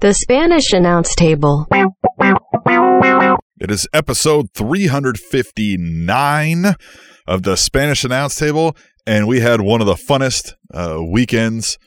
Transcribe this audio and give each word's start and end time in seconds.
The 0.00 0.12
Spanish 0.12 0.72
announce 0.72 1.14
table. 1.14 1.66
It 3.60 3.70
is 3.70 3.86
episode 3.92 4.50
359 4.54 6.74
of 7.26 7.42
the 7.42 7.56
Spanish 7.56 8.04
announce 8.04 8.36
table, 8.36 8.76
and 9.06 9.26
we 9.26 9.40
had 9.40 9.60
one 9.60 9.80
of 9.80 9.86
the 9.86 9.94
funnest 9.94 10.54
uh, 10.72 11.02
weekends 11.02 11.78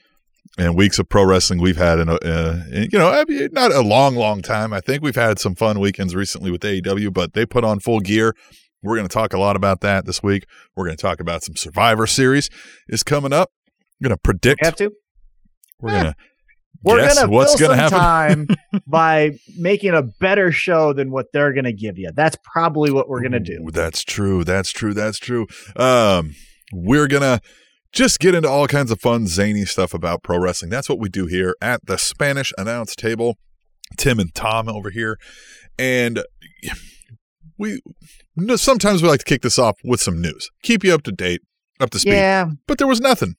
and 0.58 0.76
weeks 0.76 1.00
of 1.00 1.10
pro 1.10 1.26
wrestling 1.26 1.60
we've 1.60 1.78
had 1.78 2.00
in, 2.00 2.10
a, 2.10 2.16
uh, 2.16 2.64
in, 2.72 2.90
you 2.92 2.98
know 2.98 3.10
I 3.10 3.26
mean, 3.26 3.50
not 3.52 3.72
a 3.72 3.82
long 3.82 4.16
long 4.16 4.42
time. 4.42 4.74
I 4.74 4.80
think 4.80 5.04
we've 5.04 5.16
had 5.16 5.40
some 5.40 5.54
fun 5.54 5.80
weekends 5.80 6.16
recently 6.16 6.50
with 6.50 6.62
aew 6.62 7.14
but 7.14 7.34
they 7.34 7.46
put 7.46 7.64
on 7.64 7.80
full 7.80 8.00
gear. 8.00 8.34
We're 8.82 8.96
going 8.96 9.08
to 9.08 9.14
talk 9.14 9.34
a 9.34 9.40
lot 9.40 9.56
about 9.56 9.82
that 9.82 10.06
this 10.06 10.24
week. 10.24 10.46
We're 10.76 10.86
going 10.86 10.98
to 10.98 11.02
talk 11.02 11.20
about 11.20 11.44
some 11.44 11.56
survivor 11.56 12.08
series 12.08 12.50
is 12.88 13.04
coming 13.04 13.34
up. 13.34 13.52
I'm 14.00 14.08
going 14.08 14.16
to 14.16 14.22
predict 14.22 14.64
have 14.64 14.76
to? 14.78 14.92
We're 15.80 15.92
going 15.92 16.06
to 16.06 16.16
we're 16.84 17.02
guess 17.02 17.20
gonna 17.20 17.32
what's 17.32 17.56
fill 17.56 17.68
going 17.70 17.80
to 17.80 17.90
some 17.90 18.00
happen 18.00 18.48
time 18.48 18.82
by 18.88 19.38
making 19.58 19.94
a 19.94 20.02
better 20.02 20.52
show 20.52 20.94
than 20.94 21.12
what 21.12 21.28
they're 21.34 21.54
gonna 21.54 21.72
give 21.72 21.98
you. 21.98 22.10
That's 22.14 22.38
probably 22.44 22.92
what 22.92 23.10
we're 23.10 23.22
gonna 23.22 23.40
do. 23.40 23.66
Ooh, 23.68 23.72
that's 23.72 24.04
true 24.04 24.44
that's 24.44 24.72
true 24.72 24.94
that's 24.94 25.20
true 25.20 25.48
um 25.76 26.34
we're 26.72 27.08
gonna 27.08 27.42
just 27.92 28.20
get 28.20 28.36
into 28.36 28.50
all 28.50 28.68
kinds 28.68 28.92
of 28.92 29.00
fun, 29.00 29.28
zany 29.28 29.66
stuff 29.66 29.94
about 29.94 30.24
pro 30.24 30.38
wrestling. 30.38 30.70
That's 30.70 30.90
what 30.90 31.00
we 31.00 31.10
do 31.10 31.26
here 31.26 31.56
at 31.62 31.86
the 31.86 31.98
Spanish 31.98 32.54
announce 32.58 32.96
table. 32.96 33.38
Tim 33.98 34.20
and 34.20 34.34
Tom 34.36 34.68
over 34.68 34.90
here. 34.90 35.18
And 35.80 36.24
we 37.58 37.82
sometimes 38.56 39.02
we 39.02 39.10
like 39.10 39.20
to 39.20 39.26
kick 39.26 39.42
this 39.42 39.58
off 39.58 39.78
with 39.84 40.02
some 40.02 40.22
news. 40.22 40.50
Keep 40.64 40.84
you 40.84 40.94
up 40.94 41.04
to 41.04 41.12
date, 41.12 41.42
up 41.80 41.90
to 41.92 42.00
speed. 42.00 42.12
Yeah, 42.12 42.50
But 42.68 42.78
there 42.78 42.88
was 42.88 43.02
nothing. 43.02 43.36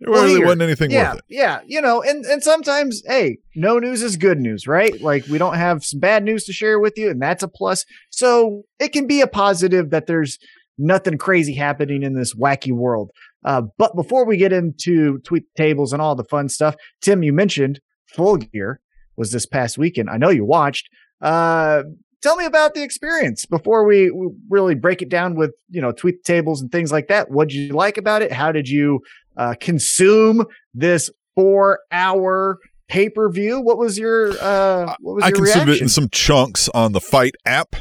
There 0.00 0.12
Well, 0.12 0.22
really 0.24 0.36
here- 0.36 0.46
wasn't 0.46 0.62
anything 0.62 0.90
yeah, 0.90 1.10
worth 1.14 1.18
it. 1.18 1.24
yeah. 1.28 1.60
You 1.66 1.80
know, 1.80 2.02
and 2.02 2.24
and 2.26 2.42
sometimes, 2.42 3.02
hey, 3.06 3.38
no 3.56 3.78
news 3.78 4.02
is 4.02 4.16
good 4.16 4.38
news, 4.38 4.66
right? 4.66 5.00
Like 5.00 5.26
we 5.26 5.38
don't 5.38 5.54
have 5.54 5.84
some 5.84 5.98
bad 6.00 6.22
news 6.24 6.44
to 6.44 6.52
share 6.52 6.78
with 6.78 6.94
you, 6.96 7.10
and 7.10 7.20
that's 7.20 7.42
a 7.42 7.48
plus. 7.48 7.84
So 8.10 8.62
it 8.78 8.92
can 8.92 9.06
be 9.06 9.20
a 9.20 9.26
positive 9.26 9.90
that 9.90 10.06
there's 10.06 10.38
nothing 10.78 11.18
crazy 11.18 11.54
happening 11.54 12.02
in 12.04 12.14
this 12.14 12.34
wacky 12.34 12.70
world. 12.72 13.10
Uh, 13.44 13.62
but 13.78 13.96
before 13.96 14.24
we 14.24 14.36
get 14.36 14.52
into 14.52 15.18
tweet 15.20 15.44
tables 15.56 15.92
and 15.92 16.00
all 16.00 16.14
the 16.14 16.24
fun 16.24 16.48
stuff, 16.48 16.76
Tim, 17.00 17.22
you 17.24 17.32
mentioned 17.32 17.80
Full 18.06 18.36
Gear 18.36 18.80
was 19.16 19.32
this 19.32 19.46
past 19.46 19.78
weekend. 19.78 20.08
I 20.10 20.16
know 20.16 20.28
you 20.30 20.44
watched. 20.44 20.88
Uh, 21.20 21.82
tell 22.22 22.36
me 22.36 22.44
about 22.44 22.74
the 22.74 22.82
experience 22.82 23.46
before 23.46 23.84
we, 23.84 24.10
we 24.10 24.28
really 24.48 24.74
break 24.76 25.02
it 25.02 25.08
down 25.08 25.34
with 25.34 25.52
you 25.70 25.80
know 25.80 25.90
tweet 25.90 26.22
tables 26.24 26.60
and 26.62 26.70
things 26.70 26.92
like 26.92 27.08
that. 27.08 27.30
What 27.30 27.48
did 27.48 27.56
you 27.56 27.72
like 27.72 27.96
about 27.96 28.22
it? 28.22 28.30
How 28.32 28.52
did 28.52 28.68
you 28.68 29.00
uh, 29.38 29.54
consume 29.58 30.44
this 30.74 31.10
four 31.34 31.80
hour 31.90 32.58
pay 32.88 33.08
per 33.08 33.30
view? 33.30 33.60
What 33.60 33.78
was 33.78 33.98
your 33.98 34.32
uh, 34.40 34.94
what 35.00 35.14
was 35.14 35.22
your 35.22 35.24
I 35.24 35.28
your 35.28 35.36
consumed 35.36 35.68
it 35.70 35.80
in 35.80 35.88
some 35.88 36.08
chunks 36.10 36.68
on 36.70 36.92
the 36.92 37.00
FITE 37.00 37.36
app. 37.46 37.76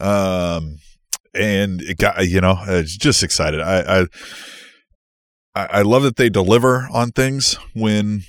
Um, 0.00 0.78
and 1.34 1.80
it 1.82 1.98
got, 1.98 2.26
you 2.26 2.40
know, 2.40 2.58
I 2.58 2.72
was 2.72 2.96
just 2.96 3.22
excited. 3.22 3.60
I, 3.60 4.00
I, 4.00 4.06
I 5.54 5.66
I 5.66 5.82
love 5.82 6.02
that 6.02 6.16
they 6.16 6.28
deliver 6.28 6.88
on 6.92 7.10
things 7.10 7.58
when 7.74 8.22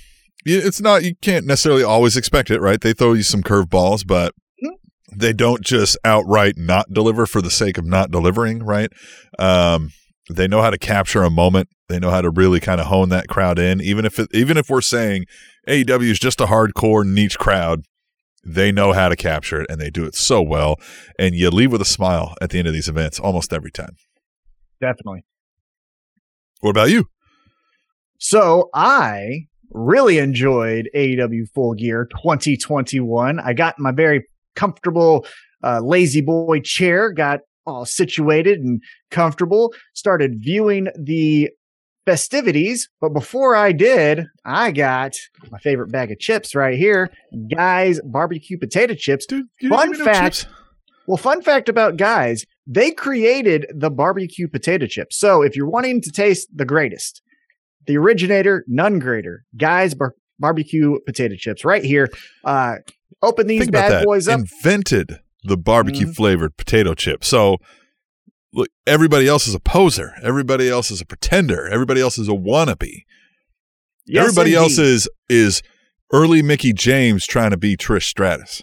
it's 0.44 0.80
not, 0.80 1.02
you 1.02 1.16
can't 1.20 1.44
necessarily 1.44 1.82
always 1.82 2.16
expect 2.16 2.50
it, 2.50 2.60
right? 2.60 2.80
They 2.80 2.92
throw 2.92 3.14
you 3.14 3.24
some 3.24 3.42
curveballs, 3.42 4.06
but 4.06 4.32
they 5.12 5.32
don't 5.32 5.62
just 5.62 5.98
outright 6.04 6.56
not 6.56 6.92
deliver 6.92 7.26
for 7.26 7.42
the 7.42 7.50
sake 7.50 7.78
of 7.78 7.84
not 7.84 8.10
delivering, 8.10 8.62
right? 8.62 8.90
Um, 9.38 9.90
they 10.28 10.48
know 10.48 10.62
how 10.62 10.70
to 10.70 10.78
capture 10.78 11.22
a 11.22 11.30
moment. 11.30 11.68
They 11.88 11.98
know 11.98 12.10
how 12.10 12.20
to 12.20 12.30
really 12.30 12.60
kind 12.60 12.80
of 12.80 12.88
hone 12.88 13.10
that 13.10 13.28
crowd 13.28 13.58
in. 13.58 13.80
Even 13.80 14.04
if 14.04 14.18
it, 14.18 14.28
even 14.32 14.56
if 14.56 14.68
we're 14.68 14.80
saying 14.80 15.26
AEW 15.68 16.10
is 16.10 16.18
just 16.18 16.40
a 16.40 16.46
hardcore 16.46 17.06
niche 17.06 17.38
crowd, 17.38 17.84
they 18.44 18.70
know 18.72 18.92
how 18.92 19.08
to 19.08 19.16
capture 19.16 19.60
it 19.60 19.70
and 19.70 19.80
they 19.80 19.90
do 19.90 20.04
it 20.04 20.14
so 20.14 20.42
well. 20.42 20.76
And 21.18 21.34
you 21.34 21.50
leave 21.50 21.72
with 21.72 21.80
a 21.80 21.86
smile 21.86 22.34
at 22.40 22.50
the 22.50 22.58
end 22.58 22.68
of 22.68 22.74
these 22.74 22.88
events 22.88 23.18
almost 23.18 23.52
every 23.52 23.70
time. 23.70 23.96
Definitely. 24.80 25.24
What 26.60 26.70
about 26.70 26.90
you? 26.90 27.08
So 28.18 28.70
I 28.74 29.46
really 29.70 30.18
enjoyed 30.18 30.88
AEW 30.94 31.50
Full 31.54 31.74
Gear 31.74 32.06
2021. 32.06 33.40
I 33.40 33.52
got 33.52 33.78
my 33.78 33.92
very 33.92 34.26
comfortable 34.54 35.26
uh, 35.62 35.80
lazy 35.80 36.20
boy 36.20 36.60
chair, 36.60 37.12
got 37.12 37.40
all 37.66 37.84
situated 37.84 38.60
and 38.60 38.82
comfortable, 39.10 39.74
started 39.94 40.36
viewing 40.38 40.88
the 40.98 41.50
festivities. 42.04 42.88
But 43.00 43.10
before 43.10 43.54
I 43.56 43.72
did, 43.72 44.26
I 44.44 44.70
got 44.70 45.16
my 45.50 45.58
favorite 45.58 45.90
bag 45.90 46.12
of 46.12 46.18
chips 46.18 46.54
right 46.54 46.78
here, 46.78 47.10
guys 47.54 48.00
barbecue 48.04 48.58
potato 48.58 48.94
chips. 48.94 49.26
Dude, 49.26 49.46
Fun 49.68 49.70
didn't 49.70 49.94
even 49.94 49.98
know 49.98 50.12
fact. 50.12 50.48
Well, 51.06 51.16
fun 51.16 51.42
fact 51.42 51.68
about 51.68 51.96
guys, 51.96 52.44
they 52.66 52.90
created 52.90 53.66
the 53.74 53.90
barbecue 53.90 54.48
potato 54.48 54.86
chips. 54.86 55.18
So 55.18 55.42
if 55.42 55.54
you're 55.54 55.68
wanting 55.68 56.00
to 56.02 56.10
taste 56.10 56.48
the 56.54 56.64
greatest, 56.64 57.22
the 57.86 57.96
originator, 57.96 58.64
none 58.66 58.98
greater, 58.98 59.44
guys 59.56 59.94
bar- 59.94 60.14
barbecue 60.38 60.98
potato 61.06 61.36
chips 61.36 61.64
right 61.64 61.84
here. 61.84 62.08
Uh, 62.44 62.76
open 63.22 63.46
these 63.46 63.60
Think 63.60 63.72
bad 63.72 64.04
boys 64.04 64.26
up. 64.26 64.40
Invented 64.40 65.20
the 65.46 65.56
barbecue 65.56 66.06
Mhm. 66.06 66.14
flavored 66.16 66.56
potato 66.56 66.94
chip. 66.94 67.24
So 67.24 67.58
look, 68.52 68.68
everybody 68.86 69.26
else 69.28 69.46
is 69.46 69.54
a 69.54 69.60
poser. 69.60 70.14
Everybody 70.22 70.68
else 70.68 70.90
is 70.90 71.00
a 71.00 71.06
pretender. 71.06 71.68
Everybody 71.68 72.00
else 72.00 72.18
is 72.18 72.28
a 72.28 72.32
wannabe. 72.32 73.02
Yes, 74.06 74.22
everybody 74.22 74.54
else 74.54 74.78
is 74.78 75.08
is 75.28 75.62
early 76.12 76.42
Mickie 76.42 76.72
James 76.72 77.26
trying 77.26 77.50
to 77.50 77.56
be 77.56 77.76
Trish 77.76 78.04
Stratus. 78.04 78.62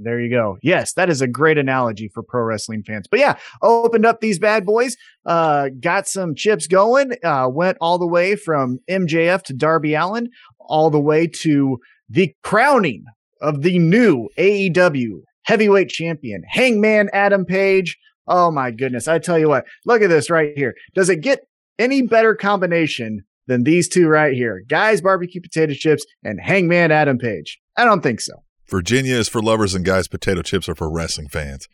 There 0.00 0.20
you 0.20 0.30
go. 0.30 0.58
Yes, 0.62 0.92
that 0.92 1.10
is 1.10 1.20
a 1.20 1.26
great 1.26 1.58
analogy 1.58 2.08
for 2.14 2.22
pro 2.22 2.42
wrestling 2.42 2.84
fans. 2.84 3.06
But 3.10 3.18
yeah, 3.18 3.36
opened 3.62 4.06
up 4.06 4.20
these 4.20 4.38
bad 4.38 4.64
boys, 4.64 4.96
uh, 5.26 5.70
got 5.80 6.06
some 6.06 6.36
chips 6.36 6.68
going, 6.68 7.14
uh, 7.24 7.48
went 7.50 7.78
all 7.80 7.98
the 7.98 8.06
way 8.06 8.36
from 8.36 8.78
MJF 8.88 9.42
to 9.44 9.54
Darby 9.54 9.94
Allin, 9.94 10.28
all 10.60 10.90
the 10.90 11.00
way 11.00 11.26
to 11.26 11.78
the 12.08 12.32
crowning 12.44 13.04
of 13.40 13.62
the 13.62 13.78
new 13.80 14.28
AEW 14.38 15.22
heavyweight 15.48 15.88
champion, 15.88 16.42
Hangman 16.46 17.08
Adam 17.14 17.46
Page. 17.46 17.96
Oh 18.26 18.50
my 18.50 18.70
goodness. 18.70 19.08
I 19.08 19.18
tell 19.18 19.38
you 19.38 19.48
what, 19.48 19.64
look 19.86 20.02
at 20.02 20.08
this 20.10 20.28
right 20.28 20.52
here. 20.54 20.74
Does 20.94 21.08
it 21.08 21.22
get 21.22 21.40
any 21.78 22.02
better 22.02 22.34
combination 22.34 23.22
than 23.46 23.64
these 23.64 23.88
two 23.88 24.08
right 24.08 24.34
here? 24.34 24.62
Guys 24.68 25.00
barbecue 25.00 25.40
potato 25.40 25.72
chips 25.72 26.04
and 26.22 26.38
Hangman 26.38 26.92
Adam 26.92 27.16
Page. 27.16 27.58
I 27.78 27.86
don't 27.86 28.02
think 28.02 28.20
so. 28.20 28.34
Virginia 28.68 29.14
is 29.16 29.30
for 29.30 29.40
lovers 29.40 29.74
and 29.74 29.86
guys 29.86 30.06
potato 30.06 30.42
chips 30.42 30.68
are 30.68 30.74
for 30.74 30.90
wrestling 30.92 31.28
fans. 31.28 31.66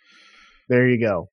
There 0.68 0.88
you 0.88 1.00
go. 1.00 1.30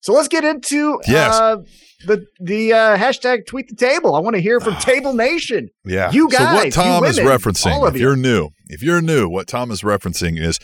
So 0.00 0.12
let's 0.12 0.26
get 0.28 0.42
into 0.44 0.98
Yes. 1.06 1.34
uh, 1.34 1.58
the 2.06 2.26
the 2.40 2.72
uh, 2.72 2.96
hashtag 2.96 3.46
tweet 3.46 3.68
the 3.68 3.76
table. 3.76 4.16
I 4.16 4.18
want 4.20 4.34
to 4.34 4.42
hear 4.42 4.58
from 4.60 4.74
Table 4.76 5.14
Nation. 5.14 5.68
Yeah. 5.84 6.10
You 6.10 6.28
guys. 6.28 6.38
so 6.48 6.54
what 6.54 6.72
Tom 6.72 7.04
you 7.04 7.10
is 7.10 7.18
referencing, 7.18 7.88
if 7.88 7.94
you. 7.94 8.00
you're 8.00 8.16
new, 8.16 8.50
if 8.66 8.82
you're 8.82 9.00
new, 9.00 9.28
what 9.28 9.46
Tom 9.46 9.70
is 9.70 9.82
referencing 9.82 10.38
is 10.40 10.58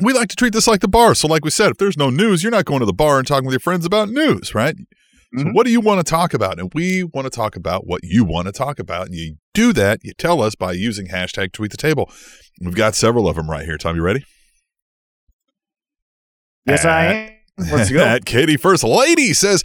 we 0.00 0.12
like 0.12 0.28
to 0.28 0.36
treat 0.36 0.52
this 0.52 0.66
like 0.66 0.80
the 0.80 0.88
bar. 0.88 1.14
So, 1.14 1.28
like 1.28 1.44
we 1.44 1.50
said, 1.50 1.70
if 1.70 1.76
there's 1.78 1.96
no 1.96 2.10
news, 2.10 2.42
you're 2.42 2.52
not 2.52 2.64
going 2.64 2.80
to 2.80 2.86
the 2.86 2.92
bar 2.92 3.18
and 3.18 3.26
talking 3.26 3.46
with 3.46 3.52
your 3.52 3.60
friends 3.60 3.84
about 3.86 4.08
news, 4.08 4.54
right? 4.54 4.76
So, 5.36 5.44
Mhm. 5.44 5.54
what 5.54 5.66
do 5.66 5.72
you 5.72 5.80
want 5.80 6.04
to 6.04 6.08
talk 6.08 6.32
about? 6.34 6.58
And 6.60 6.70
we 6.74 7.02
want 7.02 7.24
to 7.26 7.30
talk 7.30 7.56
about 7.56 7.86
what 7.86 8.00
you 8.04 8.24
want 8.24 8.46
to 8.46 8.52
talk 8.52 8.78
about. 8.78 9.06
And 9.06 9.14
you 9.16 9.36
do 9.52 9.72
that, 9.72 9.98
you 10.02 10.12
tell 10.16 10.40
us 10.40 10.54
by 10.54 10.72
using 10.72 11.08
hashtag 11.08 11.52
tweet 11.52 11.70
the 11.72 11.76
table. 11.76 12.10
We've 12.60 12.74
got 12.74 12.94
several 12.94 13.28
of 13.28 13.34
them 13.36 13.50
right 13.50 13.64
here. 13.64 13.76
Tom, 13.78 13.96
you 13.96 14.02
ready? 14.02 14.24
Yes, 16.66 16.84
I 16.84 17.04
am. 17.06 17.30
Let's 17.70 17.90
go. 17.90 17.98
At 18.04 18.24
Katie 18.24 18.56
First 18.56 18.84
Lady 18.84 19.32
says, 19.34 19.62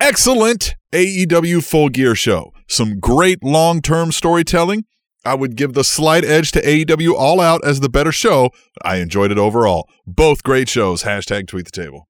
excellent 0.00 0.74
AEW 0.92 1.60
full 1.64 1.88
gear 1.88 2.14
show. 2.14 2.52
Some 2.68 2.98
great 2.98 3.42
long 3.44 3.80
term 3.80 4.12
storytelling. 4.12 4.84
I 5.26 5.34
would 5.34 5.56
give 5.56 5.74
the 5.74 5.84
slight 5.84 6.24
edge 6.24 6.52
to 6.52 6.62
AEW 6.62 7.12
All 7.14 7.40
Out 7.40 7.64
as 7.64 7.80
the 7.80 7.88
better 7.88 8.12
show, 8.12 8.50
I 8.82 8.96
enjoyed 8.96 9.32
it 9.32 9.38
overall. 9.38 9.88
Both 10.06 10.42
great 10.42 10.68
shows. 10.68 11.02
Hashtag 11.02 11.48
tweet 11.48 11.66
the 11.66 11.72
table. 11.72 12.08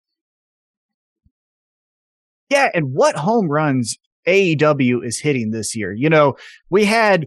Yeah, 2.51 2.71
and 2.75 2.93
what 2.93 3.17
home 3.17 3.49
runs 3.49 3.99
AEW 4.29 5.05
is 5.05 5.21
hitting 5.21 5.51
this 5.51 5.75
year? 5.75 5.93
You 5.93 6.11
know, 6.11 6.37
we 6.71 6.85
had 6.85 7.27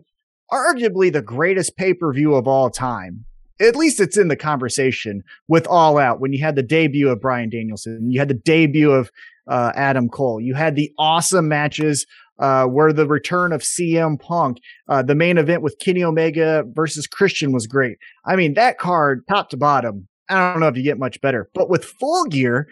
arguably 0.51 1.11
the 1.11 1.21
greatest 1.21 1.75
pay 1.75 1.93
per 1.93 2.13
view 2.13 2.35
of 2.35 2.47
all 2.47 2.69
time. 2.69 3.25
At 3.59 3.75
least 3.75 3.99
it's 3.99 4.17
in 4.17 4.29
the 4.29 4.37
conversation 4.37 5.23
with 5.49 5.67
All 5.67 5.97
Out 5.97 6.21
when 6.21 6.31
you 6.31 6.39
had 6.39 6.55
the 6.55 6.63
debut 6.63 7.09
of 7.09 7.19
Bryan 7.19 7.49
Danielson, 7.49 8.09
you 8.09 8.19
had 8.19 8.29
the 8.29 8.33
debut 8.35 8.91
of 8.91 9.11
uh, 9.47 9.73
Adam 9.75 10.07
Cole, 10.07 10.39
you 10.39 10.53
had 10.53 10.75
the 10.75 10.93
awesome 10.97 11.49
matches 11.49 12.05
uh, 12.39 12.65
where 12.65 12.93
the 12.93 13.07
return 13.07 13.51
of 13.51 13.61
CM 13.61 14.19
Punk, 14.19 14.57
uh, 14.87 15.03
the 15.03 15.15
main 15.15 15.37
event 15.37 15.61
with 15.61 15.77
Kenny 15.79 16.03
Omega 16.03 16.63
versus 16.73 17.05
Christian 17.05 17.51
was 17.51 17.67
great. 17.67 17.97
I 18.25 18.35
mean, 18.35 18.53
that 18.53 18.77
card, 18.77 19.25
top 19.27 19.49
to 19.49 19.57
bottom, 19.57 20.07
I 20.29 20.51
don't 20.51 20.59
know 20.59 20.67
if 20.67 20.77
you 20.77 20.83
get 20.83 20.99
much 20.99 21.19
better. 21.21 21.49
But 21.53 21.69
with 21.69 21.83
Full 21.83 22.25
Gear, 22.25 22.67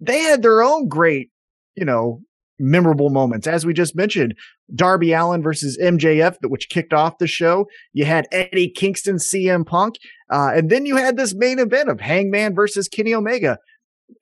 they 0.00 0.20
had 0.20 0.42
their 0.42 0.62
own 0.62 0.88
great, 0.88 1.30
you 1.76 1.84
know, 1.84 2.20
memorable 2.58 3.10
moments. 3.10 3.46
As 3.46 3.66
we 3.66 3.72
just 3.72 3.94
mentioned, 3.94 4.34
Darby 4.74 5.12
Allin 5.12 5.42
versus 5.42 5.78
MJF, 5.78 6.36
which 6.48 6.68
kicked 6.68 6.92
off 6.92 7.18
the 7.18 7.26
show. 7.26 7.66
You 7.92 8.04
had 8.04 8.26
Eddie 8.32 8.70
Kingston, 8.70 9.16
CM 9.16 9.66
Punk, 9.66 9.96
uh, 10.30 10.52
and 10.54 10.70
then 10.70 10.86
you 10.86 10.96
had 10.96 11.16
this 11.16 11.34
main 11.34 11.58
event 11.58 11.88
of 11.88 12.00
Hangman 12.00 12.54
versus 12.54 12.88
Kenny 12.88 13.14
Omega. 13.14 13.58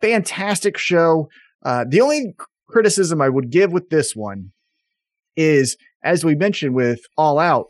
Fantastic 0.00 0.76
show. 0.76 1.29
Uh, 1.64 1.85
the 1.88 2.00
only 2.00 2.35
criticism 2.69 3.20
I 3.20 3.29
would 3.29 3.50
give 3.50 3.73
with 3.73 3.91
this 3.91 4.17
one 4.17 4.53
is, 5.37 5.77
as 6.03 6.25
we 6.25 6.35
mentioned 6.35 6.75
with 6.75 7.00
All 7.17 7.38
Out, 7.38 7.67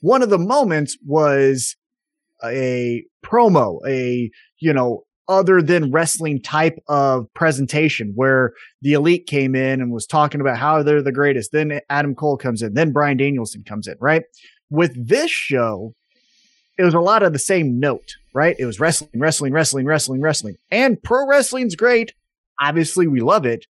one 0.00 0.22
of 0.22 0.30
the 0.30 0.38
moments 0.38 0.96
was 1.06 1.76
a 2.44 3.04
promo, 3.24 3.78
a 3.86 4.30
you 4.58 4.72
know 4.72 5.04
other 5.28 5.62
than 5.62 5.90
wrestling 5.90 6.40
type 6.40 6.78
of 6.88 7.26
presentation 7.34 8.12
where 8.14 8.52
the 8.82 8.92
elite 8.92 9.26
came 9.26 9.54
in 9.54 9.80
and 9.80 9.90
was 9.90 10.06
talking 10.06 10.40
about 10.40 10.58
how 10.58 10.82
they're 10.82 11.02
the 11.02 11.12
greatest. 11.12 11.50
Then 11.52 11.80
Adam 11.88 12.14
Cole 12.14 12.36
comes 12.36 12.62
in, 12.62 12.74
then 12.74 12.92
Bryan 12.92 13.16
Danielson 13.16 13.64
comes 13.64 13.86
in, 13.86 13.96
right? 14.00 14.22
With 14.70 15.08
this 15.08 15.30
show, 15.30 15.94
it 16.76 16.84
was 16.84 16.94
a 16.94 17.00
lot 17.00 17.22
of 17.22 17.32
the 17.32 17.38
same 17.38 17.78
note, 17.78 18.16
right? 18.34 18.56
It 18.58 18.66
was 18.66 18.80
wrestling, 18.80 19.10
wrestling, 19.14 19.52
wrestling, 19.52 19.86
wrestling, 19.86 20.20
wrestling. 20.20 20.56
And 20.70 21.02
pro 21.02 21.26
wrestling's 21.26 21.76
great. 21.76 22.12
Obviously, 22.60 23.06
we 23.06 23.20
love 23.20 23.46
it. 23.46 23.66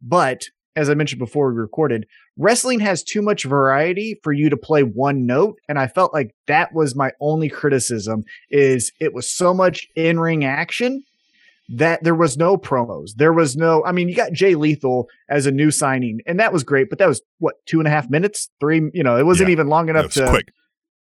But 0.00 0.44
as 0.76 0.88
I 0.88 0.94
mentioned 0.94 1.18
before 1.18 1.52
we 1.52 1.58
recorded, 1.60 2.06
wrestling 2.36 2.80
has 2.80 3.02
too 3.02 3.20
much 3.22 3.44
variety 3.44 4.18
for 4.22 4.32
you 4.32 4.48
to 4.50 4.56
play 4.56 4.82
one 4.82 5.26
note. 5.26 5.58
And 5.68 5.78
I 5.78 5.86
felt 5.86 6.12
like 6.14 6.34
that 6.46 6.72
was 6.72 6.96
my 6.96 7.12
only 7.20 7.48
criticism 7.48 8.24
is 8.50 8.90
it 9.00 9.12
was 9.12 9.30
so 9.30 9.52
much 9.52 9.86
in-ring 9.96 10.44
action 10.44 11.02
that 11.68 12.02
there 12.02 12.14
was 12.14 12.36
no 12.36 12.56
promos. 12.56 13.10
There 13.16 13.32
was 13.32 13.56
no, 13.56 13.84
I 13.84 13.92
mean, 13.92 14.08
you 14.08 14.14
got 14.16 14.32
Jay 14.32 14.54
Lethal 14.54 15.08
as 15.30 15.46
a 15.46 15.50
new 15.52 15.70
signing, 15.70 16.20
and 16.26 16.40
that 16.40 16.52
was 16.52 16.64
great, 16.64 16.88
but 16.90 16.98
that 16.98 17.08
was 17.08 17.22
what, 17.38 17.54
two 17.66 17.78
and 17.78 17.86
a 17.86 17.90
half 17.90 18.10
minutes? 18.10 18.48
Three, 18.60 18.90
you 18.92 19.02
know, 19.02 19.16
it 19.16 19.24
wasn't 19.24 19.48
Yeah. 19.48 19.52
even 19.52 19.68
long 19.68 19.88
enough 19.88 20.04
It 20.04 20.08
was 20.08 20.14
to 20.16 20.28
quick. 20.28 20.46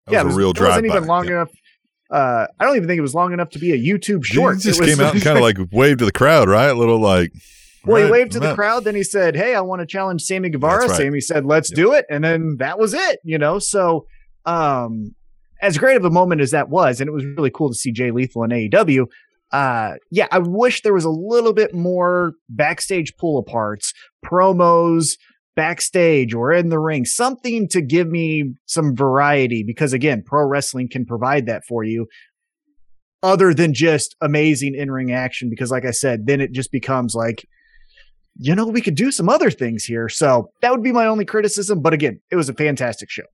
That 0.06 0.12
yeah, 0.12 0.22
was 0.22 0.24
it, 0.24 0.26
was, 0.26 0.36
a 0.36 0.38
real 0.38 0.50
it 0.50 0.60
wasn't 0.60 0.86
even 0.86 1.04
long 1.06 1.26
enough. 1.26 1.50
Uh, 2.10 2.46
I 2.58 2.64
don't 2.64 2.76
even 2.76 2.88
think 2.88 2.98
it 2.98 3.02
was 3.02 3.14
long 3.14 3.32
enough 3.32 3.50
to 3.50 3.58
be 3.60 3.72
a 3.72 3.76
YouTube 3.78 4.24
short. 4.24 4.56
He 4.56 4.62
just 4.62 4.80
was- 4.80 4.88
came 4.94 5.00
out 5.04 5.14
and 5.14 5.22
kind 5.24 5.38
of 5.38 5.42
like 5.42 5.58
waved 5.72 6.00
to 6.00 6.04
the 6.04 6.12
crowd, 6.12 6.48
right? 6.48 6.68
A 6.68 6.74
little 6.74 6.98
like. 6.98 7.32
Well, 7.84 8.04
he 8.04 8.10
waved 8.10 8.32
to 8.32 8.40
the 8.40 8.54
crowd. 8.54 8.84
Then 8.84 8.94
he 8.94 9.02
said, 9.02 9.36
"Hey, 9.36 9.54
I 9.54 9.60
want 9.60 9.80
to 9.80 9.86
challenge 9.86 10.22
Sammy 10.22 10.50
Guevara." 10.50 10.86
Right. 10.86 10.96
Sammy 10.96 11.20
said, 11.20 11.44
"Let's 11.44 11.70
Yep. 11.70 11.76
do 11.76 11.92
it," 11.94 12.06
and 12.10 12.22
then 12.22 12.56
that 12.58 12.78
was 12.78 12.94
it. 12.94 13.20
You 13.24 13.38
know, 13.38 13.58
so 13.58 14.06
um, 14.44 15.14
as 15.62 15.78
great 15.78 15.96
of 15.96 16.04
a 16.04 16.10
moment 16.10 16.40
as 16.40 16.50
that 16.50 16.68
was, 16.68 17.00
and 17.00 17.08
it 17.08 17.12
was 17.12 17.24
really 17.24 17.50
cool 17.50 17.68
to 17.68 17.74
see 17.74 17.92
Jay 17.92 18.10
Lethal 18.10 18.44
in 18.44 18.50
AEW. 18.50 19.06
Uh, 19.52 19.94
yeah, 20.10 20.28
I 20.30 20.38
wish 20.38 20.82
there 20.82 20.94
was 20.94 21.04
a 21.04 21.10
little 21.10 21.52
bit 21.52 21.74
more 21.74 22.34
backstage 22.48 23.16
pull 23.16 23.42
aparts, 23.42 23.92
promos, 24.24 25.16
backstage 25.56 26.32
or 26.32 26.52
in 26.52 26.68
the 26.68 26.78
ring, 26.78 27.04
something 27.04 27.66
to 27.68 27.82
give 27.82 28.08
me 28.08 28.54
some 28.66 28.94
variety. 28.94 29.64
Because 29.66 29.92
again, 29.92 30.22
pro 30.24 30.46
wrestling 30.46 30.88
can 30.88 31.04
provide 31.04 31.46
that 31.46 31.64
for 31.66 31.82
you 31.82 32.06
other 33.22 33.52
than 33.52 33.74
just 33.74 34.14
amazing 34.20 34.74
in 34.74 34.90
ring 34.90 35.12
action. 35.12 35.50
Because, 35.50 35.70
like 35.70 35.84
I 35.84 35.90
said, 35.90 36.26
then 36.26 36.40
it 36.40 36.52
just 36.52 36.70
becomes 36.72 37.14
like, 37.14 37.44
you 38.36 38.54
know, 38.54 38.66
we 38.66 38.80
could 38.80 38.94
do 38.94 39.10
some 39.10 39.28
other 39.28 39.50
things 39.50 39.84
here. 39.84 40.08
So 40.08 40.50
that 40.62 40.70
would 40.70 40.82
be 40.82 40.92
my 40.92 41.06
only 41.06 41.24
criticism. 41.24 41.80
But 41.82 41.92
again, 41.92 42.20
it 42.30 42.36
was 42.36 42.48
a 42.48 42.54
fantastic 42.54 43.10
show. 43.10 43.24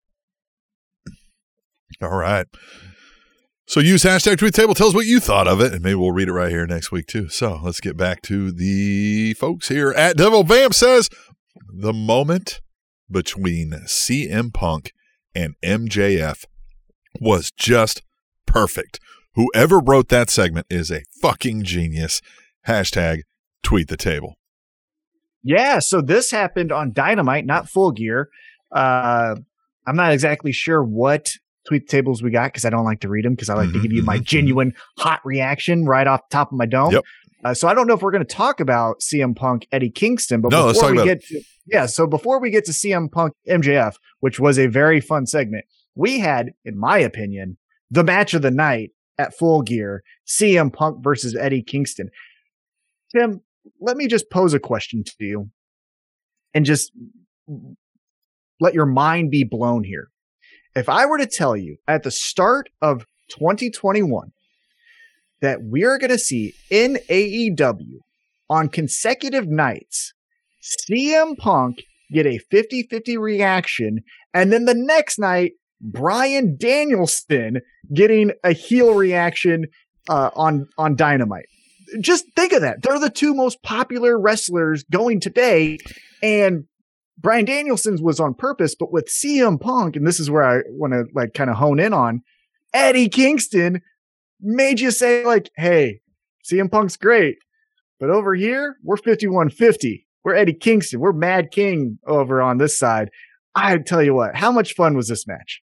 All 2.02 2.16
right. 2.16 2.46
So 3.68 3.80
use 3.80 4.04
hashtag 4.04 4.38
tweet 4.38 4.54
table. 4.54 4.74
Tell 4.74 4.88
us 4.88 4.94
what 4.94 5.06
you 5.06 5.18
thought 5.18 5.48
of 5.48 5.60
it, 5.60 5.72
and 5.72 5.82
maybe 5.82 5.96
we'll 5.96 6.12
read 6.12 6.28
it 6.28 6.32
right 6.32 6.50
here 6.50 6.66
next 6.66 6.92
week 6.92 7.06
too. 7.06 7.28
So 7.28 7.58
let's 7.62 7.80
get 7.80 7.96
back 7.96 8.22
to 8.22 8.52
the 8.52 9.34
folks 9.34 9.68
here 9.68 9.90
at 9.90 10.16
Devil 10.16 10.44
Vamp 10.44 10.72
says 10.72 11.10
the 11.68 11.92
moment 11.92 12.60
between 13.10 13.72
CM 13.86 14.54
Punk 14.54 14.92
and 15.34 15.54
MJF 15.64 16.44
was 17.20 17.50
just 17.50 18.02
perfect. 18.46 19.00
Whoever 19.34 19.80
wrote 19.80 20.08
that 20.10 20.30
segment 20.30 20.66
is 20.70 20.90
a 20.90 21.02
fucking 21.20 21.64
genius. 21.64 22.22
Hashtag 22.68 23.22
tweet 23.62 23.88
the 23.88 23.96
table. 23.96 24.36
Yeah. 25.46 25.78
So 25.78 26.00
this 26.00 26.30
happened 26.30 26.72
on 26.72 26.92
Dynamite, 26.92 27.46
not 27.46 27.68
Full 27.68 27.92
Gear. 27.92 28.28
Uh, 28.72 29.36
I'm 29.86 29.96
not 29.96 30.12
exactly 30.12 30.50
sure 30.52 30.82
what 30.82 31.30
tweet 31.68 31.88
tables 31.88 32.22
we 32.22 32.30
got 32.30 32.46
because 32.52 32.64
I 32.64 32.70
don't 32.70 32.84
like 32.84 33.00
to 33.00 33.08
read 33.08 33.24
them 33.24 33.34
because 33.34 33.48
I 33.48 33.54
like 33.54 33.72
to 33.72 33.78
Mhm, 33.78 33.82
give 33.82 33.92
you 33.92 34.02
my 34.02 34.18
mhm, 34.18 34.24
genuine 34.24 34.74
hot 34.98 35.20
reaction 35.24 35.84
right 35.84 36.06
off 36.06 36.28
the 36.28 36.32
top 36.36 36.52
of 36.52 36.58
my 36.58 36.66
dome. 36.66 36.92
Yep. 36.92 37.04
Uh, 37.44 37.54
so 37.54 37.68
I 37.68 37.74
don't 37.74 37.86
know 37.86 37.94
if 37.94 38.02
we're 38.02 38.10
going 38.10 38.24
to 38.24 38.34
talk 38.34 38.58
about 38.60 39.00
CM 39.00 39.36
Punk 39.36 39.68
Eddie 39.70 39.90
Kingston, 39.90 40.40
but 40.40 40.50
No, 40.50 40.66
let's 40.66 40.78
before 40.78 40.88
talk 40.90 40.96
we 40.96 41.02
about 41.10 41.20
get 41.20 41.26
to, 41.28 41.42
yeah, 41.66 41.86
so 41.86 42.06
before 42.06 42.40
we 42.40 42.50
get 42.50 42.64
to 42.64 42.72
CM 42.72 43.10
Punk 43.10 43.34
MJF, 43.48 43.94
which 44.20 44.40
was 44.40 44.58
a 44.58 44.66
very 44.66 45.00
fun 45.00 45.26
segment, 45.26 45.64
we 45.94 46.18
had, 46.18 46.54
in 46.64 46.76
my 46.78 46.98
opinion, 46.98 47.56
the 47.90 48.02
match 48.04 48.34
of 48.34 48.42
the 48.42 48.50
night 48.50 48.90
at 49.18 49.36
Full 49.36 49.62
Gear: 49.62 50.02
CM 50.26 50.72
Punk 50.72 51.02
versus 51.04 51.36
Eddie 51.36 51.62
Kingston. 51.62 52.10
Tim, 53.14 53.42
let 53.80 53.96
me 53.96 54.06
just 54.06 54.30
pose 54.30 54.54
a 54.54 54.60
question 54.60 55.04
to 55.04 55.12
you, 55.18 55.50
and 56.54 56.64
just 56.64 56.92
let 58.60 58.74
your 58.74 58.86
mind 58.86 59.30
be 59.30 59.44
blown 59.44 59.84
here. 59.84 60.08
If 60.74 60.88
I 60.88 61.06
were 61.06 61.18
to 61.18 61.26
tell 61.26 61.56
you 61.56 61.76
at 61.88 62.02
the 62.02 62.10
start 62.10 62.68
of 62.82 63.06
2021 63.30 64.32
that 65.40 65.62
we 65.62 65.84
are 65.84 65.98
going 65.98 66.10
to 66.10 66.18
see 66.18 66.54
in 66.70 66.98
AEW 67.08 68.00
on 68.48 68.68
consecutive 68.68 69.48
nights 69.48 70.12
CM 70.66 71.36
Punk 71.36 71.84
get 72.12 72.26
a 72.26 72.38
50 72.38 72.84
50 72.84 73.16
reaction, 73.16 74.00
and 74.34 74.52
then 74.52 74.64
the 74.64 74.74
next 74.74 75.18
night, 75.18 75.52
Bryan 75.80 76.56
Danielson 76.58 77.60
getting 77.92 78.32
a 78.42 78.52
heel 78.52 78.94
reaction 78.94 79.66
uh, 80.08 80.30
on, 80.34 80.66
on 80.78 80.96
Dynamite. 80.96 81.48
Just 82.00 82.26
think 82.34 82.52
of 82.52 82.62
that. 82.62 82.82
They're 82.82 82.98
the 82.98 83.10
two 83.10 83.34
most 83.34 83.62
popular 83.62 84.18
wrestlers 84.18 84.84
going 84.84 85.20
today. 85.20 85.78
And 86.22 86.64
Bryan 87.18 87.44
Danielson's 87.44 88.02
was 88.02 88.20
on 88.20 88.34
purpose, 88.34 88.74
but 88.74 88.92
with 88.92 89.08
CM 89.08 89.60
Punk, 89.60 89.96
and 89.96 90.06
this 90.06 90.20
is 90.20 90.30
where 90.30 90.44
I 90.44 90.62
want 90.68 90.92
to 90.92 91.06
like 91.14 91.34
kind 91.34 91.50
of 91.50 91.56
hone 91.56 91.80
in 91.80 91.92
on, 91.92 92.22
Eddie 92.74 93.08
Kingston 93.08 93.80
made 94.40 94.80
you 94.80 94.90
say, 94.90 95.24
like, 95.24 95.50
hey, 95.56 96.00
CM 96.44 96.70
Punk's 96.70 96.96
great, 96.96 97.38
but 97.98 98.10
over 98.10 98.34
here, 98.34 98.76
we're 98.82 98.96
5150. 98.96 100.06
We're 100.24 100.34
Eddie 100.34 100.52
Kingston. 100.52 101.00
We're 101.00 101.12
Mad 101.12 101.50
King 101.50 101.98
over 102.06 102.42
on 102.42 102.58
this 102.58 102.78
side. 102.78 103.10
I 103.54 103.78
tell 103.78 104.02
you 104.02 104.14
what, 104.14 104.36
how 104.36 104.52
much 104.52 104.74
fun 104.74 104.96
was 104.96 105.08
this 105.08 105.26
match? 105.26 105.62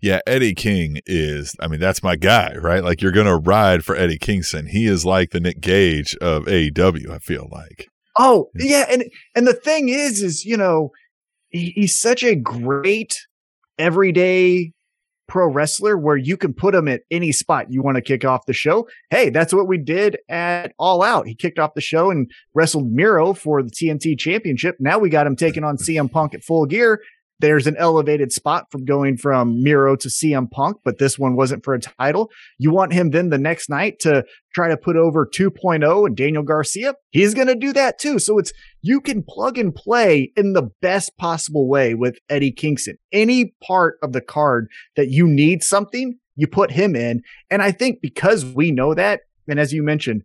Yeah, 0.00 0.20
Eddie 0.26 0.54
King 0.54 1.00
is, 1.06 1.54
I 1.60 1.68
mean, 1.68 1.80
that's 1.80 2.02
my 2.02 2.16
guy, 2.16 2.54
right? 2.56 2.82
Like, 2.82 3.02
you're 3.02 3.12
going 3.12 3.26
to 3.26 3.36
ride 3.36 3.84
for 3.84 3.94
Eddie 3.94 4.18
Kingston. 4.18 4.66
He 4.66 4.86
is 4.86 5.04
like 5.04 5.30
the 5.30 5.40
Nick 5.40 5.60
Gage 5.60 6.16
of 6.16 6.44
AEW, 6.44 7.10
I 7.10 7.18
feel 7.18 7.48
like. 7.50 7.86
Oh, 8.18 8.50
yeah, 8.54 8.86
and 8.90 9.04
and 9.34 9.46
the 9.46 9.54
thing 9.54 9.88
is, 9.88 10.22
is 10.22 10.44
you 10.44 10.56
know, 10.56 10.90
he's 11.50 11.98
such 11.98 12.22
a 12.22 12.34
great 12.34 13.26
everyday 13.78 14.72
pro 15.30 15.46
wrestler 15.46 15.96
where 15.96 16.16
you 16.16 16.36
can 16.36 16.52
put 16.52 16.74
him 16.74 16.88
at 16.88 17.02
any 17.10 17.30
spot 17.30 17.70
you 17.70 17.82
want 17.82 17.94
to 17.94 18.02
kick 18.02 18.24
off 18.24 18.46
the 18.46 18.52
show. 18.52 18.88
Hey, 19.10 19.30
that's 19.30 19.54
what 19.54 19.68
we 19.68 19.78
did 19.78 20.18
at 20.28 20.72
All 20.76 21.02
Out. 21.02 21.28
He 21.28 21.34
kicked 21.36 21.58
off 21.58 21.74
the 21.74 21.80
show 21.80 22.10
and 22.10 22.28
wrestled 22.52 22.90
Miro 22.90 23.32
for 23.32 23.62
the 23.62 23.70
TNT 23.70 24.18
Championship. 24.18 24.76
Now 24.80 24.98
we 24.98 25.08
got 25.08 25.28
him 25.28 25.36
taking 25.36 25.62
on 25.62 25.76
CM 25.76 26.10
Punk 26.10 26.34
at 26.34 26.42
Full 26.42 26.66
Gear. 26.66 27.00
There's 27.40 27.66
an 27.66 27.76
elevated 27.78 28.32
spot 28.32 28.66
from 28.70 28.84
going 28.84 29.16
from 29.16 29.62
Miro 29.62 29.96
to 29.96 30.08
CM 30.08 30.50
Punk, 30.50 30.76
but 30.84 30.98
this 30.98 31.18
one 31.18 31.36
wasn't 31.36 31.64
for 31.64 31.72
a 31.72 31.80
title. 31.80 32.30
You 32.58 32.70
want 32.70 32.92
him 32.92 33.10
then 33.10 33.30
the 33.30 33.38
next 33.38 33.70
night 33.70 33.98
to 34.00 34.24
try 34.54 34.68
to 34.68 34.76
put 34.76 34.96
over 34.96 35.26
2.0 35.26 36.06
and 36.06 36.16
Daniel 36.16 36.42
Garcia? 36.42 36.94
He's 37.10 37.32
going 37.32 37.46
to 37.46 37.54
do 37.54 37.72
that 37.72 37.98
too. 37.98 38.18
So 38.18 38.38
it's 38.38 38.52
you 38.82 39.00
can 39.00 39.22
plug 39.26 39.56
and 39.56 39.74
play 39.74 40.32
in 40.36 40.52
the 40.52 40.68
best 40.82 41.16
possible 41.16 41.66
way 41.66 41.94
with 41.94 42.18
Eddie 42.28 42.52
Kingston. 42.52 42.98
Any 43.10 43.54
part 43.66 43.96
of 44.02 44.12
the 44.12 44.20
card 44.20 44.68
that 44.96 45.08
you 45.08 45.26
need 45.26 45.62
something, 45.62 46.18
you 46.36 46.46
put 46.46 46.70
him 46.70 46.94
in. 46.94 47.22
And 47.48 47.62
I 47.62 47.72
think 47.72 48.02
because 48.02 48.44
we 48.44 48.70
know 48.70 48.92
that, 48.94 49.22
and 49.48 49.58
as 49.58 49.72
you 49.72 49.82
mentioned, 49.82 50.24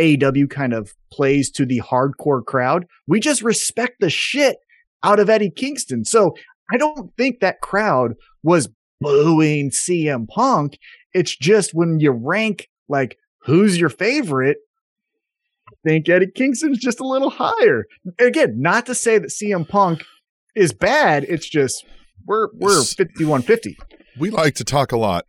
AEW 0.00 0.50
kind 0.50 0.72
of 0.72 0.94
plays 1.12 1.48
to 1.52 1.64
the 1.64 1.80
hardcore 1.80 2.44
crowd, 2.44 2.86
we 3.06 3.20
just 3.20 3.42
respect 3.42 4.00
the 4.00 4.10
shit 4.10 4.56
out 5.02 5.20
of 5.20 5.30
Eddie 5.30 5.50
Kingston. 5.50 6.04
So 6.04 6.34
I 6.72 6.76
don't 6.76 7.10
think 7.16 7.40
that 7.40 7.60
crowd 7.60 8.14
was 8.42 8.68
booing 9.00 9.70
CM 9.70 10.28
Punk. 10.28 10.78
It's 11.12 11.36
just 11.36 11.72
when 11.74 12.00
you 12.00 12.10
rank 12.12 12.68
like 12.88 13.16
who's 13.42 13.78
your 13.78 13.88
favorite, 13.88 14.58
I 15.68 15.88
think 15.88 16.08
Eddie 16.08 16.30
Kingston's 16.34 16.78
just 16.78 17.00
a 17.00 17.06
little 17.06 17.30
higher. 17.30 17.86
Again, 18.18 18.60
not 18.60 18.86
to 18.86 18.94
say 18.94 19.18
that 19.18 19.30
CM 19.30 19.68
Punk 19.68 20.04
is 20.54 20.72
bad. 20.72 21.24
It's 21.24 21.48
just 21.48 21.84
we're 22.26 22.48
we're 22.54 22.82
fifty 22.82 23.24
one 23.24 23.42
fifty. 23.42 23.76
We 24.18 24.30
like 24.30 24.54
to 24.56 24.64
talk 24.64 24.92
a 24.92 24.98
lot 24.98 25.26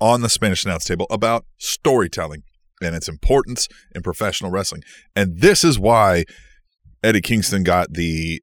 on 0.00 0.22
the 0.22 0.28
Spanish 0.28 0.64
Announce 0.64 0.84
Table 0.84 1.06
about 1.10 1.44
storytelling 1.58 2.42
and 2.82 2.94
its 2.94 3.08
importance 3.08 3.68
in 3.94 4.02
professional 4.02 4.50
wrestling. 4.50 4.82
And 5.14 5.40
this 5.40 5.64
is 5.64 5.78
why 5.78 6.24
Eddie 7.02 7.20
Kingston 7.20 7.62
got 7.62 7.92
the 7.92 8.40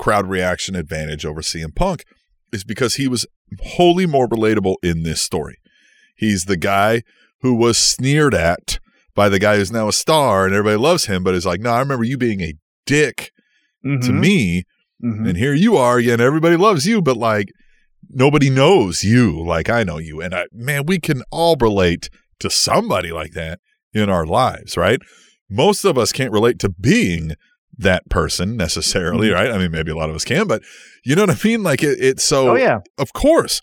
crowd 0.00 0.26
reaction 0.26 0.74
advantage 0.74 1.24
over 1.26 1.42
CM 1.42 1.74
Punk 1.74 2.04
is 2.52 2.64
because 2.64 2.94
he 2.94 3.06
was 3.06 3.26
wholly 3.62 4.06
more 4.06 4.26
relatable 4.26 4.76
in 4.82 5.02
this 5.02 5.20
story. 5.20 5.56
He's 6.16 6.46
the 6.46 6.56
guy 6.56 7.02
who 7.42 7.54
was 7.54 7.76
sneered 7.78 8.34
at 8.34 8.78
by 9.14 9.28
the 9.28 9.38
guy 9.38 9.56
who's 9.56 9.70
now 9.70 9.88
a 9.88 9.92
star 9.92 10.46
and 10.46 10.54
everybody 10.54 10.76
loves 10.78 11.04
him, 11.06 11.22
but 11.22 11.34
is 11.34 11.46
like, 11.46 11.60
no, 11.60 11.70
I 11.70 11.80
remember 11.80 12.04
you 12.04 12.16
being 12.16 12.40
a 12.40 12.54
dick 12.86 13.30
to 13.84 13.88
Mhm. 13.88 14.20
me, 14.20 14.64
Mhm. 15.04 15.28
and 15.28 15.36
here 15.38 15.54
you 15.54 15.76
are, 15.76 15.98
and 15.98 16.20
everybody 16.20 16.56
loves 16.56 16.86
you, 16.86 17.00
but 17.02 17.16
like 17.16 17.48
nobody 18.08 18.50
knows 18.50 19.04
you 19.04 19.44
like 19.44 19.68
I 19.68 19.84
know 19.84 19.98
you. 19.98 20.20
And 20.20 20.34
I, 20.34 20.46
man, 20.52 20.84
we 20.86 20.98
can 20.98 21.22
all 21.30 21.56
relate 21.60 22.08
to 22.40 22.50
somebody 22.50 23.12
like 23.12 23.32
that 23.32 23.60
in 23.92 24.08
our 24.08 24.26
lives, 24.26 24.76
right? 24.76 25.00
Most 25.48 25.84
of 25.84 25.98
us 25.98 26.12
can't 26.12 26.32
relate 26.32 26.58
to 26.60 26.68
being 26.68 27.34
that 27.80 28.08
person 28.10 28.56
necessarily, 28.56 29.28
Mhm. 29.28 29.34
right? 29.34 29.50
I 29.50 29.58
mean, 29.58 29.70
maybe 29.70 29.90
a 29.90 29.96
lot 29.96 30.10
of 30.10 30.16
us 30.16 30.24
can, 30.24 30.46
but 30.46 30.62
you 31.04 31.14
know 31.16 31.22
what 31.22 31.30
I 31.44 31.48
mean? 31.48 31.62
Like 31.62 31.82
it, 31.82 31.98
it's 32.00 32.24
so 32.24 32.50
oh 32.50 32.54
yeah, 32.56 32.78
of 32.98 33.12
course 33.12 33.62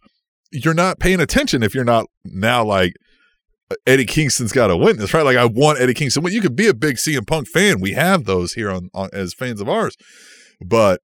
you're 0.52 0.74
not 0.74 1.00
paying 1.00 1.20
attention 1.20 1.62
if 1.64 1.76
you're 1.76 1.84
not 1.84 2.06
now 2.24 2.64
like 2.64 2.94
Eddie 3.86 4.06
Kingston's 4.06 4.54
got 4.54 4.68
to 4.68 4.78
win 4.78 4.98
this, 4.98 5.14
right? 5.14 5.26
Like 5.26 5.36
I 5.38 5.44
want 5.46 5.80
Eddie 5.82 5.94
Kingston. 5.94 6.24
Well, 6.24 6.32
you 6.32 6.40
could 6.42 6.56
be 6.56 6.68
a 6.68 6.74
big 6.74 6.96
CM 6.96 7.28
Punk 7.28 7.48
fan. 7.50 7.82
We 7.82 7.92
have 7.94 8.24
those 8.24 8.54
here 8.54 8.70
on, 8.72 8.90
on 8.94 9.10
as 9.12 9.34
fans 9.34 9.60
of 9.60 9.68
ours, 9.68 9.98
but 10.66 11.02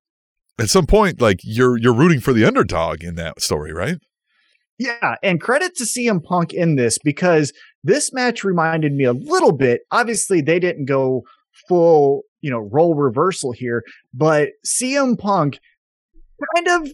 at 0.59 0.69
some 0.69 0.85
point, 0.85 1.19
like 1.21 1.39
you're 1.43 1.77
you're 1.77 1.93
rooting 1.93 2.19
for 2.21 2.31
the 2.33 2.45
underdog 2.45 3.03
in 3.03 3.15
that 3.15 3.41
story, 3.41 3.73
right? 3.73 3.97
yeah. 4.79 5.15
And 5.21 5.39
credit 5.39 5.75
to 5.75 5.83
CM 5.83 6.23
Punk 6.23 6.51
in 6.53 6.75
this 6.77 6.97
because 7.03 7.53
this 7.83 8.11
match 8.13 8.43
reminded 8.43 8.93
me 8.93 9.03
a 9.03 9.13
little 9.13 9.51
bit. 9.51 9.81
Obviously, 9.91 10.41
they 10.41 10.59
didn't 10.59 10.85
go 10.85 11.23
full, 11.67 12.23
you 12.43 12.51
know, 12.51 12.59
role 12.59 12.93
reversal 12.93 13.53
here, 13.53 13.83
but 14.13 14.49
CM 14.65 15.17
Punk 15.17 15.59
kind 16.55 16.67
of 16.67 16.91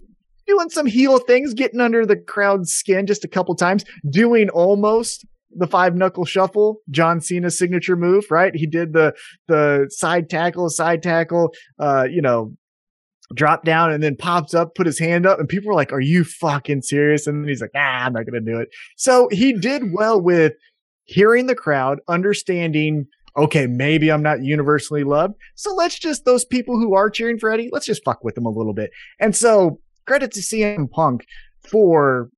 doing 0.47 0.69
some 0.69 0.85
heel 0.85 1.17
things, 1.17 1.53
getting 1.53 1.81
under 1.81 2.05
the 2.05 2.15
crowd's 2.15 2.71
skin 2.71 3.07
just 3.07 3.25
a 3.25 3.27
couple 3.27 3.55
times, 3.55 3.83
doing 4.09 4.49
almost 4.49 5.25
the 5.51 5.67
five 5.67 5.95
knuckle 5.95 6.25
shuffle, 6.25 6.77
John 6.91 7.19
Cena's 7.19 7.57
signature 7.57 7.95
move, 7.95 8.25
right? 8.29 8.55
He 8.55 8.67
did 8.67 8.93
the 8.93 9.13
the 9.47 9.87
side 9.89 10.29
tackle, 10.29 10.69
side 10.69 11.01
tackle, 11.01 11.53
uh, 11.79 12.07
you 12.09 12.21
know, 12.21 12.53
drop 13.33 13.63
down 13.65 13.91
and 13.91 14.03
then 14.03 14.15
pops 14.15 14.53
up, 14.53 14.75
put 14.75 14.85
his 14.85 14.99
hand 14.99 15.25
up, 15.25 15.39
and 15.39 15.49
people 15.49 15.69
were 15.69 15.75
like, 15.75 15.91
Are 15.91 15.99
you 15.99 16.23
fucking 16.23 16.83
serious? 16.83 17.25
And 17.25 17.43
then 17.43 17.49
he's 17.49 17.61
like, 17.61 17.71
Ah, 17.75 18.05
I'm 18.05 18.13
not 18.13 18.25
gonna 18.25 18.39
do 18.39 18.59
it. 18.59 18.69
So 18.97 19.27
he 19.31 19.53
did 19.53 19.93
well 19.93 20.21
with 20.21 20.53
hearing 21.05 21.47
the 21.47 21.55
crowd, 21.55 21.99
understanding, 22.07 23.07
okay, 23.37 23.67
maybe 23.67 24.11
I'm 24.11 24.23
not 24.23 24.43
universally 24.43 25.03
loved. 25.03 25.35
So 25.55 25.73
let's 25.73 25.99
just 25.99 26.25
those 26.25 26.45
people 26.45 26.79
who 26.79 26.93
are 26.93 27.09
cheering 27.09 27.39
for 27.39 27.49
Eddie, 27.49 27.69
let's 27.71 27.85
just 27.85 28.03
fuck 28.03 28.23
with 28.23 28.35
them 28.35 28.45
a 28.45 28.51
little 28.51 28.73
bit. 28.73 28.91
And 29.19 29.35
so 29.35 29.79
credit 30.05 30.31
to 30.33 30.41
CM 30.41 30.89
Punk 30.89 31.25
for 31.69 32.29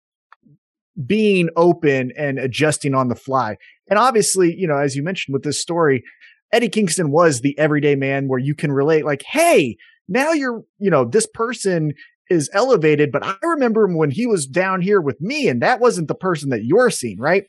being 1.06 1.50
open 1.56 2.12
and 2.18 2.38
adjusting 2.38 2.94
on 2.94 3.08
the 3.08 3.16
fly. 3.16 3.56
And 3.90 3.98
obviously, 3.98 4.54
you 4.56 4.68
know, 4.68 4.78
as 4.78 4.96
you 4.96 5.04
mentioned 5.04 5.34
with 5.34 5.44
this 5.44 5.60
story, 5.60 6.04
Eddie 6.52 6.70
Kingston 6.70 7.12
was 7.12 7.42
the 7.42 7.58
everyday 7.58 7.96
man 7.96 8.28
where 8.28 8.40
you 8.40 8.54
can 8.54 8.72
relate, 8.72 9.06
like, 9.06 9.24
hey, 9.26 9.78
now 10.10 10.34
you're, 10.34 10.64
you 10.80 10.92
know, 10.92 11.06
this 11.06 11.28
person 11.34 11.94
is 12.30 12.50
elevated, 12.54 13.12
but 13.12 13.26
I 13.26 13.36
remember 13.42 13.86
him 13.86 13.98
when 13.98 14.12
he 14.12 14.26
was 14.26 14.46
down 14.46 14.82
here 14.82 15.02
with 15.02 15.20
me, 15.22 15.48
and 15.48 15.62
that 15.62 15.80
wasn't 15.80 16.08
the 16.08 16.16
person 16.16 16.50
that 16.50 16.64
you're 16.64 16.90
seeing, 16.90 17.20
right? 17.20 17.46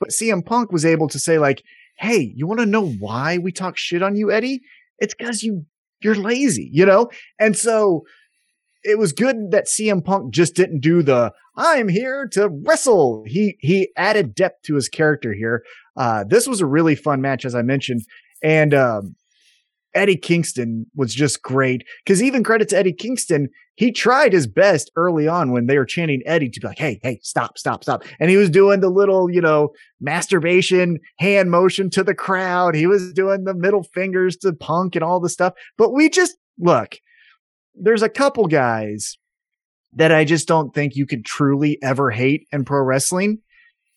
But 0.00 0.10
CM 0.10 0.44
Punk 0.44 0.72
was 0.72 0.84
able 0.84 1.08
to 1.08 1.18
say, 1.18 1.38
like, 1.38 1.62
hey, 1.98 2.32
you 2.34 2.46
want 2.46 2.60
to 2.60 2.66
know 2.66 2.86
why 2.86 3.38
we 3.38 3.52
talk 3.52 3.76
shit 3.76 4.02
on 4.02 4.16
you, 4.16 4.30
Eddie? 4.30 4.60
It's 4.98 5.14
because 5.14 5.42
you 5.42 5.66
you're 6.02 6.14
lazy, 6.14 6.68
you 6.72 6.84
know? 6.84 7.10
And 7.38 7.56
so 7.56 8.04
it 8.84 8.98
was 8.98 9.12
good 9.12 9.50
that 9.50 9.66
CM 9.66 10.04
Punk 10.04 10.32
just 10.32 10.54
didn't 10.54 10.80
do 10.80 11.02
the 11.02 11.32
I'm 11.56 11.88
here 11.88 12.28
to 12.32 12.48
wrestle. 12.48 13.24
He 13.26 13.56
he 13.60 13.88
added 13.96 14.34
depth 14.34 14.62
to 14.66 14.74
his 14.74 14.88
character 14.88 15.32
here. 15.32 15.64
Uh, 15.96 16.24
this 16.28 16.46
was 16.46 16.60
a 16.60 16.66
really 16.66 16.94
fun 16.94 17.20
match, 17.20 17.44
as 17.44 17.54
I 17.54 17.62
mentioned, 17.62 18.02
and 18.42 18.74
um, 18.74 19.16
Eddie 19.96 20.16
Kingston 20.16 20.86
was 20.94 21.14
just 21.14 21.42
great 21.42 21.82
because 22.04 22.22
even 22.22 22.44
credit 22.44 22.68
to 22.68 22.76
Eddie 22.76 22.92
Kingston, 22.92 23.48
he 23.74 23.90
tried 23.90 24.32
his 24.32 24.46
best 24.46 24.90
early 24.96 25.26
on 25.26 25.52
when 25.52 25.66
they 25.66 25.78
were 25.78 25.84
chanting 25.84 26.22
Eddie 26.26 26.50
to 26.50 26.60
be 26.60 26.66
like, 26.66 26.78
"Hey, 26.78 27.00
hey, 27.02 27.18
stop, 27.22 27.58
stop, 27.58 27.82
stop," 27.82 28.04
and 28.20 28.30
he 28.30 28.36
was 28.36 28.50
doing 28.50 28.80
the 28.80 28.90
little, 28.90 29.30
you 29.30 29.40
know, 29.40 29.70
masturbation 30.00 30.98
hand 31.18 31.50
motion 31.50 31.90
to 31.90 32.04
the 32.04 32.14
crowd. 32.14 32.74
He 32.74 32.86
was 32.86 33.12
doing 33.12 33.44
the 33.44 33.54
middle 33.54 33.82
fingers 33.82 34.36
to 34.38 34.52
Punk 34.52 34.94
and 34.94 35.02
all 35.02 35.20
the 35.20 35.28
stuff. 35.28 35.54
But 35.78 35.92
we 35.92 36.08
just 36.08 36.36
look. 36.58 36.96
There's 37.74 38.02
a 38.02 38.08
couple 38.08 38.46
guys 38.46 39.18
that 39.92 40.12
I 40.12 40.24
just 40.24 40.46
don't 40.46 40.74
think 40.74 40.94
you 40.94 41.06
could 41.06 41.24
truly 41.24 41.78
ever 41.82 42.10
hate 42.10 42.46
in 42.52 42.64
pro 42.64 42.82
wrestling. 42.82 43.38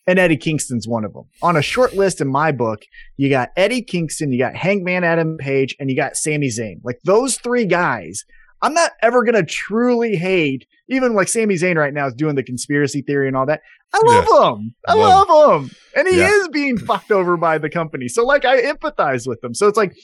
And 0.06 0.18
Eddie 0.18 0.36
Kingston's 0.38 0.88
one 0.88 1.04
of 1.04 1.12
them. 1.12 1.24
On 1.42 1.56
a 1.56 1.62
short 1.62 1.94
list 1.94 2.20
in 2.20 2.28
my 2.28 2.52
book, 2.52 2.82
you 3.16 3.28
got 3.30 3.50
Eddie 3.56 3.82
Kingston, 3.82 4.32
you 4.32 4.38
got 4.38 4.56
Hangman 4.56 5.04
Adam 5.04 5.36
Page, 5.38 5.76
and 5.78 5.88
you 5.90 5.96
got 5.96 6.16
Sami 6.16 6.48
Zayn. 6.48 6.76
Like 6.82 6.98
those 7.04 7.36
three 7.36 7.66
guys, 7.66 8.24
I'm 8.62 8.74
not 8.74 8.92
ever 9.02 9.22
going 9.24 9.34
to 9.36 9.44
truly 9.44 10.16
hate, 10.16 10.66
even 10.88 11.14
like 11.14 11.28
Sami 11.28 11.54
Zayn 11.54 11.76
right 11.76 11.94
now 11.94 12.06
is 12.06 12.14
doing 12.14 12.34
the 12.34 12.42
conspiracy 12.42 13.02
theory 13.02 13.28
and 13.28 13.36
all 13.36 13.46
that. 13.46 13.60
I 13.94 14.00
love 14.04 14.58
him. 14.58 14.74
I 14.88 14.94
Love 14.94 15.28
love 15.28 15.62
him. 15.64 15.70
And 15.96 16.08
he 16.08 16.18
Yeah. 16.18 16.30
is 16.30 16.48
being 16.48 16.78
fucked 16.78 17.10
over 17.12 17.36
by 17.36 17.58
the 17.58 17.70
company. 17.70 18.08
So 18.08 18.24
like 18.24 18.44
I 18.44 18.62
empathize 18.62 19.26
with 19.28 19.40
them. 19.42 19.54
So 19.54 19.68
it's 19.68 19.76
like, 19.76 19.94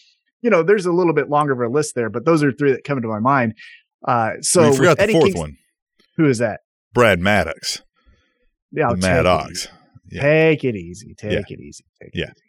you 0.43 0.51
know, 0.51 0.63
there's 0.63 0.87
a 0.87 0.93
little 0.93 1.15
bit 1.15 1.31
longer 1.31 1.53
of 1.53 1.61
a 1.71 1.73
list 1.73 1.95
there, 1.95 2.11
but 2.11 2.25
those 2.25 2.43
are 2.45 2.53
three 2.53 2.73
that 2.73 2.85
come 2.85 3.01
to 3.01 3.09
my 3.09 3.19
mind. 3.21 3.55
Uh, 4.07 4.33
so 4.43 4.71
we 4.71 4.77
forgot 4.77 4.97
the 4.99 5.03
Eddie 5.05 5.13
fourth 5.15 5.25
Kingston- 5.25 5.41
one, 5.41 5.57
Who 6.17 6.29
is 6.29 6.39
that? 6.39 6.61
Brad 6.95 7.19
Maddox, 7.21 7.83
Yeah, 8.73 8.89
the 8.91 8.95
take 8.95 9.03
Mad 9.03 9.27
Ox. 9.27 9.69
Yeah. 10.11 10.23
Take 10.23 10.65
it 10.65 10.77
easy. 10.77 11.15
Take 11.15 11.33
Yeah. 11.33 11.39
it 11.49 11.61
easy. 11.61 11.85
Take 12.03 12.11
Yeah. 12.15 12.25
it 12.27 12.31
easy. 12.37 12.43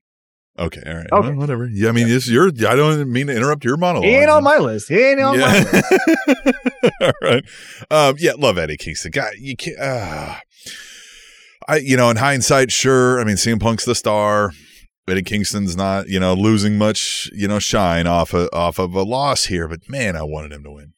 Okay, 0.60 0.82
all 0.88 0.96
right, 0.96 1.06
Okay. 1.12 1.28
Well, 1.30 1.38
whatever. 1.38 1.68
Yeah, 1.72 1.90
I 1.90 1.92
mean, 1.92 2.08
it's 2.10 2.28
your. 2.28 2.48
I 2.48 2.76
don't 2.76 3.12
mean 3.12 3.28
to 3.28 3.36
interrupt 3.36 3.64
your 3.64 3.78
monologue. 3.78 4.06
He 4.10 4.16
ain't 4.16 4.30
on 4.30 4.44
my 4.44 4.58
list. 4.58 4.90
He 4.90 5.00
ain't 5.00 5.20
on 5.20 5.40
my 5.40 5.60
list. 5.60 5.84
All 7.02 7.12
right. 7.22 7.44
Um, 7.92 8.16
yeah, 8.18 8.32
love 8.36 8.58
Eddie 8.58 8.76
Kingston. 8.78 9.12
God, 9.12 9.34
you 9.38 9.56
can't. 9.56 9.78
Uh, 9.80 10.36
I, 11.68 11.78
you 11.78 11.96
know, 11.96 12.10
in 12.10 12.18
hindsight, 12.18 12.72
sure. 12.72 13.20
I 13.20 13.24
mean, 13.24 13.36
CM 13.36 13.60
Punk's 13.60 13.86
the 13.86 13.94
star. 13.94 14.52
Eddie 15.08 15.22
Kingston's 15.22 15.78
not, 15.78 16.08
you 16.10 16.20
know, 16.20 16.34
losing 16.34 16.78
much, 16.78 17.30
you 17.34 17.48
know, 17.48 17.60
shine 17.60 18.08
off 18.08 18.34
of, 18.34 18.50
off 18.52 18.80
of 18.80 18.94
a 18.96 19.04
loss 19.04 19.46
here. 19.46 19.68
But 19.68 19.88
man, 19.88 20.16
I 20.16 20.24
wanted 20.24 20.52
him 20.54 20.64
to 20.64 20.72
win. 20.72 20.94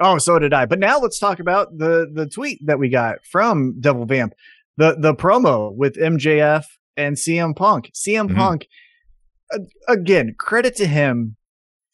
Oh, 0.00 0.18
so 0.18 0.38
did 0.38 0.52
I. 0.52 0.66
But 0.66 0.78
now 0.78 0.98
let's 0.98 1.18
talk 1.18 1.38
about 1.38 1.68
the 1.78 2.10
the 2.12 2.26
tweet 2.26 2.58
that 2.66 2.78
we 2.78 2.88
got 2.88 3.24
from 3.24 3.80
Devil 3.80 4.04
Vamp, 4.04 4.34
the 4.76 4.96
the 4.98 5.14
promo 5.14 5.74
with 5.74 5.96
MJF 5.96 6.64
and 6.96 7.16
CM 7.16 7.54
Punk. 7.54 7.90
CM 7.94 8.28
Mhm. 8.28 8.36
Punk, 8.36 8.66
again, 9.88 10.34
credit 10.38 10.76
to 10.76 10.86
him 10.86 11.36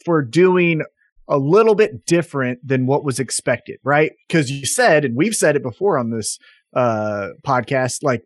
for 0.04 0.22
doing 0.22 0.82
a 1.28 1.38
little 1.38 1.74
bit 1.74 2.04
different 2.06 2.58
than 2.66 2.86
what 2.86 3.04
was 3.04 3.18
expected, 3.20 3.78
right? 3.84 4.12
Because 4.28 4.50
you 4.50 4.66
said, 4.66 5.04
and 5.04 5.16
we've 5.16 5.34
said 5.34 5.56
it 5.56 5.62
before 5.62 5.98
on 5.98 6.10
this 6.10 6.38
uh 6.74 7.28
podcast, 7.46 8.02
like. 8.02 8.22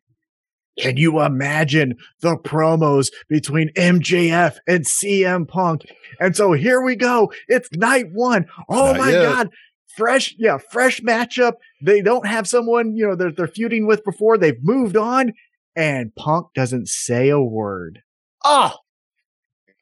Can 0.78 0.98
you 0.98 1.22
imagine 1.22 1.94
the 2.20 2.36
promos 2.36 3.08
between 3.30 3.70
MJF 3.78 4.56
and 4.68 4.84
CM 4.84 5.48
Punk? 5.48 5.86
And 6.20 6.36
so 6.36 6.52
here 6.52 6.82
we 6.82 6.96
go. 6.96 7.32
It's 7.48 7.70
night 7.72 8.08
one. 8.12 8.44
Oh 8.68 8.92
Not 8.92 8.98
my 8.98 9.10
yet. 9.10 9.22
God. 9.22 9.48
Fresh, 9.96 10.34
yeah, 10.38 10.58
fresh 10.58 11.00
matchup. 11.00 11.54
They 11.82 12.02
don't 12.02 12.26
have 12.26 12.46
someone, 12.46 12.94
you 12.96 13.06
know, 13.06 13.16
they're, 13.16 13.32
they're 13.32 13.48
feuding 13.48 13.86
with 13.86 14.04
before. 14.04 14.36
They've 14.36 14.62
moved 14.62 14.96
on. 14.96 15.32
And 15.74 16.14
Punk 16.14 16.48
doesn't 16.54 16.88
say 16.88 17.28
a 17.28 17.40
word. 17.40 18.02
Oh, 18.44 18.76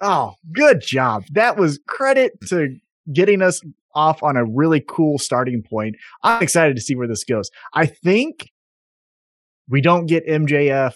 oh, 0.01 0.35
good 0.53 0.81
job. 0.81 1.25
That 1.33 1.57
was 1.57 1.81
credit 1.87 2.33
to 2.49 2.77
getting 3.13 3.43
us 3.43 3.61
off 3.95 4.23
on 4.23 4.37
a 4.37 4.45
really 4.45 4.81
cool 4.81 5.19
starting 5.19 5.63
point. 5.63 5.97
I'm 6.23 6.43
excited 6.43 6.77
to 6.77 6.83
see 6.83 6.97
where 6.97 7.09
this 7.09 7.25
goes. 7.25 7.51
I 7.73 7.87
think 7.87 8.51
we 9.69 9.81
don't 9.81 10.07
get 10.07 10.27
MJF 10.27 10.95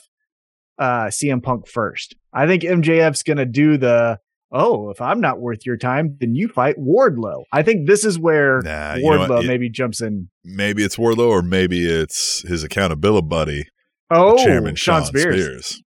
uh 0.79 1.07
CM 1.07 1.43
Punk 1.43 1.67
first. 1.67 2.15
I 2.33 2.47
think 2.47 2.63
MJF's 2.63 3.23
gonna 3.23 3.47
do 3.47 3.77
the 3.77 4.19
oh, 4.51 4.91
if 4.91 5.01
I'm 5.01 5.21
not 5.21 5.41
worth 5.41 5.67
your 5.67 5.77
time, 5.77 6.17
then 6.21 6.35
you 6.35 6.49
fight 6.49 6.77
Wardlow. 6.79 7.43
I 7.53 7.63
think 7.63 7.87
this 7.87 8.05
is 8.05 8.19
where 8.19 8.61
Nah, 8.63 8.97
Wardlow? 8.97 9.45
It- 9.45 9.47
maybe 9.47 9.69
jumps 9.69 10.01
in. 10.01 10.29
Maybe 10.45 10.83
it's 10.83 10.97
Wardlow 10.97 11.29
or 11.29 11.43
maybe 11.43 11.85
it's 11.85 12.43
his 12.49 12.63
accountability 12.65 13.27
buddy, 13.27 13.65
Oh, 14.11 14.43
Chairman 14.43 14.75
Shawn, 14.75 15.03
Shawn 15.03 15.07
Spears. 15.07 15.35
Spears. 15.45 15.83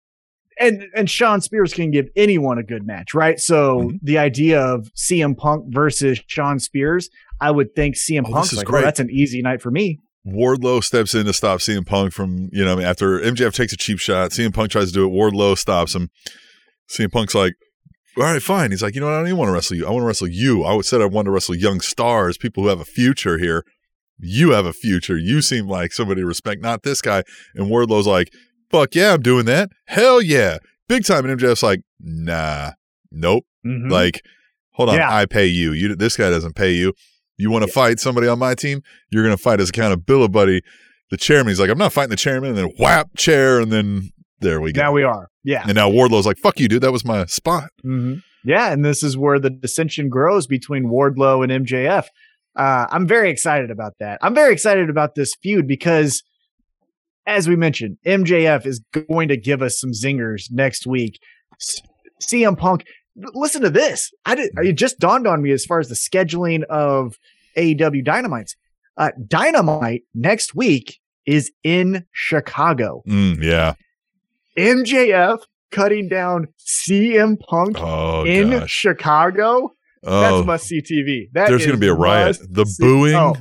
And 0.60 0.84
and 0.94 1.10
Shawn 1.10 1.40
Spears 1.40 1.72
can 1.74 1.90
give 1.90 2.06
anyone 2.14 2.58
a 2.58 2.62
good 2.62 2.86
match, 2.86 3.14
right? 3.14 3.40
So 3.40 3.80
Mhm. 3.80 3.98
the 4.02 4.18
idea 4.18 4.60
of 4.60 4.90
CM 4.94 5.34
Punk 5.34 5.64
versus 5.74 6.20
Shawn 6.28 6.58
Spears, 6.60 7.08
I 7.40 7.50
would 7.50 7.74
think 7.74 7.96
CM 7.96 8.24
Oh, 8.26 8.32
Punk's 8.32 8.52
is 8.52 8.58
like, 8.58 8.66
great. 8.66 8.82
oh, 8.82 8.84
that's 8.84 9.00
an 9.00 9.10
easy 9.10 9.42
night 9.42 9.60
for 9.60 9.70
me. 9.72 9.98
Wardlow 10.24 10.84
steps 10.84 11.14
in 11.16 11.26
to 11.26 11.32
stop 11.32 11.60
CM 11.60 11.84
Punk 11.84 12.12
from, 12.12 12.48
you 12.52 12.64
know, 12.64 12.78
after 12.78 13.18
MJF 13.18 13.54
takes 13.54 13.72
a 13.72 13.76
cheap 13.76 13.98
shot, 13.98 14.30
CM 14.32 14.52
Punk 14.54 14.70
tries 14.70 14.88
to 14.88 14.94
do 14.94 15.04
it. 15.06 15.10
Wardlow 15.12 15.58
stops 15.58 15.96
him. 15.96 16.10
CM 16.88 17.10
Punk's 17.10 17.34
like, 17.34 17.54
all 18.16 18.24
right, 18.24 18.42
fine. 18.42 18.70
He's 18.70 18.82
like, 18.82 18.94
you 18.94 19.00
know 19.00 19.06
what? 19.06 19.14
I 19.14 19.18
don't 19.18 19.26
even 19.28 19.38
want 19.38 19.48
to 19.48 19.52
wrestle 19.52 19.76
you. 19.76 19.86
I 19.86 19.90
want 19.90 20.02
to 20.02 20.06
wrestle 20.06 20.28
you. 20.28 20.64
I 20.64 20.78
said 20.82 21.00
I 21.00 21.06
want 21.06 21.26
to 21.26 21.30
wrestle 21.30 21.54
young 21.54 21.80
stars, 21.80 22.36
people 22.38 22.62
who 22.62 22.68
have 22.68 22.80
a 22.80 22.84
future 22.84 23.38
here. 23.38 23.64
You 24.18 24.50
have 24.50 24.66
a 24.66 24.72
future. 24.72 25.16
You 25.16 25.40
seem 25.42 25.66
like 25.66 25.92
somebody 25.92 26.20
to 26.20 26.26
respect, 26.26 26.62
not 26.62 26.82
this 26.82 27.00
guy. 27.00 27.22
And 27.54 27.68
Wardlow's 27.70 28.06
like, 28.06 28.32
fuck 28.70 28.94
yeah, 28.94 29.14
I'm 29.14 29.22
doing 29.22 29.46
that. 29.46 29.70
Hell 29.86 30.20
yeah. 30.22 30.58
Big 30.88 31.04
time. 31.04 31.24
And 31.24 31.40
MJF's 31.40 31.62
like, 31.62 31.80
nah, 32.00 32.72
nope. 33.10 33.44
Mhm. 33.66 33.90
Like, 33.90 34.22
hold 34.72 34.90
on, 34.90 34.96
Yeah. 34.96 35.12
I 35.12 35.26
pay 35.26 35.46
you. 35.46 35.72
You 35.72 35.96
this 35.96 36.16
guy 36.16 36.30
doesn't 36.30 36.54
pay 36.54 36.72
you. 36.72 36.92
You 37.38 37.50
want 37.50 37.64
to 37.64 37.72
fight 37.72 37.98
somebody 37.98 38.28
on 38.28 38.38
my 38.38 38.54
team? 38.54 38.82
You're 39.10 39.24
gonna 39.24 39.36
fight 39.36 39.54
as 39.54 39.60
a 39.60 39.62
his 39.62 39.70
accountability 39.70 40.30
buddy, 40.30 40.60
the 41.10 41.16
chairman. 41.16 41.48
He's 41.48 41.58
like, 41.60 41.70
I'm 41.70 41.78
not 41.78 41.92
fighting 41.92 42.10
the 42.10 42.16
chairman, 42.16 42.50
and 42.50 42.58
then 42.58 42.70
whap 42.78 43.16
chair, 43.16 43.58
and 43.58 43.72
then 43.72 44.10
there 44.40 44.60
we 44.60 44.72
go. 44.72 44.82
now 44.82 44.92
we 44.92 45.02
are. 45.02 45.28
Yeah. 45.44 45.62
and 45.64 45.74
now 45.74 45.88
Wardlow's 45.90 46.26
like, 46.26 46.38
fuck 46.38 46.60
you, 46.60 46.68
dude. 46.68 46.82
That 46.82 46.92
was 46.92 47.04
my 47.04 47.26
spot. 47.26 47.70
hmm 47.82 48.14
Yeah, 48.44 48.72
and 48.72 48.84
this 48.84 49.02
is 49.02 49.16
where 49.16 49.38
the 49.38 49.50
dissension 49.50 50.08
grows 50.08 50.46
between 50.46 50.84
Wardlow 50.84 51.42
and 51.48 51.66
MJF. 51.66 52.06
Uh, 52.54 52.86
I'm 52.90 53.06
very 53.08 53.30
excited 53.30 53.70
about 53.70 53.94
that. 54.00 54.18
I'm 54.22 54.34
very 54.34 54.52
excited 54.52 54.90
about 54.90 55.14
this 55.14 55.34
feud 55.42 55.66
because, 55.66 56.22
as 57.26 57.48
we 57.48 57.56
mentioned, 57.56 57.96
MJF 58.06 58.66
is 58.66 58.82
going 59.08 59.28
to 59.28 59.36
give 59.36 59.62
us 59.62 59.80
some 59.80 59.92
zingers 59.92 60.44
next 60.50 60.86
week. 60.86 61.18
CM 62.22 62.56
Punk, 62.58 62.84
listen 63.16 63.62
to 63.62 63.70
this. 63.70 64.10
I 64.26 64.34
did. 64.34 64.50
It 64.58 64.74
just 64.74 64.98
dawned 64.98 65.26
on 65.26 65.42
me 65.42 65.50
as 65.52 65.64
far 65.64 65.80
as 65.80 65.88
the 65.88 65.94
scheduling 65.94 66.62
of 66.64 67.16
AEW 67.56 68.04
Dynamites. 68.04 68.54
Uh, 68.96 69.10
Dynamite 69.26 70.02
next 70.14 70.54
week 70.54 70.98
is 71.26 71.50
in 71.64 72.04
Chicago. 72.12 73.02
Mm, 73.08 73.42
yeah. 73.42 73.74
MJF 74.58 75.38
cutting 75.70 76.08
down 76.08 76.48
CM 76.58 77.38
Punk 77.40 77.76
Oh 77.78 78.24
in 78.24 78.50
gosh. 78.50 78.70
Chicago. 78.70 79.72
Oh, 80.04 80.20
That's 80.20 80.46
must 80.46 80.66
see 80.66 80.82
TV. 80.82 81.28
That 81.32 81.48
there's 81.48 81.64
gonna 81.64 81.78
be 81.78 81.88
a 81.88 81.94
riot. 81.94 82.38
The 82.50 82.64
see- 82.66 82.82
booing. 82.82 83.14
Oh, 83.14 83.36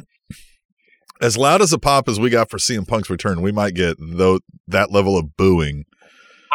As 1.22 1.38
loud 1.38 1.62
as 1.62 1.72
a 1.74 1.78
pop 1.80 2.08
as 2.08 2.20
we 2.20 2.30
got 2.30 2.50
for 2.50 2.58
CM 2.58 2.88
Punk's 2.88 3.10
return, 3.10 3.42
we 3.42 3.52
might 3.52 3.74
get 3.74 3.98
though 4.00 4.40
that 4.68 4.92
level 4.92 5.18
of 5.18 5.36
booing. 5.38 5.86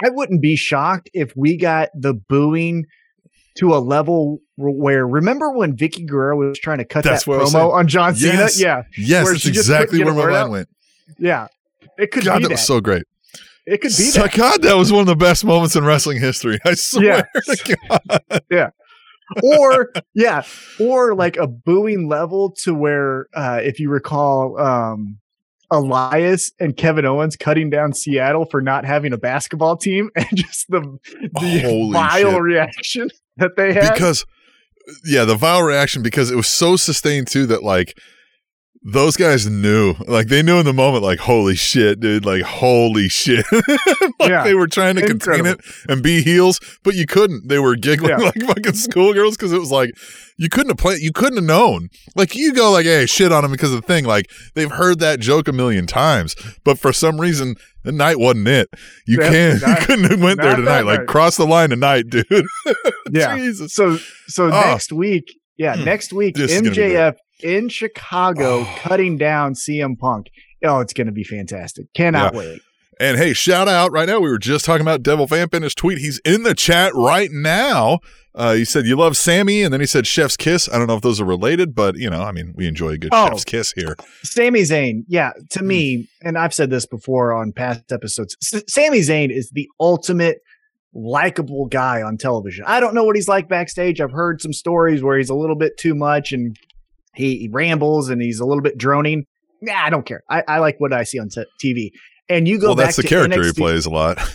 I 0.05 0.11
wouldn't 0.11 0.43
be 0.43 0.57
shocked 0.57 1.09
if 1.15 1.33
we 1.37 1.57
got 1.57 1.89
the 1.95 2.15
booing 2.15 2.85
to 3.59 3.75
a 3.75 3.79
level 3.79 4.39
where 4.57 5.07
remember 5.07 5.51
when 5.53 5.77
Vickie 5.77 6.07
Guerrero 6.07 6.37
was 6.37 6.59
trying 6.59 6.79
to 6.79 6.85
cut 6.85 7.05
That's 7.05 7.25
that 7.25 7.31
what 7.31 7.39
I 7.41 7.43
was 7.45 7.55
promo 7.55 7.73
on 7.73 7.89
John 7.89 8.15
Cena? 8.15 8.35
Yes. 8.35 8.61
Yeah, 8.61 8.83
Yes, 8.99 9.27
that's 9.29 9.47
exactly 9.47 10.03
where 10.05 10.13
my 10.15 10.23
mind 10.25 10.35
out. 10.37 10.51
went. 10.51 10.69
yeah. 11.19 11.47
It 11.99 12.11
could 12.11 12.25
God, 12.25 12.39
be 12.39 12.43
that 12.43 12.49
that. 12.49 12.55
was 12.55 12.67
so 12.67 12.81
great. 12.81 13.05
It 13.67 13.81
could 13.81 13.89
be 13.89 13.91
So- 13.91 14.23
that. 14.23 14.33
God, 14.35 14.63
that 14.63 14.77
was 14.77 14.93
one 14.93 15.01
of 15.01 15.07
the 15.07 15.17
best 15.17 15.45
moments 15.45 15.77
in 15.77 15.85
wrestling 15.85 16.21
history. 16.21 16.59
I 16.65 16.75
swear 16.77 17.29
to 17.35 17.77
God. 18.51 18.73
or 19.43 19.93
yeah, 20.15 20.43
or 20.79 21.15
like 21.15 21.37
a 21.37 21.47
booing 21.47 22.09
level 22.09 22.55
to 22.63 22.73
where 22.75 23.27
uh 23.35 23.61
if 23.63 23.81
you 23.81 23.91
recall 23.91 24.59
um 24.61 25.19
Elias 25.71 26.53
and 26.61 26.77
Kevin 26.77 27.05
Owens 27.05 27.35
cutting 27.37 27.69
down 27.71 27.93
Seattle 27.93 28.45
for 28.49 28.63
not 28.63 28.85
having 28.85 29.13
a 29.13 29.19
basketball 29.19 29.77
team 29.77 30.11
and 30.17 30.29
just 30.33 30.67
the 30.69 30.81
the 31.41 31.61
Holy 31.65 31.93
vile 31.93 32.33
shit. 32.35 32.41
reaction 32.43 33.09
that 33.37 33.53
they 33.57 33.73
had. 33.75 33.93
because 33.93 34.25
yeah 35.05 35.25
the 35.25 35.35
vile 35.35 35.63
reaction 35.65 36.03
because 36.03 36.31
it 36.31 36.37
was 36.37 36.47
so 36.47 36.77
sustained 36.77 37.27
too 37.27 37.47
that 37.47 37.65
like 37.65 37.99
those 38.83 39.17
guys 39.17 39.47
knew. 39.49 39.95
Like 40.07 40.29
they 40.29 40.43
knew 40.43 40.59
in 40.59 40.65
the 40.67 40.73
moment 40.73 41.03
like 41.03 41.19
holy 41.19 41.57
shit 41.57 42.01
dude. 42.01 42.25
Like 42.25 42.43
holy 42.43 43.09
shit. 43.09 43.45
Like 44.19 44.31
Yeah. 44.31 44.45
they 44.45 44.55
were 44.55 44.67
trying 44.67 44.95
to 44.97 45.07
contain 45.07 45.45
it 45.47 45.61
and 45.89 46.03
be 46.03 46.23
heels 46.23 46.59
but 46.85 46.95
you 46.95 47.07
couldn't. 47.07 47.49
They 47.49 47.59
were 47.59 47.77
giggling 47.77 48.11
Yeah. 48.11 48.17
like 48.27 48.41
fucking 48.43 48.73
schoolgirls 48.75 49.37
because 49.37 49.53
it 49.53 49.59
was 49.59 49.71
like 49.71 49.91
you 50.39 50.49
couldn't 50.49 50.71
have 50.71 50.79
played 50.79 51.01
you 51.03 51.13
couldn't 51.13 51.37
have 51.37 51.45
known. 51.45 51.89
Like 52.15 52.35
you 52.35 52.53
go 52.55 52.71
like 52.73 52.87
hey 52.87 53.07
shit 53.07 53.31
on 53.33 53.43
them 53.43 53.53
because 53.53 53.73
of 53.75 53.81
the 53.83 53.87
thing. 53.87 54.05
Like 54.05 54.31
they've 54.55 54.71
heard 54.71 54.99
that 55.01 55.21
joke 55.21 55.49
a 55.49 55.53
million 55.53 55.87
times 55.87 56.35
but 56.65 56.79
for 56.79 56.93
some 56.93 57.21
reason 57.21 57.57
the 57.85 57.93
night 57.93 58.19
wasn't 58.19 58.49
it. 58.49 58.69
You 59.07 59.21
Yeah, 59.21 59.31
can't 59.31 59.63
not- 59.63 59.81
you 59.81 59.87
couldn't 59.87 60.11
have 60.11 60.23
went 60.23 60.41
there 60.41 60.57
tonight. 60.57 60.83
Like 60.83 61.01
night. 61.01 61.09
cross 61.09 61.37
the 61.37 61.47
line 61.47 61.71
tonight 61.71 62.09
dude. 62.09 62.27
Yeah. 63.11 63.37
jesus. 63.37 63.73
So 63.75 63.99
so 64.29 64.47
Oh. 64.47 64.51
next 64.51 64.93
week, 64.93 65.39
yeah, 65.57 65.77
Hmm. 65.77 65.85
next 65.85 66.13
week 66.13 66.35
This 66.37 66.51
is 66.53 66.61
gonna 66.63 66.71
be 66.75 66.77
MJF 66.77 67.15
in 67.43 67.69
Chicago 67.69 68.61
Oh. 68.61 68.75
cutting 68.79 69.17
down 69.19 69.55
CM 69.55 69.99
Punk. 69.99 70.29
Oh, 70.65 70.81
it's 70.81 70.93
going 70.93 71.07
to 71.07 71.13
be 71.13 71.25
fantastic. 71.25 71.93
Cannot 71.95 72.35
wait. 72.35 72.61
And 72.99 73.19
hey, 73.19 73.35
shout 73.35 73.69
out 73.69 73.93
right 73.93 74.07
now. 74.09 74.21
We 74.21 74.31
were 74.31 74.39
just 74.39 74.65
talking 74.65 74.81
about 74.81 75.03
Devil 75.03 75.27
Vamp 75.27 75.53
in 75.53 75.63
his 75.63 75.75
tweet. 75.75 75.99
He's 75.99 76.19
in 76.25 76.45
the 76.45 76.55
chat 76.55 76.93
right 76.95 77.31
now. 77.31 77.99
Uh, 78.35 78.55
he 78.55 78.65
said, 78.65 78.87
You 78.87 78.97
love 78.97 79.19
Sammy. 79.19 79.63
And 79.63 79.71
then 79.71 79.81
he 79.81 79.87
said, 79.87 80.07
Chef's 80.07 80.37
Kiss. 80.37 80.67
I 80.71 80.79
don't 80.79 80.87
know 80.87 80.97
if 80.97 81.03
those 81.03 81.21
are 81.21 81.25
related, 81.27 81.75
but, 81.75 81.97
you 81.97 82.09
know, 82.09 82.23
I 82.23 82.33
mean, 82.33 82.55
we 82.57 82.67
enjoy 82.67 82.91
a 82.91 82.99
good 82.99 83.11
Oh. 83.13 83.29
Chef's 83.29 83.45
Kiss 83.45 83.73
here. 83.73 83.97
Sami 84.23 84.63
Zayn, 84.63 85.05
yeah, 85.09 85.33
to 85.51 85.59
Hmm. 85.61 85.67
me, 85.67 86.09
and 86.23 86.39
I've 86.39 86.55
said 86.55 86.71
this 86.71 86.87
before 86.87 87.35
on 87.35 87.53
past 87.53 87.93
episodes, 87.93 88.35
S- 88.43 88.63
Sami 88.67 89.01
Zayn 89.01 89.31
is 89.31 89.51
the 89.51 89.69
ultimate 89.79 90.39
likable 90.95 91.67
guy 91.67 92.01
on 92.03 92.17
television. 92.17 92.65
I 92.67 92.81
don't 92.81 92.95
know 92.95 93.05
what 93.05 93.17
he's 93.17 93.29
like 93.29 93.49
backstage. 93.49 94.01
I've 94.01 94.13
heard 94.13 94.41
some 94.41 94.53
stories 94.55 95.03
where 95.03 95.19
he's 95.19 95.29
a 95.31 95.35
little 95.35 95.57
bit 95.57 95.77
too 95.77 95.95
much 95.95 96.33
and 96.33 96.57
he, 97.17 97.39
he 97.39 97.49
rambles 97.49 98.09
and 98.09 98.21
he's 98.21 98.41
a 98.41 98.45
little 98.45 98.63
bit 98.63 98.79
droning. 98.79 99.25
Nah, 99.63 99.75
I 99.75 99.91
don't 99.91 100.05
care. 100.07 100.23
I, 100.29 100.43
I 100.47 100.59
like 100.59 100.77
what 100.79 100.93
I 100.93 101.05
see 101.05 101.19
on 101.19 101.29
t- 101.29 101.45
TV. 101.63 101.91
And 102.29 102.47
you 102.47 102.59
go 102.61 102.69
Well, 102.69 102.77
back 102.77 102.87
that's 102.87 102.97
the 102.97 103.03
to 103.03 103.09
character 103.09 103.43
he 103.45 103.53
plays 103.53 103.87
a 103.87 103.91
lot. 103.91 104.19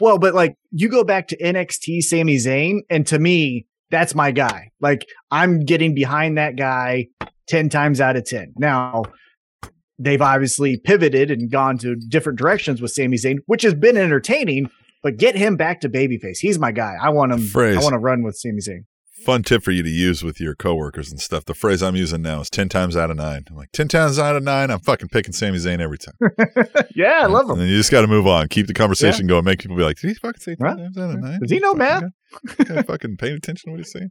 Well, 0.00 0.18
but 0.18 0.34
like 0.34 0.56
you 0.72 0.88
go 0.88 1.04
back 1.04 1.28
to 1.28 1.36
NXT 1.36 2.02
Sami 2.02 2.34
Zayn, 2.36 2.80
and 2.90 3.06
to 3.06 3.18
me, 3.18 3.66
that's 3.92 4.12
my 4.12 4.32
guy. 4.32 4.70
Like 4.80 5.06
I'm 5.30 5.60
getting 5.60 5.94
behind 5.94 6.36
that 6.36 6.56
guy 6.56 7.06
10 7.46 7.68
times 7.68 8.00
out 8.00 8.16
of 8.16 8.24
10. 8.24 8.54
Now, 8.56 9.04
they've 10.00 10.20
obviously 10.20 10.78
pivoted 10.78 11.30
and 11.30 11.50
gone 11.50 11.78
to 11.78 11.94
different 11.94 12.38
directions 12.38 12.82
with 12.82 12.90
Sami 12.90 13.16
Zayn, 13.16 13.38
which 13.46 13.62
has 13.62 13.74
been 13.74 13.96
entertaining, 13.96 14.68
but 15.02 15.16
get 15.16 15.36
him 15.36 15.56
back 15.56 15.80
to 15.82 15.88
babyface. 15.88 16.38
He's 16.38 16.58
my 16.58 16.72
guy. 16.72 16.96
I 17.00 17.10
want 17.10 17.32
him 17.32 17.46
Phrase. 17.46 17.76
I 17.76 17.80
want 17.80 17.92
to 17.92 17.98
run 17.98 18.24
with 18.24 18.36
Sami 18.36 18.58
Zayn. 18.60 18.84
Fun 19.24 19.42
tip 19.42 19.62
for 19.62 19.70
you 19.70 19.82
to 19.82 19.88
use 19.88 20.22
with 20.22 20.38
your 20.40 20.54
coworkers 20.54 21.10
and 21.10 21.18
stuff. 21.20 21.44
The 21.46 21.54
phrase 21.54 21.82
I'm 21.82 21.96
using 21.96 22.20
now 22.22 22.40
is 22.40 22.50
10 22.50 22.68
times 22.68 22.94
out 22.96 23.10
of 23.10 23.16
nine. 23.16 23.44
I'm 23.48 23.56
like, 23.56 23.72
10 23.72 23.88
times 23.88 24.18
out 24.18 24.36
of 24.36 24.42
nine, 24.42 24.70
I'm 24.70 24.80
fucking 24.80 25.08
picking 25.08 25.32
Sami 25.32 25.56
Zayn 25.58 25.80
every 25.80 25.96
time. 25.98 26.14
yeah, 26.94 27.20
I 27.22 27.26
love 27.26 27.44
And 27.48 27.52
him. 27.52 27.58
then 27.60 27.68
you 27.68 27.76
just 27.78 27.90
got 27.90 28.02
to 28.02 28.06
move 28.06 28.26
on. 28.26 28.48
Keep 28.48 28.66
the 28.66 28.74
conversation 28.74 29.26
going. 29.26 29.44
Make 29.44 29.60
people 29.60 29.76
be 29.76 29.82
like, 29.82 29.98
did 29.98 30.08
he 30.08 30.14
fucking 30.14 30.40
say 30.40 30.56
10 30.56 30.64
Right. 30.66 30.76
times 30.76 30.98
out 30.98 31.10
of 31.10 31.20
nine? 31.20 31.40
Does 31.40 31.50
he 31.50 31.58
know 31.58 31.74
math? 31.74 32.04
fucking 32.86 33.16
paying 33.16 33.34
attention 33.36 33.68
to 33.68 33.70
what 33.72 33.78
he's 33.80 33.90
saying. 33.92 34.10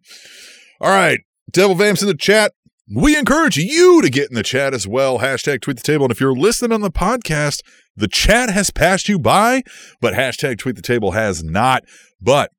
All 0.81 0.89
right. 0.89 1.19
Devil 1.51 1.75
Vamps 1.75 2.01
in 2.01 2.07
the 2.07 2.15
chat. 2.17 2.53
We 2.93 3.15
encourage 3.17 3.55
you 3.57 4.01
to 4.01 4.09
get 4.09 4.29
in 4.29 4.35
the 4.35 4.43
chat 4.43 4.73
as 4.73 4.87
well. 4.87 5.19
Hashtag 5.19 5.61
tweet 5.61 5.77
the 5.77 5.83
table. 5.83 6.05
And 6.05 6.11
if 6.11 6.19
you're 6.19 6.35
listening 6.35 6.71
on 6.73 6.81
the 6.81 6.91
podcast, 6.91 7.61
the 7.95 8.07
chat 8.09 8.49
has 8.49 8.71
passed 8.71 9.07
you 9.07 9.19
by, 9.19 9.63
but 10.01 10.13
hashtag 10.15 10.57
tweet 10.57 10.75
the 10.75 10.81
table 10.81 11.11
has 11.11 11.43
not. 11.43 11.83
But 12.19 12.51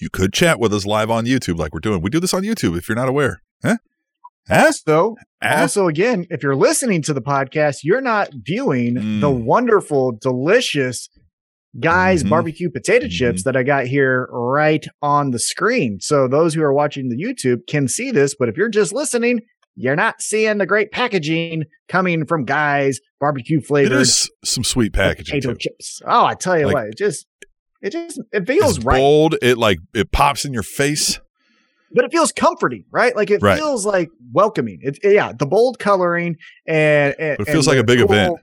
you 0.00 0.08
could 0.10 0.32
chat 0.32 0.58
with 0.58 0.72
us 0.74 0.84
live 0.86 1.10
on 1.10 1.24
YouTube 1.24 1.56
like 1.58 1.72
we're 1.72 1.80
doing. 1.80 2.00
We 2.02 2.10
do 2.10 2.20
this 2.20 2.34
on 2.34 2.42
YouTube 2.42 2.76
if 2.76 2.88
you're 2.88 2.96
not 2.96 3.08
aware. 3.08 3.40
Huh? 3.62 3.76
Also, 4.50 5.16
Huh? 5.42 5.62
also 5.62 5.88
again, 5.88 6.26
if 6.30 6.42
you're 6.42 6.56
listening 6.56 7.02
to 7.02 7.14
the 7.14 7.22
podcast, 7.22 7.78
you're 7.82 8.00
not 8.02 8.30
viewing 8.44 8.94
Mm. 8.96 9.20
the 9.20 9.30
wonderful, 9.30 10.12
delicious 10.20 11.08
guys 11.80 12.22
Mhm. 12.22 12.28
barbecue 12.30 12.70
potato 12.70 13.08
chips 13.08 13.42
that 13.44 13.56
I 13.56 13.62
got 13.62 13.86
here 13.86 14.28
right 14.30 14.84
on 15.02 15.30
the 15.30 15.38
screen. 15.38 15.98
So 16.00 16.28
those 16.28 16.54
who 16.54 16.62
are 16.62 16.72
watching 16.72 17.08
the 17.08 17.16
YouTube 17.16 17.66
can 17.68 17.88
see 17.88 18.10
this, 18.10 18.34
but 18.38 18.48
if 18.48 18.56
you're 18.56 18.68
just 18.68 18.92
listening, 18.92 19.40
you're 19.74 19.96
not 19.96 20.20
seeing 20.20 20.58
the 20.58 20.66
great 20.66 20.92
packaging 20.92 21.64
coming 21.88 22.26
from 22.26 22.44
guys 22.44 23.00
barbecue 23.18 23.60
flavored 23.60 23.98
is 24.02 24.30
some 24.44 24.62
sweet 24.62 24.92
packaging. 24.92 25.34
potato 25.40 25.54
Too. 25.54 25.58
chips. 25.70 26.00
Oh, 26.06 26.24
I 26.26 26.34
tell 26.34 26.56
you 26.58 26.66
Like- 26.66 26.74
what, 26.74 26.86
it 26.88 26.96
just 26.98 27.26
it 27.84 27.92
just 27.92 28.20
it 28.32 28.46
feels 28.46 28.76
It's 28.78 28.84
right. 28.84 28.96
bold. 28.96 29.36
It 29.42 29.58
like 29.58 29.78
it 29.94 30.10
pops 30.10 30.44
in 30.44 30.52
your 30.52 30.62
face. 30.64 31.20
but 31.92 32.04
it 32.04 32.10
feels 32.10 32.32
comforting, 32.32 32.84
right? 32.90 33.14
Like 33.14 33.30
it 33.30 33.40
Right. 33.40 33.56
feels 33.58 33.86
like 33.86 34.08
welcoming. 34.32 34.78
It, 34.82 34.98
yeah, 35.04 35.32
the 35.38 35.46
bold 35.46 35.78
coloring 35.78 36.36
and, 36.66 37.14
and 37.20 37.38
it 37.40 37.44
feels 37.46 37.68
and 37.68 37.76
like 37.76 37.82
a 37.82 37.86
big 37.86 38.00
event. 38.00 38.38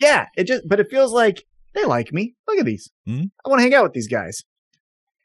Yeah, 0.00 0.26
it 0.36 0.44
just 0.44 0.68
but 0.68 0.78
it 0.78 0.88
feels 0.90 1.12
like 1.12 1.44
they 1.74 1.84
like 1.84 2.12
me. 2.12 2.34
Look 2.46 2.58
at 2.58 2.64
these. 2.66 2.90
Mhm. 3.08 3.30
I 3.44 3.48
want 3.48 3.58
to 3.58 3.62
hang 3.64 3.74
out 3.74 3.82
with 3.84 3.92
these 3.92 4.08
guys, 4.08 4.44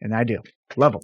and 0.02 0.16
I 0.16 0.24
do 0.24 0.40
love 0.76 0.94
them. 0.94 1.02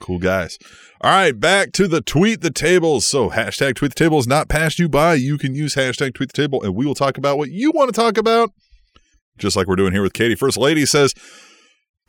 Cool 0.00 0.18
guys. 0.18 0.58
All 1.00 1.12
right, 1.12 1.38
back 1.38 1.70
to 1.72 1.86
the 1.86 2.00
tweet 2.00 2.40
the 2.40 2.50
tables. 2.50 3.06
So 3.06 3.30
hashtag 3.30 3.74
tweet 3.76 3.92
the 3.94 4.04
tables 4.04 4.26
not 4.26 4.48
passed 4.48 4.78
you 4.80 4.88
by. 4.88 5.14
You 5.14 5.38
can 5.38 5.54
use 5.54 5.74
hashtag 5.76 6.14
tweet 6.14 6.32
the 6.32 6.42
table 6.42 6.60
and 6.62 6.74
we 6.74 6.84
will 6.86 6.94
talk 6.96 7.16
about 7.18 7.38
what 7.38 7.50
you 7.50 7.70
want 7.70 7.94
to 7.94 8.00
talk 8.00 8.18
about. 8.18 8.50
Just 9.38 9.56
like 9.56 9.66
we're 9.68 9.76
doing 9.76 9.92
here 9.92 10.02
with 10.02 10.12
Katie. 10.12 10.34
First 10.34 10.58
lady 10.58 10.84
says 10.86 11.14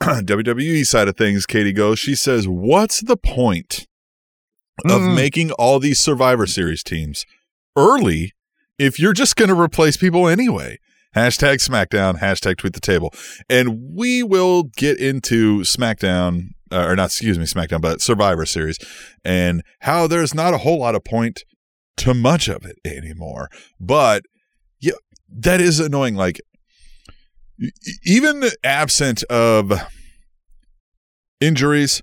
WWE 0.00 0.84
side 0.84 1.08
of 1.08 1.16
things, 1.16 1.46
Katie 1.46 1.72
goes, 1.72 1.98
she 1.98 2.14
says, 2.14 2.46
What's 2.48 3.00
the 3.00 3.16
point 3.16 3.86
of 4.84 5.00
Mm. 5.00 5.14
making 5.14 5.50
all 5.52 5.78
these 5.78 6.00
Survivor 6.00 6.46
Series 6.46 6.82
teams 6.82 7.24
early 7.76 8.32
if 8.78 8.98
you're 8.98 9.12
just 9.12 9.36
going 9.36 9.48
to 9.48 9.60
replace 9.60 9.96
people 9.96 10.28
anyway? 10.28 10.78
Hashtag 11.14 11.56
SmackDown, 11.66 12.18
hashtag 12.18 12.56
tweet 12.56 12.72
the 12.72 12.80
table. 12.80 13.14
And 13.48 13.94
we 13.94 14.24
will 14.24 14.64
get 14.64 14.98
into 14.98 15.60
SmackDown 15.60 16.48
uh, 16.72 16.86
or 16.88 16.96
not, 16.96 17.06
excuse 17.06 17.38
me, 17.38 17.44
SmackDown, 17.44 17.80
but 17.80 18.00
Survivor 18.00 18.44
Series, 18.44 18.78
and 19.24 19.62
how 19.80 20.08
there's 20.08 20.34
not 20.34 20.54
a 20.54 20.58
whole 20.58 20.80
lot 20.80 20.96
of 20.96 21.04
point 21.04 21.44
to 21.98 22.14
much 22.14 22.48
of 22.48 22.64
it 22.64 22.76
anymore. 22.84 23.48
But 23.78 24.24
yeah, 24.80 24.94
that 25.30 25.60
is 25.60 25.78
annoying. 25.78 26.16
Like, 26.16 26.40
even 28.04 28.44
absent 28.62 29.22
of 29.24 29.72
injuries, 31.40 32.02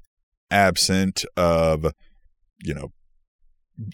absent 0.49 1.23
of, 1.37 1.85
you 2.63 2.73
know, 2.73 2.89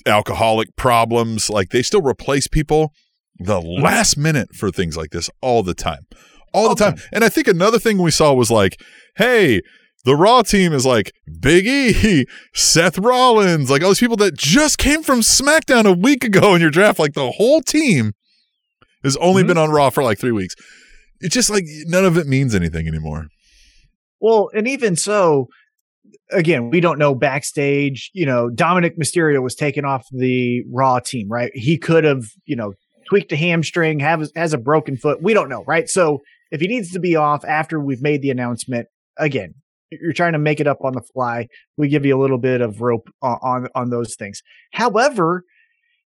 alcoholic 0.06 0.76
problems, 0.76 1.50
like 1.50 1.70
they 1.70 1.82
still 1.82 2.02
replace 2.02 2.48
people 2.48 2.92
the 3.40 3.62
last 3.62 4.18
minute 4.18 4.50
for 4.56 4.72
things 4.72 4.98
like 4.98 5.12
this 5.12 5.30
all 5.42 5.64
the 5.64 5.74
time. 5.74 6.06
All, 6.54 6.70
the 6.74 6.76
time. 6.76 6.96
And 7.14 7.24
I 7.24 7.30
think 7.30 7.48
another 7.48 7.78
thing 7.78 7.98
we 8.00 8.10
saw 8.10 8.34
was 8.34 8.50
like, 8.50 8.82
hey, 9.18 9.62
the 10.06 10.16
Raw 10.16 10.42
team 10.42 10.74
is 10.74 10.86
like 10.86 11.12
Big 11.42 11.68
E, 11.68 12.26
Seth 12.56 12.98
Rollins, 12.98 13.70
like 13.70 13.84
all 13.84 13.90
these 13.90 14.00
people 14.00 14.18
that 14.18 14.36
just 14.36 14.78
came 14.78 15.04
from 15.04 15.20
SmackDown 15.20 15.86
a 15.86 15.94
week 15.94 16.24
ago 16.24 16.56
in 16.56 16.62
your 16.62 16.70
draft. 16.72 16.98
Like 17.00 17.14
the 17.14 17.32
whole 17.32 17.62
team 17.62 18.14
has 19.04 19.16
only 19.18 19.44
Mhm. 19.44 19.48
been 19.48 19.58
on 19.58 19.70
Raw 19.70 19.90
for 19.92 20.02
like 20.02 20.18
three 20.18 20.32
weeks. 20.32 20.56
It's 21.20 21.34
just 21.34 21.50
like 21.50 21.66
none 21.86 22.06
of 22.06 22.18
it 22.18 22.28
means 22.28 22.54
anything 22.54 22.88
anymore. 22.88 23.28
Well, 24.20 24.50
and 24.54 24.68
even 24.68 24.96
so, 24.96 25.48
again, 26.32 26.70
we 26.70 26.80
don't 26.80 27.00
know 27.00 27.16
backstage. 27.16 28.10
You 28.14 28.26
know, 28.26 28.50
Dominik 28.50 28.98
Mysterio 28.98 29.42
was 29.42 29.56
taken 29.56 29.86
off 29.86 30.06
the 30.12 30.64
Raw 30.72 31.00
team, 31.00 31.30
right? 31.30 31.52
He 31.54 31.78
could 31.78 32.04
have, 32.04 32.26
you 32.46 32.56
know, 32.56 32.74
tweaked 33.08 33.32
a 33.32 33.36
hamstring, 33.36 34.00
have 34.00 34.28
has 34.36 34.54
a 34.54 34.58
broken 34.58 34.98
foot. 34.98 35.22
We 35.22 35.34
don't 35.34 35.50
know, 35.50 35.64
right? 35.66 35.88
So 35.90 36.22
if 36.52 36.62
he 36.62 36.68
needs 36.68 36.92
to 36.92 37.00
be 37.00 37.16
off 37.16 37.46
after 37.46 37.80
we've 37.80 38.02
made 38.02 38.22
the 38.22 38.32
announcement, 38.32 38.88
again, 39.18 39.54
you're 39.90 40.14
trying 40.14 40.34
to 40.34 40.40
make 40.40 40.60
it 40.60 40.68
up 40.68 40.80
on 40.84 40.94
the 40.94 41.02
fly. 41.02 41.48
We 41.78 41.88
give 41.88 42.06
you 42.06 42.18
a 42.18 42.22
little 42.22 42.38
bit 42.38 42.62
of 42.62 42.82
rope 42.82 43.10
on 43.22 43.38
on, 43.42 43.68
on 43.76 43.90
those 43.90 44.16
things. 44.16 44.42
However, 44.74 45.44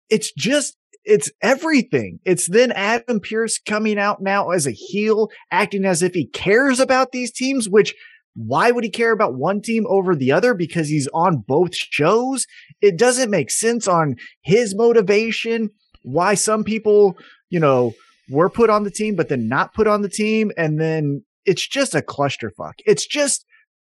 it's 0.09 0.31
just 0.31 0.75
it's 1.05 1.31
everything. 1.41 2.19
It's 2.25 2.47
then 2.47 2.71
Adam 2.71 3.19
Pearce 3.19 3.59
coming 3.59 3.97
out 3.97 4.21
now 4.21 4.49
as 4.49 4.67
a 4.67 4.71
heel, 4.71 5.29
acting 5.51 5.85
as 5.85 6.03
if 6.03 6.13
he 6.13 6.27
cares 6.27 6.79
about 6.79 7.11
these 7.11 7.31
teams, 7.31 7.69
which 7.69 7.95
why 8.35 8.71
would 8.71 8.83
he 8.83 8.89
care 8.89 9.11
about 9.11 9.35
one 9.35 9.61
team 9.61 9.85
over 9.89 10.15
the 10.15 10.31
other? 10.31 10.53
Because 10.53 10.87
he's 10.87 11.09
on 11.13 11.43
both 11.47 11.75
shows. 11.75 12.45
It 12.81 12.97
doesn't 12.97 13.29
make 13.29 13.51
sense 13.51 13.87
on 13.87 14.15
his 14.41 14.75
motivation, 14.75 15.71
why 16.03 16.35
some 16.35 16.63
people, 16.63 17.17
you 17.49 17.59
know, 17.59 17.93
were 18.29 18.49
put 18.49 18.69
on 18.69 18.83
the 18.83 18.91
team, 18.91 19.15
but 19.15 19.29
then 19.29 19.47
not 19.47 19.73
put 19.73 19.87
on 19.87 20.03
the 20.03 20.09
team. 20.09 20.51
And 20.55 20.79
then 20.79 21.23
it's 21.45 21.67
just 21.67 21.95
a 21.95 22.01
clusterfuck. 22.01 22.73
It's 22.85 23.05
just 23.05 23.45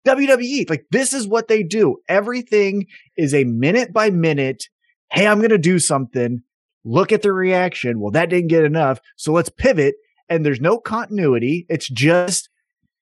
WWE. 0.08 0.70
Like 0.70 0.86
this 0.92 1.14
is 1.14 1.28
what 1.28 1.48
they 1.48 1.64
do. 1.64 1.98
Everything 2.08 2.86
is 3.18 3.34
a 3.34 3.44
minute 3.44 3.92
by 3.92 4.10
minute. 4.10 4.64
Hey, 5.12 5.28
I'm 5.28 5.40
going 5.40 5.50
to 5.50 5.58
do 5.58 5.80
something. 5.80 6.44
Look 6.86 7.12
at 7.12 7.22
the 7.22 7.34
reaction. 7.34 8.00
Well, 8.00 8.12
that 8.12 8.30
didn't 8.30 8.48
get 8.50 8.64
enough. 8.64 9.00
So 9.18 9.32
let's 9.34 9.50
pivot. 9.50 9.96
And 10.30 10.46
there's 10.46 10.62
no 10.62 10.78
continuity. 10.80 11.66
It's 11.70 11.90
just 11.90 12.50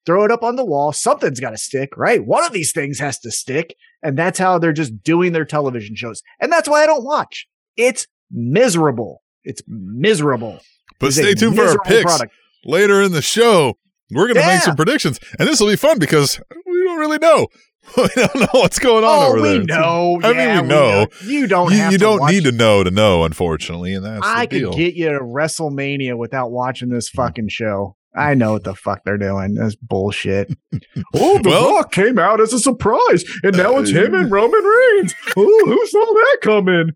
throw 0.05 0.23
it 0.23 0.31
up 0.31 0.43
on 0.43 0.55
the 0.55 0.65
wall. 0.65 0.93
Something's 0.93 1.39
got 1.39 1.49
to 1.51 1.57
stick, 1.57 1.95
right? 1.97 2.25
One 2.25 2.43
of 2.43 2.53
these 2.53 2.71
things 2.71 2.99
has 2.99 3.19
to 3.19 3.31
stick. 3.31 3.75
And 4.01 4.17
that's 4.17 4.39
how 4.39 4.57
they're 4.57 4.73
just 4.73 5.03
doing 5.03 5.33
their 5.33 5.45
television 5.45 5.95
shows. 5.95 6.21
And 6.39 6.51
that's 6.51 6.69
why 6.69 6.83
I 6.83 6.85
don't 6.85 7.03
watch. 7.03 7.47
It's 7.75 8.07
miserable. 8.31 9.21
It's 9.43 9.61
miserable. 9.67 10.59
But 10.99 11.07
It's 11.07 11.17
stay 11.17 11.33
tuned 11.33 11.55
for 11.55 11.63
our 11.65 11.79
picks 11.79 12.03
product. 12.03 12.33
later 12.65 13.01
in 13.01 13.11
the 13.11 13.21
show. 13.21 13.77
We're 14.09 14.23
going 14.27 14.35
to 14.35 14.39
Yeah. 14.41 14.53
make 14.55 14.61
some 14.63 14.75
predictions, 14.77 15.19
and 15.37 15.47
this 15.49 15.59
will 15.59 15.67
be 15.67 15.75
fun 15.75 15.99
because 15.99 16.39
we 16.65 16.83
don't 16.85 16.97
really 16.97 17.17
know. 17.17 17.47
we 17.97 18.07
don't 18.15 18.35
know 18.35 18.47
what's 18.53 18.79
going 18.79 19.03
on 19.03 19.09
Oh, 19.09 19.27
over 19.29 19.41
we 19.41 19.47
there. 19.59 19.63
know. 19.63 20.19
I 20.23 20.27
mean, 20.29 20.35
Yeah, 20.37 20.61
we 20.61 20.67
know. 20.67 21.07
You 21.23 21.47
don't. 21.47 21.71
you 21.71 21.83
you 21.85 21.91
to 21.91 21.97
don't 21.97 22.31
need 22.31 22.43
to 22.43 22.51
know 22.51 22.83
to 22.83 22.91
know, 22.91 23.23
unfortunately, 23.23 23.93
and 23.93 24.03
that's 24.05 24.25
I 24.25 24.45
the 24.45 24.59
deal. 24.59 24.71
could 24.71 24.77
get 24.77 24.93
you 24.95 25.09
to 25.09 25.19
WrestleMania 25.19 26.17
without 26.17 26.51
watching 26.51 26.89
this 26.89 27.09
fucking 27.09 27.49
show. 27.49 27.95
I 28.15 28.33
know 28.33 28.53
what 28.53 28.63
the 28.63 28.73
fuck 28.73 29.03
they're 29.05 29.17
doing. 29.17 29.53
That's 29.53 29.75
bullshit. 29.75 30.51
oh, 31.13 31.39
The 31.39 31.49
Well- 31.49 31.75
Rock 31.75 31.91
came 31.91 32.17
out 32.17 32.41
as 32.41 32.51
a 32.53 32.59
surprise, 32.59 33.23
and 33.43 33.55
now 33.55 33.77
it's 33.77 33.91
him 33.91 34.13
and 34.15 34.31
Roman 34.31 34.63
Reigns. 34.63 35.13
Oh, 35.37 35.61
who 35.65 35.87
saw 35.87 35.99
that 36.05 36.37
coming? 36.41 36.91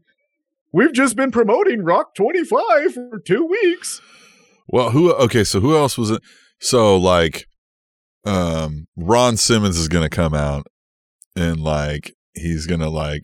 We've 0.73 0.93
just 0.93 1.15
been 1.15 1.31
promoting 1.31 1.83
Rock 1.83 2.15
25 2.15 2.93
for 2.93 3.19
two 3.25 3.45
weeks. 3.45 4.01
Well, 4.67 4.91
who? 4.91 5.11
Okay, 5.13 5.43
so 5.43 5.59
who 5.59 5.75
else 5.75 5.97
was 5.97 6.09
it? 6.11 6.21
So 6.59 6.95
like, 6.97 7.45
um, 8.25 8.87
Ron 8.95 9.35
Simmons 9.37 9.77
is 9.77 9.87
gonna 9.89 10.09
come 10.09 10.33
out, 10.33 10.65
and 11.35 11.59
like 11.61 12.13
he's 12.33 12.65
gonna 12.67 12.89
like, 12.89 13.23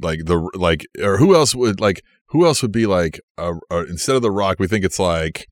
like 0.00 0.24
the 0.26 0.50
like, 0.54 0.86
or 1.02 1.18
who 1.18 1.34
else 1.34 1.54
would 1.54 1.80
like? 1.80 2.02
Who 2.30 2.44
else 2.44 2.60
would 2.62 2.72
be 2.72 2.86
like? 2.86 3.20
Uh, 3.38 3.54
uh, 3.70 3.84
instead 3.88 4.16
of 4.16 4.22
the 4.22 4.30
Rock, 4.32 4.58
we 4.58 4.66
think 4.66 4.84
it's 4.84 4.98
like. 4.98 5.46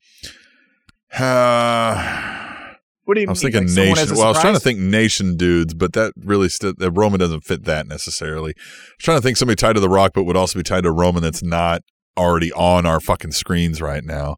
Uh, 1.17 2.75
What 3.05 3.15
do 3.15 3.21
you 3.21 3.27
I 3.29 3.31
was 3.31 3.45
mean? 3.45 3.53
thinking 3.53 3.69
like 3.69 3.97
nation. 3.97 4.17
Well, 4.17 4.25
I 4.25 4.29
was 4.29 4.41
trying 4.41 4.55
to 4.55 4.61
think 4.61 4.79
nation 4.81 5.37
dudes, 5.37 5.75
but 5.75 5.93
that 5.93 6.13
really 6.17 6.49
st- 6.49 6.79
that 6.79 6.91
Roman 6.91 7.21
doesn't 7.21 7.43
fit 7.43 7.65
that 7.65 7.87
necessarily. 7.87 8.53
I 8.57 8.61
was 8.99 9.05
trying 9.05 9.19
to 9.19 9.23
think 9.23 9.37
somebody 9.37 9.57
tied 9.57 9.75
to 9.75 9.81
the 9.81 9.89
Rock, 9.89 10.13
but 10.15 10.25
would 10.25 10.37
also 10.37 10.59
be 10.59 10.63
tied 10.65 10.83
to 10.85 10.91
Roman 10.91 11.23
that's 11.23 11.43
not 11.43 11.83
already 12.17 12.53
on 12.53 12.87
our 12.87 13.01
fucking 13.01 13.33
screens 13.33 13.81
right 13.83 14.05
now. 14.05 14.37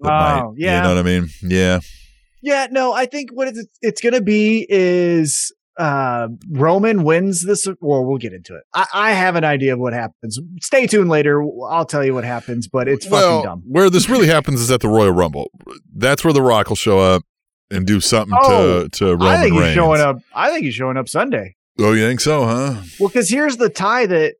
That 0.00 0.08
might- 0.10 0.42
Oh, 0.42 0.54
yeah. 0.58 0.76
you 0.78 0.82
know 0.82 0.94
what 0.94 0.98
I 0.98 1.02
mean? 1.02 1.28
Yeah. 1.42 1.80
Yeah, 2.42 2.66
no, 2.70 2.92
I 2.92 3.06
think 3.06 3.30
what 3.32 3.48
it's, 3.48 3.64
it's 3.82 4.00
to 4.14 4.20
be 4.20 4.66
is 4.68 5.52
uh, 5.78 6.28
Roman 6.50 7.02
wins 7.04 7.44
this. 7.44 7.66
Well, 7.80 8.04
we'll 8.04 8.18
get 8.18 8.32
into 8.32 8.54
it. 8.56 8.62
I, 8.74 8.86
I 8.94 9.12
have 9.12 9.36
an 9.36 9.44
idea 9.44 9.72
of 9.74 9.78
what 9.78 9.92
happens. 9.92 10.38
Stay 10.62 10.86
tuned 10.86 11.08
later. 11.10 11.42
I'll 11.68 11.84
tell 11.84 12.04
you 12.04 12.14
what 12.14 12.24
happens, 12.24 12.66
but 12.68 12.88
it's 12.88 13.08
well, 13.08 13.38
fucking 13.42 13.50
dumb. 13.50 13.62
where 13.68 13.90
this 13.90 14.08
really 14.08 14.26
happens 14.26 14.60
is 14.60 14.70
at 14.70 14.80
the 14.80 14.88
Royal 14.88 15.12
Rumble. 15.12 15.50
That's 15.94 16.24
where 16.24 16.32
the 16.32 16.42
Rock 16.42 16.68
will 16.68 16.76
show 16.76 16.98
up 16.98 17.22
and 17.70 17.86
do 17.86 18.00
something 18.00 18.36
Oh, 18.40 18.84
to 18.84 18.88
to 18.90 19.04
Roman 19.16 19.26
I 19.28 19.42
think 19.42 19.54
Reigns. 19.54 19.66
he's 19.66 19.74
showing 19.74 20.00
up. 20.00 20.18
I 20.34 20.50
think 20.50 20.64
he's 20.64 20.74
showing 20.74 20.96
up 20.96 21.08
Sunday. 21.08 21.56
Oh, 21.78 21.92
you 21.92 22.06
think 22.06 22.20
so, 22.20 22.44
huh? 22.46 22.82
Well, 22.98 23.08
because 23.08 23.28
here's 23.28 23.58
the 23.58 23.68
tie 23.68 24.06
that 24.06 24.36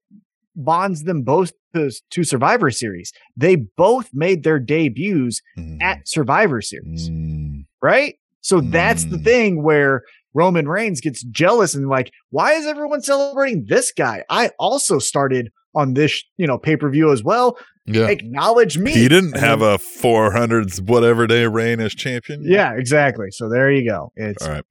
bonds 0.54 1.02
them 1.04 1.22
both 1.22 1.52
to, 1.74 1.90
to 2.12 2.24
Survivor 2.24 2.70
Series. 2.70 3.12
They 3.36 3.56
both 3.56 4.08
made 4.14 4.42
their 4.42 4.58
debuts 4.58 5.42
Mm. 5.58 5.82
at 5.82 6.08
Survivor 6.08 6.62
Series, 6.62 7.10
Mm. 7.10 7.66
right? 7.82 8.14
So 8.40 8.60
that's 8.60 9.04
the 9.04 9.16
Mm. 9.18 9.24
thing 9.24 9.62
where 9.62 10.02
Roman 10.36 10.68
Reigns 10.68 11.00
gets 11.00 11.24
jealous 11.24 11.74
and 11.74 11.88
like, 11.88 12.12
why 12.30 12.52
is 12.52 12.66
everyone 12.66 13.00
celebrating 13.02 13.64
this 13.66 13.90
guy? 13.90 14.22
I 14.28 14.50
also 14.58 14.98
started 14.98 15.48
on 15.74 15.94
this, 15.94 16.22
you 16.36 16.46
know, 16.46 16.58
pay 16.58 16.76
per 16.76 16.90
view 16.90 17.10
as 17.10 17.24
well. 17.24 17.58
Yeah. 17.86 18.08
Acknowledge 18.08 18.76
me. 18.78 18.92
He 18.92 19.08
didn't 19.08 19.34
And 19.34 19.42
have 19.44 19.60
then- 19.60 19.74
a 19.74 19.78
400 19.78 20.74
whatever 20.88 21.26
day 21.26 21.46
reign 21.46 21.80
as 21.80 21.94
champion. 21.94 22.42
Yeah, 22.44 22.74
exactly. 22.76 23.28
So 23.30 23.48
there 23.48 23.70
you 23.70 23.88
go. 23.88 24.10
It's 24.16 24.44
All 24.44 24.52
right. 24.52 24.64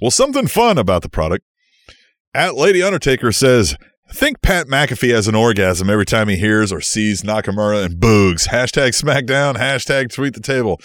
Well, 0.00 0.10
something 0.10 0.46
fun 0.46 0.78
about 0.78 1.02
the 1.02 1.08
product. 1.08 1.44
At 2.34 2.54
Lady 2.54 2.82
Undertaker 2.82 3.32
says, 3.32 3.74
I 4.08 4.12
think 4.12 4.40
Pat 4.42 4.66
McAfee 4.68 5.12
has 5.14 5.28
an 5.28 5.34
orgasm 5.34 5.90
every 5.90 6.04
time 6.06 6.28
he 6.28 6.36
hears 6.36 6.70
or 6.72 6.80
sees 6.80 7.22
Nakamura 7.22 7.84
and 7.84 8.00
Boogs. 8.00 8.48
Hashtag 8.48 8.90
SmackDown. 9.00 9.56
Hashtag 9.56 10.12
tweet 10.12 10.34
the 10.34 10.40
table. 10.40 10.78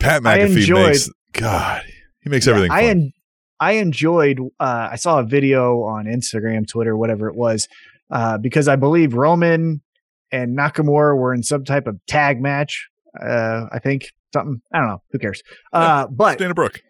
Pat 0.00 0.22
McAfee 0.22 0.56
enjoyed- 0.56 0.86
makes 0.88 1.10
God. 1.32 1.82
He 2.22 2.30
makes 2.30 2.46
Yeah, 2.46 2.54
everything 2.54 2.72
I 2.72 2.80
fun. 2.80 2.90
en- 2.90 3.12
I 3.60 3.72
enjoyed. 3.72 4.38
Uh, 4.60 4.88
I 4.92 4.96
saw 4.96 5.18
a 5.18 5.24
video 5.24 5.82
on 5.82 6.06
Instagram, 6.06 6.66
Twitter, 6.68 6.96
whatever 6.96 7.28
it 7.28 7.34
was, 7.36 7.68
uh, 8.10 8.38
because 8.38 8.68
I 8.68 8.76
believe 8.76 9.14
Roman 9.14 9.80
and 10.30 10.56
Nakamura 10.56 11.16
were 11.16 11.34
in 11.34 11.42
some 11.42 11.64
type 11.64 11.86
of 11.86 11.98
tag 12.06 12.40
match. 12.40 12.88
Uh, 13.20 13.66
I 13.72 13.78
think 13.78 14.10
something. 14.32 14.60
I 14.72 14.78
don't 14.78 14.88
know. 14.88 15.02
Who 15.10 15.18
cares? 15.18 15.42
Uh, 15.72 16.06
but 16.06 16.38
Dana 16.38 16.54
Brooke. 16.54 16.80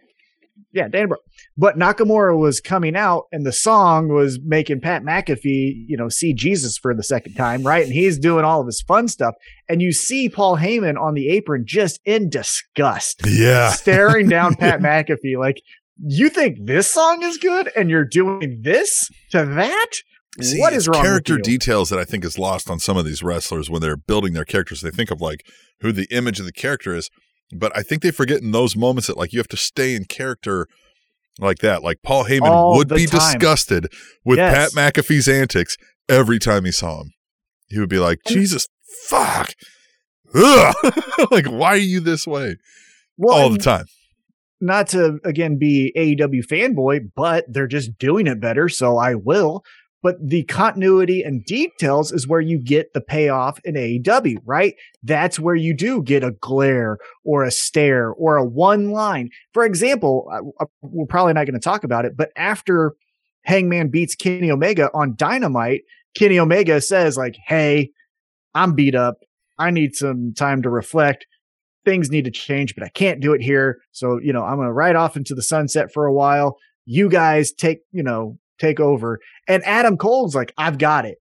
yeah, 0.73 0.89
Dana 0.89 1.09
Brooke. 1.09 1.23
But 1.57 1.79
Nakamura 1.79 2.37
was 2.39 2.61
coming 2.61 2.97
out, 2.97 3.25
and 3.33 3.47
the 3.47 3.53
song 3.53 4.09
was 4.09 4.39
making 4.45 4.81
Pat 4.81 5.03
McAfee, 5.03 5.85
you 5.89 5.97
know, 5.97 6.09
see 6.09 6.35
Jesus 6.35 6.77
for 6.77 6.95
the 6.95 7.03
second 7.03 7.35
time, 7.35 7.63
right? 7.63 7.85
And 7.85 7.93
he's 7.93 8.19
doing 8.19 8.45
all 8.45 8.61
of 8.61 8.67
his 8.67 8.83
fun 8.87 9.09
stuff, 9.09 9.35
and 9.69 9.81
you 9.81 9.93
see 9.93 10.29
Paul 10.29 10.57
Heyman 10.59 11.01
on 11.01 11.15
the 11.15 11.29
apron 11.31 11.65
just 11.67 12.01
in 12.05 12.29
disgust 12.29 13.23
Yeah. 13.27 13.71
staring 13.71 14.29
down 14.29 14.55
Pat 14.57 14.81
McAfee 14.81 15.39
like, 15.39 15.63
you 16.01 16.29
think 16.29 16.59
this 16.67 16.91
song 16.91 17.23
is 17.23 17.39
good 17.39 17.71
and 17.77 17.91
you're 17.91 18.05
doing 18.05 18.61
this 18.63 19.09
to 19.31 19.45
that? 19.45 19.91
See, 20.41 20.61
what 20.61 20.73
is 20.73 20.87
wrong 20.87 21.03
character 21.03 21.35
with 21.35 21.47
you? 21.49 21.59
details 21.59 21.89
that 21.91 21.99
I 21.99 22.05
think 22.05 22.25
is 22.25 22.39
lost 22.39 22.71
on 22.71 22.79
some 22.79 22.97
of 22.97 23.05
these 23.05 23.23
wrestlers 23.23 23.69
when 23.69 23.81
they're 23.83 23.97
building 23.97 24.35
their 24.35 24.45
characters. 24.45 24.81
They 24.83 24.91
think 24.91 25.11
of 25.11 25.21
like 25.21 25.45
who 25.81 25.91
the 25.91 26.07
image 26.11 26.39
of 26.39 26.47
the 26.47 26.53
character 26.53 26.95
is, 26.95 27.11
but 27.57 27.77
I 27.77 27.83
think 27.83 28.03
they 28.03 28.11
forget 28.13 28.41
in 28.41 28.53
those 28.53 28.77
moments 28.77 29.09
that 29.09 29.17
like 29.17 29.33
you 29.33 29.41
have 29.41 29.49
to 29.49 29.57
stay 29.57 29.97
in 29.97 30.05
character 30.05 30.69
like 31.41 31.59
that. 31.59 31.83
Like 31.83 31.99
Paul 32.05 32.25
Heyman 32.27 32.43
All 32.51 32.77
would 32.77 32.89
be 32.89 33.07
time. 33.07 33.19
disgusted 33.19 33.89
with 34.25 34.39
Yes. 34.39 34.73
Pat 34.75 34.95
McAfee's 34.95 35.29
antics 35.29 35.77
every 36.09 36.39
time 36.39 36.65
he 36.65 36.71
saw 36.73 37.01
him. 37.01 37.11
He 37.69 37.81
would 37.81 37.89
be 37.91 37.99
like, 37.99 38.19
Jesus, 38.29 38.69
fuck. 39.07 39.53
Like, 41.31 41.47
why 41.47 41.71
are 41.71 41.77
you 41.77 42.01
this 42.01 42.27
way? 42.27 42.57
well, 43.17 43.37
All 43.37 43.51
the 43.51 43.59
time. 43.59 43.87
Not 44.61 44.88
to 44.88 45.18
again 45.25 45.59
be 45.59 45.92
AEW 45.97 46.47
fanboy, 46.47 47.11
but 47.14 47.44
they're 47.49 47.66
just 47.66 47.99
doing 47.99 48.27
it 48.27 48.40
better, 48.40 48.68
so 48.68 48.97
I 48.99 49.14
will. 49.14 49.64
But 50.01 50.16
the 50.25 50.44
continuity 50.44 51.23
and 51.23 51.44
details 51.44 52.12
is 52.12 52.29
where 52.29 52.40
you 52.40 52.62
get 52.62 52.92
the 52.92 53.01
payoff 53.01 53.59
in 53.64 53.75
AEW, 53.75 54.37
right? 54.44 54.75
That's 55.03 55.40
where 55.40 55.57
you 55.57 55.75
do 55.75 56.03
get 56.03 56.23
a 56.23 56.31
glare 56.31 56.99
or 57.25 57.42
a 57.42 57.51
stare 57.51 58.12
or 58.12 58.37
a 58.37 58.44
one 58.44 58.90
line. 58.92 59.31
For 59.53 59.64
example, 59.64 60.29
uh, 60.33 60.64
uh, 60.64 60.66
we're 60.83 61.07
probably 61.07 61.33
not 61.33 61.47
going 61.47 61.55
to 61.55 61.61
talk 61.61 61.83
about 61.83 62.05
it, 62.05 62.16
but 62.16 62.31
after 62.37 62.94
Hangman 63.42 63.88
beats 63.88 64.14
Kenny 64.14 64.53
Omega 64.53 64.88
on 64.94 65.16
Dynamite, 65.16 65.83
Kenny 66.16 66.38
Omega 66.38 66.81
says 66.81 67.16
like, 67.16 67.37
"Hey, 67.47 67.90
I'm 68.55 68.75
beat 68.75 68.94
up. 68.94 69.18
I 69.59 69.71
need 69.71 69.97
some 69.97 70.33
time 70.35 70.62
to 70.62 70.71
reflect. 70.71 71.27
Things 71.88 72.11
need 72.11 72.24
to 72.27 72.31
change, 72.31 72.74
but 72.74 72.85
I 72.85 72.88
can't 72.90 73.20
do 73.20 73.33
it 73.33 73.40
here. 73.40 73.79
So, 73.92 74.18
you 74.22 74.33
know, 74.33 74.42
I'm 74.44 74.57
going 74.57 74.68
to 74.68 74.72
ride 74.72 74.96
off 74.96 75.16
into 75.16 75.35
the 75.35 75.42
sunset 75.42 75.92
for 75.92 76.05
a 76.07 76.12
while. 76.12 76.57
You 76.85 77.09
guys 77.09 77.53
take, 77.53 77.79
you 77.92 78.03
know, 78.03 78.38
take 78.59 78.79
over." 78.81 79.20
And 79.48 79.62
Adam 79.64 79.96
Cole's 79.96 80.35
like, 80.35 80.53
"I've 80.59 80.77
got 80.79 81.07
it." 81.07 81.18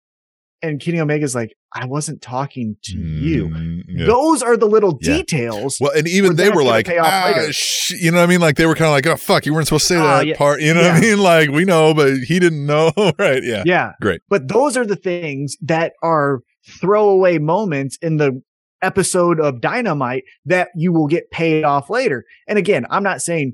And 0.61 0.81
Kenny 0.81 0.99
Omega's 0.99 1.35
like, 1.35 1.53
"I 1.73 1.85
wasn't 1.85 2.21
talking 2.21 2.75
to 2.85 2.97
you." 2.97 3.47
Mm, 3.49 3.83
yeah. 3.87 4.05
Those 4.07 4.41
are 4.41 4.57
the 4.57 4.65
little 4.65 4.97
Yeah. 5.01 5.17
details. 5.17 5.77
Well, 5.79 5.91
and 5.95 6.07
even 6.07 6.35
they 6.35 6.49
were 6.49 6.63
like, 6.63 6.89
ah, 6.89 7.47
sh-, 7.51 7.91
you 7.91 8.11
know 8.11 8.17
what 8.17 8.23
I 8.23 8.27
mean? 8.27 8.41
Like 8.41 8.55
they 8.57 8.65
were 8.65 8.73
kind 8.75 8.87
of 8.87 8.91
like, 8.91 9.07
oh 9.07 9.15
fuck, 9.17 9.45
you 9.45 9.53
weren't 9.53 9.67
supposed 9.67 9.87
to 9.87 9.93
say 9.93 9.99
Ah, 9.99 10.17
that 10.17 10.27
yeah. 10.27 10.35
part. 10.35 10.61
You 10.61 10.73
know 10.73 10.81
what 10.81 10.91
I 10.95 10.99
mean? 10.99 11.19
Like 11.19 11.49
we 11.51 11.63
know, 11.63 11.93
but 11.93 12.17
he 12.27 12.39
didn't 12.39 12.65
know, 12.65 12.91
right? 13.19 13.43
Yeah, 13.43 13.63
Yeah. 13.65 13.91
Great. 14.01 14.21
But 14.29 14.47
those 14.49 14.75
are 14.75 14.85
the 14.85 14.95
things 14.97 15.55
that 15.61 15.93
are 16.03 16.41
throwaway 16.81 17.37
moments 17.37 17.97
in 18.01 18.17
the 18.17 18.41
episode 18.81 19.39
of 19.39 19.61
Dynamite 19.61 20.23
that 20.45 20.69
you 20.75 20.91
will 20.93 21.07
get 21.07 21.29
paid 21.31 21.63
off 21.63 21.89
later. 21.89 22.23
And 22.47 22.57
again, 22.57 22.85
I'm 22.89 23.03
not 23.03 23.21
saying 23.21 23.53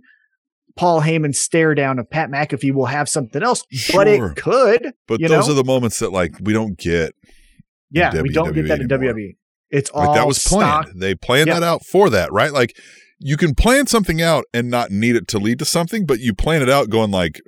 Paul 0.75 1.01
Heyman's 1.01 1.39
stare 1.39 1.75
down 1.75 1.99
of 1.99 2.09
Pat 2.09 2.29
McAfee 2.29 2.73
will 2.73 2.87
have 2.87 3.07
something 3.07 3.43
else, 3.43 3.63
but 3.93 4.07
it 4.07 4.35
could. 4.35 4.93
But 5.07 5.21
those 5.21 5.47
know? 5.47 5.53
are 5.53 5.55
the 5.55 5.63
moments 5.63 5.99
that 5.99 6.11
like 6.11 6.35
we 6.41 6.51
don't 6.53 6.77
get. 6.77 7.13
Yeah, 7.91 8.21
we 8.21 8.29
don't 8.29 8.53
get 8.53 8.67
that 8.67 8.81
in. 8.81 8.87
WWE. 8.87 9.35
It's 9.69 9.89
all 9.91 10.07
Like 10.07 10.15
that 10.15 10.27
was 10.27 10.39
planned. 10.43 10.85
stock. 10.87 10.95
They 10.95 11.15
planned 11.15 11.47
Yeah. 11.47 11.59
that 11.59 11.63
out 11.63 11.85
for 11.85 12.09
that, 12.09 12.31
right? 12.31 12.51
Like 12.51 12.75
you 13.19 13.37
can 13.37 13.55
plan 13.55 13.87
something 13.87 14.21
out 14.21 14.45
and 14.53 14.69
not 14.69 14.91
need 14.91 15.15
it 15.15 15.27
to 15.29 15.39
lead 15.39 15.59
to 15.59 15.65
something, 15.65 16.05
but 16.05 16.19
you 16.19 16.33
plan 16.33 16.61
it 16.61 16.69
out 16.69 16.89
going 16.89 17.11
like 17.11 17.39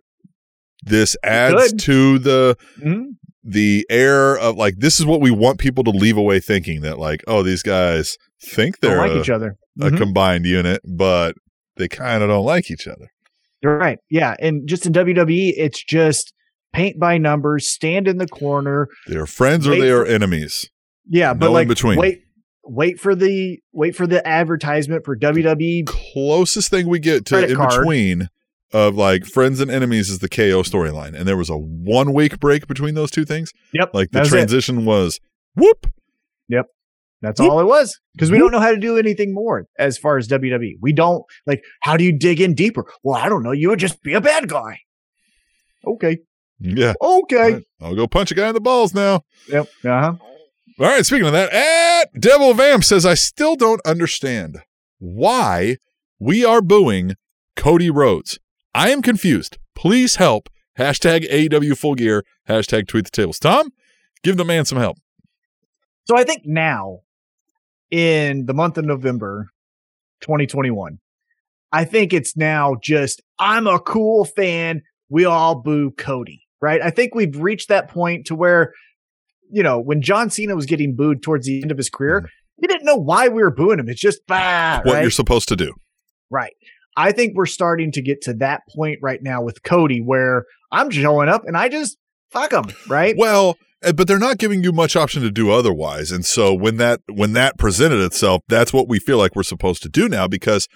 this 0.83 1.17
adds 1.23 1.73
to 1.83 2.19
the 2.19 2.55
Mhm. 2.79 3.15
The 3.47 3.85
air 3.91 4.35
of 4.37 4.55
like 4.57 4.75
this 4.77 4.99
is 4.99 5.05
what 5.05 5.21
we 5.21 5.29
want 5.29 5.59
people 5.59 5.83
to 5.83 5.91
leave 5.91 6.17
away 6.17 6.39
thinking 6.39 6.81
that 6.81 6.97
like 6.97 7.23
oh 7.27 7.43
these 7.43 7.61
guys 7.61 8.17
think 8.43 8.79
Don't 8.79 8.89
they're 8.91 9.07
like 9.07 9.11
a, 9.11 9.19
each 9.21 9.29
other. 9.29 9.55
a 9.79 9.91
Mhm. 9.91 9.97
combined 9.97 10.45
unit, 10.45 10.81
but 10.83 11.35
they 11.77 11.87
kind 11.87 12.23
of 12.23 12.29
don't 12.29 12.45
like 12.45 12.71
each 12.71 12.87
other. 12.87 13.07
You're 13.61 13.77
right. 13.77 13.99
Yeah. 14.09 14.35
And 14.39 14.67
just 14.67 14.85
in 14.85 14.93
WWE, 14.93 15.53
it's 15.57 15.83
just 15.83 16.33
paint 16.73 16.99
by 16.99 17.17
numbers, 17.17 17.69
stand 17.69 18.07
in 18.07 18.17
the 18.17 18.27
corner. 18.27 18.87
They're 19.07 19.25
friends 19.27 19.67
or 19.67 19.75
they 19.79 19.91
are 19.91 20.05
enemies. 20.05 20.69
Yeah, 21.07 21.33
but 21.33 21.45
No 21.45 21.47
in 21.47 21.53
like 21.53 21.67
between. 21.67 21.99
wait 21.99 22.21
wait 22.63 22.99
for 22.99 23.13
the 23.15 23.59
wait 23.73 23.95
for 23.95 24.07
the 24.07 24.27
advertisement 24.27 25.05
for. 25.05 25.15
WWE 25.15 25.85
Closest 25.85 26.69
thing 26.71 26.87
we 26.87 26.97
get 26.99 27.25
to 27.27 27.47
in 27.47 27.55
card. 27.55 27.69
between 27.81 28.29
of 28.75 28.95
like 28.95 29.25
friends 29.25 29.61
and 29.61 29.71
enemies 29.71 30.09
is 30.09 30.19
the 30.19 30.27
KO 30.27 30.61
storyline, 30.63 31.15
and 31.15 31.25
there 31.25 31.37
was 31.37 31.49
a 31.49 31.57
one 31.57 32.13
week 32.13 32.39
break 32.39 32.67
between 32.67 32.93
those 32.93 33.09
two 33.09 33.23
things. 33.23 33.53
Yep. 33.73 33.91
Like 33.93 34.11
the 34.11 34.19
was 34.19 34.27
it. 34.27 34.31
transition 34.31 34.83
was 34.83 35.19
whoop. 35.55 35.87
Yep, 36.49 36.65
that's 37.21 37.39
Whoop. 37.39 37.51
all 37.51 37.59
it 37.61 37.65
was. 37.65 37.99
Because 38.13 38.29
we 38.31 38.37
don't 38.37 38.51
know 38.51 38.59
how 38.59 38.71
to 38.71 38.77
do 38.77 38.97
anything 38.97 39.33
more 39.33 39.65
as 39.79 39.97
far 39.97 40.17
as 40.17 40.27
WWE. 40.27 40.73
We 40.81 40.91
don't 40.91 41.23
like 41.47 41.63
how 41.81 41.95
do 41.95 42.03
you 42.03 42.11
dig 42.11 42.41
in 42.41 42.53
deeper? 42.53 42.85
Well, 43.01 43.15
I 43.17 43.29
don't 43.29 43.43
know. 43.43 43.51
You 43.51 43.69
would 43.69 43.79
just 43.79 44.03
be 44.03 44.13
a 44.13 44.21
bad 44.21 44.49
guy. 44.49 44.79
Okay. 45.87 46.17
Yeah. 46.59 46.93
Okay. 47.01 47.53
Right. 47.53 47.63
I'll 47.81 47.95
go 47.95 48.07
punch 48.07 48.31
a 48.31 48.35
guy 48.35 48.49
in 48.49 48.53
the 48.53 48.61
balls 48.61 48.93
now. 48.93 49.21
Yep. 49.47 49.67
Uh-huh. 49.85 50.13
All 50.77 50.85
right, 50.85 51.05
speaking 51.05 51.25
of 51.27 51.31
that, 51.31 51.53
at 51.53 52.19
Devil 52.19 52.53
Vamp 52.53 52.83
says, 52.83 53.05
I 53.05 53.13
still 53.13 53.55
don't 53.55 53.79
understand 53.85 54.57
why 54.99 55.77
we 56.19 56.43
are 56.43 56.61
booing 56.61 57.13
Cody 57.55 57.89
Rhodes. 57.89 58.39
I 58.75 58.89
am 58.89 59.01
confused. 59.01 59.57
Please 59.73 60.17
help. 60.17 60.49
Hashtag 60.77 61.31
AEW 61.31 61.77
Full 61.77 61.95
Gear. 61.95 62.25
Hashtag 62.49 62.87
Tweet 62.89 63.05
the 63.05 63.11
Tables. 63.11 63.39
Tom, 63.39 63.69
give 64.21 64.35
the 64.35 64.43
man 64.43 64.65
some 64.65 64.77
help. 64.77 64.97
So 66.03 66.17
I 66.17 66.25
think 66.25 66.41
now 66.43 66.99
in 67.89 68.47
the 68.47 68.53
month 68.53 68.77
of 68.77 68.83
November 68.83 69.49
2021, 70.19 70.99
I 71.71 71.85
think 71.85 72.11
it's 72.11 72.35
now 72.35 72.75
just 72.83 73.21
I'm 73.39 73.65
a 73.65 73.79
cool 73.79 74.25
fan. 74.25 74.81
We 75.07 75.23
all 75.23 75.55
boo 75.55 75.91
Cody, 75.91 76.41
right? 76.61 76.81
I 76.81 76.89
think 76.89 77.15
we've 77.15 77.37
reached 77.37 77.69
that 77.69 77.87
point 77.87 78.25
to 78.25 78.35
where, 78.35 78.73
you 79.49 79.63
know, 79.63 79.79
when 79.79 80.01
John 80.01 80.29
Cena 80.29 80.53
was 80.53 80.65
getting 80.65 80.97
booed 80.97 81.23
towards 81.23 81.47
the 81.47 81.61
end 81.61 81.71
of 81.71 81.77
his 81.77 81.89
career, 81.89 82.19
mm-hmm. 82.19 82.27
he 82.61 82.67
didn't 82.67 82.85
know 82.85 82.97
why 82.97 83.29
we 83.29 83.41
were 83.41 83.51
booing 83.51 83.79
him. 83.79 83.87
It's 83.87 84.01
just 84.01 84.19
bah, 84.27 84.81
What 84.83 84.95
right? 84.95 85.01
you're 85.01 85.11
supposed 85.11 85.47
to 85.47 85.55
do. 85.55 85.73
Right. 86.29 86.53
I 86.97 87.11
think 87.11 87.33
we're 87.35 87.45
starting 87.45 87.91
to 87.93 88.01
get 88.01 88.21
to 88.23 88.33
that 88.35 88.61
point 88.75 88.99
right 89.01 89.21
now 89.21 89.41
with 89.41 89.63
Cody 89.63 90.01
where 90.01 90.45
I'm 90.71 90.89
showing 90.89 91.29
up 91.29 91.43
and 91.45 91.57
I 91.57 91.69
just 91.69 91.97
fuck 92.31 92.51
him, 92.53 92.65
right? 92.87 93.15
Well, 93.17 93.57
eh, 93.83 93.91
but 93.91 94.07
they're 94.07 94.19
not 94.19 94.37
giving 94.37 94.63
you 94.63 94.71
much 94.71 94.95
option 94.95 95.21
to 95.23 95.31
do 95.31 95.51
otherwise. 95.51 96.11
And 96.11 96.25
so 96.25 96.53
when 96.53 96.77
that 96.77 97.01
when 97.11 97.33
that 97.33 97.57
presented 97.57 97.99
itself, 97.99 98.41
that's 98.47 98.71
what 98.73 98.87
we 98.87 98.99
feel 98.99 99.17
like 99.17 99.35
we're 99.35 99.43
supposed 99.43 99.83
to 99.83 99.89
do 99.89 100.07
now 100.07 100.27
because 100.27 100.67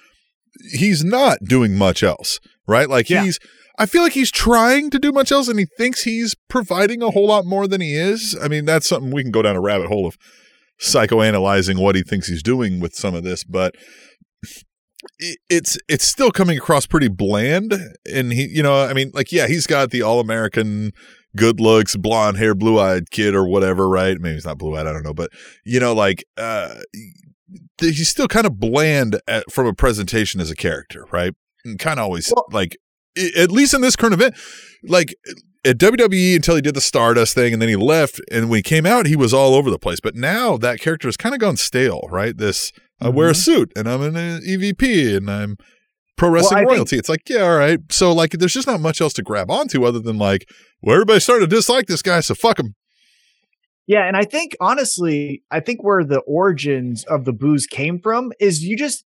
he's 0.72 1.04
not 1.04 1.38
doing 1.44 1.78
much 1.78 2.04
else, 2.04 2.40
right? 2.68 2.90
Like 2.90 3.10
Yeah. 3.10 3.24
he's 3.24 3.40
I 3.78 3.86
feel 3.86 4.04
like 4.04 4.12
he's 4.12 4.32
trying 4.32 4.90
to 4.90 5.00
do 5.00 5.14
much 5.14 5.32
else 5.32 5.48
and 5.48 5.58
he 5.58 5.66
thinks 5.78 6.04
he's 6.04 6.36
providing 6.50 7.02
a 7.02 7.12
whole 7.12 7.28
lot 7.28 7.46
more 7.46 7.66
than 7.66 7.80
he 7.80 7.94
is. 7.96 8.38
I 8.42 8.50
mean, 8.50 8.66
that's 8.66 8.86
something 8.86 9.10
we 9.10 9.24
can 9.24 9.32
go 9.32 9.42
down 9.42 9.56
a 9.56 9.62
rabbit 9.62 9.88
hole 9.88 10.06
of 10.06 10.18
psychoanalyzing 10.82 11.80
what 11.80 11.96
he 11.96 12.04
thinks 12.04 12.28
he's 12.28 12.44
doing 12.44 12.80
with 12.80 12.94
some 12.94 13.16
of 13.16 13.24
this, 13.24 13.44
but 13.44 13.76
it's 15.50 15.78
it's 15.88 16.04
still 16.06 16.30
coming 16.32 16.58
across 16.58 16.86
pretty 16.86 17.08
bland 17.08 17.74
and 18.12 18.34
he 18.34 18.48
you 18.50 18.62
know 18.62 18.84
i 18.84 18.94
mean 18.94 19.12
like 19.14 19.32
yeah 19.32 19.48
he's 19.48 19.66
got 19.66 19.92
the 19.92 20.02
all-american 20.02 20.92
good 21.36 21.60
looks, 21.60 21.96
blonde 21.96 22.38
hair, 22.38 22.56
blue 22.56 22.80
eyed 22.80 23.12
kid 23.12 23.36
or 23.36 23.48
whatever, 23.48 23.88
right? 23.88 24.18
Maybe 24.20 24.34
he's 24.34 24.46
not 24.46 24.58
blue 24.58 24.76
eyed, 24.76 24.88
I 24.88 24.94
don't 24.94 25.04
know, 25.04 25.14
but 25.14 25.30
you 25.64 25.80
know, 25.80 25.94
like 25.94 26.24
uh, 26.38 26.76
he's 27.80 28.10
still 28.10 28.28
kind 28.28 28.46
of 28.46 28.60
bland 28.60 29.22
at, 29.28 29.52
from 29.52 29.68
a 29.68 29.74
presentation 29.74 30.42
as 30.42 30.50
a 30.50 30.56
character, 30.56 31.06
right? 31.12 31.34
And 31.64 31.78
kind 31.78 32.00
of 32.00 32.06
always 32.06 32.32
Well- 32.36 32.48
like, 32.52 32.78
at 33.38 33.52
least 33.52 33.74
in 33.74 33.82
this 33.82 33.96
current 33.96 34.14
event, 34.14 34.36
like 34.84 35.14
at 35.66 35.78
WWE 35.78 36.36
until 36.36 36.56
he 36.56 36.62
did 36.62 36.74
the 36.76 36.82
Stardust 36.82 37.36
thing 37.36 37.54
and 37.54 37.62
then 37.62 37.70
he 37.70 37.76
left. 37.76 38.22
And 38.32 38.50
when 38.50 38.58
he 38.58 38.64
came 38.64 38.86
out, 38.86 39.08
he 39.08 39.16
was 39.16 39.34
all 39.34 39.56
over 39.56 39.70
the 39.70 39.80
place. 39.80 40.00
But 40.00 40.16
now 40.16 40.58
that 40.58 40.80
character 40.80 41.08
has 41.08 41.18
kind 41.18 41.36
of 41.36 41.42
gone 41.42 41.58
stale, 41.58 42.08
right? 42.10 42.38
This 42.38 42.72
I 43.02 43.10
wear 43.10 43.30
a 43.30 43.36
suit 43.36 43.72
and 43.76 43.88
I'm 43.88 44.02
an 44.02 44.16
uh, 44.16 44.40
EVP 44.48 45.16
and 45.18 45.30
I'm 45.30 45.58
pro 46.18 46.30
wrestling 46.30 46.60
think- 46.60 46.70
royalty. 46.72 46.98
it's 46.98 47.10
like, 47.10 47.30
yeah, 47.30 47.42
all 47.42 47.58
right. 47.58 47.80
So 47.92 48.12
like, 48.12 48.32
there's 48.32 48.54
just 48.54 48.68
not 48.68 48.82
much 48.82 49.02
else 49.02 49.14
to 49.14 49.24
grab 49.24 49.50
onto 49.50 49.86
other 49.86 50.00
than 50.00 50.18
like, 50.18 50.50
well, 50.82 50.96
everybody's 50.96 51.24
starting 51.24 51.48
to 51.48 51.56
dislike 51.56 51.88
this 51.88 52.02
guy, 52.02 52.20
so 52.20 52.36
fuck 52.36 52.60
him. 52.60 52.76
Yeah, 53.88 54.08
and 54.08 54.16
I 54.16 54.24
think 54.24 54.56
honestly, 54.62 55.42
I 55.50 55.62
think 55.62 55.84
where 55.84 56.04
the 56.04 56.20
origins 56.20 57.04
of 57.06 57.26
the 57.26 57.34
booze 57.34 57.66
came 57.66 58.00
from 58.00 58.32
is 58.40 58.64
you 58.64 58.78
just 58.78 59.04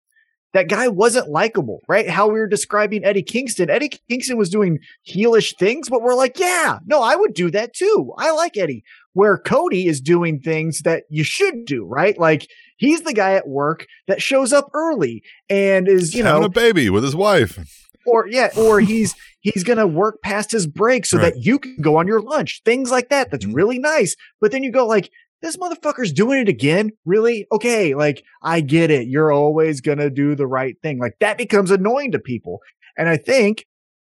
that 0.55 0.69
guy 0.69 0.89
wasn't 0.89 1.29
likable, 1.29 1.81
right? 1.89 2.09
How 2.09 2.27
we 2.27 2.39
were 2.39 2.47
describing 2.47 3.05
Eddie 3.05 3.23
Kingston. 3.23 3.69
Eddie 3.69 3.91
Kingston 4.09 4.39
was 4.39 4.49
doing 4.49 4.79
heelish 5.07 5.57
things, 5.59 5.89
but 5.89 6.01
we're 6.01 6.15
like, 6.15 6.39
yeah, 6.39 6.79
no, 6.87 7.03
I 7.03 7.17
would 7.17 7.35
do 7.35 7.51
that 7.51 7.75
too. 7.75 8.13
I 8.19 8.31
like 8.31 8.57
Eddie. 8.57 8.83
Where 9.19 9.37
Cody 9.37 9.89
is 9.89 10.01
doing 10.01 10.39
things 10.39 10.83
that 10.83 11.03
you 11.11 11.25
should 11.25 11.65
do, 11.65 11.85
right? 11.85 12.17
Like 12.17 12.47
he's 12.77 13.01
the 13.03 13.13
guy 13.13 13.33
at 13.35 13.49
work 13.49 13.85
that 14.07 14.23
shows 14.23 14.53
up 14.53 14.71
early 14.75 15.25
and 15.51 15.89
is, 15.89 16.15
you 16.15 16.23
having 16.23 16.43
know, 16.43 16.47
a 16.47 16.51
baby 16.51 16.89
with 16.89 17.03
his 17.03 17.17
wife. 17.17 17.59
or 18.07 18.29
yeah, 18.29 18.51
or 18.57 18.79
he's 18.93 19.17
he's 19.41 19.65
gonna 19.65 19.89
work 19.89 20.23
past 20.23 20.53
his 20.53 20.69
break 20.69 21.05
so 21.05 21.19
Right. 21.19 21.35
that 21.35 21.45
you 21.45 21.59
can 21.59 21.79
go 21.81 21.97
on 21.97 22.07
your 22.07 22.21
lunch. 22.21 22.63
Things 22.65 22.93
like 22.93 23.09
that. 23.09 23.33
That's 23.33 23.45
Mhm. 23.45 23.57
really 23.57 23.81
nice. 23.81 24.15
But 24.41 24.53
then 24.53 24.63
you 24.63 24.71
go 24.71 24.87
like, 24.87 25.11
this 25.43 25.57
motherfucker's 25.57 26.13
doing 26.13 26.39
it 26.41 26.49
again. 26.49 26.91
Really? 27.05 27.47
Okay, 27.51 27.97
like 27.97 28.23
I 28.43 28.61
get 28.61 28.93
it. 28.93 29.09
You're 29.09 29.33
always 29.33 29.81
gonna 29.81 30.11
do 30.11 30.37
the 30.37 30.47
right 30.47 30.77
thing. 30.81 30.99
Like 31.01 31.15
that 31.19 31.39
becomes 31.39 31.73
annoying 31.73 32.13
to 32.13 32.21
people. 32.21 32.61
And 32.97 33.09
I 33.09 33.17
think 33.17 33.65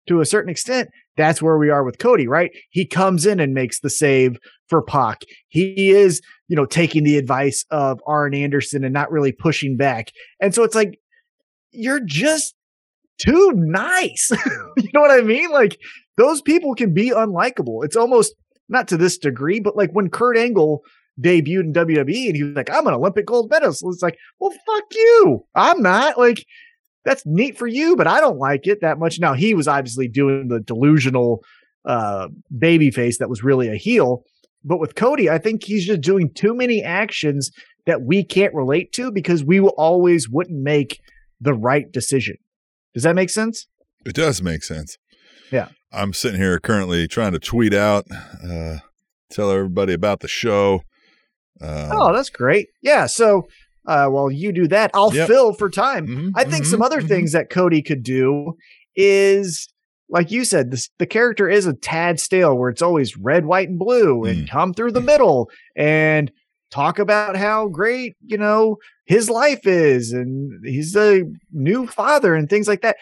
to 0.08 0.22
a 0.22 0.26
certain 0.26 0.50
extent, 0.50 0.88
that's 1.16 1.42
where 1.42 1.58
we 1.58 1.70
are 1.70 1.84
with 1.84 1.98
Cody, 1.98 2.26
right? 2.26 2.50
He 2.70 2.86
comes 2.86 3.26
in 3.26 3.40
and 3.40 3.54
makes 3.54 3.80
the 3.80 3.90
save 3.90 4.38
for 4.68 4.82
Pac. 4.82 5.22
He 5.48 5.90
is, 5.90 6.20
you 6.48 6.56
know, 6.56 6.64
taking 6.64 7.04
the 7.04 7.18
advice 7.18 7.64
of 7.70 8.00
Arn 8.06 8.34
Anderson 8.34 8.84
and 8.84 8.94
not 8.94 9.10
really 9.10 9.32
pushing 9.32 9.76
back. 9.76 10.12
And 10.40 10.54
so 10.54 10.62
it's 10.62 10.74
like, 10.74 10.98
you're 11.72 12.00
just 12.00 12.54
too 13.18 13.52
nice. 13.54 14.30
you 14.76 14.88
know 14.94 15.00
what 15.00 15.10
I 15.10 15.22
mean? 15.22 15.50
Like 15.50 15.78
those 16.16 16.40
people 16.42 16.74
can 16.74 16.94
be 16.94 17.10
unlikable. 17.10 17.84
It's 17.84 17.96
almost 17.96 18.34
not 18.68 18.88
to 18.88 18.96
this 18.96 19.18
degree, 19.18 19.60
but 19.60 19.76
like 19.76 19.90
when 19.92 20.08
Kurt 20.08 20.36
Angle 20.36 20.82
debuted 21.20 21.64
in 21.64 21.72
WWE 21.72 22.26
and 22.26 22.36
he 22.36 22.42
was 22.42 22.56
like, 22.56 22.70
I'm 22.70 22.86
an 22.86 22.94
Olympic 22.94 23.26
gold 23.26 23.50
medalist. 23.50 23.82
It's 23.86 24.02
like, 24.02 24.18
well, 24.40 24.50
fuck 24.50 24.84
you. 24.92 25.44
I'm 25.54 25.82
not. 25.82 26.18
Like, 26.18 26.44
that's 27.04 27.24
neat 27.26 27.58
for 27.58 27.66
you, 27.66 27.96
but 27.96 28.06
I 28.06 28.20
don't 28.20 28.38
like 28.38 28.66
it 28.66 28.80
that 28.80 28.98
much. 28.98 29.18
Now 29.18 29.34
he 29.34 29.54
was 29.54 29.68
obviously 29.68 30.08
doing 30.08 30.48
the 30.48 30.60
delusional 30.60 31.42
uh 31.84 32.28
baby 32.56 32.90
face 32.90 33.18
that 33.18 33.28
was 33.28 33.42
really 33.42 33.68
a 33.68 33.76
heel. 33.76 34.22
But 34.64 34.78
with 34.78 34.94
Cody, 34.94 35.28
I 35.28 35.38
think 35.38 35.64
he's 35.64 35.86
just 35.86 36.00
doing 36.00 36.30
too 36.32 36.54
many 36.54 36.82
actions 36.82 37.50
that 37.86 38.02
we 38.02 38.22
can't 38.22 38.54
relate 38.54 38.92
to 38.92 39.10
because 39.10 39.44
we 39.44 39.58
will 39.58 39.74
always 39.76 40.28
wouldn't 40.28 40.62
make 40.62 41.00
the 41.40 41.54
right 41.54 41.90
decision. 41.90 42.36
Does 42.94 43.02
that 43.02 43.16
make 43.16 43.30
sense? 43.30 43.66
It 44.06 44.14
does 44.14 44.42
make 44.42 44.62
sense. 44.62 44.98
Yeah. 45.50 45.68
I'm 45.92 46.12
sitting 46.12 46.40
here 46.40 46.58
currently 46.58 47.06
trying 47.08 47.32
to 47.32 47.38
tweet 47.38 47.74
out, 47.74 48.06
uh, 48.42 48.78
tell 49.30 49.50
everybody 49.50 49.92
about 49.92 50.20
the 50.20 50.28
show. 50.28 50.82
Uh, 51.60 51.90
oh, 51.92 52.12
that's 52.12 52.30
great. 52.30 52.68
Yeah. 52.80 53.06
So 53.06 53.46
uh, 53.86 54.06
while 54.08 54.30
you 54.30 54.52
do 54.52 54.68
that, 54.68 54.90
I'll 54.94 55.12
Yep. 55.14 55.26
fill 55.28 55.52
for 55.54 55.68
time. 55.70 56.06
mhm, 56.06 56.30
I 56.36 56.44
think 56.44 56.64
mhm, 56.64 56.68
some 56.70 56.82
other 56.82 57.00
mhm. 57.00 57.08
things 57.08 57.32
that 57.32 57.50
Cody 57.50 57.82
could 57.82 58.02
do 58.02 58.56
is 58.96 59.68
like 60.08 60.30
you 60.30 60.44
said, 60.44 60.70
this, 60.70 60.90
the 60.98 61.06
character 61.06 61.48
is 61.48 61.66
a 61.66 61.72
tad 61.72 62.20
stale 62.20 62.54
where 62.58 62.68
it's 62.68 62.82
always 62.82 63.16
red, 63.16 63.46
white, 63.46 63.70
and 63.70 63.78
blue 63.78 64.24
and 64.26 64.46
Mm. 64.46 64.50
come 64.50 64.74
through 64.74 64.92
the 64.92 65.00
middle 65.00 65.48
and 65.74 66.30
talk 66.70 66.98
about 66.98 67.34
how 67.34 67.68
great, 67.68 68.14
you 68.26 68.36
know, 68.36 68.76
his 69.06 69.30
life 69.30 69.66
is 69.66 70.12
and 70.12 70.52
he's 70.66 70.94
a 70.96 71.22
new 71.50 71.86
father 71.86 72.34
and 72.34 72.50
things 72.50 72.68
like 72.68 72.82
that. 72.82 72.96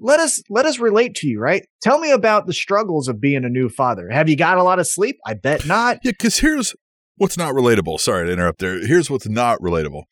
Let 0.00 0.18
us 0.18 0.42
let 0.50 0.66
us 0.66 0.80
relate 0.80 1.14
to 1.16 1.28
you, 1.28 1.38
right? 1.38 1.64
Tell 1.80 2.00
me 2.00 2.10
about 2.10 2.46
the 2.48 2.52
struggles 2.52 3.06
of 3.06 3.20
being 3.20 3.44
a 3.44 3.48
new 3.48 3.68
father. 3.68 4.10
Have 4.10 4.28
you 4.28 4.34
got 4.36 4.58
a 4.58 4.64
lot 4.64 4.80
of 4.80 4.88
sleep? 4.88 5.18
I 5.24 5.34
bet 5.34 5.64
not. 5.66 5.98
Yeah, 6.02 6.10
because 6.10 6.38
here's 6.38 6.74
what's 7.16 7.36
not 7.36 7.54
relatable. 7.54 8.00
Sorry 8.00 8.26
to 8.26 8.32
interrupt 8.32 8.58
there. 8.58 8.84
Here's 8.86 9.10
what's 9.10 9.28
not 9.28 9.60
relatable 9.60 10.02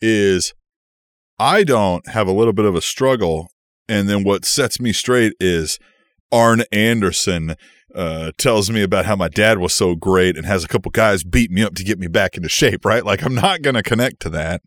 is 0.00 0.52
I 1.38 1.64
don't 1.64 2.08
have 2.08 2.28
a 2.28 2.32
little 2.32 2.52
bit 2.52 2.64
of 2.64 2.74
a 2.74 2.80
struggle, 2.80 3.48
and 3.88 4.08
then 4.08 4.24
what 4.24 4.44
sets 4.44 4.80
me 4.80 4.92
straight 4.92 5.34
is 5.40 5.78
Arn 6.32 6.62
Anderson 6.72 7.54
uh, 7.94 8.32
tells 8.36 8.70
me 8.70 8.82
about 8.82 9.06
how 9.06 9.16
my 9.16 9.28
dad 9.28 9.58
was 9.58 9.72
so 9.72 9.94
great 9.94 10.36
and 10.36 10.44
has 10.44 10.64
a 10.64 10.68
couple 10.68 10.90
guys 10.90 11.24
beat 11.24 11.50
me 11.50 11.62
up 11.62 11.74
to 11.76 11.84
get 11.84 11.98
me 11.98 12.08
back 12.08 12.36
into 12.36 12.48
shape. 12.48 12.84
Right? 12.84 13.04
Like 13.04 13.22
I'm 13.22 13.34
not 13.34 13.62
gonna 13.62 13.82
connect 13.82 14.20
to 14.20 14.30
that. 14.30 14.62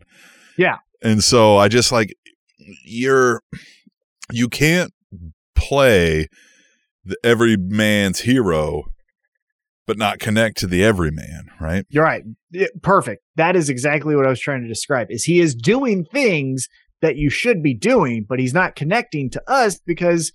Yeah. 0.57 0.77
and 1.01 1.23
so 1.23 1.57
I 1.57 1.69
just 1.69 1.91
like 1.91 2.13
you're 2.83 3.41
you 4.31 4.49
can't 4.49 4.91
play 5.55 6.27
the 7.05 7.17
every 7.23 7.55
man's 7.57 8.21
hero 8.21 8.83
but 9.89 9.97
not 9.97 10.19
connect 10.19 10.55
to 10.55 10.67
the 10.67 10.85
everyman, 10.85 11.49
right? 11.59 11.83
You're 11.89 12.03
right. 12.03 12.21
Perfect. 12.83 13.23
That 13.37 13.55
is 13.55 13.69
exactly 13.69 14.15
what 14.15 14.27
I 14.27 14.29
was 14.29 14.39
trying 14.39 14.61
to 14.61 14.67
describe. 14.67 15.07
Is 15.09 15.23
he 15.23 15.39
is 15.39 15.55
doing 15.55 16.05
things 16.05 16.67
that 17.01 17.15
you 17.15 17.31
should 17.31 17.63
be 17.63 17.73
doing, 17.73 18.23
but 18.29 18.37
he's 18.37 18.53
not 18.53 18.75
connecting 18.75 19.31
to 19.31 19.41
us 19.49 19.79
because 19.79 20.31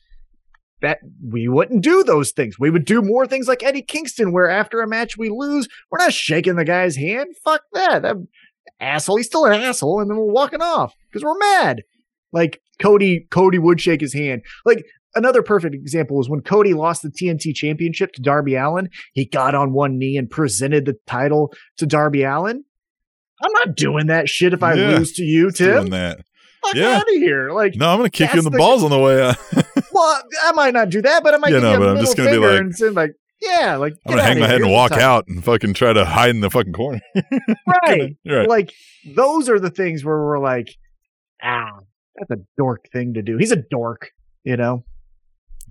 that 0.82 0.98
we 1.24 1.46
wouldn't 1.46 1.84
do 1.84 2.02
those 2.02 2.32
things. 2.32 2.58
We 2.58 2.68
would 2.68 2.84
do 2.84 3.00
more 3.00 3.28
things 3.28 3.46
like 3.46 3.62
Eddie 3.62 3.82
Kingston, 3.82 4.32
where 4.32 4.50
after 4.50 4.82
a 4.82 4.88
match 4.88 5.16
we 5.16 5.30
lose, 5.30 5.68
we're 5.88 5.98
not 5.98 6.12
shaking 6.12 6.56
the 6.56 6.64
guy's 6.64 6.96
hand. 6.96 7.28
Fuck 7.44 7.62
that. 7.74 8.02
That 8.02 8.16
asshole. 8.80 9.18
He's 9.18 9.26
still 9.26 9.44
an 9.44 9.62
asshole, 9.62 10.00
and 10.00 10.10
then 10.10 10.18
we're 10.18 10.32
walking 10.32 10.62
off 10.62 10.94
because 11.08 11.22
we're 11.22 11.38
mad. 11.38 11.82
Like 12.32 12.60
Cody, 12.82 13.28
Cody 13.30 13.60
would 13.60 13.80
shake 13.80 14.00
his 14.00 14.14
hand. 14.14 14.42
Like 14.66 14.84
another 15.16 15.42
perfect 15.42 15.74
example 15.74 16.16
was 16.16 16.28
when 16.28 16.40
Cody 16.40 16.74
lost 16.74 17.02
the 17.02 17.08
TNT 17.10 17.54
championship 17.54 18.12
to 18.14 18.22
Darby 18.22 18.54
Allin. 18.56 18.88
He 19.12 19.24
got 19.24 19.54
on 19.54 19.72
one 19.72 19.98
knee 19.98 20.16
and 20.16 20.30
presented 20.30 20.84
the 20.86 20.96
title 21.06 21.52
to 21.78 21.86
Darby 21.86 22.22
Allin. 22.24 22.64
I'm 23.42 23.52
not 23.52 23.74
doing 23.76 24.06
that 24.06 24.28
shit 24.28 24.52
if 24.54 24.62
I 24.62 24.74
Yeah. 24.74 24.98
lose 24.98 25.12
to 25.14 25.22
you, 25.22 25.50
Tim. 25.50 25.72
Doing 25.74 25.90
that. 25.90 26.18
Fuck 26.64 26.74
Yeah. 26.76 26.88
out 26.96 27.02
of 27.02 27.14
here. 27.14 27.50
Like, 27.52 27.74
No, 27.76 27.88
I'm 27.90 27.98
gonna 27.98 28.08
kick 28.10 28.32
you 28.32 28.38
in 28.38 28.44
the, 28.44 28.50
the- 28.50 28.58
balls 28.58 28.82
on 28.82 28.90
the 28.90 28.98
way 28.98 29.20
out. 29.22 29.36
well, 29.92 30.22
I 30.44 30.52
might 30.52 30.72
not 30.72 30.88
do 30.90 31.02
that, 31.02 31.22
but 31.22 31.34
I 31.34 31.36
might 31.38 31.48
Yeah, 31.50 31.56
give 31.56 31.62
no, 31.64 31.70
you 31.70 31.76
a 31.76 31.78
but 31.80 31.88
I'm 31.88 31.98
just 31.98 32.16
gonna 32.16 32.30
be 32.30 32.38
like- 32.38 32.60
and 32.60 32.74
say 32.74 32.88
like, 32.90 33.12
yeah, 33.42 33.76
like 33.76 33.94
I'm 34.06 34.12
gonna 34.12 34.22
hang 34.22 34.40
my 34.40 34.46
head 34.46 34.62
and 34.62 34.70
walk 34.70 34.92
out 34.92 35.26
and 35.28 35.44
fucking 35.44 35.74
try 35.74 35.92
to 35.92 36.04
hide 36.06 36.30
in 36.30 36.40
the 36.40 36.48
fucking 36.50 36.72
corner. 36.72 37.00
Right. 37.66 38.16
You're 38.22 38.38
right. 38.40 38.48
Like 38.48 38.72
those 39.14 39.50
are 39.50 39.58
the 39.58 39.68
things 39.70 40.04
where 40.04 40.16
we're 40.16 40.38
like, 40.38 40.68
ah, 41.42 41.80
that's 42.16 42.30
a 42.30 42.42
dork 42.56 42.86
thing 42.92 43.14
to 43.14 43.22
do. 43.22 43.36
He's 43.36 43.52
a 43.52 43.56
dork, 43.70 44.12
you 44.44 44.56
know. 44.56 44.84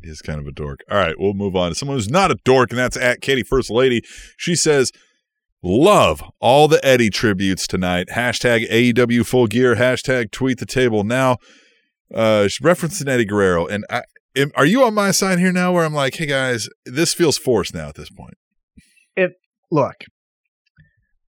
He's 0.04 0.22
kind 0.22 0.39
of 0.39 0.48
a 0.48 0.52
dork. 0.52 0.82
All 0.89 0.98
right, 0.98 1.16
we'll 1.18 1.34
move 1.34 1.56
on 1.56 1.70
to 1.70 1.76
someone 1.76 1.98
who's 1.98 2.10
not 2.10 2.32
a 2.32 2.38
dork, 2.44 2.72
and 2.72 2.80
that's 2.80 2.98
at 2.98 3.22
Katie 3.22 3.44
First 3.44 3.70
Lady. 3.70 4.02
She 4.38 4.56
says, 4.56 4.92
Love 5.66 6.22
all 6.42 6.68
the 6.68 6.84
Eddie 6.86 7.10
tributes 7.10 7.68
tonight. 7.68 8.10
Hashtag 8.10 8.70
AEW 8.70 9.26
full 9.26 9.48
gear, 9.48 9.76
hashtag 9.76 10.32
tweet 10.32 10.60
the 10.60 10.66
table. 10.66 11.06
Now, 11.06 11.38
uh, 12.13 12.50
she's 12.50 12.60
referencing 12.60 13.08
Eddie 13.08 13.24
Guerrero. 13.24 13.66
And 13.66 13.86
I, 13.89 14.02
am, 14.36 14.52
are 14.56 14.66
you 14.66 14.84
on 14.84 14.94
my 14.94 15.12
side 15.12 15.39
here 15.39 15.54
now 15.54 15.72
where 15.72 15.86
I'm 15.86 15.94
like, 15.94 16.16
hey 16.16 16.26
guys, 16.26 16.68
this 16.86 17.13
feels 17.13 17.38
forced 17.38 17.74
now 17.74 17.88
at 17.88 17.96
this 17.96 18.10
point? 18.10 18.36
It, 19.16 19.32
Look, 19.74 20.04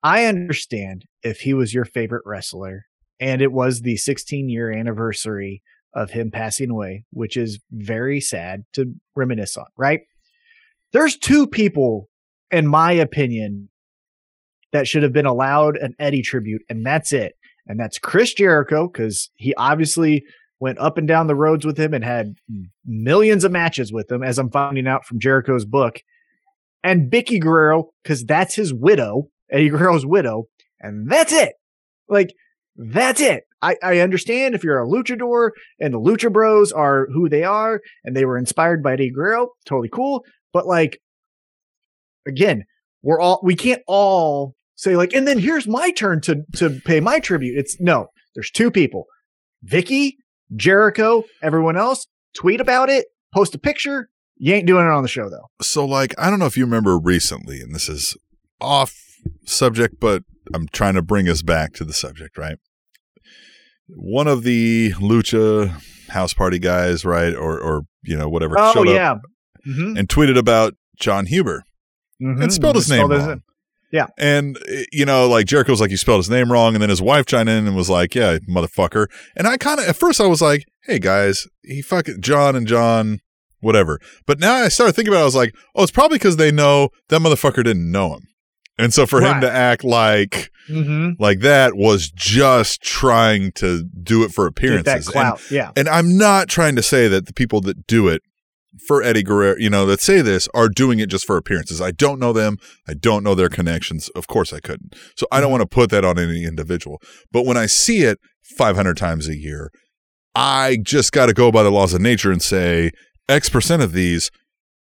I 0.02 0.26
understand 0.26 1.06
if 1.22 1.42
he 1.42 1.54
was 1.54 1.76
your 1.76 1.86
favorite 1.86 2.24
wrestler 2.26 2.86
and 3.20 3.40
it 3.40 3.52
was 3.52 3.82
the 3.82 3.98
16 3.98 4.50
year 4.50 4.72
anniversary 4.72 5.62
of 5.94 6.12
him 6.12 6.32
passing 6.32 6.70
away, 6.70 7.04
which 7.12 7.36
is 7.36 7.60
very 7.72 8.22
sad 8.22 8.64
to 8.74 8.94
reminisce 9.16 9.58
on, 9.58 9.66
right? 9.78 10.02
There's 10.94 11.18
two 11.18 11.48
people, 11.48 12.10
in 12.50 12.68
my 12.68 12.92
opinion, 12.92 13.70
that 14.72 14.88
should 14.88 15.04
have 15.04 15.14
been 15.14 15.26
allowed 15.26 15.76
an 15.78 15.96
Eddie 16.00 16.22
tribute, 16.22 16.62
and 16.70 16.86
that's 16.86 17.12
it. 17.12 17.34
And 17.68 17.80
that's 17.80 18.00
Chris 18.00 18.34
Jericho, 18.34 18.88
because 18.88 19.30
he 19.36 19.54
obviously 19.56 20.24
went 20.60 20.80
up 20.80 20.98
and 20.98 21.08
down 21.08 21.28
the 21.28 21.36
roads 21.36 21.66
with 21.66 21.78
him 21.78 21.94
and 21.94 22.04
had 22.04 22.36
millions 22.86 23.44
of 23.44 23.52
matches 23.52 23.92
with 23.92 24.12
him, 24.12 24.24
as 24.24 24.40
I'm 24.40 24.50
finding 24.50 24.88
out 24.88 25.06
from 25.06 25.20
Jericho's 25.20 25.66
book. 25.66 26.00
And 26.84 27.12
Vickie 27.12 27.42
Guerrero, 27.42 27.92
because 28.02 28.24
that's 28.24 28.56
his 28.56 28.74
widow, 28.74 29.30
Eddie 29.52 29.70
Guerrero's 29.70 30.06
widow, 30.06 30.48
and 30.80 31.10
that's 31.10 31.34
it. 31.34 31.54
Like, 32.08 32.34
that's 32.82 33.22
it. 33.22 33.44
I, 33.62 33.76
I 33.84 34.00
understand 34.00 34.56
if 34.56 34.64
you're 34.64 34.82
a 34.82 34.88
luchador 34.88 35.52
and 35.80 35.94
the 35.94 36.00
Lucha 36.00 36.32
Bros 36.32 36.72
are 36.72 37.08
who 37.14 37.30
they 37.30 37.44
are 37.44 37.82
and 38.04 38.16
they 38.16 38.26
were 38.26 38.38
inspired 38.38 38.82
by 38.82 38.94
Eddie 38.94 39.12
Guerrero, 39.12 39.50
totally 39.66 39.90
cool. 39.90 40.26
But 40.52 40.66
like, 40.66 41.00
again, 42.26 42.66
we're 43.04 43.20
all 43.20 43.40
we 43.44 43.56
can't 43.56 43.82
all 43.88 44.56
say 44.76 44.96
like, 44.96 45.14
and 45.14 45.28
then 45.28 45.38
here's 45.38 45.68
my 45.68 45.92
turn 45.92 46.22
to 46.22 46.44
to 46.56 46.82
pay 46.86 47.00
my 47.00 47.20
tribute. 47.20 47.58
It's 47.58 47.80
no, 47.80 48.08
there's 48.36 48.50
two 48.50 48.72
people, 48.72 49.06
Vickie, 49.66 50.16
Jericho, 50.56 51.24
everyone 51.42 51.78
else. 51.78 52.08
Tweet 52.34 52.62
about 52.62 52.90
it, 52.90 53.08
post 53.34 53.54
a 53.54 53.60
picture. 53.60 54.10
You 54.38 54.56
ain't 54.56 54.66
doing 54.66 54.86
it 54.86 54.92
on 54.92 55.04
the 55.04 55.10
show 55.10 55.30
though. 55.30 55.50
So, 55.62 55.86
like, 55.86 56.16
I 56.18 56.30
don't 56.30 56.40
know 56.40 56.48
if 56.48 56.58
you 56.58 56.66
remember 56.66 56.98
recently, 56.98 57.62
and 57.62 57.76
this 57.76 57.88
is 57.88 58.18
off 58.60 58.96
subject, 59.46 60.00
but 60.00 60.24
I'm 60.54 60.68
trying 60.70 60.96
to 60.96 61.02
bring 61.02 61.30
us 61.30 61.42
back 61.44 61.74
to 61.74 61.84
the 61.84 61.94
subject, 61.94 62.38
right? 62.38 62.58
One 63.96 64.28
of 64.28 64.44
the 64.44 64.92
Lucha 65.00 65.82
house 66.10 66.34
party 66.34 66.60
guys, 66.60 67.06
right, 67.06 67.34
or 67.36 67.60
or 67.60 67.84
you 68.04 68.18
know 68.18 68.30
whatever, 68.30 68.56
Oh 68.58 68.74
showed 68.74 68.88
up 68.90 68.94
yeah, 68.94 69.16
Mhm. 69.68 69.98
and 70.00 70.08
tweeted 70.08 70.38
about 70.38 70.76
Jon 71.00 71.26
Huber 71.26 71.64
Mhm. 72.22 72.44
and 72.44 72.54
spelled 72.54 72.76
his 72.76 72.90
name 72.90 73.00
Spelled 73.06 73.12
his- 73.14 73.28
wrong. 73.28 73.42
Yeah. 73.94 74.08
And, 74.18 74.58
you 74.94 75.04
know, 75.04 75.28
like 75.28 75.48
Jericho's 75.48 75.82
like, 75.82 75.92
you 75.92 75.98
spelled 75.98 76.20
his 76.20 76.30
name 76.30 76.50
wrong. 76.50 76.76
And 76.76 76.82
then 76.82 76.90
his 76.90 77.02
wife 77.02 77.26
chimed 77.26 77.50
in 77.50 77.68
and 77.68 77.76
was 77.76 77.90
like, 77.90 78.16
yeah, 78.16 78.38
motherfucker. 78.50 79.08
And 79.36 79.46
I 79.46 79.58
kind 79.58 79.82
of, 79.82 79.86
at 79.86 79.98
first 79.98 80.22
I 80.22 80.28
was 80.28 80.42
like, 80.42 80.64
hey 80.86 80.98
guys, 80.98 81.46
he 81.62 81.82
fucking, 81.82 82.22
John 82.22 82.56
and 82.56 82.66
John, 82.66 83.20
whatever. 83.60 84.00
But 84.26 84.40
now 84.40 84.54
I 84.54 84.70
started 84.70 84.94
thinking 84.96 85.12
about 85.14 85.20
it. 85.20 85.24
I 85.24 85.26
was 85.26 85.36
like, 85.36 85.54
oh, 85.76 85.84
it's 85.84 85.92
probably 85.92 86.20
because 86.20 86.38
they 86.38 86.54
know 86.54 86.88
that 87.10 87.20
motherfucker 87.22 87.66
didn't 87.66 87.92
know 87.92 88.14
him. 88.14 88.22
And 88.82 88.94
so 88.94 89.06
for 89.06 89.22
him 89.22 89.42
to 89.42 89.52
act 89.52 89.84
like, 89.84 90.50
Mhm. 90.70 91.16
like 91.20 91.40
that 91.42 91.76
was 91.76 92.10
just 92.10 92.82
trying 92.82 93.52
to 93.54 93.84
do 94.04 94.24
it 94.24 94.32
for 94.32 94.46
appearances. 94.48 95.08
And- 95.08 95.14
clout. 95.14 95.42
yeah. 95.52 95.72
and 95.76 95.88
I'm 95.90 96.18
not 96.18 96.48
trying 96.50 96.76
to 96.76 96.84
say 96.84 97.08
that 97.08 97.26
the 97.28 97.34
people 97.34 97.62
that 97.62 97.86
do 97.88 98.08
it 98.08 98.22
for 98.88 99.04
Eddie 99.04 99.24
Guerrero, 99.24 99.56
you 99.58 99.70
know, 99.70 99.86
that 99.86 100.00
say 100.02 100.22
this 100.22 100.48
are 100.54 100.70
doing 100.70 101.00
it 101.00 101.10
just 101.10 101.26
for 101.26 101.36
appearances. 101.38 101.82
I 101.82 101.92
don't 101.92 102.20
know 102.20 102.32
them. 102.34 102.58
I 102.88 102.94
don't 102.94 103.24
know 103.24 103.36
their 103.36 103.50
connections. 103.50 104.10
Of 104.16 104.28
course 104.28 104.54
I 104.54 104.60
couldn't. 104.60 104.96
So 105.16 105.28
I 105.32 105.42
don't 105.42 105.52
want 105.52 105.62
to 105.62 105.68
put 105.68 105.90
that 105.92 106.06
on 106.06 106.18
any 106.18 106.44
individual. 106.46 107.02
But 107.32 107.46
when 107.46 107.58
I 107.58 107.66
see 107.66 108.00
it 108.04 108.18
500 108.58 108.96
times 108.98 109.28
a 109.28 109.38
year, 109.38 109.70
I 110.34 110.78
just 110.82 111.12
got 111.12 111.26
to 111.26 111.34
go 111.34 111.52
by 111.52 111.64
the 111.64 111.72
laws 111.72 111.94
of 111.94 112.00
nature 112.02 112.32
and 112.32 112.42
say 112.42 112.92
X 113.28 113.50
percent 113.50 113.82
of 113.82 113.92
these 113.92 114.32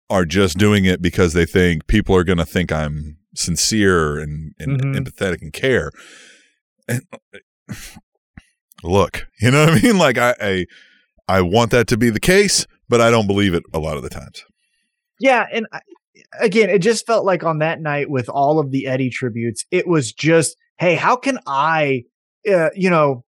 are 0.09 0.25
just 0.25 0.59
doing 0.59 0.85
it 0.85 1.03
because 1.03 1.33
they 1.33 1.45
think 1.45 1.87
people 1.89 2.15
are 2.15 2.25
going 2.25 2.39
to 2.39 2.47
think 2.47 2.71
I'm 2.71 3.17
sincere 3.35 4.19
and, 4.19 4.55
and 4.59 4.81
Mhm. 4.81 4.97
empathetic 4.97 5.41
and 5.43 5.53
care. 5.53 5.91
And 6.89 7.03
look, 8.83 9.27
you 9.41 9.51
know 9.51 9.65
what 9.67 9.75
I 9.75 9.81
mean? 9.83 9.99
Like 9.99 10.19
I, 10.19 10.35
I, 10.41 10.67
I 11.29 11.43
want 11.43 11.71
that 11.71 11.87
to 11.89 11.97
be 11.97 12.11
the 12.11 12.21
case, 12.21 12.67
but 12.89 13.01
I 13.01 13.11
don't 13.11 13.27
believe 13.27 13.55
it 13.55 13.63
a 13.73 13.79
lot 13.79 13.97
of 13.97 14.03
the 14.03 14.11
times. 14.11 14.45
Yeah, 15.21 15.47
and 15.53 15.67
I, 15.73 15.81
again, 16.41 16.69
it 16.69 16.81
just 16.81 17.07
felt 17.07 17.25
like 17.25 17.45
on 17.45 17.59
that 17.61 17.81
night 17.81 18.11
with 18.11 18.29
all 18.29 18.59
of 18.59 18.71
the 18.71 18.87
Eddie 18.87 19.11
tributes, 19.11 19.65
it 19.71 19.87
was 19.87 20.13
just, 20.13 20.57
hey, 20.79 20.95
how 20.97 21.17
can 21.17 21.39
I, 21.47 22.05
uh, 22.51 22.71
you 22.75 22.91
know, 22.91 23.25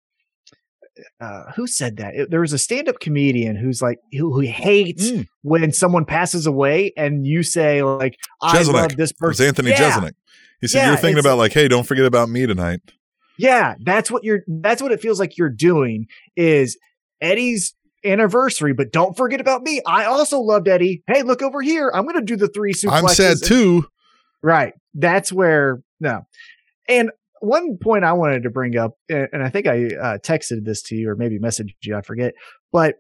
uh, 1.21 1.45
who 1.57 1.67
said 1.67 1.97
that? 1.99 2.15
It- 2.15 2.31
there 2.31 2.41
was 2.41 2.53
a 2.53 2.59
stand-up 2.59 3.01
comedian 3.01 3.57
who's 3.57 3.83
like 3.83 3.99
who, 4.13 4.33
who 4.33 4.41
hates 4.41 5.11
Mm. 5.11 5.27
when 5.43 5.73
someone 5.73 6.05
passes 6.05 6.47
away, 6.47 6.93
and 6.97 7.27
you 7.27 7.43
say 7.43 7.83
like, 7.83 8.17
"I 8.43 8.59
Jeselnik. 8.63 8.73
love 8.73 8.97
this 8.97 9.11
It 9.11 9.17
was 9.21 9.29
person." 9.39 9.47
Anthony 9.47 9.71
yeah, 9.71 9.91
Jeselnik. 9.91 10.13
He 10.61 10.69
said 10.69 10.79
Yeah, 10.79 10.89
you're 10.89 10.97
thinking 10.97 11.21
about 11.21 11.37
like, 11.39 11.53
hey, 11.53 11.69
don't 11.69 11.85
forget 11.87 12.05
about 12.07 12.29
me 12.31 12.47
tonight. 12.47 12.81
Yeah, 13.37 13.75
that's 13.81 14.11
what 14.11 14.23
you're. 14.25 14.41
That's 14.47 14.81
what 14.81 14.93
it 14.93 15.01
feels 15.01 15.19
like 15.19 15.37
you're 15.37 15.51
doing. 15.51 16.07
Is 16.37 16.79
Eddie's 17.21 17.75
anniversary, 18.05 18.73
but 18.73 18.93
don't 18.93 19.17
forget 19.17 19.41
about 19.41 19.63
me. 19.63 19.81
I 19.87 20.05
also 20.05 20.39
loved 20.39 20.69
Eddie. 20.69 21.03
Hey, 21.07 21.23
look 21.23 21.43
over 21.43 21.61
here. 21.63 21.91
I'm 21.93 22.05
going 22.05 22.15
to 22.17 22.23
do 22.23 22.37
the 22.37 22.49
three 22.49 22.73
suplexes. 22.75 22.93
I'm 22.93 23.09
sad 23.09 23.37
too. 23.43 23.87
Right. 24.43 24.75
That's 24.95 25.33
where 25.33 25.83
no. 26.01 26.27
And 26.89 27.11
one 27.41 27.77
point 27.83 28.05
I 28.05 28.13
wanted 28.13 28.43
to 28.45 28.51
bring 28.51 28.77
up, 28.77 28.93
and 29.09 29.43
I 29.43 29.51
think 29.51 29.67
I 29.67 29.87
uh, 29.87 30.19
texted 30.19 30.65
this 30.65 30.83
to 30.85 30.95
you 30.97 31.11
or 31.11 31.17
maybe 31.17 31.39
messaged 31.39 31.75
you, 31.83 31.97
I 31.97 32.03
forget. 32.03 32.35
But 32.73 32.97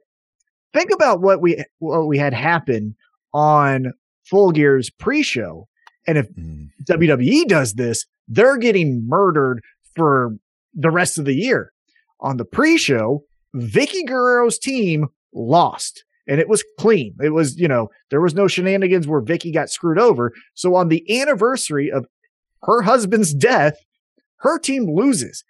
think 0.72 0.90
about 0.92 1.20
what 1.20 1.40
we 1.40 1.64
what 1.78 2.06
we 2.06 2.18
had 2.18 2.34
happen 2.34 2.96
on 3.32 3.92
Full 4.24 4.52
Gear's 4.52 4.90
pre-show, 4.90 5.68
and 6.06 6.18
if 6.18 6.28
Mm. 6.34 6.68
WWE 6.88 7.46
does 7.46 7.74
this, 7.74 8.06
they're 8.28 8.58
getting 8.58 9.06
murdered 9.06 9.62
for 9.94 10.36
the 10.74 10.90
rest 10.90 11.18
of 11.18 11.24
the 11.24 11.34
year. 11.34 11.72
On 12.20 12.36
the 12.36 12.44
pre-show, 12.44 13.24
Vickie 13.54 14.06
Guerrero's 14.06 14.58
team 14.58 15.06
lost. 15.32 16.04
And 16.26 16.40
it 16.40 16.48
was 16.48 16.64
clean. 16.78 17.14
It 17.22 17.34
was, 17.34 17.58
you 17.58 17.68
know, 17.68 17.90
there 18.10 18.20
was 18.20 18.34
no 18.34 18.48
shenanigans 18.48 19.06
where 19.06 19.20
Vickie 19.20 19.52
got 19.52 19.68
screwed 19.68 19.98
over. 19.98 20.32
So 20.54 20.74
on 20.74 20.88
the 20.88 21.20
anniversary 21.20 21.90
of 21.92 22.06
her 22.62 22.80
husband's 22.82 23.34
death, 23.34 23.76
her 24.44 24.58
team 24.60 24.86
loses. 24.94 25.42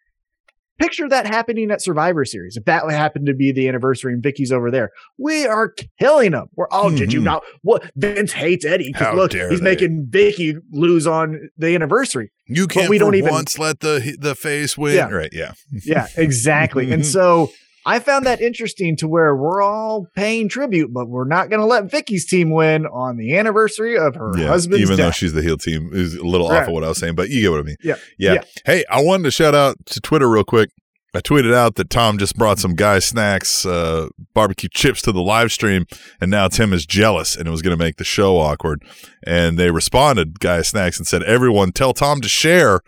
Picture 0.76 1.08
that 1.08 1.24
happening 1.24 1.70
at 1.70 1.80
Survivor 1.80 2.24
Series. 2.24 2.56
If 2.56 2.64
that 2.64 2.82
happened 2.90 3.26
to 3.26 3.32
be 3.34 3.52
the 3.52 3.68
anniversary 3.68 4.12
and 4.12 4.20
Vickie's 4.20 4.50
over 4.50 4.72
there, 4.72 4.90
we 5.18 5.46
are 5.46 5.72
killing 6.00 6.32
them. 6.32 6.46
We're 6.56 6.66
oh, 6.72 6.90
did 6.90 7.12
you 7.12 7.20
Mhm. 7.20 7.24
not? 7.24 7.44
What 7.62 7.88
Vince 7.94 8.32
hates 8.32 8.64
Eddie 8.64 8.90
because 8.92 9.14
look, 9.14 9.32
he's 9.32 9.60
they. 9.60 9.64
making 9.64 10.08
Vickie 10.10 10.56
lose 10.72 11.06
on 11.06 11.48
the 11.56 11.76
anniversary. 11.76 12.32
You 12.46 12.66
can't 12.66 12.88
we 12.90 12.98
for 12.98 13.04
don't 13.04 13.14
even- 13.14 13.30
once 13.30 13.56
let 13.56 13.80
the 13.80 14.16
the 14.18 14.34
face 14.34 14.76
win. 14.76 14.96
Yeah. 14.96 15.10
Right? 15.10 15.30
Yeah. 15.32 15.52
Yeah, 15.70 16.08
exactly. 16.16 16.90
and 16.90 17.06
so 17.18 17.52
I 17.86 17.98
found 17.98 18.26
that 18.26 18.40
interesting 18.40 18.96
to 18.96 19.08
where 19.08 19.36
we're 19.36 19.62
all 19.62 20.06
paying 20.14 20.48
tribute, 20.48 20.92
but 20.92 21.08
we're 21.08 21.26
not 21.26 21.50
going 21.50 21.60
to 21.60 21.66
let 21.66 21.90
Vickie's 21.90 22.24
team 22.24 22.50
win 22.50 22.86
on 22.86 23.16
the 23.16 23.36
anniversary 23.36 23.96
of 23.96 24.14
her 24.14 24.32
yeah. 24.36 24.46
husband's 24.46 24.82
Even 24.82 24.96
though 24.96 25.10
she's 25.10 25.32
the 25.32 25.42
heel 25.42 25.58
team, 25.58 25.90
is 25.92 26.14
a 26.14 26.24
little 26.24 26.46
off 26.46 26.66
of 26.66 26.72
what 26.72 26.84
I 26.84 26.88
was 26.88 26.98
saying, 26.98 27.14
but 27.14 27.28
you 27.28 27.42
get 27.42 27.50
what 27.50 27.60
I 27.60 27.64
mean. 27.64 27.76
Yeah. 27.82 27.96
yeah. 28.18 28.34
Yeah. 28.34 28.42
Hey, 28.64 28.84
I 28.90 29.02
wanted 29.02 29.24
to 29.24 29.30
shout 29.30 29.54
out 29.54 29.76
to 29.86 30.00
Twitter 30.00 30.28
real 30.28 30.44
quick. 30.44 30.70
I 31.14 31.20
tweeted 31.20 31.54
out 31.54 31.76
that 31.76 31.90
Tom 31.90 32.18
just 32.18 32.36
brought 32.36 32.58
some 32.58 32.74
guy 32.74 32.98
snacks, 32.98 33.64
uh, 33.64 34.08
barbecue 34.34 34.68
chips 34.68 35.00
to 35.02 35.12
the 35.12 35.22
live 35.22 35.52
stream, 35.52 35.86
and 36.20 36.28
now 36.28 36.48
Tim 36.48 36.72
is 36.72 36.84
jealous 36.86 37.36
and 37.36 37.46
it 37.46 37.52
was 37.52 37.62
going 37.62 37.76
to 37.76 37.82
make 37.82 37.96
the 37.96 38.04
show 38.04 38.36
awkward. 38.36 38.82
And 39.24 39.56
they 39.56 39.70
responded, 39.70 40.40
guy 40.40 40.62
snacks, 40.62 40.98
and 40.98 41.06
said, 41.06 41.22
"Everyone, 41.22 41.70
tell 41.70 41.92
Tom 41.92 42.20
to 42.20 42.28
share, 42.28 42.80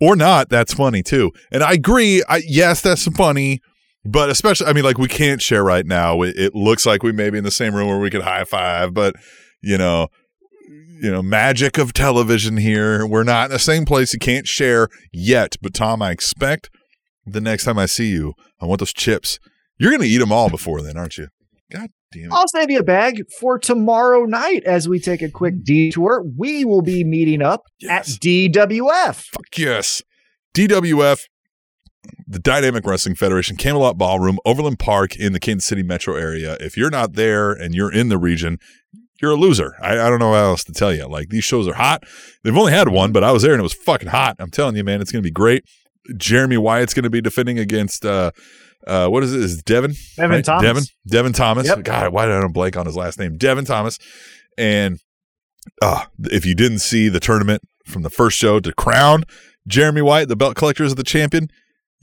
or 0.00 0.16
not. 0.16 0.48
That's 0.48 0.74
funny 0.74 1.04
too." 1.04 1.30
And 1.52 1.62
I 1.62 1.74
agree. 1.74 2.24
I 2.28 2.42
yes, 2.48 2.80
that's 2.80 3.06
funny, 3.06 3.60
but 4.04 4.30
especially, 4.30 4.66
I 4.66 4.72
mean, 4.72 4.84
like 4.84 4.98
we 4.98 5.08
can't 5.08 5.40
share 5.42 5.64
right 5.64 5.86
now. 5.86 6.22
It, 6.22 6.36
it 6.38 6.54
looks 6.54 6.84
like 6.86 7.02
we 7.02 7.12
may 7.12 7.30
be 7.30 7.38
in 7.38 7.44
the 7.44 7.50
same 7.50 7.74
room 7.74 7.88
where 7.88 7.98
we 7.98 8.10
could 8.10 8.22
high 8.22 8.44
five, 8.44 8.92
but 8.94 9.14
you 9.62 9.78
know, 9.78 10.08
you 11.00 11.10
know, 11.10 11.22
magic 11.22 11.76
of 11.78 11.92
television 11.92 12.56
here. 12.56 13.06
We're 13.06 13.24
not 13.24 13.46
in 13.46 13.50
the 13.52 13.58
same 13.58 13.84
place. 13.84 14.12
You 14.12 14.18
can't 14.18 14.46
share 14.46 14.88
yet. 15.12 15.56
But 15.60 15.74
Tom, 15.74 16.00
I 16.02 16.10
expect 16.10 16.70
the 17.26 17.40
next 17.40 17.64
time 17.64 17.78
I 17.78 17.86
see 17.86 18.10
you, 18.10 18.34
I 18.60 18.66
want 18.66 18.78
those 18.80 18.92
chips. 18.92 19.38
You're 19.78 19.90
going 19.90 20.02
to 20.02 20.08
eat 20.08 20.18
them 20.18 20.32
all 20.32 20.48
before 20.50 20.82
then, 20.82 20.96
aren't 20.96 21.18
you? 21.18 21.28
God 21.72 21.88
damn 22.12 22.24
it. 22.24 22.32
I'll 22.32 22.46
save 22.48 22.70
you 22.70 22.78
a 22.78 22.84
bag 22.84 23.22
for 23.40 23.58
tomorrow 23.58 24.24
night 24.24 24.62
as 24.64 24.88
we 24.88 25.00
take 25.00 25.20
a 25.20 25.30
quick 25.30 25.64
detour. 25.64 26.24
We 26.38 26.64
will 26.64 26.82
be 26.82 27.02
meeting 27.04 27.42
up 27.42 27.62
Yes. 27.80 28.14
at 28.14 28.20
DWF. 28.20 29.16
Fuck 29.32 29.58
yes. 29.58 30.02
DWF, 30.54 31.22
the 32.26 32.38
Dynamic 32.38 32.86
Wrestling 32.86 33.14
Federation, 33.14 33.56
Camelot 33.56 33.98
Ballroom, 33.98 34.38
Overland 34.44 34.78
Park 34.78 35.16
in 35.16 35.32
the 35.32 35.40
Kansas 35.40 35.66
City 35.66 35.82
metro 35.82 36.16
area. 36.16 36.56
If 36.60 36.76
you're 36.76 36.90
not 36.90 37.14
there 37.14 37.52
and 37.52 37.74
you're 37.74 37.92
in 37.92 38.08
the 38.08 38.18
region, 38.18 38.58
you're 39.20 39.32
a 39.32 39.36
loser. 39.36 39.76
I, 39.80 39.92
I 39.92 40.10
don't 40.10 40.18
know 40.18 40.32
how 40.32 40.44
else 40.44 40.64
to 40.64 40.72
tell 40.72 40.92
you. 40.92 41.06
Like 41.06 41.28
these 41.28 41.44
shows 41.44 41.68
are 41.68 41.74
hot. 41.74 42.04
They've 42.42 42.56
only 42.56 42.72
had 42.72 42.88
one, 42.88 43.12
but 43.12 43.24
I 43.24 43.32
was 43.32 43.42
there 43.42 43.52
and 43.52 43.60
it 43.60 43.62
was 43.62 43.74
fucking 43.74 44.08
hot. 44.08 44.36
I'm 44.38 44.50
telling 44.50 44.76
you, 44.76 44.84
man, 44.84 45.00
it's 45.00 45.12
going 45.12 45.22
to 45.22 45.26
be 45.26 45.32
great. 45.32 45.64
Jeremy 46.16 46.56
Wyatt's 46.56 46.92
going 46.92 47.04
to 47.04 47.10
be 47.10 47.20
defending 47.20 47.58
against 47.58 48.04
uh, 48.04 48.30
uh, 48.86 49.08
what 49.08 49.22
is 49.22 49.34
it? 49.34 49.40
Is 49.40 49.58
it 49.58 49.64
Devin? 49.64 49.94
Devin 50.16 50.30
right? 50.30 50.44
Thomas. 50.44 50.62
Devin. 50.62 50.82
Devin 51.06 51.32
Thomas. 51.32 51.66
Yep. 51.66 51.84
God, 51.84 52.12
why 52.12 52.26
did 52.26 52.34
I 52.34 52.46
blank 52.48 52.76
on 52.76 52.86
his 52.86 52.96
last 52.96 53.18
name? 53.18 53.36
Devin 53.36 53.64
Thomas. 53.64 53.98
And 54.58 55.00
uh, 55.80 56.04
if 56.24 56.44
you 56.44 56.54
didn't 56.54 56.80
see 56.80 57.08
the 57.08 57.20
tournament 57.20 57.62
from 57.86 58.02
the 58.02 58.10
first 58.10 58.36
show 58.36 58.60
to 58.60 58.72
crown 58.74 59.24
Jeremy 59.66 60.02
White, 60.02 60.28
the 60.28 60.36
belt 60.36 60.56
collectors 60.56 60.92
of 60.92 60.96
the 60.96 61.04
champion, 61.04 61.48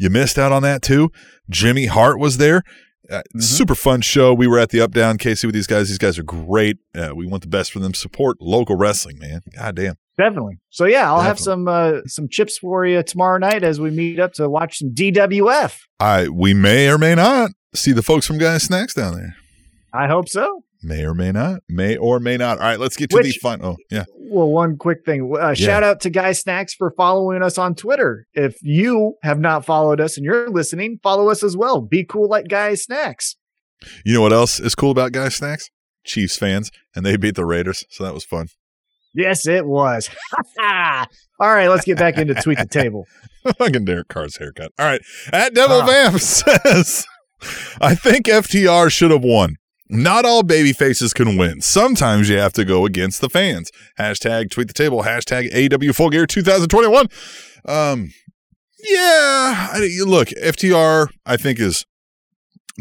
you 0.02 0.10
missed 0.10 0.40
out 0.40 0.52
on 0.52 0.64
that 0.64 0.82
too. 0.82 1.12
Jimmy 1.48 1.86
Hart 1.86 2.18
was 2.20 2.38
there. 2.38 2.64
Uh, 3.08 3.22
Super 3.38 3.76
fun 3.76 4.02
show. 4.02 4.34
We 4.34 4.48
were 4.48 4.58
at 4.58 4.70
the 4.70 4.82
Up 4.82 4.92
Down 4.92 5.18
KC 5.18 5.46
with 5.46 5.54
these 5.54 5.68
guys. 5.68 5.90
These 5.90 5.98
guys 6.00 6.18
are 6.18 6.24
great. 6.24 6.78
Uh, 6.96 7.12
we 7.14 7.28
want 7.28 7.44
the 7.44 7.50
best 7.50 7.72
for 7.72 7.80
them. 7.80 7.94
Support 7.94 8.38
local 8.42 8.76
wrestling, 8.78 9.20
man. 9.20 9.42
God 9.56 9.76
damn. 9.76 9.96
Definitely. 10.18 10.60
So 10.70 10.86
yeah, 10.86 11.12
I'll 11.12 11.22
have 11.22 11.40
some 11.40 11.68
uh, 11.68 12.02
some 12.08 12.28
chips 12.30 12.58
for 12.58 12.86
you 12.86 13.04
tomorrow 13.04 13.38
night 13.38 13.64
as 13.64 13.80
we 13.80 13.92
meet 13.92 14.20
up 14.20 14.34
to 14.34 14.50
watch 14.50 14.80
some 14.80 14.90
DWF. 14.90 15.78
I 16.00 16.30
we 16.30 16.54
may 16.54 16.90
or 16.90 16.98
may 16.98 17.14
not 17.14 17.52
see 17.76 17.92
the 17.92 18.02
folks 18.02 18.26
from 18.26 18.40
Guys 18.40 18.64
Snacks 18.64 18.96
down 18.96 19.16
there. 19.16 19.36
I 19.94 20.08
hope 20.08 20.30
so. 20.30 20.64
May 20.82 21.04
or 21.04 21.14
may 21.14 21.32
not. 21.32 21.62
May 21.70 21.96
or 21.96 22.20
may 22.20 22.38
not. 22.38 22.58
All 22.58 22.64
right, 22.64 22.80
let's 22.80 22.98
get 22.98 23.12
to 23.12 23.22
the 23.22 23.32
fun. 23.34 23.60
Oh, 23.64 23.78
yeah. 23.92 24.06
Well, 24.32 24.48
one 24.50 24.78
quick 24.78 25.04
thing. 25.06 25.36
Uh, 25.38 25.54
Shout 25.54 25.84
out 25.84 26.00
to 26.02 26.10
Guy 26.10 26.32
Snacks 26.32 26.74
for 26.74 26.92
following 26.92 27.44
us 27.44 27.58
on 27.58 27.76
Twitter. 27.76 28.26
If 28.34 28.58
you 28.62 29.16
have 29.24 29.40
not 29.40 29.66
followed 29.66 30.00
us 30.00 30.16
and 30.16 30.26
you're 30.26 30.50
listening, 30.50 31.00
follow 31.04 31.30
us 31.30 31.44
as 31.44 31.58
well. 31.58 31.82
Be 31.82 32.06
cool 32.06 32.30
like 32.30 32.48
Guy 32.48 32.76
Snacks. 32.76 33.36
You 34.06 34.14
know 34.14 34.22
what 34.22 34.32
else 34.32 34.60
is 34.60 34.74
cool 34.74 34.92
about 34.92 35.12
Guy 35.12 35.28
Snacks? 35.30 35.70
Chiefs 36.06 36.38
fans, 36.38 36.72
and 36.96 37.06
they 37.06 37.18
beat 37.18 37.36
the 37.36 37.46
Raiders, 37.46 37.84
so 37.90 38.04
that 38.06 38.14
was 38.14 38.24
fun. 38.24 38.48
Yes, 39.14 39.46
it 39.46 39.66
was. 39.66 40.10
All 40.60 41.06
right, 41.40 41.68
let's 41.68 41.84
get 41.86 41.98
back 41.98 42.18
into 42.18 42.34
tweet 42.36 42.58
the 42.58 42.66
table. 42.66 43.06
Fucking 43.58 43.84
Derek 43.86 44.08
Carr's 44.08 44.38
haircut. 44.38 44.72
All 44.80 44.86
right. 44.86 45.02
At 45.34 45.54
Devil 45.54 45.82
Ah. 45.82 45.86
Vamp 45.86 46.20
says, 46.22 47.06
I 47.82 47.96
think 47.96 48.28
FTR 48.28 48.90
should 48.92 49.12
have 49.12 49.24
won. 49.24 49.58
Not 49.94 50.24
all 50.26 50.42
baby 50.42 50.72
faces 50.74 51.14
can 51.14 51.36
win. 51.38 51.60
Sometimes 51.62 52.30
you 52.30 52.38
have 52.38 52.54
to 52.54 52.64
go 52.64 52.86
against 52.86 53.20
the 53.22 53.30
fans. 53.30 53.70
Hashtag 54.00 54.50
tweet 54.50 54.68
the 54.68 54.74
table. 54.74 55.04
Hashtag 55.04 55.50
AW 55.54 55.92
Full 55.92 56.10
Gear 56.10 56.26
2021. 56.26 57.08
Um, 57.66 58.12
yeah. 58.84 59.68
I, 59.74 59.90
look, 60.06 60.30
FTR, 60.30 61.10
I 61.26 61.38
think, 61.38 61.60
has 61.60 61.86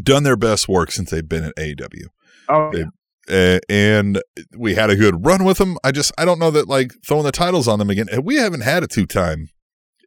done 0.02 0.22
their 0.22 0.36
best 0.36 0.68
work 0.68 0.92
since 0.92 1.10
they've 1.10 1.28
been 1.28 1.44
at 1.44 1.56
AEW 1.56 2.04
Oh, 2.48 2.70
They- 2.72 2.84
uh, 3.28 3.60
and 3.68 4.20
we 4.56 4.74
had 4.74 4.90
a 4.90 4.96
good 4.96 5.24
run 5.24 5.44
with 5.44 5.58
them. 5.58 5.76
I 5.84 5.92
just 5.92 6.10
I 6.18 6.24
don't 6.24 6.38
know 6.40 6.50
that 6.50 6.66
like 6.68 6.92
throwing 7.06 7.22
the 7.24 7.30
titles 7.30 7.68
on 7.68 7.78
them 7.78 7.88
again. 7.90 8.08
We 8.24 8.36
haven't 8.36 8.62
had 8.62 8.82
a 8.82 8.88
two 8.88 9.06
time 9.06 9.50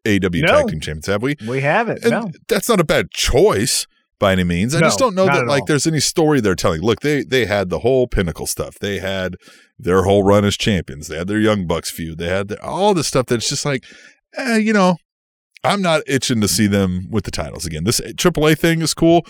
AW 0.06 0.18
No. 0.34 0.48
tag 0.48 0.68
team 0.68 0.80
champions, 0.82 1.06
have 1.08 1.22
we? 1.22 1.36
we 1.48 1.62
haven't. 1.62 2.04
No. 2.04 2.32
that's 2.50 2.68
not 2.68 2.82
a 2.82 2.84
bad 2.84 3.12
choice 3.12 3.88
by 4.24 4.32
any 4.32 4.44
means. 4.44 4.74
I 4.74 4.80
just 4.80 4.98
don't 5.00 5.16
know 5.16 5.26
that 5.26 5.46
like 5.48 5.62
all. 5.62 5.66
there's 5.68 5.86
any 5.86 6.00
story 6.00 6.40
they're 6.40 6.56
telling. 6.56 6.82
Look, 6.82 7.02
they 7.02 7.24
they 7.24 7.46
had 7.46 7.70
the 7.70 7.80
whole 7.80 8.08
pinnacle 8.08 8.48
stuff. 8.48 8.80
They 8.80 9.00
had 9.00 9.36
their 9.78 10.04
whole 10.04 10.24
run 10.24 10.46
as 10.46 10.56
champions. 10.58 11.08
They 11.10 11.18
had 11.18 11.28
their 11.28 11.40
Young 11.40 11.68
Bucks 11.68 11.92
feud. 11.92 12.18
They 12.20 12.28
had 12.30 12.48
their, 12.48 12.64
all 12.64 12.94
the 12.94 13.04
stuff 13.04 13.26
that's 13.26 13.50
just 13.50 13.66
like, 13.66 13.84
eh, 14.38 14.58
you 14.58 14.72
know, 14.74 14.96
I'm 15.64 15.82
not 15.82 16.02
itching 16.08 16.40
to 16.42 16.48
see 16.48 16.68
them 16.68 17.08
with 17.12 17.26
the 17.26 17.32
titles 17.32 17.66
again. 17.66 17.84
This 17.84 18.00
AAA 18.00 18.58
thing 18.58 18.82
is 18.82 18.94
cool. 18.94 19.26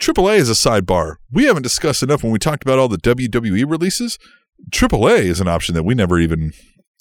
AAA 0.00 0.36
is 0.36 0.50
a 0.50 0.52
sidebar. 0.52 1.16
We 1.32 1.44
haven't 1.46 1.62
discussed 1.62 2.02
enough 2.02 2.22
when 2.22 2.32
we 2.32 2.38
talked 2.38 2.62
about 2.62 2.78
all 2.78 2.88
the 2.88 2.98
WWE 2.98 3.68
releases. 3.68 4.18
AAA 4.70 5.20
is 5.20 5.40
an 5.40 5.48
option 5.48 5.74
that 5.74 5.84
we 5.84 5.94
never 5.94 6.18
even 6.18 6.52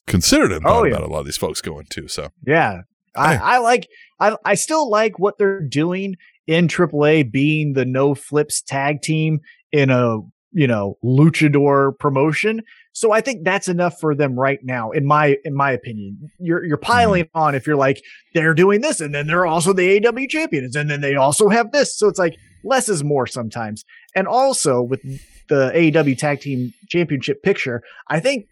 considered 0.08 0.52
and 0.52 0.66
Oh, 0.66 0.70
thought 0.70 0.84
yeah. 0.86 0.96
about 0.96 1.04
a 1.10 1.12
lot 1.12 1.20
of 1.20 1.26
these 1.26 1.38
folks 1.38 1.62
going 1.62 1.86
to. 1.92 2.08
So 2.08 2.30
Yeah. 2.46 2.82
I, 3.18 3.36
I 3.38 3.58
like 3.60 3.88
I 4.20 4.36
I 4.44 4.56
still 4.56 4.90
like 4.90 5.18
what 5.20 5.38
they're 5.38 5.62
doing 5.62 6.16
in 6.48 6.68
AAA 6.68 7.32
being 7.32 7.74
the 7.74 7.86
no 7.86 8.16
flips 8.16 8.62
tag 8.62 9.02
team 9.02 9.40
in 9.72 9.90
a 9.90 10.18
you 10.52 10.68
know 10.68 10.98
luchador 11.04 11.98
promotion. 12.00 12.62
So 12.94 13.12
I 13.12 13.20
think 13.20 13.44
that's 13.44 13.68
enough 13.68 14.00
for 14.00 14.16
them 14.16 14.40
right 14.40 14.60
now, 14.64 14.92
in 14.92 15.06
my 15.06 15.38
in 15.44 15.54
my 15.54 15.72
opinion. 15.72 16.32
You're 16.40 16.64
you're 16.64 16.78
mm-hmm. 16.78 16.92
piling 16.92 17.30
on 17.34 17.54
if 17.54 17.68
you're 17.68 17.76
like 17.76 18.02
they're 18.34 18.54
doing 18.54 18.82
this, 18.82 19.02
and 19.02 19.14
then 19.14 19.28
they're 19.28 19.46
also 19.46 19.74
the 19.74 20.06
AW 20.06 20.26
champions, 20.30 20.76
and 20.76 20.90
then 20.90 21.02
they 21.02 21.16
also 21.16 21.50
have 21.50 21.72
this. 21.72 21.98
So 21.98 22.08
it's 22.08 22.20
like 22.20 22.38
less 22.64 22.90
is 22.90 23.04
more 23.04 23.28
sometimes. 23.28 23.84
And 24.16 24.28
also 24.28 24.82
with 24.82 25.02
the 25.50 25.72
AEW 25.76 26.18
tag 26.18 26.40
team 26.40 26.74
championship 26.90 27.44
picture, 27.44 27.84
I 28.10 28.20
think 28.20 28.48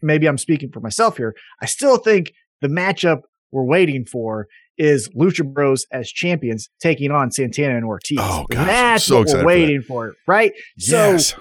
maybe 0.00 0.26
I'm 0.26 0.38
speaking 0.38 0.70
for 0.70 0.80
myself 0.80 1.16
here. 1.16 1.34
I 1.60 1.66
still 1.66 1.98
think 1.98 2.32
the 2.60 2.68
matchup 2.68 3.22
we're 3.50 3.64
waiting 3.64 4.04
for 4.04 4.46
is 4.78 5.08
Lucha 5.10 5.44
Bros 5.52 5.86
as 5.92 6.08
champions 6.10 6.68
taking 6.80 7.10
on 7.10 7.30
Santana 7.30 7.76
and 7.76 7.84
Ortiz. 7.84 8.18
Oh, 8.20 8.46
gosh, 8.50 8.66
That's 8.66 9.04
so 9.04 9.18
what 9.18 9.26
we're 9.28 9.40
for 9.40 9.44
waiting 9.46 9.82
for, 9.82 10.14
right? 10.26 10.52
Yes. 10.76 11.34
So 11.34 11.38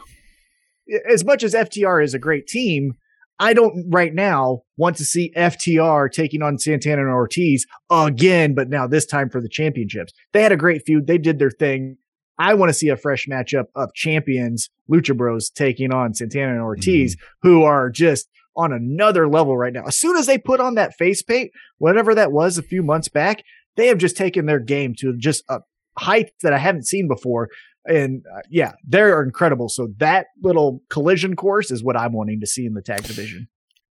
as 1.09 1.23
much 1.25 1.43
as 1.43 1.53
FTR 1.53 2.03
is 2.03 2.13
a 2.13 2.19
great 2.19 2.47
team, 2.47 2.93
I 3.39 3.53
don't 3.53 3.85
right 3.89 4.13
now 4.13 4.61
want 4.77 4.95
to 4.97 5.05
see 5.05 5.31
FTR 5.35 6.11
taking 6.11 6.41
on 6.41 6.57
Santana 6.57 7.01
and 7.03 7.11
Ortiz 7.11 7.65
again, 7.91 8.55
but 8.55 8.69
now 8.69 8.87
this 8.87 9.05
time 9.05 9.29
for 9.29 9.41
the 9.41 9.49
championships. 9.49 10.13
They 10.33 10.41
had 10.41 10.51
a 10.51 10.57
great 10.57 10.83
feud. 10.85 11.05
They 11.07 11.17
did 11.19 11.37
their 11.37 11.51
thing. 11.51 11.97
I 12.39 12.53
want 12.55 12.69
to 12.69 12.73
see 12.73 12.89
a 12.89 12.97
fresh 12.97 13.27
matchup 13.27 13.65
of 13.75 13.93
champions, 13.93 14.69
Lucha 14.91 15.15
Bros 15.15 15.49
taking 15.49 15.91
on 15.93 16.13
Santana 16.13 16.53
and 16.53 16.61
Ortiz, 16.61 17.15
Mm-hmm. 17.15 17.47
who 17.47 17.63
are 17.63 17.89
just 17.89 18.27
on 18.57 18.73
another 18.73 19.29
level 19.29 19.55
right 19.55 19.71
now. 19.71 19.85
As 19.85 19.97
soon 19.97 20.17
as 20.17 20.25
they 20.25 20.37
put 20.37 20.59
on 20.59 20.75
that 20.75 20.95
face 20.95 21.21
paint, 21.21 21.51
whatever 21.77 22.15
that 22.15 22.31
was 22.31 22.57
a 22.57 22.63
few 22.63 22.83
months 22.83 23.07
back, 23.07 23.43
they 23.75 23.87
have 23.87 23.99
just 23.99 24.17
taken 24.17 24.47
their 24.47 24.59
game 24.59 24.95
to 24.99 25.15
just 25.15 25.43
a 25.49 25.59
height 25.97 26.31
that 26.41 26.53
I 26.53 26.57
haven't 26.57 26.87
seen 26.87 27.07
before. 27.07 27.49
And 27.85 28.23
uh, 28.35 28.41
yeah, 28.49 28.73
they're 28.83 29.23
incredible. 29.23 29.69
So 29.69 29.89
that 29.97 30.27
little 30.43 30.81
collision 30.89 31.35
course 31.35 31.71
is 31.71 31.83
what 31.83 31.95
I'm 31.95 32.11
wanting 32.11 32.41
to 32.41 32.47
see 32.47 32.65
in 32.65 32.73
the 32.73 32.81
tag 32.81 33.03
division. 33.03 33.47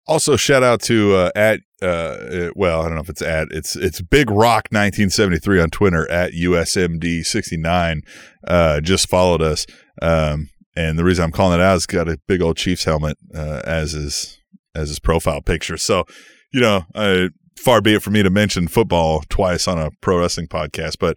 Also, 0.08 0.36
shout 0.36 0.62
out 0.62 0.80
to 0.82 1.16
uh, 1.16 1.30
at 1.34 1.60
uh, 1.82 2.50
well, 2.54 2.80
I 2.80 2.84
don't 2.84 2.94
know 2.94 3.00
if 3.00 3.08
it's 3.08 3.22
at 3.22 3.48
it's 3.50 3.74
it's 3.74 4.00
Big 4.00 4.30
Rock 4.30 4.68
1973 4.70 5.60
on 5.60 5.70
Twitter 5.70 6.08
at 6.10 6.32
USMD 6.32 7.24
69. 7.24 8.02
Uh, 8.46 8.80
just 8.80 9.08
followed 9.08 9.42
us, 9.42 9.66
um, 10.00 10.50
and 10.76 10.96
the 10.96 11.02
reason 11.02 11.24
I'm 11.24 11.32
calling 11.32 11.58
it 11.58 11.62
out 11.62 11.76
is 11.76 11.86
got 11.86 12.08
a 12.08 12.20
big 12.28 12.40
old 12.40 12.56
Chiefs 12.56 12.84
helmet 12.84 13.18
uh, 13.34 13.62
as 13.64 13.92
his 13.92 14.38
as 14.76 14.88
his 14.88 14.98
profile 14.98 15.40
picture. 15.40 15.76
So, 15.76 16.04
you 16.52 16.60
know, 16.60 16.84
uh, 16.94 17.28
far 17.58 17.80
be 17.80 17.94
it 17.94 18.02
for 18.02 18.10
me 18.10 18.22
to 18.22 18.30
mention 18.30 18.68
football 18.68 19.22
twice 19.28 19.66
on 19.66 19.78
a 19.78 19.90
pro 20.00 20.18
wrestling 20.20 20.46
podcast, 20.48 20.98
but 21.00 21.16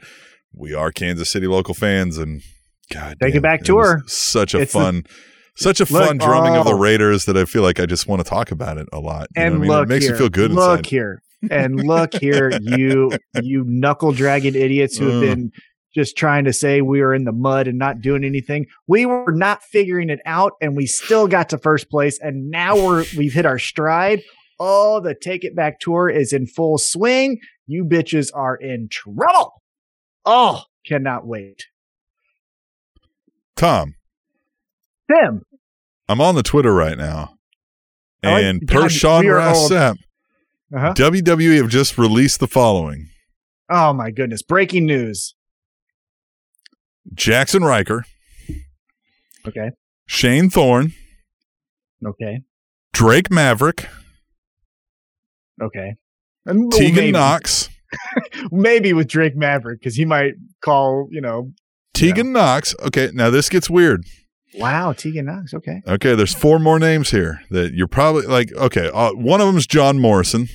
we 0.54 0.74
are 0.74 0.92
Kansas 0.92 1.30
City 1.30 1.48
local 1.48 1.74
fans, 1.74 2.18
and 2.18 2.42
God, 2.92 3.18
Take 3.22 3.32
it 3.32 3.34
damn, 3.34 3.42
back 3.44 3.60
was 3.62 3.68
tour. 3.68 4.04
Such 4.08 4.54
a 4.56 4.62
It's 4.62 4.74
the- 4.74 4.80
fun. 4.80 5.04
such 5.56 5.80
a 5.80 5.84
Look, 5.92 6.08
fun 6.08 6.18
drumming 6.18 6.56
of 6.56 6.66
the 6.66 6.72
oh. 6.74 6.78
Raiders 6.80 7.26
that 7.26 7.38
I 7.38 7.46
feel 7.46 7.62
like 7.62 7.80
I 7.80 7.86
just 7.86 8.08
want 8.08 8.24
to 8.24 8.28
talk 8.30 8.50
about 8.52 8.78
it 8.78 8.88
a 8.94 9.00
lot. 9.00 9.28
You 9.36 9.42
know 9.42 9.46
and 9.48 9.56
I 9.56 9.58
mean? 9.60 9.68
look 9.70 9.84
it 9.84 9.90
makes 9.90 10.06
here, 10.06 10.14
you 10.14 10.18
feel 10.20 10.30
good 10.30 10.52
Look 10.52 10.80
inside. 10.80 10.86
here, 10.88 11.22
and 11.52 11.76
look 11.84 12.14
here, 12.16 12.52
you 12.62 13.12
you 13.42 13.64
knuckle 13.68 14.12
dragging 14.12 14.56
idiots 14.56 14.98
who 14.98 15.08
have 15.10 15.22
been 15.36 15.52
just 15.94 16.18
trying 16.18 16.46
to 16.46 16.54
say 16.54 16.82
we 16.82 17.02
were 17.02 17.14
in 17.14 17.24
the 17.24 17.32
mud 17.32 17.68
and 17.68 17.78
not 17.78 18.02
doing 18.02 18.24
anything. 18.24 18.68
We 18.88 19.06
were 19.06 19.32
not 19.34 19.64
figuring 19.64 20.10
it 20.10 20.20
out, 20.26 20.54
and 20.62 20.76
we 20.76 20.86
still 20.86 21.28
got 21.28 21.50
to 21.50 21.58
first 21.58 21.90
place. 21.90 22.20
And 22.22 22.50
now 22.50 22.76
we're 22.76 23.06
we've 23.18 23.34
hit 23.34 23.46
our 23.46 23.60
stride. 23.60 24.22
Oh, 24.60 25.00
the 25.00 25.16
take 25.16 25.44
it 25.44 25.56
back 25.56 25.80
tour 25.80 26.10
is 26.10 26.34
in 26.34 26.46
full 26.46 26.78
swing. 26.78 27.40
You 27.66 27.86
bitches 27.86 28.30
are 28.34 28.56
in 28.56 28.90
trouble. 28.90 29.62
Oh, 30.26 30.64
cannot 30.86 31.26
wait. 31.26 31.66
Tom, 33.56 33.96
Tim, 35.10 35.44
I'm 36.08 36.22
on 36.22 36.36
the 36.36 36.44
Twitter 36.44 36.74
right 36.74 36.98
now, 36.98 37.38
like- 38.24 38.44
and 38.44 38.68
per 38.68 38.82
God, 38.82 38.92
Sean. 38.92 39.28
Ross 39.28 39.70
Sapp, 39.70 39.96
uh-huh. 40.74 40.94
WWE 40.94 41.58
have 41.58 41.70
just 41.70 41.98
released 41.98 42.40
the 42.40 42.48
following: 42.48 43.10
oh 43.70 43.92
my 43.94 44.12
goodness, 44.12 44.42
breaking 44.42 44.86
news. 44.86 45.36
Jaxson 47.16 47.62
Ryker, 47.66 48.06
Okay, 49.48 49.72
Shane 50.06 50.50
Thorne, 50.50 50.94
okay, 52.06 52.42
Drake 52.94 53.32
Maverick, 53.32 53.88
okay. 55.62 55.96
And 56.46 56.72
Tegan 56.72 56.96
maybe. 56.96 57.12
Knox, 57.12 57.70
maybe 58.52 58.94
with 58.94 59.08
Drake 59.08 59.36
Maverick 59.36 59.80
because 59.80 59.96
he 59.96 60.06
might 60.06 60.34
call, 60.62 61.08
you 61.12 61.22
know, 61.22 61.52
Tegan 61.94 62.32
Knox. 62.32 62.74
Okay, 62.82 63.12
now 63.14 63.30
this 63.30 63.50
gets 63.50 63.70
weird. 63.70 64.04
wow, 64.56 64.94
Tegan 64.94 65.26
Knox. 65.26 65.54
Okay. 65.54 65.82
Okay, 65.88 66.16
there's 66.16 66.34
four 66.34 66.58
more 66.58 66.80
names 66.80 67.12
here 67.12 67.42
that 67.52 67.74
you're 67.74 67.88
probably 67.88 68.26
like. 68.26 68.52
Okay, 68.54 68.90
uh, 68.94 69.12
one 69.14 69.42
of 69.42 69.48
them 69.48 69.58
is 69.58 69.68
John 69.68 70.00
Morrison, 70.00 70.48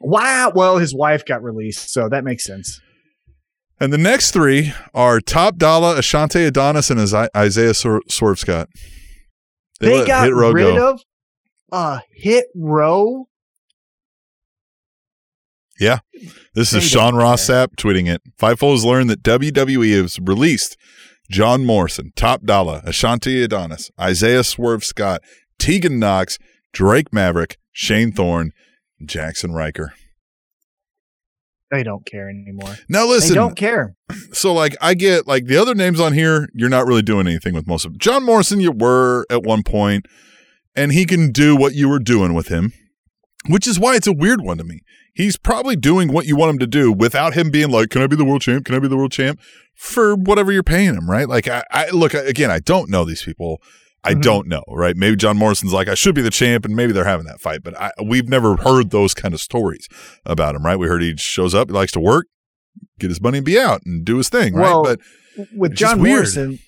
Wow. 0.00 0.52
Well, 0.54 0.78
his 0.78 0.94
wife 0.94 1.24
got 1.24 1.42
released, 1.42 1.92
so 1.92 2.08
that 2.10 2.22
makes 2.24 2.44
sense. 2.44 2.80
And 3.78 3.92
the 3.92 3.98
next 3.98 4.30
three 4.30 4.72
are 4.94 5.20
Top 5.20 5.56
Dollar, 5.56 5.96
Ashante 5.96 6.46
Adonis, 6.46 6.90
and 6.90 7.00
Isaiah 7.36 7.74
Sor- 7.74 8.02
Swerve 8.08 8.38
Scott. 8.38 8.68
They, 9.80 9.98
let 9.98 10.06
got 10.06 10.24
Hit 10.24 10.34
Row 10.34 10.52
rid 10.52 10.76
go. 10.76 10.92
of 10.94 11.00
a 11.72 12.00
hit 12.10 12.46
row. 12.54 13.28
Yeah. 15.78 15.98
This 16.54 16.70
They 16.70 16.78
is 16.78 16.88
Sean 16.88 17.14
Ross. 17.16 17.46
Sapp 17.46 17.76
tweeting 17.76 18.08
it. 18.10 18.22
Fightful 18.40 18.72
has 18.72 18.84
learned 18.84 19.10
that 19.10 19.22
WWE 19.22 20.00
has 20.00 20.18
released 20.18 20.76
John 21.30 21.66
Morrison, 21.66 22.12
Top 22.16 22.44
Dollar, 22.44 22.80
Ashante 22.86 23.44
Adonis, 23.44 23.90
Isaiah 24.00 24.44
Swerve 24.44 24.84
Scott, 24.84 25.20
Tegan 25.58 25.98
Knox, 25.98 26.38
Drake 26.72 27.12
Maverick, 27.12 27.58
Shane 27.72 28.12
Thorne, 28.12 28.52
Jaxson 29.04 29.52
Ryker. 29.52 29.92
They 31.70 31.82
don't 31.82 32.06
care 32.06 32.28
anymore. 32.28 32.76
Now 32.88 33.06
listen, 33.06 33.30
They 33.30 33.34
don't 33.34 33.56
care. 33.56 33.96
so 34.32 34.52
like 34.52 34.76
I 34.80 34.94
get 34.94 35.26
like 35.26 35.46
the 35.46 35.56
other 35.56 35.74
names 35.74 35.98
on 36.00 36.12
here, 36.12 36.48
you're 36.54 36.68
not 36.68 36.86
really 36.86 37.02
doing 37.02 37.26
anything 37.26 37.54
with 37.54 37.66
most 37.66 37.84
of 37.84 37.92
them. 37.92 37.98
John 37.98 38.24
Morrison, 38.24 38.60
you 38.60 38.70
were 38.70 39.26
at 39.30 39.42
one 39.42 39.62
point, 39.62 40.06
and 40.76 40.92
he 40.92 41.04
can 41.04 41.32
do 41.32 41.56
what 41.56 41.74
you 41.74 41.88
were 41.88 41.98
doing 41.98 42.34
with 42.34 42.48
him, 42.48 42.72
which 43.48 43.66
is 43.66 43.78
why 43.80 43.96
it's 43.96 44.06
a 44.06 44.12
weird 44.12 44.40
one 44.42 44.58
to 44.58 44.64
me. 44.64 44.80
He's 45.12 45.36
probably 45.36 45.76
doing 45.76 46.12
what 46.12 46.26
you 46.26 46.36
want 46.36 46.50
him 46.50 46.58
to 46.58 46.66
do 46.66 46.92
without 46.92 47.34
him 47.34 47.50
being 47.50 47.70
like, 47.70 47.90
"Can 47.90 48.02
I 48.02 48.06
be 48.06 48.16
the 48.16 48.24
world 48.24 48.42
champ? 48.42 48.64
Can 48.66 48.74
I 48.74 48.78
be 48.78 48.88
the 48.88 48.96
world 48.96 49.12
champ?" 49.12 49.40
For 49.74 50.14
whatever 50.14 50.52
you're 50.52 50.62
paying 50.62 50.94
him, 50.94 51.10
right? 51.10 51.28
Like 51.28 51.48
I, 51.48 51.64
I 51.70 51.90
look 51.90 52.14
again, 52.14 52.50
I 52.50 52.60
don't 52.60 52.88
know 52.90 53.04
these 53.04 53.22
people. 53.22 53.60
I 54.06 54.14
Mhm. 54.14 54.22
don't 54.22 54.46
know, 54.48 54.62
right? 54.68 54.96
Maybe 54.96 55.16
John 55.16 55.36
Morrison's 55.36 55.72
like, 55.72 55.88
I 55.88 55.94
should 55.94 56.14
be 56.14 56.22
the 56.22 56.30
champ, 56.30 56.64
and 56.64 56.74
maybe 56.76 56.92
they're 56.92 57.04
having 57.04 57.26
that 57.26 57.40
fight, 57.40 57.62
but 57.62 57.78
I, 57.78 57.90
we've 58.04 58.28
never 58.28 58.56
heard 58.56 58.90
those 58.90 59.14
kind 59.14 59.34
of 59.34 59.40
stories 59.40 59.88
about 60.24 60.54
him, 60.54 60.64
right? 60.64 60.76
We 60.76 60.86
heard 60.86 61.02
he 61.02 61.14
shows 61.16 61.54
up, 61.54 61.68
he 61.68 61.74
likes 61.74 61.92
to 61.92 62.00
work, 62.00 62.26
get 62.98 63.10
his 63.10 63.20
money, 63.20 63.38
and 63.38 63.44
be 63.44 63.58
out, 63.58 63.82
and 63.84 64.04
do 64.04 64.16
his 64.18 64.28
thing, 64.28 64.54
right? 64.54 64.82
But 64.84 65.00
With 65.54 65.74
John 65.74 66.00
weird. 66.00 66.14
Morrison, 66.16 66.58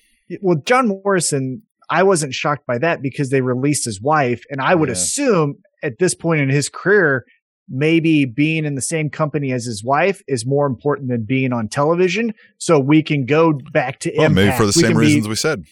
well, 0.41 0.61
John 0.65 0.87
Morrison, 0.87 1.63
I 1.89 2.03
wasn't 2.03 2.33
shocked 2.33 2.67
by 2.67 2.77
that 2.79 3.01
because 3.01 3.29
they 3.31 3.41
released 3.41 3.85
his 3.85 3.99
wife, 4.01 4.43
and 4.51 4.61
I 4.61 4.75
would 4.75 4.89
Yeah. 4.89 4.93
assume 4.93 5.55
at 5.81 5.97
this 5.99 6.13
point 6.13 6.41
in 6.41 6.49
his 6.49 6.69
career, 6.69 7.25
maybe 7.71 8.25
being 8.25 8.65
in 8.65 8.73
the 8.75 8.81
same 8.81 9.09
company 9.09 9.51
as 9.51 9.63
his 9.65 9.83
wife 9.83 10.21
is 10.27 10.45
more 10.45 10.65
important 10.65 11.07
than 11.09 11.23
being 11.23 11.53
on 11.53 11.67
television. 11.67 12.33
So 12.57 12.79
we 12.79 13.03
can 13.03 13.25
go 13.25 13.53
back 13.71 13.99
to 13.99 14.11
well, 14.17 14.25
Impact. 14.27 14.35
maybe 14.35 14.57
for 14.57 14.63
the 14.63 14.73
We 14.75 14.81
same 14.81 14.91
can 14.91 14.99
be- 14.99 15.05
reasons 15.05 15.27
we 15.27 15.35
said. 15.35 15.63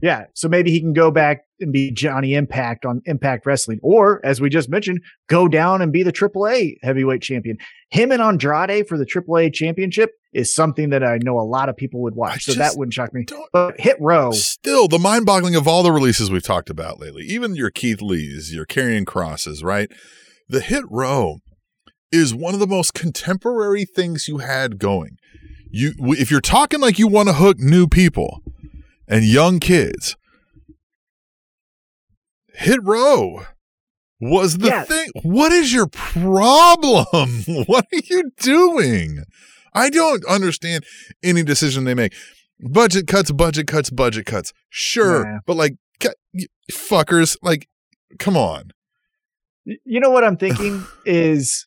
Yeah. 0.00 0.26
So 0.34 0.48
maybe 0.48 0.70
he 0.70 0.80
can 0.80 0.92
go 0.92 1.10
back 1.10 1.44
and 1.60 1.72
be 1.72 1.90
Johnny 1.90 2.34
Impact 2.34 2.84
on 2.84 3.02
Impact 3.06 3.46
Wrestling. 3.46 3.80
Or, 3.82 4.24
as 4.24 4.40
we 4.40 4.50
just 4.50 4.68
mentioned, 4.68 5.00
go 5.28 5.48
down 5.48 5.82
and 5.82 5.92
be 5.92 6.02
the 6.02 6.12
AAA 6.12 6.76
heavyweight 6.82 7.22
champion. 7.22 7.58
Him 7.90 8.12
and 8.12 8.20
Andrade 8.20 8.86
for 8.88 8.98
the 8.98 9.06
AAA 9.06 9.52
championship 9.52 10.12
is 10.32 10.52
something 10.52 10.90
that 10.90 11.04
I 11.04 11.18
know 11.22 11.38
a 11.38 11.42
lot 11.42 11.68
of 11.68 11.76
people 11.76 12.02
would 12.02 12.14
watch. 12.14 12.48
I 12.48 12.52
so 12.52 12.58
that 12.58 12.76
wouldn't 12.76 12.94
shock 12.94 13.14
me. 13.14 13.24
But 13.52 13.80
Hit 13.80 13.96
Row, 14.00 14.32
Still, 14.32 14.88
the 14.88 14.98
mind 14.98 15.26
boggling 15.26 15.54
of 15.54 15.68
all 15.68 15.82
the 15.82 15.92
releases 15.92 16.30
we've 16.30 16.42
talked 16.42 16.70
about 16.70 17.00
lately, 17.00 17.24
even 17.24 17.54
your 17.54 17.70
Keith 17.70 18.02
Lees, 18.02 18.52
your 18.52 18.66
Karrion 18.66 19.04
Krosses, 19.04 19.62
right? 19.62 19.90
The 20.48 20.60
Hit 20.60 20.84
Row 20.90 21.38
is 22.10 22.34
one 22.34 22.54
of 22.54 22.60
the 22.60 22.66
most 22.66 22.94
contemporary 22.94 23.84
things 23.84 24.28
you 24.28 24.38
had 24.38 24.78
going. 24.78 25.16
You, 25.70 25.92
if 25.98 26.30
you're 26.30 26.40
talking 26.40 26.80
like 26.80 26.98
you 26.98 27.08
want 27.08 27.28
to 27.28 27.34
hook 27.34 27.58
new 27.58 27.88
people 27.88 28.42
and 29.08 29.24
young 29.24 29.58
kids, 29.60 30.16
Hit 32.54 32.80
Row 32.82 33.46
was 34.20 34.58
the 34.58 34.68
Yeah. 34.68 34.84
thing. 34.84 35.08
What 35.22 35.52
is 35.52 35.72
your 35.72 35.86
problem? 35.88 37.06
What 37.66 37.86
are 37.92 38.00
you 38.04 38.30
doing? 38.38 39.24
I 39.72 39.90
don't 39.90 40.24
understand 40.26 40.84
any 41.22 41.42
decision 41.42 41.84
they 41.84 41.94
make. 41.94 42.14
Budget 42.60 43.06
cuts, 43.08 43.32
budget 43.32 43.66
cuts, 43.66 43.90
budget 43.90 44.26
cuts. 44.26 44.52
Sure, 44.70 45.40
but 45.46 45.56
like, 45.56 45.76
fuckers, 46.72 47.36
like, 47.42 47.68
come 48.18 48.36
on. 48.36 48.70
You 49.64 49.98
know 50.00 50.10
what 50.10 50.22
I'm 50.24 50.36
thinking 50.36 50.86
is, 51.04 51.66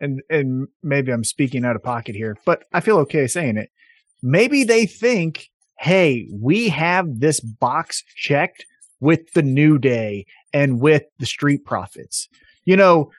and 0.00 0.20
and 0.28 0.68
maybe 0.82 1.10
I'm 1.12 1.24
speaking 1.24 1.64
out 1.64 1.74
of 1.76 1.82
pocket 1.82 2.14
here, 2.14 2.36
but 2.44 2.64
I 2.72 2.80
feel 2.80 2.98
okay 2.98 3.26
saying 3.26 3.56
it. 3.56 3.70
Maybe 4.22 4.64
they 4.64 4.84
think, 4.84 5.48
hey, 5.80 6.28
we 6.30 6.68
have 6.68 7.20
this 7.20 7.40
box 7.40 8.04
checked 8.14 8.66
with 9.00 9.32
the 9.32 9.42
New 9.42 9.78
Day 9.78 10.26
and 10.52 10.78
with 10.78 11.04
the 11.18 11.24
Street 11.24 11.64
Profits. 11.64 12.28
You 12.66 12.76
know, 12.76 13.10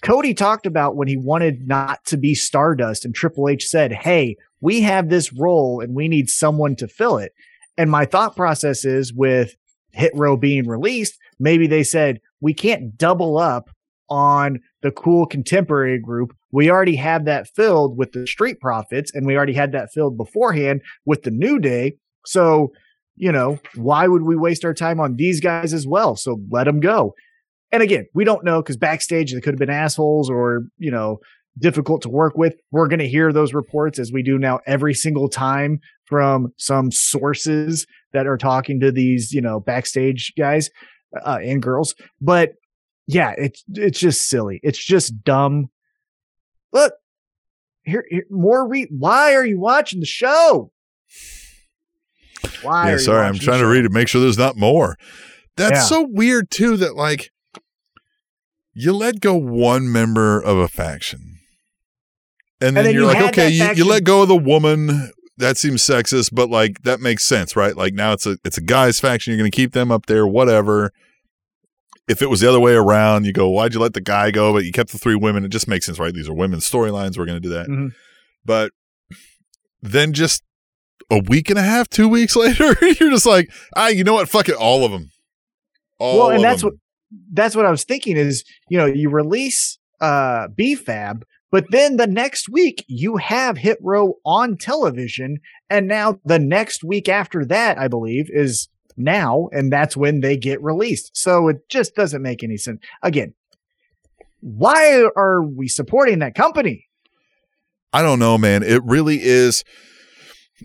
Cody 0.00 0.32
talked 0.32 0.64
about 0.64 0.94
when 0.94 1.08
he 1.08 1.16
wanted 1.16 1.66
not 1.66 2.04
to 2.04 2.16
be 2.16 2.36
Stardust, 2.36 3.04
and 3.04 3.12
Triple 3.12 3.48
H 3.48 3.66
said, 3.66 3.90
hey, 3.90 4.36
we 4.60 4.80
have 4.82 5.08
this 5.08 5.32
role 5.32 5.80
and 5.80 5.92
we 5.92 6.06
need 6.06 6.30
someone 6.30 6.76
to 6.76 6.86
fill 6.86 7.18
it. 7.18 7.32
And 7.76 7.90
my 7.90 8.04
thought 8.04 8.36
process 8.36 8.84
is 8.84 9.12
with 9.12 9.56
Hit 9.90 10.12
Row 10.14 10.36
being 10.36 10.68
released, 10.68 11.18
maybe 11.40 11.66
they 11.66 11.82
said, 11.82 12.20
we 12.40 12.54
can't 12.54 12.96
double 12.96 13.38
up 13.38 13.70
on 14.08 14.60
the 14.82 14.92
cool 14.92 15.26
contemporary 15.26 15.98
group. 15.98 16.32
We 16.52 16.70
already 16.70 16.94
have 16.96 17.24
that 17.24 17.48
filled 17.48 17.98
with 17.98 18.12
the 18.12 18.24
Street 18.28 18.60
Profits, 18.60 19.12
and 19.12 19.26
we 19.26 19.36
already 19.36 19.54
had 19.54 19.72
that 19.72 19.92
filled 19.92 20.16
beforehand 20.16 20.82
with 21.04 21.24
the 21.24 21.32
New 21.32 21.58
Day. 21.58 21.96
So, 22.26 22.72
you 23.16 23.30
know, 23.30 23.58
why 23.74 24.08
would 24.08 24.22
we 24.22 24.36
waste 24.36 24.64
our 24.64 24.74
time 24.74 25.00
on 25.00 25.16
these 25.16 25.40
guys 25.40 25.72
as 25.72 25.86
well? 25.86 26.16
So 26.16 26.40
let 26.50 26.64
them 26.64 26.80
go. 26.80 27.14
And 27.72 27.82
again, 27.82 28.06
we 28.14 28.24
don't 28.24 28.44
know 28.44 28.62
because 28.62 28.76
backstage 28.76 29.32
they 29.32 29.40
could 29.40 29.54
have 29.54 29.58
been 29.58 29.70
assholes 29.70 30.30
or, 30.30 30.62
you 30.78 30.90
know, 30.90 31.18
difficult 31.58 32.02
to 32.02 32.08
work 32.08 32.36
with. 32.36 32.54
We're 32.70 32.88
going 32.88 33.00
to 33.00 33.08
hear 33.08 33.32
those 33.32 33.54
reports 33.54 33.98
as 33.98 34.12
we 34.12 34.22
do 34.22 34.38
now 34.38 34.60
every 34.66 34.94
single 34.94 35.28
time 35.28 35.80
from 36.04 36.52
some 36.56 36.90
sources 36.90 37.86
that 38.12 38.26
are 38.26 38.36
talking 38.36 38.80
to 38.80 38.92
these, 38.92 39.32
you 39.32 39.40
know, 39.40 39.60
backstage 39.60 40.32
guys 40.38 40.70
uh, 41.24 41.38
and 41.42 41.62
girls. 41.62 41.94
But 42.20 42.54
yeah, 43.06 43.34
it's 43.36 43.62
it's 43.72 43.98
just 43.98 44.28
silly. 44.28 44.60
It's 44.62 44.82
just 44.82 45.22
dumb. 45.24 45.66
Look, 46.72 46.94
here, 47.84 48.04
here 48.08 48.24
more 48.30 48.68
re- 48.68 48.88
why 48.90 49.34
are 49.34 49.46
you 49.46 49.60
watching 49.60 50.00
the 50.00 50.06
show? 50.06 50.70
Why? 52.62 52.90
Yeah, 52.92 52.98
sorry, 52.98 53.26
I'm 53.26 53.38
trying 53.38 53.60
to 53.60 53.66
read 53.66 53.84
it, 53.84 53.92
make 53.92 54.08
sure 54.08 54.20
there's 54.20 54.38
not 54.38 54.56
more. 54.56 54.96
That's 55.56 55.72
Yeah. 55.72 55.82
so 55.82 56.06
weird 56.10 56.50
too. 56.50 56.76
That 56.76 56.96
like 56.96 57.30
you 58.74 58.92
let 58.92 59.20
go 59.20 59.34
one 59.36 59.90
member 59.90 60.40
of 60.40 60.56
a 60.58 60.68
faction, 60.68 61.38
and 62.60 62.76
then, 62.76 62.84
then 62.84 62.94
you're 62.94 63.02
you 63.02 63.06
like, 63.08 63.22
okay, 63.28 63.48
you, 63.48 63.72
you 63.74 63.84
let 63.84 64.04
go 64.04 64.22
of 64.22 64.28
the 64.28 64.36
woman. 64.36 65.10
That 65.36 65.56
seems 65.58 65.82
sexist, 65.82 66.30
but 66.32 66.48
like 66.48 66.82
that 66.82 67.00
makes 67.00 67.24
sense, 67.24 67.56
right? 67.56 67.76
Like 67.76 67.92
now 67.94 68.12
it's 68.12 68.24
a 68.26 68.36
it's 68.44 68.56
a 68.58 68.60
guy's 68.62 69.00
faction. 69.00 69.32
You're 69.32 69.38
going 69.38 69.50
to 69.50 69.56
keep 69.56 69.72
them 69.72 69.90
up 69.90 70.06
there, 70.06 70.26
whatever. 70.26 70.92
If 72.06 72.20
it 72.20 72.28
was 72.30 72.40
the 72.40 72.48
other 72.48 72.60
way 72.60 72.74
around, 72.74 73.24
you 73.24 73.32
go, 73.32 73.48
why'd 73.48 73.72
you 73.74 73.80
let 73.80 73.94
the 73.94 74.00
guy 74.00 74.30
go, 74.30 74.52
but 74.52 74.64
you 74.64 74.72
kept 74.72 74.92
the 74.92 74.98
three 74.98 75.14
women? 75.14 75.42
It 75.44 75.48
just 75.48 75.66
makes 75.66 75.86
sense, 75.86 75.98
right? 75.98 76.12
These 76.14 76.28
are 76.28 76.34
women's 76.34 76.70
storylines. 76.70 77.16
We're 77.16 77.24
going 77.24 77.40
to 77.40 77.48
do 77.48 77.54
that. 77.54 77.66
Mhm. 77.66 77.92
But 78.44 78.72
then 79.80 80.12
just 80.12 80.42
a 81.10 81.18
week 81.18 81.50
and 81.50 81.58
a 81.58 81.62
half, 81.62 81.88
two 81.88 82.08
weeks 82.08 82.36
later, 82.36 82.76
you're 82.80 83.10
just 83.10 83.26
like, 83.26 83.50
ah, 83.76 83.88
you 83.88 84.04
know 84.04 84.14
what? 84.14 84.28
Fuck 84.28 84.48
it, 84.48 84.56
all 84.56 84.84
of 84.84 84.92
them. 84.92 85.10
All 85.98 86.18
well, 86.18 86.28
and 86.30 86.36
of 86.38 86.42
that's 86.42 86.62
them. 86.62 86.70
what 86.70 86.78
that's 87.32 87.54
what 87.54 87.66
I 87.66 87.70
was 87.70 87.84
thinking 87.84 88.16
is, 88.16 88.44
you 88.68 88.78
know, 88.78 88.86
you 88.86 89.10
release 89.10 89.78
uh 90.00 90.48
B-Fab, 90.48 91.24
but 91.50 91.66
then 91.70 91.96
the 91.96 92.06
next 92.06 92.48
week 92.48 92.84
you 92.88 93.16
have 93.18 93.58
Hit 93.58 93.78
Row 93.80 94.14
on 94.24 94.56
television, 94.56 95.38
and 95.70 95.86
now 95.86 96.18
the 96.24 96.38
next 96.38 96.82
week 96.82 97.08
after 97.08 97.44
that, 97.44 97.78
I 97.78 97.88
believe, 97.88 98.28
is 98.30 98.68
now, 98.96 99.48
and 99.52 99.72
that's 99.72 99.96
when 99.96 100.20
they 100.20 100.36
get 100.36 100.62
released. 100.62 101.16
So 101.16 101.48
it 101.48 101.68
just 101.68 101.94
doesn't 101.94 102.22
make 102.22 102.42
any 102.42 102.56
sense. 102.56 102.80
Again, 103.02 103.34
why 104.40 105.04
are 105.16 105.42
we 105.42 105.68
supporting 105.68 106.18
that 106.18 106.34
company? 106.34 106.86
I 107.92 108.02
don't 108.02 108.18
know, 108.18 108.36
man. 108.36 108.62
It 108.62 108.82
really 108.84 109.20
is. 109.22 109.64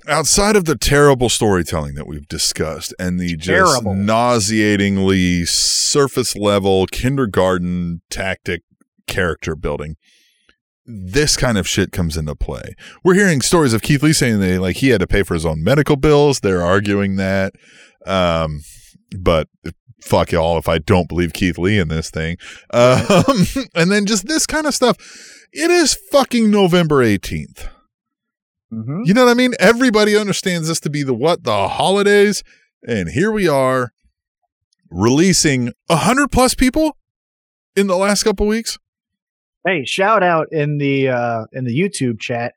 Outside 0.07 0.55
of 0.55 0.65
the 0.65 0.75
terrible 0.75 1.29
storytelling 1.29 1.95
that 1.95 2.07
we've 2.07 2.27
discussed 2.27 2.93
and 2.99 3.19
the 3.19 3.35
just 3.35 3.47
Terrible. 3.47 3.93
nauseatingly 3.95 5.45
surface 5.45 6.35
level 6.35 6.85
kindergarten 6.87 8.01
tactic 8.09 8.63
character 9.07 9.55
building, 9.55 9.95
this 10.85 11.37
kind 11.37 11.57
of 11.57 11.67
shit 11.67 11.91
comes 11.91 12.17
into 12.17 12.35
play. 12.35 12.75
We're 13.03 13.13
hearing 13.13 13.41
stories 13.41 13.73
of 13.73 13.81
Keith 13.81 14.01
Lee 14.01 14.13
saying 14.13 14.39
that 14.39 14.59
like 14.61 14.77
he 14.77 14.89
had 14.89 15.01
to 15.01 15.07
pay 15.07 15.23
for 15.23 15.33
his 15.35 15.45
own 15.45 15.63
medical 15.63 15.95
bills. 15.95 16.39
They're 16.39 16.63
arguing 16.63 17.17
that. 17.17 17.53
Um, 18.05 18.61
but 19.19 19.47
fuck 20.01 20.31
y'all 20.31 20.57
if 20.57 20.67
I 20.67 20.79
don't 20.79 21.09
believe 21.09 21.33
Keith 21.33 21.57
Lee 21.57 21.77
in 21.77 21.89
this 21.89 22.09
thing. 22.09 22.37
Um, 22.71 23.45
and 23.75 23.91
then 23.91 24.05
just 24.05 24.27
this 24.27 24.45
kind 24.45 24.65
of 24.65 24.73
stuff. 24.73 24.97
It 25.51 25.71
is 25.71 25.97
fucking 26.11 26.49
November 26.51 27.03
18th. 27.03 27.69
Mm-hmm. 28.71 29.01
You 29.05 29.13
know 29.13 29.25
what 29.25 29.31
I 29.31 29.35
mean? 29.35 29.53
Everybody 29.59 30.15
understands 30.15 30.67
this 30.67 30.79
to 30.81 30.89
be 30.89 31.03
the 31.03 31.13
what? 31.13 31.43
The 31.43 31.67
holidays. 31.67 32.43
And 32.87 33.09
here 33.09 33.31
we 33.31 33.47
are 33.47 33.93
releasing 34.89 35.73
a 35.89 35.97
hundred 35.97 36.31
plus 36.31 36.55
people 36.55 36.97
in 37.75 37.87
the 37.87 37.97
last 37.97 38.23
couple 38.23 38.47
weeks. 38.47 38.77
Hey, 39.65 39.85
shout 39.85 40.23
out 40.23 40.47
in 40.51 40.77
the 40.77 41.09
uh 41.09 41.45
in 41.51 41.65
the 41.65 41.77
YouTube 41.77 42.19
chat. 42.19 42.53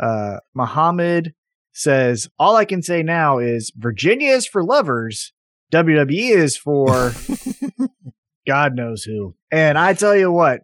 Uh 0.00 0.38
Muhammad 0.54 1.34
says, 1.72 2.28
All 2.38 2.56
I 2.56 2.64
can 2.64 2.82
say 2.82 3.02
now 3.02 3.38
is 3.38 3.72
Virginia 3.76 4.32
is 4.32 4.46
for 4.46 4.62
lovers, 4.62 5.32
WWE 5.72 6.30
is 6.30 6.56
for 6.56 7.12
God 8.46 8.74
knows 8.74 9.02
who. 9.02 9.34
And 9.50 9.76
I 9.76 9.94
tell 9.94 10.16
you 10.16 10.30
what, 10.30 10.62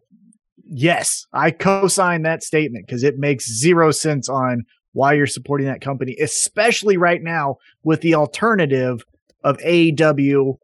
yes, 0.65 1.27
I 1.33 1.51
co-sign 1.51 2.23
that 2.23 2.43
statement 2.43 2.87
because 2.87 3.03
it 3.03 3.19
makes 3.19 3.51
zero 3.51 3.91
sense 3.91 4.29
on 4.29 4.65
why 4.93 5.15
you're 5.15 5.27
supporting 5.27 5.67
that 5.67 5.81
company, 5.81 6.17
especially 6.21 6.97
right 6.97 7.23
now 7.23 7.57
with 7.83 8.01
the 8.01 8.15
alternative 8.15 9.05
of 9.43 9.57
AEW, 9.59 10.59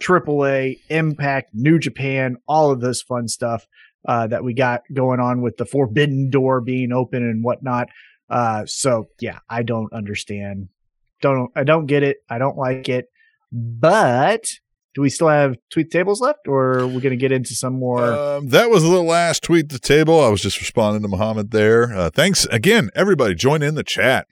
AAA, 0.00 0.78
Impact, 0.88 1.50
New 1.54 1.78
Japan, 1.78 2.36
all 2.48 2.70
of 2.70 2.80
this 2.80 3.02
fun 3.02 3.28
stuff 3.28 3.66
uh, 4.06 4.26
that 4.26 4.42
we 4.44 4.54
got 4.54 4.82
going 4.92 5.20
on 5.20 5.42
with 5.42 5.56
the 5.56 5.66
Forbidden 5.66 6.30
Door 6.30 6.62
being 6.62 6.92
open 6.92 7.22
and 7.22 7.44
whatnot. 7.44 7.88
Uh, 8.28 8.64
so 8.66 9.08
yeah, 9.20 9.40
I 9.48 9.62
don't 9.62 9.92
understand. 9.92 10.68
Don't 11.20 11.50
I 11.54 11.64
don't 11.64 11.86
get 11.86 12.02
it. 12.02 12.18
I 12.28 12.38
don't 12.38 12.56
like 12.56 12.88
it. 12.88 13.10
But 13.52 14.46
do 14.94 15.02
we 15.02 15.10
still 15.10 15.28
have 15.28 15.56
tweet 15.70 15.90
tables 15.90 16.20
left, 16.20 16.48
or 16.48 16.80
are 16.80 16.86
we 16.86 17.00
going 17.00 17.10
to 17.10 17.16
get 17.16 17.32
into 17.32 17.54
some 17.54 17.74
more? 17.74 18.12
Um, 18.12 18.48
that 18.48 18.70
was 18.70 18.82
the 18.82 18.88
last 19.02 19.42
tweet 19.42 19.68
the 19.68 19.78
table. 19.78 20.20
I 20.20 20.28
was 20.28 20.42
just 20.42 20.58
responding 20.60 21.02
to 21.02 21.08
Muhammad 21.08 21.50
there. 21.50 21.94
Uh, 21.96 22.10
thanks 22.10 22.44
again, 22.46 22.90
everybody. 22.94 23.34
Join 23.34 23.62
in 23.62 23.74
the 23.74 23.84
chat. 23.84 24.26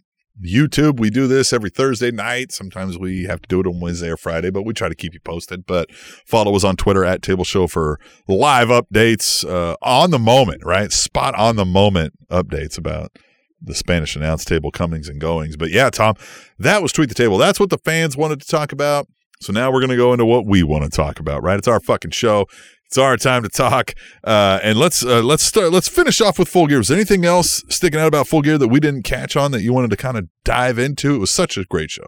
YouTube, 0.44 1.00
we 1.00 1.10
do 1.10 1.26
this 1.26 1.52
every 1.52 1.70
Thursday 1.70 2.12
night. 2.12 2.52
Sometimes 2.52 2.96
we 2.96 3.24
have 3.24 3.42
to 3.42 3.48
do 3.48 3.60
it 3.60 3.66
on 3.66 3.80
Wednesday 3.80 4.08
or 4.08 4.16
Friday, 4.16 4.50
but 4.50 4.62
we 4.62 4.72
try 4.72 4.88
to 4.88 4.94
keep 4.94 5.12
you 5.12 5.20
posted. 5.20 5.66
But 5.66 5.92
follow 5.92 6.54
us 6.54 6.62
on 6.62 6.76
Twitter 6.76 7.04
at 7.04 7.22
Table 7.22 7.44
Show 7.44 7.66
for 7.66 7.98
live 8.28 8.68
updates 8.68 9.48
uh, 9.48 9.76
on 9.82 10.10
the 10.10 10.18
moment, 10.18 10.64
right? 10.64 10.92
Spot 10.92 11.34
on 11.34 11.56
the 11.56 11.64
moment 11.64 12.14
updates 12.30 12.78
about 12.78 13.16
the 13.60 13.74
Spanish 13.74 14.14
announce 14.14 14.44
table 14.44 14.70
comings 14.70 15.08
and 15.08 15.20
goings. 15.20 15.56
But 15.56 15.70
yeah, 15.70 15.90
Tom, 15.90 16.14
that 16.58 16.82
was 16.82 16.92
Tweet 16.92 17.08
the 17.08 17.14
Table. 17.16 17.38
That's 17.38 17.58
what 17.58 17.70
the 17.70 17.78
fans 17.78 18.16
wanted 18.16 18.40
to 18.40 18.46
talk 18.46 18.70
about. 18.70 19.08
So 19.40 19.52
now 19.52 19.70
we're 19.70 19.80
going 19.80 19.90
to 19.90 19.96
go 19.96 20.12
into 20.12 20.24
what 20.24 20.46
we 20.46 20.62
want 20.62 20.84
to 20.84 20.90
talk 20.90 21.20
about, 21.20 21.42
right? 21.42 21.58
It's 21.58 21.68
our 21.68 21.80
fucking 21.80 22.10
show. 22.10 22.46
It's 22.86 22.98
our 22.98 23.18
time 23.18 23.42
to 23.42 23.50
talk, 23.50 23.92
uh, 24.24 24.60
and 24.62 24.78
let's 24.78 25.04
uh, 25.04 25.22
let's 25.22 25.42
start. 25.42 25.72
Let's 25.72 25.88
finish 25.88 26.22
off 26.22 26.38
with 26.38 26.48
Full 26.48 26.66
Gear. 26.66 26.78
Was 26.78 26.90
anything 26.90 27.26
else 27.26 27.62
sticking 27.68 28.00
out 28.00 28.08
about 28.08 28.26
Full 28.26 28.40
Gear 28.40 28.56
that 28.56 28.68
we 28.68 28.80
didn't 28.80 29.02
catch 29.02 29.36
on 29.36 29.50
that 29.50 29.60
you 29.60 29.74
wanted 29.74 29.90
to 29.90 29.96
kind 29.98 30.16
of 30.16 30.26
dive 30.42 30.78
into? 30.78 31.14
It 31.14 31.18
was 31.18 31.30
such 31.30 31.58
a 31.58 31.64
great 31.66 31.90
show. 31.90 32.06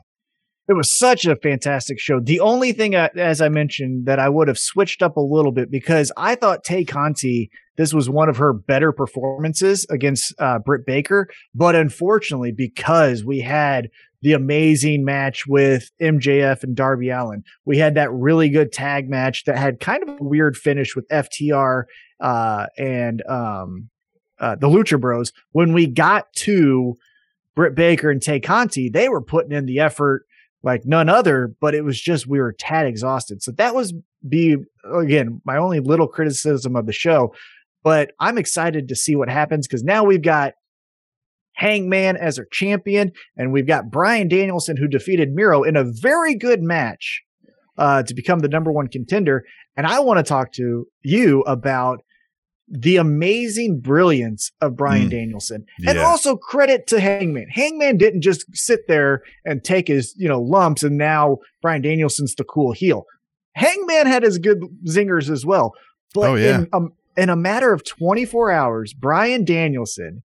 It 0.69 0.77
was 0.77 0.97
such 0.97 1.27
a 1.27 1.37
fantastic 1.37 1.99
show. 2.01 2.19
The 2.19 2.41
only 2.41 2.73
thing, 2.73 2.95
as 2.95 3.43
I 3.43 3.51
mentioned, 3.51 4.07
that 4.07 4.19
I 4.19 4.31
would 4.31 4.49
have 4.49 4.57
switched 4.57 5.03
up 5.03 5.19
a 5.19 5.21
little 5.21 5.53
bit 5.53 5.71
because 5.71 6.11
I 6.17 6.35
thought 6.35 6.65
Tay 6.65 6.85
Conti, 6.85 7.51
this 7.81 7.95
was 7.95 8.11
one 8.11 8.29
of 8.29 8.37
her 8.37 8.53
better 8.53 8.93
performances 8.93 9.87
against 9.89 10.35
uh, 10.39 10.59
Britt 10.59 10.85
Baker. 10.85 11.31
But 11.55 11.75
unfortunately, 11.75 12.53
because 12.53 13.25
we 13.25 13.41
had 13.41 13.89
the 14.21 14.35
amazing 14.35 15.03
match 15.03 15.47
with 15.47 15.91
MJF 15.99 16.63
and 16.63 16.77
Darby 16.77 17.09
Allin, 17.09 17.43
we 17.65 17.79
had 17.79 17.95
that 17.95 18.13
really 18.13 18.51
good 18.51 18.71
tag 18.71 19.09
match 19.09 19.45
that 19.45 19.57
had 19.57 19.81
kind 19.81 20.03
of 20.03 20.21
a 20.21 20.23
weird 20.23 20.59
finish 20.59 20.95
with 20.95 21.09
FTR 21.09 21.85
uh, 22.21 22.67
and 22.77 23.23
um, 23.27 23.89
uh, 24.39 24.57
the 24.57 24.69
Lucha 24.69 25.01
Bros. 25.01 25.33
When 25.53 25.73
we 25.73 25.87
got 25.87 26.31
to 26.35 26.97
Britt 27.55 27.75
Baker 27.75 28.11
and 28.11 28.21
Tay 28.21 28.41
Conti, 28.41 28.91
they 28.91 29.09
were 29.09 29.23
putting 29.23 29.53
in 29.53 29.65
the 29.65 29.81
effort 29.81 30.27
like 30.63 30.85
none 30.85 31.09
other, 31.09 31.55
but 31.63 31.75
it 31.75 31.83
was 31.83 31.99
just 31.99 32.27
we 32.27 32.41
were 32.41 32.53
tad 32.53 32.87
exhausted. 32.87 33.43
So 33.43 33.53
that 33.53 33.75
was 33.75 33.95
be 34.29 34.59
again 34.95 35.41
my 35.47 35.57
only 35.57 35.81
little 35.81 36.09
criticism 36.09 36.77
of 36.77 36.85
the 36.85 36.93
show. 36.93 37.35
But 37.83 38.13
I'm 38.21 38.39
excited 38.39 38.89
to 38.89 38.97
see 38.97 39.17
what 39.17 39.29
happens 39.29 39.67
because 39.67 39.83
now 39.83 40.05
we've 40.05 40.23
got 40.23 40.53
Hangman 41.55 42.17
as 42.17 42.39
our 42.39 42.47
champion, 42.51 43.13
and 43.37 43.53
we've 43.53 43.67
got 43.67 43.91
Bryan 43.91 44.29
Danielson 44.29 44.77
who 44.77 44.89
defeated 44.89 45.33
Miro 45.35 45.63
in 45.63 45.77
a 45.77 45.85
very 45.85 46.35
good 46.35 46.63
match 46.63 47.23
uh, 47.77 48.03
to 48.03 48.15
become 48.15 48.41
the 48.41 48.49
number 48.49 48.73
one 48.73 48.89
contender. 48.89 49.45
And 49.77 49.87
I 49.87 50.01
want 50.01 50.19
to 50.19 50.23
talk 50.23 50.53
to 50.55 50.87
you 51.03 51.41
about 51.43 52.03
the 52.69 52.97
amazing 52.97 53.81
brilliance 53.81 54.53
of 54.61 54.77
Bryan 54.77 55.09
Mm. 55.09 55.11
Danielson. 55.11 55.65
And 55.87 55.97
Yeah. 55.97 56.05
also 56.05 56.37
credit 56.37 56.87
to 56.89 57.01
Hangman. 57.01 57.49
Hangman 57.51 57.97
didn't 57.97 58.21
just 58.21 58.45
sit 58.53 58.87
there 58.87 59.23
and 59.45 59.65
take 59.65 59.89
his, 59.89 60.15
you 60.17 60.29
know, 60.29 60.41
lumps 60.41 60.83
and 60.85 60.97
now 60.97 61.39
Bryan 61.63 61.83
Danielson's 61.83 62.35
the 62.37 62.45
cool 62.45 62.73
heel. 62.73 63.07
Hangman 63.57 64.07
had 64.07 64.23
his 64.23 64.39
good 64.39 64.61
zingers 64.87 65.29
as 65.29 65.45
well. 65.45 65.73
But 66.15 66.31
Oh, 66.31 66.35
yeah. 66.37 66.59
in, 66.61 66.69
um, 66.73 66.93
in 67.21 67.29
a 67.29 67.37
matter 67.37 67.73
of 67.73 67.85
24 67.85 68.51
hours, 68.51 68.95
Bryan 68.95 69.45
Danielson 69.45 70.23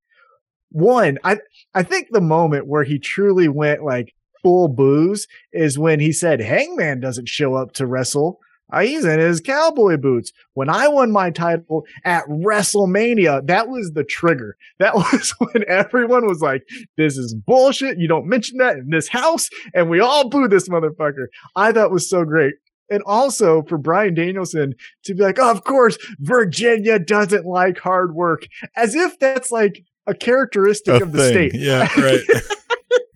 one, 0.76 1.18
I 1.24 1.38
I 1.74 1.84
think 1.84 2.08
the 2.12 2.20
moment 2.20 2.68
where 2.68 2.84
he 2.84 3.00
truly 3.00 3.48
went 3.48 3.84
like 3.84 4.14
full 4.44 4.68
boos 4.68 5.26
is 5.54 5.80
when 5.80 6.02
he 6.02 6.12
said 6.12 6.42
Hangman 6.42 7.00
doesn't 7.00 7.30
show 7.30 7.56
up 7.56 7.72
to 7.74 7.88
wrestle 7.88 8.40
Uh, 8.74 8.82
he's 8.82 9.06
in 9.06 9.20
his 9.20 9.40
cowboy 9.40 9.96
boots. 9.96 10.34
When 10.54 10.70
I 10.70 10.90
won 10.90 11.12
my 11.12 11.30
title 11.30 11.86
at 12.04 12.26
WrestleMania, 12.26 13.48
that 13.48 13.70
was 13.70 13.92
the 13.94 14.04
trigger. 14.04 14.58
That 14.80 14.96
was 14.96 15.34
when 15.40 15.64
everyone 15.68 16.28
was 16.28 16.42
like, 16.42 16.64
this 16.98 17.16
is 17.16 17.34
bullshit. 17.34 17.98
You 17.98 18.10
don't 18.10 18.28
mention 18.28 18.58
that 18.58 18.76
in 18.76 18.90
this 18.90 19.08
house. 19.08 19.50
And 19.74 19.90
we 19.90 20.02
all 20.02 20.30
boo 20.30 20.50
this 20.50 20.68
motherfucker. 20.68 21.28
I 21.56 21.72
thought 21.72 21.92
was 21.92 22.10
so 22.10 22.26
great. 22.26 22.56
And 22.90 23.02
also 23.06 23.64
for 23.64 23.78
Bryan 23.78 24.14
Danielson 24.14 24.76
to 25.06 25.16
be 25.16 25.24
like, 25.24 25.40
oh, 25.40 25.50
of 25.52 25.64
course, 25.64 25.98
Virginia 26.20 27.00
doesn't 27.00 27.46
like 27.46 27.80
hard 27.80 28.14
work, 28.14 28.48
as 28.76 28.94
if 28.96 29.18
that's 29.20 29.52
like 29.52 29.84
a 30.08 30.14
characteristic 30.14 31.02
A 31.02 31.04
of 31.04 31.12
the 31.12 31.18
thing. 31.18 31.50
state. 31.50 31.60
Yeah, 31.62 31.88
right. 32.00 32.20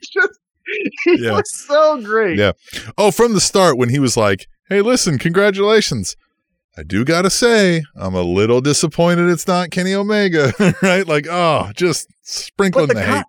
Just, 0.01 0.39
he 1.05 1.23
Yeah. 1.25 1.31
was 1.33 1.51
so 1.67 2.01
great. 2.01 2.37
Yeah. 2.37 2.53
Oh, 2.97 3.11
from 3.11 3.33
the 3.33 3.41
start 3.41 3.77
when 3.77 3.89
he 3.89 3.99
was 3.99 4.15
like, 4.17 4.47
"Hey, 4.69 4.81
listen, 4.81 5.17
congratulations." 5.17 6.15
I 6.77 6.83
do 6.83 7.03
gotta 7.03 7.29
say, 7.29 7.83
I'm 7.95 8.15
a 8.15 8.21
little 8.21 8.61
disappointed 8.61 9.29
it's 9.29 9.47
not 9.47 9.69
Kenny 9.69 9.93
Omega, 9.93 10.53
right? 10.81 11.05
Like, 11.05 11.27
oh, 11.29 11.71
just 11.75 12.07
sprinkling 12.21 12.87
But 12.87 12.93
the, 12.95 12.99
the, 13.01 13.05
hate. 13.05 13.25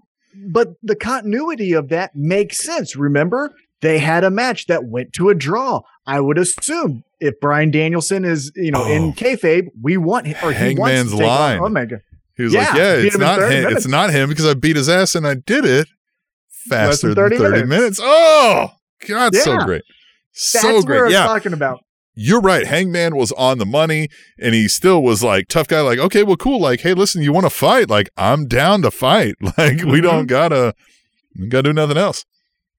but 0.53 0.69
the 0.83 0.95
continuity 0.95 1.73
of 1.73 1.89
that 1.89 2.15
makes 2.15 2.59
sense. 2.63 2.95
Remember, 2.95 3.53
they 3.83 3.99
had 3.99 4.25
a 4.25 4.31
match 4.31 4.67
that 4.67 4.85
went 4.85 5.13
to 5.15 5.29
a 5.31 5.35
draw. 5.35 5.81
I 6.07 6.21
would 6.21 6.39
assume 6.39 7.05
if 7.21 7.39
Bryan 7.41 7.71
Danielson 7.71 8.25
is, 8.25 8.51
you 8.57 8.71
know, 8.73 8.85
Oh. 8.85 8.91
in 8.93 9.13
kayfabe, 9.13 9.69
we 9.81 9.97
want 9.97 10.27
him 10.27 10.37
or 10.43 10.53
he 10.53 10.75
wants 10.75 11.11
to 11.13 11.17
take 11.19 11.21
on 11.23 11.27
line. 11.29 11.61
Omega. 11.61 12.01
He 12.37 12.45
was 12.45 12.53
Yeah, 12.55 12.61
like, 12.61 12.75
"Yeah, 12.75 12.93
it's 12.95 13.19
not 13.19 13.41
him. 13.43 13.49
minutes. 13.49 13.73
It's 13.77 13.89
not 13.89 14.11
him 14.11 14.29
because 14.29 14.47
I 14.47 14.55
beat 14.55 14.77
his 14.77 14.89
ass 14.89 15.15
and 15.15 15.27
I 15.27 15.35
did 15.35 15.65
it 15.65 15.89
faster 16.69 17.09
than 17.15 17.17
than 17.17 17.25
30, 17.31 17.37
30 17.39 17.67
minutes. 17.67 17.69
minutes. 17.69 18.01
Oh, 18.03 18.71
God, 19.07 19.35
so 19.35 19.53
Yeah. 19.53 19.65
great, 19.65 19.83
That's 20.33 20.61
so 20.63 20.75
what 20.77 20.87
great. 20.87 21.13
Yeah, 21.13 21.25
talking 21.25 21.53
about. 21.53 21.81
you're 22.15 22.41
right. 22.41 22.67
Hangman 22.67 23.17
was 23.17 23.33
on 23.33 23.59
the 23.59 23.67
money, 23.67 24.09
and 24.39 24.55
he 24.55 24.69
still 24.69 25.03
was 25.03 25.23
like 25.23 25.49
tough 25.49 25.69
guy. 25.69 25.81
Like, 25.81 25.99
okay, 25.99 26.23
well, 26.23 26.37
cool. 26.37 26.61
Like, 26.61 26.81
hey, 26.81 26.95
listen, 26.95 27.23
you 27.23 27.33
want 27.33 27.45
to 27.47 27.51
fight? 27.51 27.89
Like, 27.91 28.09
I'm 28.17 28.47
down 28.47 28.83
to 28.83 28.91
fight. 28.91 29.35
Like, 29.59 29.83
we 29.85 30.01
Mhm. 30.01 30.03
don't 30.03 30.27
gotta, 30.27 30.75
we 31.39 31.47
gotta 31.49 31.71
do 31.71 31.73
nothing 31.73 31.97
else. 31.99 32.25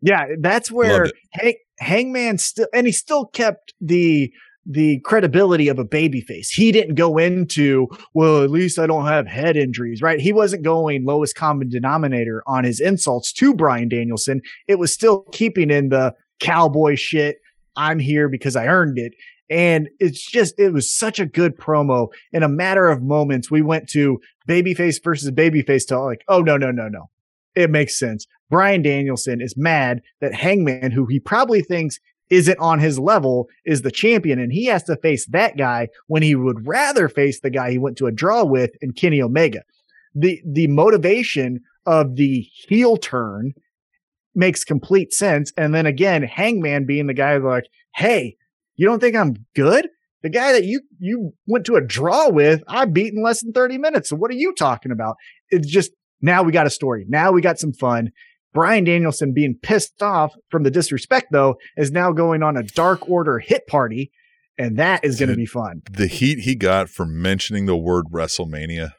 Yeah, 0.02 0.26
that's 0.40 0.72
where 0.72 1.08
Hang, 1.32 1.56
Hangman 1.80 2.38
still, 2.38 2.68
and 2.74 2.88
he 2.88 2.94
still 2.94 3.26
kept 3.26 3.74
the 3.80 4.32
the 4.66 5.00
credibility 5.00 5.68
of 5.68 5.80
a 5.80 5.86
babyface. 5.86 6.50
He 6.52 6.72
didn't 6.72 6.96
go 6.96 7.18
into, 7.18 7.88
well, 8.14 8.44
at 8.44 8.52
least 8.52 8.78
I 8.78 8.86
don't 8.86 9.08
have 9.08 9.26
head 9.26 9.58
injuries, 9.58 10.02
right? 10.02 10.20
He 10.20 10.34
wasn't 10.34 10.64
going 10.64 11.04
lowest 11.04 11.36
common 11.36 11.70
denominator 11.70 12.44
on 12.46 12.64
his 12.64 12.80
insults 12.80 13.34
to 13.34 13.56
Bryan 13.56 13.90
Danielson. 13.90 14.42
It 14.68 14.78
was 14.78 14.94
still 14.94 15.24
keeping 15.32 15.72
in 15.72 15.90
the 15.90 16.14
cowboy 16.40 16.96
shit. 16.96 17.38
I'm 17.76 17.98
here 18.00 18.30
because 18.30 18.56
I 18.56 18.68
earned 18.68 19.00
it. 19.00 19.14
And 19.50 19.90
it's 20.00 20.24
just, 20.24 20.58
it 20.60 20.72
was 20.72 20.92
such 20.92 21.20
a 21.20 21.26
good 21.26 21.58
promo. 21.58 22.10
In 22.32 22.44
a 22.44 22.48
matter 22.48 22.88
of 22.88 23.02
moments, 23.02 23.50
we 23.50 23.62
went 23.62 23.90
to 23.90 24.20
babyface 24.48 25.04
versus 25.04 25.32
babyface 25.32 25.88
to 25.88 26.00
like, 26.00 26.24
oh, 26.28 26.42
no, 26.42 26.56
no, 26.56 26.72
no, 26.72 26.88
no. 26.88 27.10
It 27.56 27.70
makes 27.70 27.98
sense. 28.00 28.28
Bryan 28.52 28.84
Danielson 28.84 29.42
is 29.42 29.58
mad 29.58 30.02
that 30.20 30.36
Hangman, 30.36 30.92
who 30.92 31.08
he 31.08 31.20
probably 31.20 31.62
thinks 31.62 32.00
isn't 32.30 32.60
on 32.60 32.80
his 32.80 33.00
level, 33.00 33.50
is 33.66 33.82
the 33.82 33.92
champion, 33.92 34.40
and 34.40 34.54
he 34.54 34.66
has 34.66 34.84
to 34.84 34.96
face 34.98 35.26
that 35.28 35.58
guy 35.58 35.88
when 36.08 36.22
he 36.22 36.36
would 36.36 36.68
rather 36.68 37.10
face 37.10 37.40
the 37.40 37.50
guy 37.50 37.72
he 37.72 37.78
went 37.80 37.98
to 37.98 38.08
a 38.08 38.12
draw 38.12 38.44
with 38.44 38.72
in 38.82 38.92
Kenny 38.92 39.22
Omega. 39.22 39.62
The 40.14 40.42
the 40.46 40.68
motivation 40.68 41.62
of 41.86 42.16
the 42.18 42.42
heel 42.42 42.98
turn 42.98 43.54
makes 44.36 44.64
complete 44.64 45.14
sense. 45.14 45.52
And 45.58 45.74
then 45.74 45.86
again, 45.86 46.24
Hangman 46.24 46.86
being 46.86 47.08
the 47.08 47.14
guy 47.14 47.38
like, 47.38 47.66
hey, 47.96 48.36
you 48.76 48.86
don't 48.86 49.00
think 49.00 49.16
I'm 49.16 49.46
good? 49.56 49.88
The 50.24 50.30
guy 50.30 50.52
that 50.52 50.66
you 50.66 50.82
you 51.00 51.34
went 51.48 51.66
to 51.66 51.76
a 51.76 51.82
draw 51.82 52.30
with, 52.30 52.64
I 52.68 52.86
beat 52.86 53.14
in 53.14 53.24
less 53.24 53.42
than 53.42 53.54
30 53.54 53.78
minutes. 53.78 54.10
So 54.10 54.16
what 54.16 54.30
are 54.30 54.36
you 54.36 54.54
talking 54.54 54.92
about? 54.92 55.16
It's 55.50 55.68
just 55.68 55.92
now 56.22 56.44
we 56.44 56.52
got 56.52 56.68
a 56.68 56.70
story. 56.70 57.06
Now 57.08 57.32
we 57.32 57.42
got 57.42 57.60
some 57.60 57.74
fun. 57.74 58.12
Bryan 58.54 58.84
Danielson 58.84 59.34
being 59.34 59.56
pissed 59.62 60.02
off 60.02 60.34
from 60.50 60.64
the 60.64 60.72
disrespect, 60.72 61.28
though, 61.32 61.58
is 61.78 61.92
now 61.92 62.12
going 62.12 62.44
on 62.44 62.58
a 62.58 62.64
Dark 62.64 63.10
Order 63.10 63.40
hit 63.40 63.66
party, 63.68 64.12
and 64.58 64.78
that 64.78 65.04
is 65.06 65.18
going 65.20 65.30
to 65.30 65.36
be 65.36 65.46
fun. 65.46 65.82
The 65.90 66.08
heat 66.08 66.40
he 66.40 66.56
got 66.56 66.90
for 66.90 67.06
mentioning 67.06 67.66
the 67.66 67.78
word 67.78 68.06
WrestleMania 68.12 68.92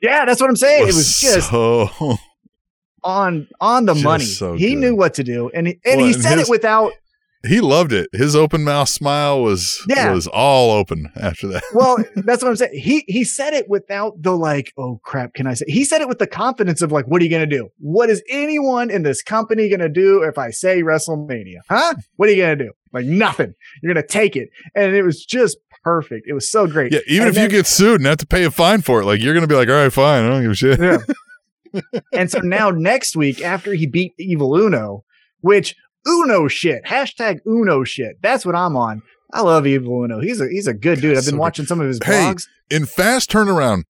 Yeah, 0.00 0.24
that's 0.24 0.40
what 0.40 0.48
I'm 0.48 0.56
saying. 0.56 0.82
it 0.84 0.86
was 0.94 1.20
just 1.20 1.50
so. 1.50 1.88
on 3.02 3.48
on 3.60 3.84
the 3.84 3.94
money. 3.94 4.24
so 4.24 4.54
he 4.54 4.70
good. 4.70 4.78
knew 4.78 4.94
what 4.96 5.14
to 5.14 5.24
do, 5.24 5.50
and 5.50 5.66
he, 5.66 5.80
and 5.84 5.98
Well, 5.98 6.06
he 6.06 6.12
said 6.14 6.38
his- 6.38 6.48
it 6.48 6.50
without. 6.50 6.92
He 7.46 7.60
loved 7.60 7.92
it. 7.92 8.08
His 8.12 8.34
open 8.34 8.64
mouth 8.64 8.88
smile 8.88 9.42
was 9.42 9.84
Yeah. 9.88 10.12
was 10.12 10.26
all 10.26 10.70
open 10.72 11.10
after 11.16 11.46
that. 11.48 11.62
Well, 11.74 11.98
that's 12.16 12.42
what 12.42 12.48
I'm 12.50 12.56
saying. 12.56 12.78
He 12.78 13.04
he 13.08 13.24
said 13.24 13.52
it 13.54 13.68
without 13.68 14.22
the 14.22 14.36
like, 14.36 14.72
oh 14.78 15.00
crap, 15.04 15.34
can 15.34 15.46
I 15.46 15.54
say? 15.54 15.64
He 15.68 15.84
said 15.84 16.00
it 16.00 16.08
with 16.08 16.18
the 16.18 16.26
confidence 16.26 16.80
of 16.82 16.90
like, 16.92 17.06
what 17.06 17.20
are 17.20 17.24
you 17.24 17.30
gonna 17.30 17.46
do? 17.46 17.68
What 17.78 18.10
is 18.10 18.22
anyone 18.30 18.90
in 18.90 19.02
this 19.02 19.22
company 19.22 19.68
gonna 19.68 19.88
do 19.88 20.22
if 20.22 20.38
I 20.38 20.50
say 20.50 20.82
WrestleMania? 20.82 21.58
Huh? 21.68 21.94
What 22.16 22.28
are 22.28 22.32
you 22.32 22.42
gonna 22.42 22.56
do? 22.56 22.72
Like 22.92 23.06
nothing. 23.06 23.52
You're 23.82 23.92
gonna 23.94 24.06
take 24.06 24.36
it, 24.36 24.48
and 24.74 24.94
it 24.94 25.02
was 25.02 25.24
just 25.24 25.58
perfect. 25.82 26.26
It 26.28 26.32
was 26.32 26.50
so 26.50 26.66
great. 26.66 26.92
Yeah, 26.92 27.00
even 27.06 27.22
And 27.22 27.28
if 27.30 27.34
then- 27.34 27.44
you 27.50 27.56
get 27.56 27.66
sued 27.66 28.00
and 28.00 28.06
have 28.06 28.18
to 28.18 28.26
pay 28.26 28.44
a 28.44 28.50
fine 28.50 28.80
for 28.80 29.00
it, 29.02 29.04
like 29.04 29.20
you're 29.20 29.34
gonna 29.34 29.46
be 29.46 29.54
like, 29.54 29.68
all 29.68 29.74
right, 29.74 29.92
fine, 29.92 30.24
I 30.24 30.28
don't 30.28 30.42
give 30.42 30.52
a 30.52 30.54
shit. 30.54 30.80
Yeah. 30.80 30.98
and 32.12 32.30
so 32.30 32.38
now 32.38 32.70
next 32.70 33.16
week, 33.16 33.42
after 33.42 33.74
he 33.74 33.86
beat 33.86 34.12
Evil 34.18 34.54
Uno, 34.56 35.04
which 35.40 35.74
Uno 36.06 36.48
shit, 36.48 36.84
hashtag 36.84 37.38
Uno 37.46 37.84
shit. 37.84 38.16
That's 38.22 38.44
what 38.46 38.54
I'm 38.54 38.76
on. 38.76 39.02
I 39.32 39.40
love 39.40 39.66
Evil 39.66 40.04
Uno. 40.04 40.20
He's 40.20 40.40
a 40.40 40.48
he's 40.48 40.66
a 40.66 40.74
good 40.74 41.00
dude. 41.00 41.16
I've 41.16 41.24
So 41.24 41.30
been 41.30 41.36
good. 41.36 41.40
watching 41.40 41.66
some 41.66 41.80
of 41.80 41.88
his 41.88 41.98
Hey, 42.04 42.12
blogs. 42.12 42.44
In 42.70 42.86
fast 42.86 43.30
turnaround, 43.30 43.82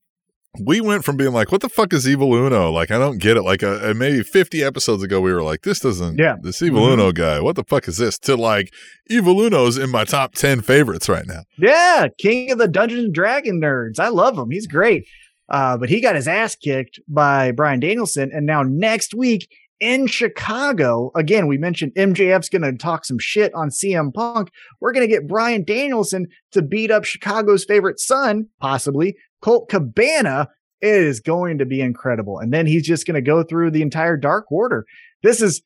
we 0.64 0.80
went 0.80 1.04
from 1.04 1.16
being 1.16 1.32
like, 1.32 1.50
"What 1.50 1.60
the 1.60 1.68
fuck 1.68 1.92
is 1.92 2.08
Evil 2.08 2.32
Uno?" 2.34 2.70
Like, 2.70 2.90
I 2.92 2.98
don't 2.98 3.18
get 3.18 3.36
it. 3.36 3.42
Like, 3.42 3.62
uh, 3.62 3.80
uh, 3.82 3.94
maybe 3.96 4.22
50 4.22 4.62
episodes 4.62 5.02
ago, 5.02 5.20
we 5.20 5.32
were 5.32 5.42
like, 5.42 5.62
"This 5.62 5.80
doesn't." 5.80 6.18
Yeah. 6.18 6.36
This 6.40 6.62
Evil 6.62 6.82
Mhm. 6.82 6.92
Uno 6.94 7.12
guy, 7.12 7.40
what 7.40 7.56
the 7.56 7.64
fuck 7.64 7.88
is 7.88 7.96
this? 7.98 8.18
To 8.20 8.36
like, 8.36 8.72
Evil 9.10 9.40
Uno's 9.44 9.76
in 9.76 9.90
my 9.90 10.04
top 10.04 10.34
10 10.34 10.60
favorites 10.62 11.08
right 11.08 11.26
now. 11.26 11.42
Yeah, 11.58 12.06
king 12.18 12.50
of 12.52 12.58
the 12.58 12.68
Dungeons 12.68 13.04
and 13.06 13.14
Dragon 13.14 13.60
nerds. 13.60 13.98
I 13.98 14.08
love 14.08 14.38
him. 14.38 14.50
He's 14.50 14.66
great. 14.68 15.04
Uh, 15.48 15.76
but 15.76 15.90
he 15.90 16.00
got 16.00 16.14
his 16.14 16.26
ass 16.26 16.56
kicked 16.56 17.00
by 17.06 17.50
Bryan 17.50 17.80
Danielson. 17.80 18.30
And 18.32 18.46
now 18.46 18.62
next 18.62 19.12
week 19.12 19.46
in 19.80 20.06
Chicago, 20.06 21.10
again, 21.14 21.46
we 21.46 21.58
mentioned 21.58 21.92
MJF's 21.96 22.48
going 22.48 22.62
to 22.62 22.76
talk 22.76 23.04
some 23.04 23.18
shit 23.18 23.52
on 23.54 23.70
CM 23.70 24.12
Punk. 24.12 24.50
We're 24.80 24.92
going 24.92 25.06
to 25.06 25.12
get 25.12 25.28
Bryan 25.28 25.64
Danielson 25.64 26.26
to 26.52 26.62
beat 26.62 26.90
up 26.90 27.04
Chicago's 27.04 27.64
favorite 27.64 27.98
son, 27.98 28.48
possibly 28.60 29.16
Colt 29.42 29.68
Cabana. 29.68 30.48
It 30.80 30.94
is 30.94 31.20
going 31.20 31.58
to 31.58 31.66
be 31.66 31.80
incredible. 31.80 32.38
And 32.38 32.52
then 32.52 32.66
he's 32.66 32.86
just 32.86 33.06
going 33.06 33.14
to 33.14 33.22
go 33.22 33.42
through 33.42 33.70
the 33.70 33.82
entire 33.82 34.16
Dark 34.16 34.50
Order. 34.50 34.84
This 35.22 35.40
is 35.40 35.62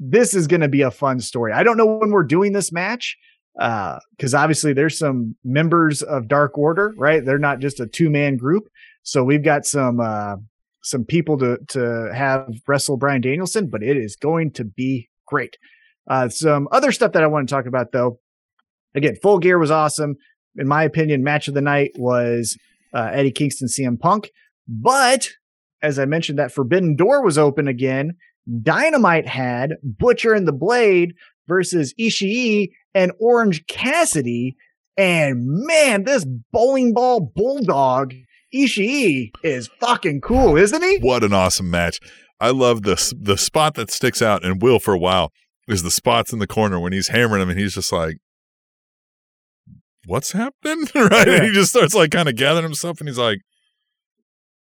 this 0.00 0.34
is 0.34 0.46
going 0.46 0.60
to 0.60 0.68
be 0.68 0.82
a 0.82 0.90
fun 0.90 1.20
story. 1.20 1.52
I 1.52 1.62
don't 1.62 1.76
know 1.76 1.86
when 1.86 2.10
we're 2.10 2.24
doing 2.24 2.52
this 2.52 2.72
match 2.72 3.16
uh, 3.60 3.98
because 4.16 4.34
obviously 4.34 4.72
there's 4.72 4.98
some 4.98 5.36
members 5.44 6.02
of 6.02 6.28
Dark 6.28 6.58
Order, 6.58 6.92
right? 6.96 7.24
They're 7.24 7.38
not 7.38 7.60
just 7.60 7.80
a 7.80 7.86
two 7.86 8.10
man 8.10 8.36
group. 8.36 8.64
So 9.02 9.22
we've 9.22 9.44
got 9.44 9.66
some 9.66 10.00
uh, 10.00 10.36
some 10.84 11.04
people 11.04 11.38
to 11.38 11.58
to 11.68 12.10
have 12.14 12.46
wrestle 12.68 12.96
Bryan 12.96 13.20
Danielson, 13.20 13.68
but 13.68 13.82
it 13.82 13.96
is 13.96 14.16
going 14.16 14.52
to 14.52 14.64
be 14.64 15.08
great. 15.26 15.56
Uh, 16.08 16.28
some 16.28 16.68
other 16.70 16.92
stuff 16.92 17.12
that 17.12 17.22
I 17.22 17.26
want 17.26 17.48
to 17.48 17.54
talk 17.54 17.66
about 17.66 17.92
though. 17.92 18.20
Again, 18.94 19.16
Full 19.22 19.38
Gear 19.38 19.58
was 19.58 19.70
awesome. 19.70 20.16
In 20.56 20.68
my 20.68 20.84
opinion, 20.84 21.24
match 21.24 21.48
of 21.48 21.54
the 21.54 21.60
night 21.60 21.90
was 21.96 22.56
uh, 22.92 23.10
Eddie 23.12 23.32
Kingston, 23.32 23.66
CM 23.66 23.98
Punk. 23.98 24.30
But 24.68 25.30
as 25.82 25.98
I 25.98 26.04
mentioned, 26.04 26.38
that 26.38 26.52
Forbidden 26.52 26.96
Door 26.96 27.24
was 27.24 27.38
open 27.38 27.66
again. 27.66 28.12
Dynamite 28.62 29.26
had 29.26 29.74
Butcher 29.82 30.32
and 30.32 30.46
the 30.46 30.52
Blade 30.52 31.14
versus 31.48 31.94
Ishii 31.98 32.70
and 32.94 33.12
Orange 33.18 33.66
Cassidy. 33.66 34.56
And 34.96 35.44
man, 35.44 36.04
this 36.04 36.24
bowling 36.52 36.92
ball 36.94 37.32
bulldog 37.34 38.14
Ishii 38.54 39.30
is 39.42 39.68
fucking 39.80 40.20
cool, 40.20 40.56
isn't 40.56 40.82
he? 40.82 40.98
What 40.98 41.24
an 41.24 41.32
awesome 41.32 41.70
match. 41.70 41.98
I 42.40 42.50
love 42.50 42.82
the 42.82 43.14
the 43.20 43.36
spot 43.38 43.74
that 43.74 43.90
sticks 43.90 44.20
out 44.22 44.44
and 44.44 44.60
will 44.62 44.78
for 44.78 44.94
a 44.94 44.98
while 44.98 45.32
is 45.68 45.82
the 45.82 45.90
spots 45.90 46.32
in 46.32 46.38
the 46.38 46.46
corner 46.46 46.78
when 46.78 46.92
he's 46.92 47.08
hammering 47.08 47.42
him 47.42 47.50
and 47.50 47.58
he's 47.58 47.74
just 47.74 47.92
like 47.92 48.16
what's 50.06 50.32
happening? 50.32 50.84
right? 50.94 51.28
And 51.28 51.44
he 51.46 51.52
just 51.52 51.70
starts 51.70 51.94
like 51.94 52.10
kind 52.10 52.28
of 52.28 52.36
gathering 52.36 52.64
himself 52.64 53.00
and 53.00 53.08
he's 53.08 53.18
like 53.18 53.38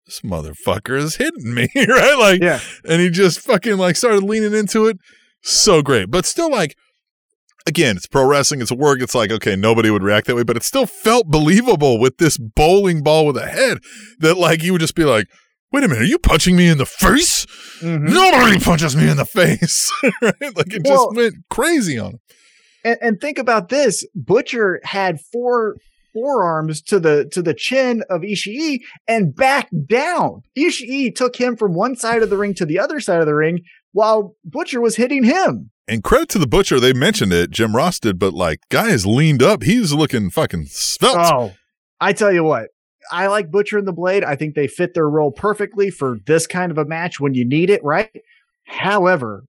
this 0.05 0.21
motherfucker 0.21 0.97
is 0.97 1.15
hitting 1.17 1.53
me, 1.53 1.67
right? 1.75 2.17
Like 2.17 2.41
Yeah. 2.41 2.59
and 2.87 3.01
he 3.01 3.09
just 3.09 3.39
fucking 3.41 3.77
like 3.77 3.95
started 3.95 4.23
leaning 4.23 4.53
into 4.53 4.85
it. 4.87 4.97
So 5.41 5.81
great. 5.81 6.09
But 6.11 6.25
still 6.25 6.49
like 6.51 6.75
again, 7.67 7.97
it's 7.97 8.07
pro 8.07 8.25
wrestling, 8.25 8.61
it's 8.61 8.71
work. 8.71 9.01
It's 9.01 9.15
like, 9.15 9.31
okay, 9.31 9.55
nobody 9.55 9.89
would 9.89 10.03
react 10.03 10.27
that 10.27 10.35
way, 10.35 10.43
but 10.43 10.57
it 10.57 10.63
still 10.63 10.85
felt 10.85 11.27
believable 11.27 11.99
with 11.99 12.17
this 12.17 12.37
bowling 12.37 13.03
ball 13.03 13.25
with 13.25 13.37
a 13.37 13.47
head 13.47 13.79
that 14.19 14.37
like 14.37 14.63
you 14.63 14.71
would 14.73 14.81
just 14.81 14.95
be 14.95 15.03
like, 15.03 15.27
wait 15.71 15.83
a 15.83 15.87
minute, 15.87 16.01
are 16.03 16.05
you 16.05 16.19
punching 16.19 16.55
me 16.55 16.67
in 16.67 16.77
the 16.77 16.85
face? 16.85 17.45
Mhm. 17.81 18.09
Nobody 18.09 18.59
punches 18.59 18.95
me 18.95 19.09
in 19.09 19.17
the 19.17 19.25
face. 19.25 19.91
right? 20.21 20.33
Like 20.55 20.73
it 20.73 20.83
Well- 20.85 21.07
just 21.07 21.15
went 21.17 21.35
crazy 21.49 21.97
on 21.97 22.11
him. 22.11 22.19
And, 22.83 22.97
and 23.01 23.19
think 23.21 23.39
about 23.39 23.69
this: 23.69 24.05
Butcher 24.13 24.79
had 24.83 25.19
four 25.33 25.75
forearms 26.13 26.81
to 26.83 26.99
the 26.99 27.27
to 27.31 27.41
the 27.41 27.53
chin 27.55 28.03
of 28.11 28.21
Ishii 28.21 28.79
and 29.07 29.35
backed 29.35 29.73
down. 29.89 30.43
Ishii 30.57 31.13
took 31.15 31.35
him 31.35 31.57
from 31.57 31.73
one 31.73 31.95
side 31.95 32.21
of 32.21 32.29
the 32.29 32.37
ring 32.37 32.53
to 32.53 32.65
the 32.65 32.77
other 32.79 32.99
side 32.99 33.19
of 33.21 33.25
the 33.25 33.33
ring 33.35 33.61
while 33.91 34.35
Butcher 34.45 34.79
was 34.81 34.95
hitting 34.97 35.23
him. 35.23 35.71
And 35.87 36.03
credit 36.03 36.29
to 36.29 36.39
the 36.39 36.47
butcher, 36.47 36.79
they 36.79 36.93
mentioned 36.93 37.31
it. 37.31 37.51
Jim 37.51 37.75
Ross 37.75 37.99
did, 37.99 38.17
but 38.17 38.33
like, 38.33 38.59
guy 38.69 38.89
is 38.89 39.05
leaned 39.05 39.43
up. 39.43 39.63
He's 39.63 39.93
looking 39.93 40.29
fucking 40.29 40.65
svelte. 40.67 41.17
Oh, 41.17 41.53
I 42.01 42.11
tell 42.13 42.31
you 42.31 42.43
what, 42.43 42.69
I 43.11 43.27
like 43.27 43.51
Butcher 43.51 43.77
and 43.77 43.87
the 43.87 43.93
Blade. 43.93 44.23
I 44.23 44.35
think 44.35 44.55
they 44.55 44.67
fit 44.67 44.93
their 44.93 45.09
role 45.09 45.31
perfectly 45.31 45.91
for 45.91 46.17
this 46.25 46.47
kind 46.47 46.71
of 46.71 46.77
a 46.77 46.85
match 46.85 47.19
when 47.19 47.33
you 47.33 47.45
need 47.45 47.69
it, 47.69 47.83
right? 47.83 48.11
However, 48.65 49.45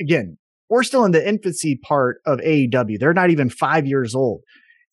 again, 0.00 0.38
we're 0.68 0.82
still 0.82 1.04
in 1.04 1.12
the 1.12 1.26
infancy 1.26 1.76
part 1.76 2.20
of 2.26 2.40
AEW. 2.40 2.98
They're 2.98 3.14
not 3.14 3.30
even 3.30 3.48
five 3.48 3.86
years 3.86 4.14
old. 4.14 4.42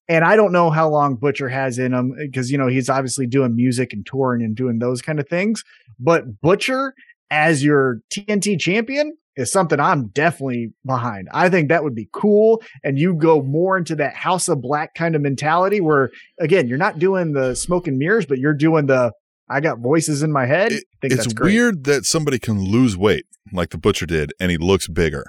And 0.07 0.26
I 0.26 0.36
don't 0.36 0.51
know 0.51 0.72
how 0.72 0.89
long 0.89 1.15
Butcher 1.15 1.49
has 1.49 1.78
in 1.78 1.93
him 1.93 2.15
because, 2.17 2.51
you 2.51 2.57
know, 2.57 2.67
he's 2.67 2.89
obviously 2.89 3.28
doing 3.28 3.55
music 3.55 3.93
and 3.93 4.05
touring 4.05 4.43
and 4.43 4.55
doing 4.55 4.80
those 4.80 5.01
kind 5.01 5.20
of 5.20 5.30
things. 5.30 5.63
But 5.99 6.41
Butcher 6.41 6.93
as 7.32 7.63
your 7.63 7.99
TNT 8.11 8.59
champion 8.59 9.15
is 9.36 9.51
something 9.51 9.80
I'm 9.80 10.07
definitely 10.07 10.73
behind. 10.86 11.30
I 11.32 11.49
think 11.49 11.69
that 11.69 11.84
would 11.84 11.95
be 11.95 12.09
cool. 12.11 12.61
And 12.84 12.99
you 12.99 13.13
go 13.15 13.41
more 13.41 13.77
into 13.77 13.95
that 13.95 14.15
House 14.15 14.49
of 14.49 14.61
Black 14.61 14.95
kind 14.95 15.15
of 15.15 15.21
mentality 15.21 15.80
where, 15.80 16.11
again, 16.39 16.67
you're 16.67 16.77
not 16.77 16.99
doing 16.99 17.34
the 17.34 17.55
smoke 17.55 17.88
and 17.88 17.97
mirrors, 17.97 18.25
but 18.25 18.38
you're 18.38 18.53
doing 18.53 18.88
the 18.88 19.13
I 19.49 19.61
got 19.61 19.80
voices 19.80 20.21
in 20.21 20.32
my 20.32 20.45
head. 20.45 20.73
It, 20.73 20.84
it's 21.01 21.34
weird 21.39 21.86
that 21.86 22.05
somebody 22.05 22.38
can 22.38 22.63
lose 22.63 22.95
weight 22.95 23.25
like 23.51 23.71
the 23.71 23.80
Butcher 23.80 24.05
did 24.05 24.32
and 24.39 24.51
he 24.51 24.57
looks 24.57 24.88
bigger. 24.88 25.25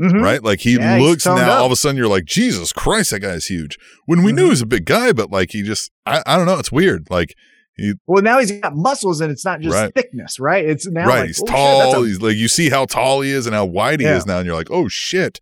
Mm-hmm. 0.00 0.22
Right? 0.22 0.42
Like 0.42 0.60
he 0.60 0.76
yeah, 0.76 0.96
looks 0.96 1.26
now, 1.26 1.36
up. 1.36 1.60
all 1.60 1.66
of 1.66 1.72
a 1.72 1.76
sudden 1.76 1.98
you're 1.98 2.08
like, 2.08 2.24
Jesus 2.24 2.72
Christ, 2.72 3.10
that 3.10 3.20
guy 3.20 3.32
is 3.32 3.46
huge. 3.46 3.76
When 4.06 4.22
we 4.22 4.30
mm-hmm. 4.30 4.36
knew 4.36 4.44
he 4.44 4.50
was 4.50 4.62
a 4.62 4.66
big 4.66 4.86
guy, 4.86 5.12
but 5.12 5.30
like 5.30 5.50
he 5.50 5.62
just, 5.62 5.90
I, 6.06 6.22
I 6.24 6.36
don't 6.36 6.46
know, 6.46 6.58
it's 6.58 6.72
weird. 6.72 7.08
Like, 7.10 7.34
he, 7.76 7.94
well, 8.06 8.22
now 8.22 8.38
he's 8.38 8.52
got 8.52 8.74
muscles 8.76 9.20
and 9.20 9.32
it's 9.32 9.44
not 9.44 9.60
just 9.60 9.74
right. 9.74 9.94
thickness, 9.94 10.38
right? 10.38 10.64
It's 10.64 10.86
now 10.86 11.06
right. 11.06 11.20
Like, 11.20 11.26
he's 11.28 11.42
oh, 11.42 11.46
tall. 11.46 11.92
Shit, 11.92 12.02
a- 12.02 12.06
he's 12.06 12.20
like 12.20 12.36
you 12.36 12.48
see 12.48 12.70
how 12.70 12.84
tall 12.84 13.20
he 13.22 13.30
is 13.30 13.46
and 13.46 13.54
how 13.54 13.64
wide 13.64 14.00
he 14.00 14.06
yeah. 14.06 14.16
is 14.16 14.26
now, 14.26 14.38
and 14.38 14.46
you're 14.46 14.56
like, 14.56 14.70
oh 14.70 14.88
shit. 14.88 15.40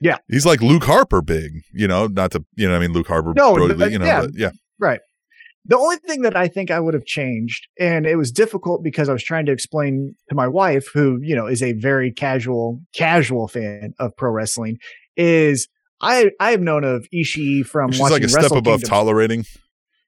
Yeah, 0.00 0.18
he's 0.28 0.44
like 0.44 0.60
Luke 0.60 0.84
Harper 0.84 1.22
big. 1.22 1.62
You 1.72 1.88
know, 1.88 2.06
not 2.06 2.32
to 2.32 2.44
you 2.54 2.68
know, 2.68 2.76
I 2.76 2.78
mean 2.78 2.92
Luke 2.92 3.06
Harper. 3.06 3.32
No, 3.34 3.56
but, 3.74 3.90
you 3.90 3.98
know, 3.98 4.04
yeah, 4.04 4.26
yeah, 4.34 4.50
right. 4.78 5.00
The 5.64 5.76
only 5.76 5.96
thing 5.96 6.22
that 6.22 6.36
I 6.36 6.46
think 6.48 6.70
I 6.70 6.78
would 6.78 6.94
have 6.94 7.06
changed, 7.06 7.66
and 7.80 8.06
it 8.06 8.16
was 8.16 8.30
difficult 8.30 8.84
because 8.84 9.08
I 9.08 9.12
was 9.12 9.24
trying 9.24 9.46
to 9.46 9.52
explain 9.52 10.14
to 10.28 10.34
my 10.34 10.46
wife, 10.46 10.86
who 10.92 11.18
you 11.22 11.34
know 11.34 11.46
is 11.46 11.62
a 11.62 11.72
very 11.72 12.12
casual 12.12 12.80
casual 12.94 13.48
fan 13.48 13.94
of 13.98 14.14
pro 14.16 14.30
wrestling, 14.30 14.78
is 15.16 15.66
I 16.00 16.30
I 16.38 16.50
have 16.50 16.60
known 16.60 16.84
of 16.84 17.08
Ishii 17.12 17.66
from 17.66 17.90
She's 17.90 18.00
watching 18.00 18.12
like 18.14 18.22
a 18.22 18.26
Wrestle 18.26 18.42
step 18.42 18.58
above 18.58 18.80
Kingdom. 18.80 18.88
tolerating. 18.90 19.44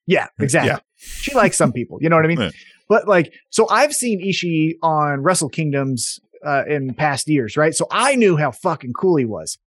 Yeah, 0.06 0.28
exactly. 0.38 0.70
Yeah. 0.70 0.78
She 0.98 1.34
likes 1.34 1.56
some 1.56 1.72
people, 1.72 1.98
you 2.00 2.08
know 2.08 2.16
what 2.16 2.24
I 2.24 2.28
mean? 2.28 2.40
Yeah. 2.48 2.50
But 2.88 3.06
like, 3.06 3.34
so 3.50 3.68
I've 3.68 3.94
seen 3.94 4.18
Ishii 4.26 4.76
on 4.82 5.22
Wrestle 5.22 5.50
Kingdoms 5.50 6.18
uh, 6.42 6.64
in 6.66 6.94
past 6.94 7.28
years, 7.28 7.54
right? 7.54 7.74
So 7.74 7.86
I 7.90 8.14
knew 8.14 8.38
how 8.38 8.50
fucking 8.50 8.94
cool 8.94 9.16
he 9.16 9.26
was. 9.26 9.58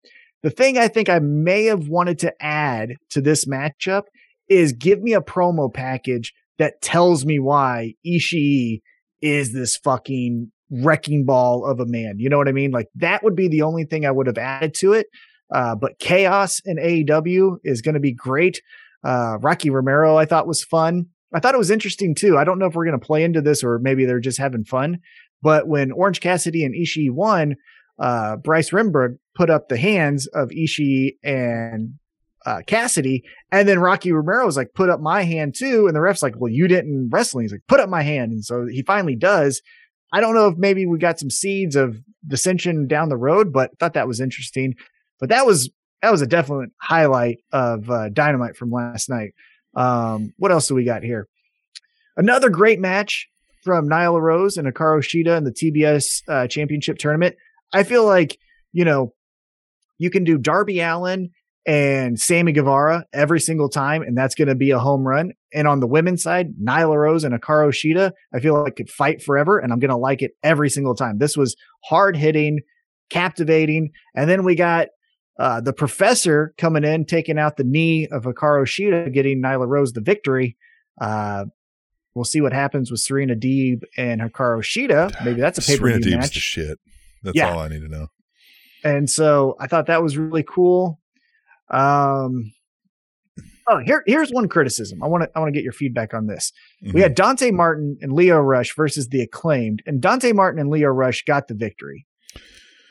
The 0.41 0.49
thing 0.49 0.79
I 0.79 0.87
think 0.87 1.07
I 1.07 1.19
may 1.19 1.65
have 1.65 1.87
wanted 1.87 2.17
to 2.19 2.33
add 2.43 2.95
to 3.11 3.21
this 3.21 3.45
matchup 3.45 4.05
is 4.49 4.73
give 4.73 5.01
me 5.01 5.13
a 5.13 5.21
promo 5.21 5.71
package 5.71 6.33
that 6.57 6.81
tells 6.81 7.25
me 7.25 7.39
why 7.39 7.93
Ishii 8.05 8.81
is 9.21 9.53
this 9.53 9.77
fucking 9.77 10.51
wrecking 10.71 11.25
ball 11.25 11.65
of 11.65 11.79
a 11.79 11.85
man. 11.85 12.15
You 12.17 12.29
know 12.29 12.37
what 12.37 12.47
I 12.47 12.53
mean? 12.53 12.71
Like 12.71 12.87
that 12.95 13.23
would 13.23 13.35
be 13.35 13.47
the 13.47 13.61
only 13.61 13.83
thing 13.83 14.05
I 14.05 14.11
would 14.11 14.27
have 14.27 14.37
added 14.37 14.73
to 14.75 14.93
it. 14.93 15.07
Uh, 15.53 15.75
but 15.75 15.99
chaos 15.99 16.61
in 16.65 16.77
AEW 16.77 17.57
is 17.63 17.81
going 17.81 17.93
to 17.93 17.99
be 17.99 18.13
great. 18.13 18.61
Uh, 19.03 19.37
Rocky 19.41 19.69
Romero, 19.69 20.17
I 20.17 20.25
thought 20.25 20.47
was 20.47 20.63
fun. 20.63 21.07
I 21.33 21.39
thought 21.39 21.55
it 21.55 21.59
was 21.59 21.71
interesting 21.71 22.15
too. 22.15 22.37
I 22.37 22.43
don't 22.43 22.59
know 22.59 22.65
if 22.65 22.75
we're 22.75 22.85
going 22.85 22.99
to 22.99 23.05
play 23.05 23.23
into 23.23 23.41
this 23.41 23.63
or 23.63 23.79
maybe 23.79 24.05
they're 24.05 24.19
just 24.19 24.37
having 24.37 24.65
fun. 24.65 24.99
But 25.41 25.67
when 25.67 25.91
Orange 25.91 26.19
Cassidy 26.19 26.63
and 26.63 26.75
Ishii 26.75 27.11
won, 27.11 27.55
uh, 27.99 28.35
Bryce 28.37 28.71
Remsburg 28.71 29.17
put 29.35 29.49
up 29.49 29.69
the 29.69 29.77
hands 29.77 30.27
of 30.27 30.49
Ishii 30.49 31.17
and 31.23 31.93
uh, 32.45 32.61
Cassidy, 32.65 33.23
and 33.51 33.67
then 33.67 33.79
Rocky 33.79 34.11
Romero 34.11 34.45
was 34.45 34.57
like, 34.57 34.73
"Put 34.73 34.89
up 34.89 34.99
my 34.99 35.21
hand 35.21 35.55
too," 35.55 35.85
and 35.87 35.95
the 35.95 36.01
ref's 36.01 36.23
like, 36.23 36.33
"Well, 36.37 36.51
you 36.51 36.67
didn't 36.67 37.09
wrestling." 37.11 37.43
He's 37.43 37.51
like, 37.51 37.67
"Put 37.67 37.79
up 37.79 37.89
my 37.89 38.01
hand," 38.01 38.31
and 38.31 38.43
so 38.43 38.65
he 38.65 38.81
finally 38.81 39.15
does. 39.15 39.61
I 40.11 40.21
don't 40.21 40.33
know 40.33 40.47
if 40.47 40.57
maybe 40.57 40.85
we 40.85 40.97
got 40.97 41.19
some 41.19 41.29
seeds 41.29 41.75
of 41.75 41.97
dissension 42.27 42.87
down 42.87 43.09
the 43.09 43.17
road, 43.17 43.53
but 43.53 43.77
thought 43.79 43.93
that 43.93 44.07
was 44.07 44.19
interesting. 44.19 44.75
But 45.19 45.29
that 45.29 45.45
was 45.45 45.69
that 46.01 46.11
was 46.11 46.21
a 46.21 46.27
definite 46.27 46.71
highlight 46.81 47.37
of 47.51 47.89
uh, 47.89 48.09
Dynamite 48.09 48.57
from 48.57 48.71
last 48.71 49.09
night. 49.09 49.33
Um, 49.75 50.33
what 50.37 50.51
else 50.51 50.67
do 50.67 50.75
we 50.75 50.83
got 50.83 51.03
here? 51.03 51.27
Another 52.17 52.49
great 52.49 52.79
match 52.79 53.27
from 53.63 53.87
Nyla 53.87 54.21
Rose 54.21 54.57
and 54.57 54.67
Hikaru 54.67 55.01
Shida 55.01 55.37
in 55.37 55.43
the 55.43 55.51
TBS 55.51 56.23
uh, 56.27 56.47
Championship 56.47 56.97
Tournament. 56.97 57.35
I 57.73 57.83
feel 57.83 58.05
like 58.05 58.37
you 58.73 58.85
know 58.85 59.13
you 59.97 60.09
can 60.09 60.23
do 60.23 60.37
Darby 60.37 60.81
Allin 60.81 61.29
and 61.65 62.19
Sammy 62.19 62.51
Guevara 62.51 63.05
every 63.13 63.39
single 63.39 63.69
time, 63.69 64.01
and 64.01 64.17
that's 64.17 64.35
going 64.35 64.47
to 64.47 64.55
be 64.55 64.71
a 64.71 64.79
home 64.79 65.07
run. 65.07 65.33
And 65.53 65.67
on 65.67 65.79
the 65.79 65.87
women's 65.87 66.23
side, 66.23 66.53
Nyla 66.61 66.95
Rose 66.95 67.23
and 67.23 67.39
Hikaru 67.39 67.69
Shida, 67.69 68.11
I 68.33 68.39
feel 68.39 68.61
like 68.61 68.75
could 68.75 68.89
fight 68.89 69.21
forever, 69.21 69.59
and 69.59 69.71
I'm 69.71 69.79
going 69.79 69.89
to 69.89 69.97
like 69.97 70.21
it 70.21 70.31
every 70.43 70.69
single 70.69 70.95
time. 70.95 71.19
This 71.19 71.37
was 71.37 71.55
hard 71.85 72.17
hitting, 72.17 72.61
captivating, 73.09 73.91
and 74.15 74.29
then 74.29 74.43
we 74.43 74.55
got 74.55 74.87
uh, 75.39 75.61
the 75.61 75.73
professor 75.73 76.53
coming 76.57 76.83
in, 76.83 77.05
taking 77.05 77.39
out 77.39 77.57
the 77.57 77.63
knee 77.63 78.07
of 78.07 78.23
Hikaru 78.23 78.65
Shida, 78.65 79.11
getting 79.13 79.41
Nyla 79.41 79.67
Rose 79.67 79.93
the 79.93 80.01
victory. 80.01 80.57
Uh, 80.99 81.45
we'll 82.13 82.25
see 82.25 82.41
what 82.41 82.53
happens 82.53 82.91
with 82.91 82.99
Serena 82.99 83.35
Deeb 83.35 83.83
and 83.97 84.21
Hikaru 84.21 84.61
Shida. 84.61 85.23
Maybe 85.23 85.39
that's 85.41 85.57
a 85.57 85.61
pay 85.61 85.77
per 85.77 85.97
view 85.99 86.17
match. 86.17 86.33
The 86.33 86.39
shit. 86.39 86.79
That's 87.23 87.37
yeah. 87.37 87.53
all 87.53 87.59
I 87.59 87.67
need 87.67 87.81
to 87.81 87.87
know. 87.87 88.07
And 88.83 89.09
so 89.09 89.55
I 89.59 89.67
thought 89.67 89.87
that 89.87 90.01
was 90.01 90.17
really 90.17 90.43
cool. 90.43 90.99
Um, 91.69 92.51
oh, 93.67 93.77
here 93.79 94.03
here's 94.05 94.31
one 94.31 94.49
criticism. 94.49 95.01
I 95.03 95.07
want 95.07 95.23
to 95.23 95.29
I 95.35 95.39
want 95.39 95.49
to 95.49 95.57
get 95.57 95.63
your 95.63 95.73
feedback 95.73 96.13
on 96.13 96.27
this. 96.27 96.51
Mm-hmm. 96.83 96.93
We 96.93 97.01
had 97.01 97.15
Dante 97.15 97.51
Martin 97.51 97.97
and 98.01 98.13
Lio 98.13 98.39
Rush 98.39 98.75
versus 98.75 99.09
the 99.09 99.21
acclaimed, 99.21 99.83
and 99.85 100.01
Dante 100.01 100.33
Martin 100.33 100.59
and 100.59 100.69
Lio 100.69 100.89
Rush 100.89 101.23
got 101.23 101.47
the 101.47 101.53
victory. 101.53 102.05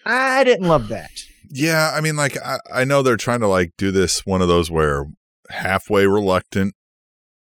I 0.06 0.44
didn't 0.44 0.68
love 0.68 0.88
that. 0.88 1.10
Yeah, 1.50 1.92
I 1.94 2.00
mean, 2.00 2.16
like 2.16 2.36
I, 2.38 2.58
I 2.72 2.84
know 2.84 3.02
they're 3.02 3.16
trying 3.16 3.40
to 3.40 3.48
like 3.48 3.72
do 3.76 3.90
this 3.90 4.24
one 4.24 4.40
of 4.40 4.48
those 4.48 4.70
where 4.70 5.06
halfway 5.50 6.06
reluctant 6.06 6.74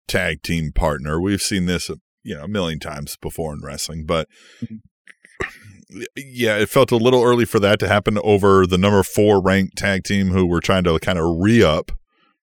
tag 0.08 0.42
team 0.42 0.72
partner. 0.72 1.20
We've 1.20 1.42
seen 1.42 1.66
this, 1.66 1.90
you 2.22 2.34
know, 2.34 2.44
a 2.44 2.48
million 2.48 2.80
times 2.80 3.16
before 3.20 3.52
in 3.52 3.60
wrestling, 3.62 4.06
but 4.06 4.26
mm-hmm. 4.64 6.00
yeah, 6.16 6.56
it 6.56 6.70
felt 6.70 6.90
a 6.92 6.96
little 6.96 7.22
early 7.22 7.44
for 7.44 7.60
that 7.60 7.78
to 7.80 7.88
happen 7.88 8.18
over 8.24 8.66
the 8.66 8.78
number 8.78 9.02
four 9.02 9.42
ranked 9.42 9.76
tag 9.76 10.04
team 10.04 10.30
who 10.30 10.46
were 10.46 10.60
trying 10.60 10.84
to 10.84 10.98
kind 10.98 11.18
of 11.18 11.36
re 11.38 11.62
up, 11.62 11.92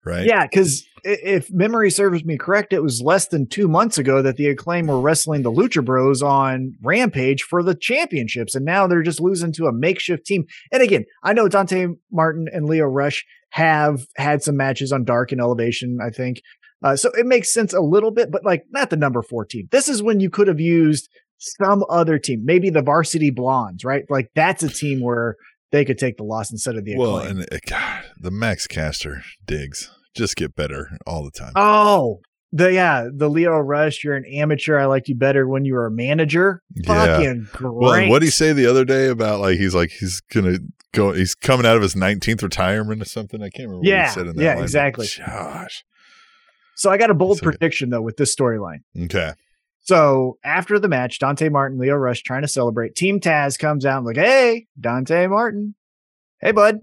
right? 0.05 0.27
Yeah, 0.27 0.47
because 0.47 0.85
if 1.05 1.53
memory 1.53 1.91
serves 1.91 2.25
me 2.25 2.39
correct, 2.39 2.73
it 2.73 2.83
was 2.83 3.03
less 3.03 3.29
than 3.29 3.47
two 3.47 3.69
months 3.69 3.99
ago 3.99 4.23
that 4.23 4.37
the 4.37 4.49
acclaim 4.49 4.87
were 4.87 5.01
wrestling 5.01 5.43
the 5.43 5.53
Lucha 5.53 5.85
Bros 5.85 6.23
on 6.23 6.73
Rampage 6.83 7.43
for 7.43 7.63
the 7.63 7.75
championships, 7.75 8.55
and 8.55 8.65
now 8.65 8.87
they're 8.87 9.03
just 9.03 9.21
losing 9.21 9.53
to 9.53 9.67
a 9.67 9.73
makeshift 9.73 10.25
team. 10.27 10.47
And 10.73 10.83
again, 10.83 11.05
I 11.23 11.33
know 11.33 11.49
Dante 11.49 11.89
Martin 12.11 12.49
and 12.53 12.67
Lio 12.67 12.87
Rush 12.87 13.25
have 13.51 14.07
had 14.17 14.43
some 14.43 14.57
matches 14.57 14.93
on 14.93 15.05
Dark 15.05 15.31
and 15.31 15.41
Elevation, 15.41 15.99
I 16.05 16.11
think. 16.11 16.41
Uh, 16.83 16.97
so 16.97 17.11
it 17.13 17.27
makes 17.27 17.53
sense 17.53 17.73
a 17.73 17.81
little 17.81 18.11
bit, 18.11 18.31
but 18.31 18.45
like 18.45 18.65
not 18.71 18.91
the 18.91 18.97
number 18.97 19.23
four 19.23 19.45
team. 19.45 19.69
This 19.71 19.89
is 19.89 20.03
when 20.03 20.21
you 20.21 20.31
could 20.31 20.49
have 20.49 20.61
used 20.61 21.09
some 21.39 21.85
other 21.89 22.19
team, 22.19 22.43
maybe 22.45 22.71
the 22.71 22.83
Varsity 22.83 23.31
Blondes, 23.31 23.85
right? 23.85 24.05
Like 24.09 24.31
that's 24.35 24.63
a 24.63 24.69
team 24.69 25.01
where 25.01 25.37
they 25.73 25.85
could 25.85 25.99
take 25.99 26.17
the 26.17 26.25
loss 26.25 26.51
instead 26.51 26.77
of 26.77 26.85
the 26.85 26.93
acclaim. 26.93 27.09
Well, 27.09 27.19
and 27.19 27.43
uh, 27.43 27.59
God, 27.67 28.05
the 28.19 28.31
Max 28.31 28.67
Caster 28.67 29.23
digs 29.45 29.91
just 30.15 30.37
get 30.37 30.55
better 30.55 30.97
all 31.07 31.25
the 31.25 31.31
time. 31.31 31.53
Oh, 31.57 32.21
the 32.53 32.73
yeah, 32.73 33.09
the 33.13 33.29
Lio 33.29 33.59
Rush. 33.59 34.05
You're 34.05 34.17
an 34.17 34.25
amateur. 34.27 34.79
I 34.79 34.87
liked 34.87 35.09
you 35.09 35.17
better 35.17 35.49
when 35.49 35.65
you 35.65 35.75
were 35.75 35.87
a 35.87 35.91
manager. 35.91 36.63
Yeah. 36.75 36.87
Fucking 36.87 37.49
great. 37.53 37.73
Well, 37.73 38.09
what 38.11 38.21
did 38.21 38.27
he 38.27 38.31
say 38.31 38.53
the 38.53 38.67
other 38.67 38.85
day 38.85 39.09
about 39.09 39.41
like 39.41 39.59
he's 39.59 39.75
like 39.75 39.91
he's 39.91 40.21
gonna 40.21 40.59
go. 40.93 41.13
He's 41.13 41.35
coming 41.35 41.67
out 41.67 41.77
of 41.77 41.83
his 41.83 41.95
19th 41.95 42.43
retirement 42.43 43.03
or 43.03 43.07
something. 43.07 43.43
I 43.43 43.51
can't 43.51 43.69
remember. 43.69 43.89
Yeah, 43.89 44.15
yeah, 44.37 44.55
line, 44.55 44.63
exactly. 44.63 45.09
Gosh. 45.19 45.85
So 46.77 46.91
I 46.91 46.97
got 46.97 47.11
a 47.11 47.15
bold 47.15 47.41
prediction 47.41 47.91
though 47.91 48.03
with 48.03 48.17
this 48.17 48.35
storyline. 48.35 48.81
Okay. 48.99 49.33
So 49.81 50.39
after 50.43 50.79
the 50.79 50.89
match, 50.89 51.19
Dante 51.19 51.49
Martin, 51.49 51.79
Lio 51.79 51.95
Rush 51.95 52.23
trying 52.23 52.43
to 52.43 52.49
celebrate. 52.49 52.95
Team 52.95 53.21
Taz 53.21 53.59
comes 53.59 53.85
out 53.85 53.99
and 53.99 54.07
like, 54.07 54.17
hey, 54.17 54.67
Dante 54.81 55.27
Martin, 55.27 55.75
hey 56.41 56.53
bud, 56.53 56.81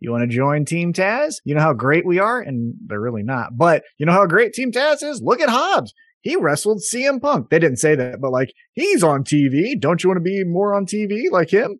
you 0.00 0.10
want 0.10 0.22
to 0.22 0.34
join 0.34 0.64
Team 0.64 0.92
Taz? 0.92 1.36
You 1.44 1.54
know 1.54 1.60
how 1.60 1.74
great 1.74 2.06
we 2.06 2.18
are? 2.18 2.40
And 2.40 2.74
they're 2.86 3.00
really 3.00 3.22
not. 3.22 3.56
But 3.56 3.84
you 3.98 4.06
know 4.06 4.12
how 4.12 4.26
great 4.26 4.54
Team 4.54 4.72
Taz 4.72 5.02
is? 5.02 5.22
Look 5.22 5.40
at 5.40 5.50
Hobbs. 5.50 5.92
He 6.22 6.36
wrestled 6.36 6.80
CM 6.80 7.20
Punk. 7.20 7.50
They 7.50 7.58
didn't 7.58 7.78
say 7.78 7.94
that, 7.94 8.20
but 8.20 8.32
like, 8.32 8.52
he's 8.72 9.02
on 9.02 9.24
TV. 9.24 9.78
Don't 9.78 10.02
you 10.02 10.10
want 10.10 10.18
to 10.18 10.22
be 10.22 10.44
more 10.44 10.74
on 10.74 10.86
TV 10.86 11.30
like 11.30 11.50
him? 11.50 11.78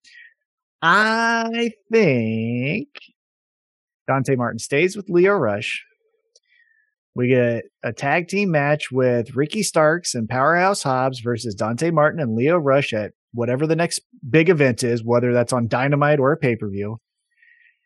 I 0.82 1.72
think 1.92 2.88
Dante 4.06 4.36
Martin 4.36 4.58
stays 4.58 4.96
with 4.96 5.10
Lio 5.10 5.34
Rush. 5.34 5.84
We 7.14 7.28
get 7.28 7.64
a 7.82 7.92
tag 7.92 8.28
team 8.28 8.50
match 8.50 8.90
with 8.90 9.34
Ricky 9.34 9.62
Starks 9.62 10.14
and 10.14 10.28
Powerhouse 10.28 10.82
Hobbs 10.82 11.20
versus 11.20 11.54
Dante 11.54 11.90
Martin 11.90 12.20
and 12.20 12.34
Lio 12.34 12.56
Rush 12.56 12.92
at 12.92 13.12
whatever 13.32 13.66
the 13.66 13.76
next 13.76 14.00
big 14.28 14.48
event 14.48 14.82
is, 14.82 15.04
whether 15.04 15.32
that's 15.32 15.52
on 15.52 15.68
Dynamite 15.68 16.20
or 16.20 16.32
a 16.32 16.36
pay 16.36 16.56
per 16.56 16.68
view. 16.68 16.98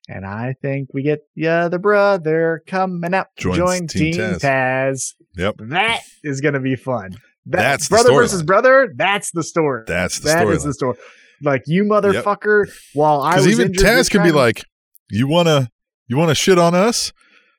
And 0.09 0.27
I 0.27 0.55
think 0.61 0.89
we 0.93 1.03
get 1.03 1.21
yeah 1.35 1.69
the 1.69 1.79
brother 1.79 2.63
coming 2.67 3.11
Joins 3.39 3.57
join 3.57 3.87
Team 3.87 4.13
Team 4.13 4.21
Taz. 4.21 4.41
Taz. 4.41 5.13
Yep. 5.37 5.55
That 5.71 6.01
is 6.23 6.41
going 6.41 6.55
to 6.55 6.61
be 6.61 6.77
fun. 6.77 7.13
That- 7.47 7.59
That's 7.59 7.89
the 7.89 7.95
brother 7.95 8.13
versus 8.13 8.43
brother. 8.43 8.93
That's 8.95 9.31
the 9.33 9.43
story. 9.43 9.85
That's 9.87 10.19
the 10.19 10.29
story. 10.31 10.45
That 10.47 10.53
is 10.53 10.61
story. 10.61 10.69
the 10.71 10.75
story. 10.75 10.97
Like 11.43 11.63
you 11.67 11.85
motherfucker. 11.85 12.71
While 12.95 13.21
I 13.23 13.37
was 13.37 13.45
Because 13.45 13.59
even 13.61 13.69
injured 13.69 13.85
Taz 13.87 14.11
could 14.11 14.23
be 14.23 14.31
like, 14.33 14.63
"You 15.11 15.27
wanna, 15.27 15.71
you 16.07 16.17
wanna 16.17 16.35
shit 16.35 16.59
on 16.59 16.75
us? 16.75 17.13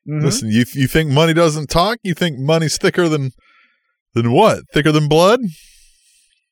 Mhm. 0.08 0.24
Listen, 0.24 0.50
you 0.50 0.66
you 0.74 0.88
think 0.88 1.12
money 1.12 1.34
doesn't 1.34 1.70
talk? 1.70 1.98
You 2.04 2.14
think 2.14 2.38
money's 2.40 2.78
thicker 2.78 3.10
than 3.10 3.32
than 4.14 4.32
what? 4.32 4.62
Thicker 4.72 4.92
than 4.92 5.08
blood? 5.08 5.40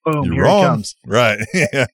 boom, 0.06 0.24
You're 0.26 0.34
here 0.34 0.44
wrong. 0.44 0.64
it 0.64 0.68
comes. 0.68 0.96
Right? 1.06 1.40
yeah. 1.54 1.86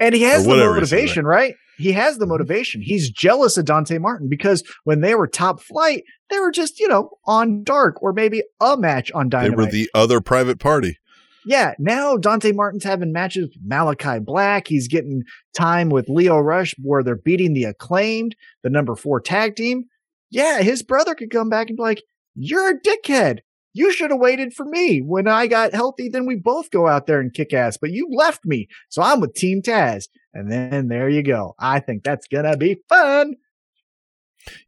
And 0.00 0.14
he 0.14 0.22
has 0.22 0.44
the 0.44 0.50
motivation, 0.56 1.24
right? 1.24 1.54
He 1.76 1.92
has 1.92 2.18
the 2.18 2.26
motivation. 2.26 2.80
He's 2.82 3.10
jealous 3.10 3.56
of 3.56 3.64
Dante 3.64 3.98
Martin 3.98 4.28
because 4.28 4.62
when 4.84 5.00
they 5.00 5.14
were 5.14 5.26
top 5.26 5.60
flight, 5.60 6.04
they 6.30 6.38
were 6.38 6.50
just, 6.50 6.78
you 6.80 6.88
know, 6.88 7.10
on 7.24 7.62
dark 7.64 8.02
or 8.02 8.12
maybe 8.12 8.42
a 8.60 8.76
match 8.76 9.10
on 9.12 9.28
Dynamite. 9.28 9.56
They 9.56 9.64
were 9.64 9.70
the 9.70 9.90
other 9.94 10.20
private 10.20 10.58
party. 10.58 10.98
yeah, 11.46 11.74
now 11.78 12.16
Dante 12.16 12.52
Martin's 12.52 12.84
having 12.84 13.12
matches 13.12 13.48
with 13.48 13.68
Malakai 13.68 14.24
Black. 14.24 14.68
He's 14.68 14.88
getting 14.88 15.22
time 15.56 15.88
with 15.90 16.08
Lio 16.08 16.38
Rush 16.38 16.74
where 16.82 17.02
they're 17.02 17.16
beating 17.16 17.52
the 17.54 17.64
acclaimed, 17.64 18.34
the 18.62 18.70
number 18.70 18.94
four 18.96 19.20
tag 19.20 19.56
team. 19.56 19.84
Yeah, 20.30 20.62
his 20.62 20.82
brother 20.82 21.14
could 21.14 21.30
come 21.30 21.48
back 21.48 21.68
and 21.68 21.76
be 21.76 21.82
like, 21.82 22.02
You're 22.34 22.70
a 22.70 22.80
dickhead. 22.80 23.40
You 23.76 23.92
should 23.92 24.10
have 24.12 24.20
waited 24.20 24.54
for 24.54 24.64
me. 24.64 25.00
When 25.00 25.26
I 25.28 25.46
got 25.48 25.74
healthy, 25.74 26.08
then 26.08 26.26
we 26.26 26.36
both 26.36 26.70
go 26.70 26.86
out 26.86 27.06
there 27.06 27.20
and 27.20 27.34
kick 27.34 27.52
ass, 27.52 27.76
but 27.76 27.90
you 27.90 28.08
left 28.10 28.44
me. 28.44 28.68
So 28.88 29.02
I'm 29.02 29.20
with 29.20 29.34
Team 29.34 29.60
Taz. 29.62 30.04
And 30.32 30.50
then 30.50 30.88
there 30.88 31.08
you 31.08 31.22
go. 31.22 31.54
I 31.58 31.80
think 31.80 32.04
that's 32.04 32.26
going 32.28 32.44
to 32.44 32.56
be 32.56 32.78
fun. 32.88 33.34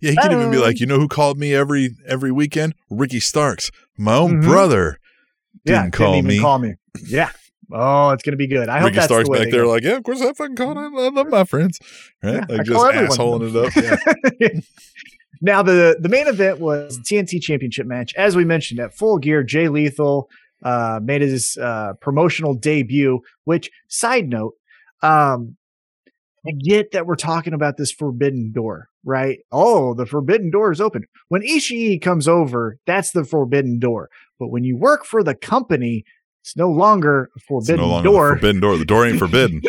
Yeah, 0.00 0.10
he 0.12 0.16
could 0.16 0.32
even 0.32 0.50
be 0.50 0.58
like, 0.58 0.80
you 0.80 0.86
know 0.86 0.98
who 0.98 1.06
called 1.08 1.38
me 1.38 1.54
every 1.54 1.90
every 2.08 2.32
weekend? 2.32 2.74
Ricky 2.90 3.20
Starks, 3.20 3.70
my 3.98 4.14
own 4.14 4.40
Mhm. 4.40 4.44
brother. 4.44 4.98
yeah, 5.64 5.82
Didn't 5.82 5.94
call 5.94 6.14
even 6.14 6.26
me. 6.28 6.38
call 6.40 6.58
me. 6.58 6.74
Yeah. 7.06 7.30
Oh, 7.72 8.10
it's 8.10 8.22
going 8.22 8.32
to 8.32 8.36
be 8.38 8.46
good. 8.46 8.68
I 8.68 8.78
hope 8.78 8.86
Ricky 8.86 8.94
that's 8.96 9.06
Starks 9.08 9.26
the 9.28 9.32
way 9.32 9.38
back 9.44 9.50
there, 9.50 9.64
go. 9.64 9.70
like, 9.70 9.82
yeah, 9.82 9.96
of 9.96 10.02
course 10.04 10.20
I 10.22 10.32
fucking 10.32 10.54
called. 10.56 10.78
I, 10.78 10.84
I 10.84 11.08
love 11.10 11.26
my 11.28 11.44
friends, 11.44 11.78
right? 12.22 12.34
Yeah, 12.34 12.44
I 12.48 12.52
like 12.54 12.64
just 12.66 12.76
call 12.76 12.92
assholing 13.40 13.50
it 13.50 13.56
up. 13.56 14.38
Yeah. 14.40 14.48
now 15.40 15.62
the 15.62 15.96
the 16.00 16.08
main 16.08 16.26
event 16.26 16.60
was 16.60 16.98
TNT 16.98 17.40
Championship 17.40 17.86
match. 17.86 18.14
As 18.16 18.36
we 18.36 18.44
mentioned 18.44 18.80
at 18.80 18.94
Full 18.94 19.18
Gear, 19.18 19.42
Jay 19.42 19.68
Lethal 19.68 20.28
uh, 20.62 21.00
made 21.02 21.22
his 21.22 21.56
uh, 21.60 21.94
promotional 22.00 22.54
debut. 22.54 23.20
Which 23.44 23.70
side 23.88 24.28
note, 24.28 24.54
um, 25.02 25.56
I 26.46 26.52
get 26.52 26.92
that 26.92 27.06
we're 27.06 27.16
talking 27.16 27.52
about 27.52 27.76
this 27.76 27.92
forbidden 27.92 28.52
door, 28.52 28.88
right? 29.04 29.40
Oh, 29.50 29.94
the 29.94 30.06
forbidden 30.06 30.50
door 30.50 30.72
is 30.72 30.80
open. 30.80 31.04
When 31.28 31.42
Ishii 31.42 32.00
comes 32.00 32.28
over, 32.28 32.78
that's 32.86 33.10
the 33.10 33.24
forbidden 33.24 33.78
door. 33.78 34.08
But 34.38 34.48
when 34.48 34.64
you 34.64 34.76
work 34.76 35.04
for 35.04 35.22
the 35.22 35.34
company, 35.34 36.04
it's 36.46 36.56
no 36.56 36.70
longer 36.70 37.28
a 37.36 37.40
forbidden 37.40 37.80
no 37.80 37.88
longer 37.88 38.08
door. 38.08 38.28
the 38.28 38.34
forbidden 38.36 38.60
door. 38.60 38.76
The 38.78 38.84
door 38.84 39.04
ain't 39.04 39.18
forbidden. 39.24 39.62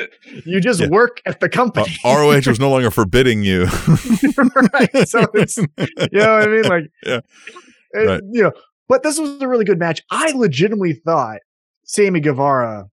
You 0.45 0.61
just 0.61 0.79
Yeah. 0.79 0.89
work 0.89 1.21
at 1.25 1.39
the 1.39 1.47
Uh, 1.47 1.49
company. 1.49 1.97
ROH 2.05 2.41
was 2.47 2.59
no 2.59 2.69
longer 2.69 2.91
forbidding 2.91 3.41
you. 3.41 3.63
right. 4.73 5.07
So 5.07 5.25
it's 5.33 5.57
you 5.57 5.65
know 6.13 6.33
what 6.37 6.43
I 6.43 6.47
mean? 6.47 6.63
Like, 6.63 6.83
Yeah. 7.03 7.19
it- 7.93 8.07
Right. 8.07 8.21
you 8.31 8.43
know, 8.43 8.51
but 8.87 9.01
this 9.01 9.17
was 9.17 9.41
a 9.41 9.47
really 9.47 9.65
good 9.65 9.79
match. 9.79 10.03
I 10.11 10.31
legitimately 10.33 10.93
thought 10.93 11.39
Sammy 11.83 12.19
Guevara 12.19 12.85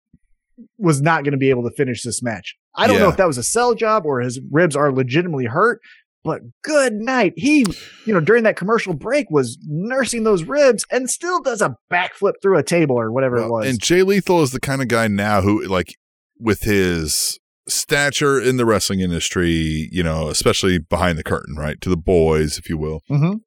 was 0.78 1.02
not 1.02 1.24
going 1.24 1.32
to 1.32 1.38
be 1.38 1.50
able 1.50 1.68
to 1.68 1.74
finish 1.74 2.02
this 2.04 2.22
match. 2.22 2.54
I 2.76 2.86
don't 2.86 3.00
know 3.00 3.08
if 3.08 3.16
that 3.16 3.26
was 3.26 3.36
a 3.36 3.42
sell 3.42 3.74
job 3.74 4.06
or 4.06 4.20
his 4.20 4.40
ribs 4.50 4.76
are 4.76 4.92
legitimately 4.92 5.46
hurt, 5.46 5.80
but 6.24 6.40
good 6.62 6.94
night. 6.94 7.32
He, 7.36 7.66
you 8.06 8.12
know, 8.12 8.20
during 8.20 8.44
that 8.44 8.56
commercial 8.56 8.94
break 8.94 9.30
was 9.30 9.58
nursing 9.66 10.24
those 10.24 10.44
ribs 10.44 10.84
and 10.90 11.10
still 11.10 11.40
does 11.40 11.60
a 11.60 11.76
backflip 11.90 12.34
through 12.40 12.58
a 12.58 12.62
table 12.62 12.96
or 12.98 13.10
whatever 13.12 13.36
it 13.38 13.48
was. 13.50 13.66
And 13.68 13.80
Jay 13.80 14.02
Lethal 14.02 14.42
is 14.42 14.52
the 14.52 14.60
kind 14.60 14.80
of 14.82 14.88
guy 14.88 15.08
now 15.08 15.40
who, 15.42 15.64
like, 15.66 15.96
with 16.38 16.62
his 16.62 17.38
stature 17.68 18.40
in 18.40 18.56
the 18.56 18.66
wrestling 18.66 19.00
industry, 19.00 19.88
you 19.92 20.02
know, 20.02 20.28
especially 20.28 20.78
behind 20.78 21.16
the 21.18 21.22
curtain, 21.24 21.54
right, 21.56 21.80
to 21.80 21.88
the 21.88 21.96
boys, 21.96 22.58
if 22.58 22.68
you 22.68 22.76
will, 22.76 23.02
Mhm. 23.10 23.40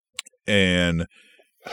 and 0.47 1.05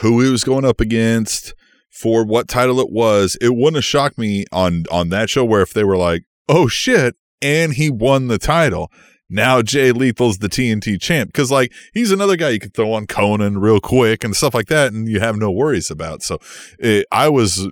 who 0.01 0.21
he 0.21 0.29
was 0.29 0.43
going 0.43 0.65
up 0.65 0.81
against 0.81 1.53
for 1.91 2.25
what 2.25 2.47
title 2.47 2.79
it 2.79 2.89
was, 2.91 3.37
it 3.39 3.55
wouldn't 3.55 3.75
have 3.75 3.85
shocked 3.85 4.17
me 4.17 4.45
on 4.51 4.85
on 4.91 5.09
that 5.09 5.29
show 5.29 5.45
where 5.45 5.61
if 5.61 5.73
they 5.73 5.83
were 5.83 5.95
like, 5.97 6.23
"Oh 6.49 6.67
shit," 6.67 7.15
and 7.41 7.73
he 7.73 7.89
won 7.89 8.27
the 8.27 8.39
title. 8.39 8.91
Now 9.33 9.61
Jay 9.61 9.91
Lethal's 9.91 10.37
the 10.37 10.47
TNT 10.47 11.01
champ 11.01 11.29
because 11.29 11.51
like 11.51 11.73
he's 11.93 12.11
another 12.11 12.35
guy 12.37 12.49
you 12.49 12.59
could 12.59 12.73
throw 12.73 12.93
on 12.93 13.07
Conan 13.07 13.57
real 13.59 13.79
quick 13.79 14.23
and 14.23 14.35
stuff 14.35 14.53
like 14.53 14.67
that, 14.67 14.93
and 14.93 15.07
you 15.09 15.19
have 15.19 15.35
no 15.37 15.51
worries 15.51 15.89
about. 15.91 16.21
So 16.23 16.37
it, 16.79 17.05
I 17.11 17.27
was 17.29 17.67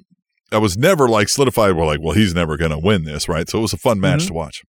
I 0.52 0.58
was 0.58 0.76
never 0.78 1.08
like 1.08 1.30
solidified. 1.30 1.74
Well, 1.76 1.86
like 1.88 2.02
well 2.02 2.16
he's 2.16 2.34
never 2.34 2.58
gonna 2.58 2.80
win 2.80 3.04
this, 3.06 3.30
right? 3.30 3.48
So 3.48 3.60
it 3.60 3.62
was 3.62 3.74
a 3.74 3.78
fun 3.78 4.00
match 4.00 4.24
Mhm. 4.24 4.28
to 4.28 4.34
watch. 4.34 4.62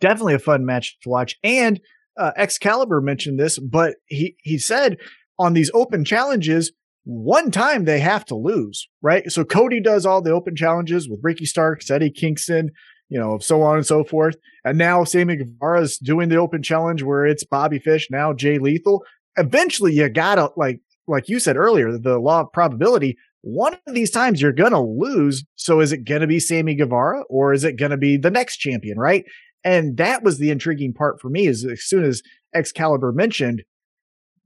definitely 0.00 0.34
a 0.34 0.38
fun 0.38 0.64
match 0.66 0.96
to 1.02 1.08
watch. 1.08 1.36
And 1.42 1.80
uh, 2.18 2.32
Excalibur 2.36 3.00
mentioned 3.00 3.40
this, 3.40 3.58
but 3.58 3.94
he 4.06 4.36
he 4.42 4.58
said 4.58 4.98
on 5.38 5.54
these 5.54 5.70
open 5.74 6.04
challenges, 6.04 6.72
one 7.04 7.50
time 7.50 7.84
they 7.84 8.00
have 8.00 8.24
to 8.26 8.34
lose, 8.34 8.88
right? 9.02 9.30
So 9.32 9.44
Cody 9.44 9.80
does 9.80 10.04
all 10.06 10.20
the 10.22 10.32
open 10.32 10.54
challenges 10.56 11.08
with 11.08 11.20
Ricky 11.22 11.44
Starks, 11.46 11.90
Eddie 11.90 12.10
Kingston, 12.10 12.70
you 13.08 13.18
know, 13.18 13.38
so 13.38 13.62
on 13.62 13.76
and 13.76 13.86
so 13.86 14.04
forth. 14.04 14.36
And 14.64 14.78
now 14.78 15.04
Sammy 15.04 15.36
Guevara's 15.36 15.98
doing 15.98 16.28
the 16.28 16.36
open 16.36 16.62
challenge 16.62 17.02
where 17.02 17.26
it's 17.26 17.44
Bobby 17.44 17.78
Fish, 17.78 18.08
now 18.10 18.32
Jay 18.32 18.58
Lethal. 18.58 19.04
Eventually, 19.36 19.92
you 19.92 20.08
gotta 20.08 20.50
like 20.56 20.80
like 21.06 21.28
you 21.28 21.38
said 21.38 21.56
earlier, 21.56 21.96
the 21.96 22.18
law 22.18 22.40
of 22.40 22.52
probability. 22.52 23.16
One 23.42 23.76
of 23.86 23.94
these 23.94 24.10
times 24.10 24.40
you're 24.40 24.52
gonna 24.52 24.82
lose. 24.82 25.44
So 25.54 25.80
is 25.80 25.92
it 25.92 26.04
gonna 26.04 26.26
be 26.26 26.40
Sammy 26.40 26.74
Guevara 26.74 27.22
or 27.28 27.52
is 27.52 27.64
it 27.64 27.78
gonna 27.78 27.96
be 27.96 28.16
the 28.16 28.30
next 28.30 28.56
champion, 28.56 28.98
right? 28.98 29.24
And 29.62 29.96
that 29.98 30.22
was 30.22 30.38
the 30.38 30.50
intriguing 30.50 30.92
part 30.92 31.20
for 31.20 31.28
me 31.28 31.46
is 31.46 31.64
as 31.64 31.82
soon 31.82 32.04
as 32.04 32.22
Excalibur 32.54 33.12
mentioned, 33.12 33.62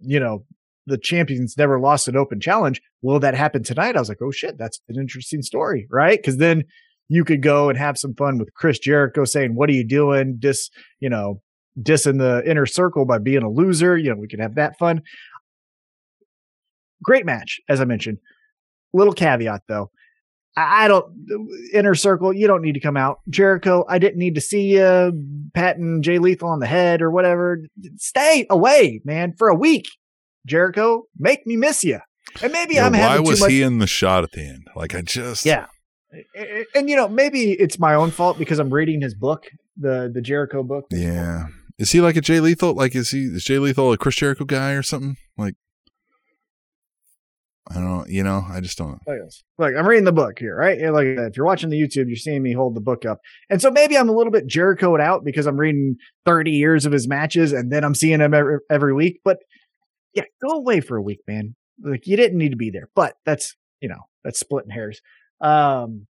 you 0.00 0.18
know, 0.18 0.44
the 0.86 0.98
champions 0.98 1.56
never 1.56 1.78
lost 1.78 2.08
an 2.08 2.16
open 2.16 2.40
challenge. 2.40 2.80
Will 3.02 3.20
that 3.20 3.34
happen 3.34 3.62
tonight? 3.62 3.96
I 3.96 4.00
was 4.00 4.08
like, 4.08 4.22
oh 4.22 4.30
shit, 4.30 4.58
that's 4.58 4.80
an 4.88 4.98
interesting 4.98 5.42
story, 5.42 5.86
right? 5.90 6.18
Because 6.18 6.38
then 6.38 6.64
you 7.10 7.24
could 7.24 7.42
go 7.42 7.68
and 7.68 7.76
have 7.76 7.98
some 7.98 8.14
fun 8.14 8.38
with 8.38 8.54
Chris 8.54 8.78
Jericho 8.78 9.24
saying, 9.24 9.54
What 9.56 9.68
are 9.68 9.72
you 9.74 9.84
doing? 9.86 10.36
Dis, 10.38 10.70
you 11.00 11.10
know, 11.10 11.42
dissing 11.78 12.18
the 12.18 12.42
inner 12.48 12.66
circle 12.66 13.04
by 13.04 13.18
being 13.18 13.42
a 13.42 13.50
loser. 13.50 13.98
You 13.98 14.10
know, 14.10 14.16
we 14.16 14.28
could 14.28 14.40
have 14.40 14.54
that 14.54 14.78
fun. 14.78 15.02
Great 17.02 17.26
match, 17.26 17.60
as 17.68 17.80
I 17.80 17.84
mentioned. 17.84 18.18
Little 18.92 19.12
caveat 19.12 19.62
though. 19.68 19.90
I 20.56 20.88
don't 20.88 21.06
uh, 21.32 21.78
inner 21.78 21.94
circle. 21.94 22.32
You 22.32 22.46
don't 22.46 22.60
need 22.62 22.74
to 22.74 22.80
come 22.80 22.96
out, 22.96 23.20
Jericho. 23.28 23.84
I 23.88 23.98
didn't 23.98 24.18
need 24.18 24.34
to 24.34 24.40
see 24.40 24.76
you 24.76 25.12
patting 25.54 26.02
Jay 26.02 26.18
Lethal 26.18 26.48
on 26.48 26.58
the 26.58 26.66
head 26.66 27.00
or 27.02 27.10
whatever. 27.10 27.60
Stay 27.96 28.46
away, 28.50 29.00
man, 29.04 29.34
for 29.38 29.48
a 29.48 29.54
week. 29.54 29.86
Jericho, 30.46 31.04
make 31.18 31.46
me 31.46 31.56
miss 31.56 31.84
you. 31.84 32.00
And 32.42 32.52
maybe 32.52 32.74
Yeah, 32.74 32.86
I'm 32.86 32.92
why 32.92 32.98
having 32.98 33.26
was 33.26 33.38
too 33.38 33.44
much. 33.44 33.50
he 33.52 33.62
in 33.62 33.78
the 33.78 33.86
shot 33.86 34.24
at 34.24 34.32
the 34.32 34.40
end? 34.40 34.66
Like 34.74 34.94
I 34.94 35.02
just 35.02 35.46
yeah, 35.46 35.66
and, 36.34 36.66
and, 36.74 36.90
you 36.90 36.96
know 36.96 37.08
maybe 37.08 37.52
it's 37.52 37.78
my 37.78 37.94
own 37.94 38.10
fault 38.10 38.38
because 38.38 38.58
I'm 38.58 38.72
reading 38.72 39.00
his 39.00 39.14
book, 39.14 39.46
the 39.76 40.10
the 40.12 40.20
Jericho 40.20 40.62
book. 40.62 40.86
Yeah. 40.90 41.46
Is 41.78 41.92
he 41.92 42.02
like 42.02 42.16
a 42.16 42.20
Jay 42.20 42.40
Lethal? 42.40 42.74
Like, 42.74 42.94
is 42.94 43.10
he 43.10 43.24
is 43.24 43.44
Jay 43.44 43.58
Lethal 43.58 43.92
a 43.92 43.96
Chris 43.96 44.16
Jericho 44.16 44.44
guy 44.44 44.72
or 44.72 44.82
something? 44.82 45.16
Like, 45.38 45.54
I 47.70 47.74
don't 47.74 47.84
know. 47.84 48.04
You 48.06 48.22
know, 48.22 48.44
I 48.50 48.60
just 48.60 48.76
don't. 48.76 48.98
Look 49.06 49.16
at 49.16 49.24
this. 49.24 49.42
I'm 49.58 49.86
reading 49.86 50.04
the 50.04 50.12
book 50.12 50.38
here, 50.38 50.56
right? 50.56 50.78
Like 50.92 51.06
if 51.06 51.36
you're 51.36 51.46
watching 51.46 51.70
the 51.70 51.80
YouTube, 51.80 52.08
you're 52.08 52.16
seeing 52.16 52.42
me 52.42 52.52
hold 52.52 52.74
the 52.74 52.80
book 52.80 53.06
up, 53.06 53.20
and 53.48 53.62
so 53.62 53.70
maybe 53.70 53.96
I'm 53.96 54.08
a 54.08 54.12
little 54.12 54.32
bit 54.32 54.46
Jerichoed 54.46 55.00
out 55.00 55.24
because 55.24 55.46
I'm 55.46 55.56
reading 55.56 55.96
30 56.26 56.50
years 56.50 56.84
of 56.84 56.92
his 56.92 57.06
matches, 57.06 57.52
and 57.52 57.72
then 57.72 57.84
I'm 57.84 57.94
seeing 57.94 58.20
him 58.20 58.34
every, 58.34 58.58
every 58.68 58.92
week. 58.92 59.20
But 59.24 59.38
yeah, 60.14 60.24
go 60.42 60.56
away 60.56 60.80
for 60.80 60.96
a 60.96 61.02
week, 61.02 61.20
man. 61.28 61.54
Like 61.82 62.06
you 62.06 62.16
didn't 62.16 62.38
need 62.38 62.50
to 62.50 62.56
be 62.56 62.70
there, 62.70 62.88
but 62.94 63.14
that's 63.24 63.56
you 63.80 63.88
know 63.88 64.00
that's 64.24 64.40
splitting 64.40 64.70
hairs. 64.70 65.00
Um, 65.40 66.06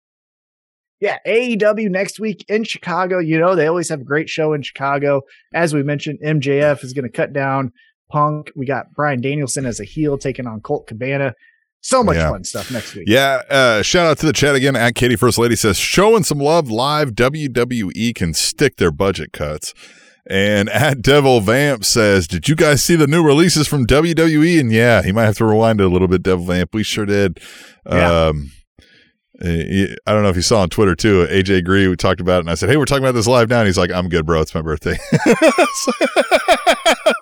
yeah, 1.01 1.19
AEW 1.27 1.91
next 1.91 2.19
week 2.19 2.45
in 2.49 2.65
Chicago. 2.65 3.19
You 3.19 3.39
know 3.39 3.55
they 3.55 3.67
always 3.69 3.89
have 3.89 4.01
a 4.01 4.05
great 4.05 4.29
show 4.29 4.53
in 4.53 4.63
Chicago. 4.63 5.23
As 5.55 5.73
we 5.73 5.83
mentioned, 5.83 6.19
MJF 6.25 6.83
is 6.83 6.93
going 6.93 7.05
to 7.05 7.11
cut 7.17 7.33
down 7.33 7.73
Punk. 8.11 8.51
We 8.57 8.67
got 8.67 8.93
Bryan 8.95 9.21
Danielson 9.21 9.65
as 9.65 9.79
a 9.79 9.85
heel 9.85 10.19
taking 10.19 10.47
on 10.47 10.61
Colt 10.61 10.87
Cabana. 10.89 11.35
So 11.81 12.03
much 12.03 12.17
Yeah. 12.17 12.31
fun 12.31 12.43
stuff 12.43 12.73
next 12.73 12.97
week. 12.97 13.05
Yeah. 13.07 13.43
Uh, 13.49 13.83
shout 13.83 14.07
out 14.07 14.19
to 14.19 14.27
the 14.27 14.33
chat 14.33 14.57
again. 14.57 14.75
At 14.75 14.97
Katie 14.97 15.15
First 15.15 15.39
Lady 15.39 15.55
says, 15.55 15.77
showing 15.77 16.25
some 16.25 16.39
love 16.41 16.69
live. 16.69 17.13
WWE 17.13 18.13
can 18.17 18.35
stick 18.35 18.79
their 18.79 18.91
budget 18.91 19.33
cuts. 19.33 19.75
And 20.29 20.69
at 20.71 21.01
Devil 21.01 21.41
Vamp 21.41 21.85
says, 21.85 22.27
Did 22.27 22.49
you 22.49 22.57
guys 22.57 22.83
see 22.83 22.97
the 22.97 23.07
new 23.07 23.23
releases 23.23 23.69
from 23.69 23.87
WWE? 23.87 24.59
And 24.59 24.73
yeah, 24.73 25.03
he 25.03 25.13
might 25.13 25.27
have 25.27 25.37
to 25.39 25.45
rewind 25.45 25.81
it 25.81 25.85
a 25.85 25.89
little 25.89 26.09
bit, 26.09 26.25
Devil 26.25 26.47
Vamp. 26.47 26.75
We 26.75 26.83
sure 26.83 27.07
did. 27.07 27.39
Yeah. 27.89 28.27
Um, 28.27 28.51
I 29.41 29.95
don't 30.07 30.23
know 30.25 30.29
if 30.29 30.37
you 30.37 30.43
saw 30.43 30.63
on 30.63 30.69
Twitter 30.69 30.97
too. 30.97 31.27
AJ 31.31 31.65
Gray, 31.65 31.87
we 31.87 31.95
talked 31.97 32.21
about 32.21 32.39
it, 32.39 32.41
and 32.41 32.51
I 32.51 32.55
said, 32.55 32.69
"Hey, 32.71 32.77
we're 32.77 32.87
talking 32.87 33.05
about 33.05 33.15
this 33.15 33.29
live 33.29 33.49
now." 33.49 33.59
And 33.61 33.67
he's 33.67 33.79
like, 33.79 33.93
"I'm 33.93 34.09
good, 34.09 34.27
bro. 34.27 34.41
It's 34.41 34.55
my 34.55 34.63
birthday." 34.63 34.97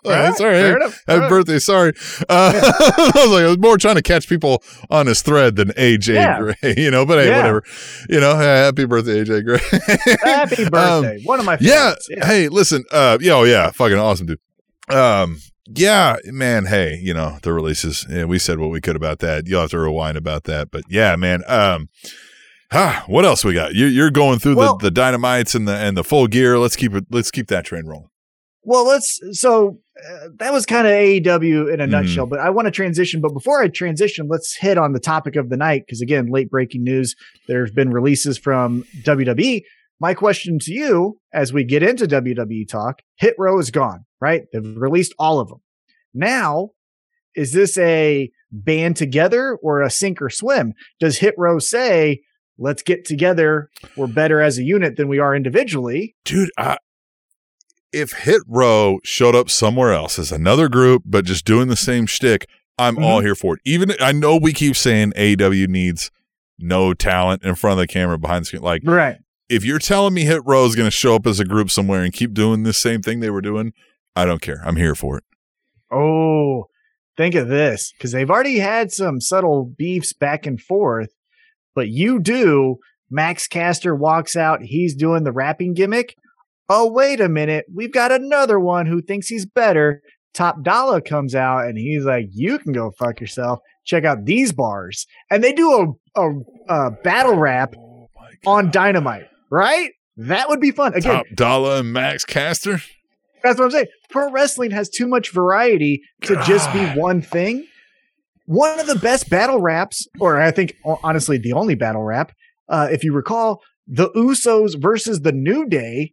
Alright, 0.07 0.37
sorry, 0.37 0.55
hey, 0.55 0.69
happy 0.71 0.95
Alright. 1.11 1.29
birthday. 1.29 1.59
Sorry. 1.59 1.93
Uh, 2.29 2.53
I 2.97 3.13
was 3.17 3.31
like, 3.33 3.43
I 3.43 3.47
was 3.49 3.59
more 3.59 3.77
trying 3.77 3.97
to 3.97 4.03
catch 4.03 4.29
people 4.29 4.63
on 4.89 5.07
his 5.07 5.21
thread 5.21 5.57
than 5.57 5.69
AJ 5.71 6.15
Yeah. 6.15 6.39
Gray, 6.41 6.75
you 6.77 6.91
know. 6.93 7.05
But 7.05 7.19
hey, 7.19 7.29
Yeah. 7.29 7.37
whatever. 7.39 7.65
You 8.09 8.21
know, 8.21 8.37
happy 8.37 8.85
birthday, 8.85 9.25
AJ 9.25 9.45
Gray. 9.45 10.17
Happy 10.23 10.65
Um, 10.65 10.71
birthday. 10.71 11.23
One 11.25 11.41
of 11.41 11.45
my 11.47 11.59
yeah, 11.61 11.95
favorites. 11.95 12.09
Hey, 12.23 12.49
listen. 12.49 12.85
Uh, 12.93 13.19
yeah, 13.21 13.33
oh 13.35 13.43
yeah, 13.45 13.71
fucking 13.73 13.99
awesome, 13.99 14.27
dude. 14.27 14.39
Um, 14.89 15.41
yeah, 15.75 16.17
man. 16.27 16.67
Hey, 16.67 16.99
you 17.03 17.15
know 17.15 17.39
the 17.43 17.53
releases. 17.53 18.07
Yeah, 18.09 18.25
we 18.25 18.39
said 18.39 18.59
what 18.59 18.71
we 18.71 18.81
could 18.81 18.97
about 18.97 19.19
that. 19.21 19.47
You'll 19.47 19.63
have 19.63 19.71
to 19.71 19.79
rewind 19.79 20.17
about 20.17 20.45
that, 20.45 20.71
but 20.71 20.85
yeah, 20.89 21.17
man. 21.17 21.43
Um, 21.47 21.89
ah, 22.73 23.05
what 23.07 23.25
else 23.25 23.45
we 23.45 23.55
got? 23.55 23.75
You, 23.75 23.87
you're 23.87 24.11
going 24.11 24.39
through 24.39 24.57
Well- 24.57 24.77
the 24.79 24.85
the 24.87 24.91
dynamites 24.91 25.55
and 25.55 25.67
the 25.69 25.75
and 25.75 25.97
the 25.97 26.05
full 26.05 26.27
gear. 26.27 26.59
Let's 26.59 26.77
keep 26.77 26.95
it. 26.95 27.07
Let's 27.11 27.31
keep 27.31 27.49
that 27.49 27.65
train 27.65 27.87
rolling. 27.87 28.09
Well, 28.63 28.85
let's. 28.87 29.21
So 29.33 29.79
uh, 29.97 30.29
that 30.41 30.53
was 30.53 30.67
kind 30.67 30.87
of 30.89 30.93
AEW 30.93 31.73
in 31.73 31.81
a 31.81 31.87
Mhm. 31.87 31.91
nutshell. 31.91 32.27
But 32.27 32.41
I 32.41 32.51
want 32.51 32.67
to 32.67 32.73
transition. 32.73 33.21
But 33.21 33.33
before 33.33 33.63
I 33.63 33.69
transition, 33.69 34.27
let's 34.29 34.57
hit 34.57 34.77
on 34.77 34.93
the 34.93 34.99
topic 34.99 35.37
of 35.37 35.51
the 35.51 35.57
night 35.57 35.85
because 35.87 36.01
again, 36.01 36.27
late 36.27 36.51
breaking 36.51 36.83
news. 36.83 37.15
There's 37.47 37.71
been 37.71 37.91
releases 37.91 38.39
from 38.39 38.85
WWE. 39.05 39.63
My 40.01 40.15
question 40.15 40.59
to 40.61 40.73
you, 40.73 41.19
as 41.33 41.53
we 41.53 41.65
get 41.65 41.83
into 41.83 42.07
WWE 42.07 42.69
talk, 42.69 43.01
Hit 43.17 43.35
Row 43.39 43.59
is 43.59 43.71
gone. 43.71 44.05
Right? 44.21 44.45
They've 44.53 44.77
released 44.77 45.15
all 45.19 45.41
of 45.41 45.49
them. 45.49 45.61
Now, 46.15 46.71
is 47.35 47.53
this 47.53 47.77
a 47.79 48.31
band 48.51 48.97
together 48.97 49.57
or 49.63 49.83
a 49.83 49.91
sink 49.91 50.23
or 50.23 50.31
swim? 50.31 50.73
Does 50.99 51.19
Hit 51.19 51.35
Row 51.37 51.59
say? 51.59 52.23
Let's 52.59 52.83
get 52.83 53.05
together. 53.05 53.69
We're 53.97 54.07
better 54.07 54.41
as 54.41 54.57
a 54.57 54.63
unit 54.63 54.97
than 54.97 55.09
we 55.09 55.19
are 55.19 55.35
individually. 55.35 56.17
dude. 56.25 56.51
I, 56.57 56.79
if 57.93 58.13
Hit 58.13 58.43
Row 58.47 58.99
showed 59.05 59.35
up 59.35 59.51
somewhere 59.51 59.93
else 59.93 60.19
as 60.19 60.33
another 60.33 60.69
group, 60.69 61.03
but 61.05 61.25
just 61.25 61.45
doing 61.45 61.69
the 61.69 61.77
same 61.77 62.07
shtick, 62.07 62.47
I'm 62.79 62.97
mm-hmm. 62.97 63.05
all 63.05 63.21
here 63.21 63.35
for 63.35 63.55
it. 63.55 63.61
Even 63.65 63.93
I 64.01 64.13
know 64.13 64.37
we 64.37 64.53
keep 64.53 64.77
saying 64.77 65.13
AW 65.17 65.67
needs 65.69 66.11
no 66.59 66.95
talent 66.95 67.43
in 67.43 67.55
front 67.55 67.73
of 67.73 67.79
the 67.79 67.87
camera 67.87 68.19
behind 68.19 68.43
the 68.43 68.47
screen. 68.47 68.63
Like 68.63 68.83
Right. 68.85 69.19
If 69.49 69.65
you're 69.65 69.79
telling 69.79 70.15
me 70.15 70.25
Hit 70.25 70.43
Row 70.45 70.65
is 70.67 70.75
going 70.75 70.87
to 70.87 70.91
show 70.91 71.15
up 71.15 71.27
as 71.27 71.41
a 71.41 71.45
group 71.45 71.71
somewhere 71.71 72.03
and 72.03 72.13
keep 72.13 72.35
doing 72.35 72.63
the 72.63 72.73
same 72.73 73.03
thing 73.03 73.21
they 73.21 73.31
were 73.31 73.41
doing, 73.41 73.73
I 74.15 74.25
don't 74.25 74.43
care. 74.43 74.63
I'm 74.65 74.77
here 74.77 74.95
for 74.95 75.19
it. 75.19 75.25
Oh, 75.91 76.65
think 77.17 77.35
of 77.35 77.49
this 77.49 77.93
because 77.93 78.13
they've 78.13 78.31
already 78.31 78.59
had 78.59 78.91
some 78.93 79.21
subtle 79.21 79.65
beefs 79.65 80.13
back 80.13 80.47
and 80.47 80.61
forth, 80.61 81.11
but 81.75 81.89
you 81.89 82.19
do. 82.21 82.77
Max 83.09 83.47
Caster 83.47 83.95
walks 83.95 84.35
out. 84.35 84.63
He's 84.63 84.97
doing 84.97 85.23
the 85.23 85.31
rapping 85.33 85.75
gimmick. 85.75 86.17
Oh, 86.69 86.91
wait 86.91 87.21
a 87.21 87.29
minute. 87.29 87.67
We've 87.73 87.93
got 87.93 88.11
another 88.11 88.59
one 88.59 88.87
who 88.87 89.01
thinks 89.01 89.29
he's 89.29 89.47
better. 89.47 90.03
Top 90.35 90.63
Dollar 90.63 91.01
comes 91.01 91.35
out 91.35 91.67
and 91.67 91.79
he's 91.79 92.05
like, 92.05 92.27
You 92.33 92.59
can 92.59 92.73
go 92.73 92.91
fuck 92.99 93.21
yourself. 93.21 93.61
Check 93.85 94.05
out 94.05 94.25
these 94.25 94.53
bars. 94.53 95.07
And 95.31 95.45
they 95.45 95.53
do 95.53 95.97
a, 96.17 96.21
a, 96.21 96.41
a 96.69 96.91
battle 96.91 97.37
rap 97.37 97.77
Oh 97.79 97.97
on 98.47 98.71
Dynamite, 98.71 99.29
right? 99.51 99.91
That 100.17 100.49
would 100.49 100.61
be 100.61 100.71
fun. 100.71 100.95
Again, 100.95 101.13
Top 101.17 101.27
Dollar 101.35 101.81
and 101.81 101.93
Max 101.93 102.25
Caster. 102.25 102.81
that's 103.43 103.59
what 103.59 103.67
I'm 103.67 103.71
saying. 103.71 103.87
Pro 104.11 104.31
wrestling 104.31 104.71
has 104.71 104.89
too 104.89 105.07
much 105.07 105.31
variety 105.33 106.03
to 106.23 106.43
just 106.47 106.73
be 106.73 106.85
one 106.99 107.21
thing. 107.23 107.67
One 108.47 108.79
of 108.81 108.87
the 108.87 108.95
best 108.97 109.29
battle 109.29 109.61
raps, 109.61 110.07
or 110.21 110.41
I 110.41 110.51
think 110.53 110.75
honestly 111.03 111.37
the 111.39 111.53
only 111.53 111.75
battle 111.75 112.03
rap, 112.03 112.33
uh, 112.69 112.89
if 112.91 113.03
you 113.05 113.13
recall, 113.13 113.61
the 113.89 114.11
Usos 114.11 114.81
versus 114.81 115.21
the 115.21 115.33
New 115.33 115.67
Day. 115.69 116.13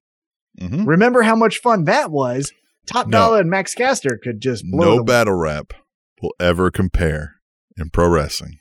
Mhm. 0.59 0.85
Remember 0.87 1.21
how 1.21 1.35
much 1.35 1.59
fun 1.59 1.85
that 1.85 2.11
was? 2.11 2.51
Top 2.85 3.07
No. 3.07 3.17
Dollar 3.19 3.39
and 3.41 3.49
Max 3.49 3.73
Caster 3.73 4.19
could 4.21 4.41
just 4.41 4.65
blow 4.69 4.85
No 4.89 4.95
them. 4.97 5.05
battle 5.05 5.35
rap 5.35 5.73
will 6.21 6.33
ever 6.39 6.69
compare 6.71 7.35
in 7.77 7.89
pro 7.89 8.07
wrestling. 8.09 8.57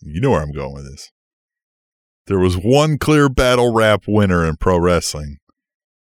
You 0.00 0.20
know 0.20 0.30
where 0.30 0.42
I'm 0.42 0.52
going 0.52 0.74
with 0.74 0.84
this. 0.90 1.10
There 2.26 2.38
was 2.38 2.56
one 2.56 2.98
clear 2.98 3.28
battle 3.28 3.72
rap 3.72 4.04
winner 4.06 4.46
in 4.46 4.56
pro 4.56 4.78
wrestling, 4.78 5.38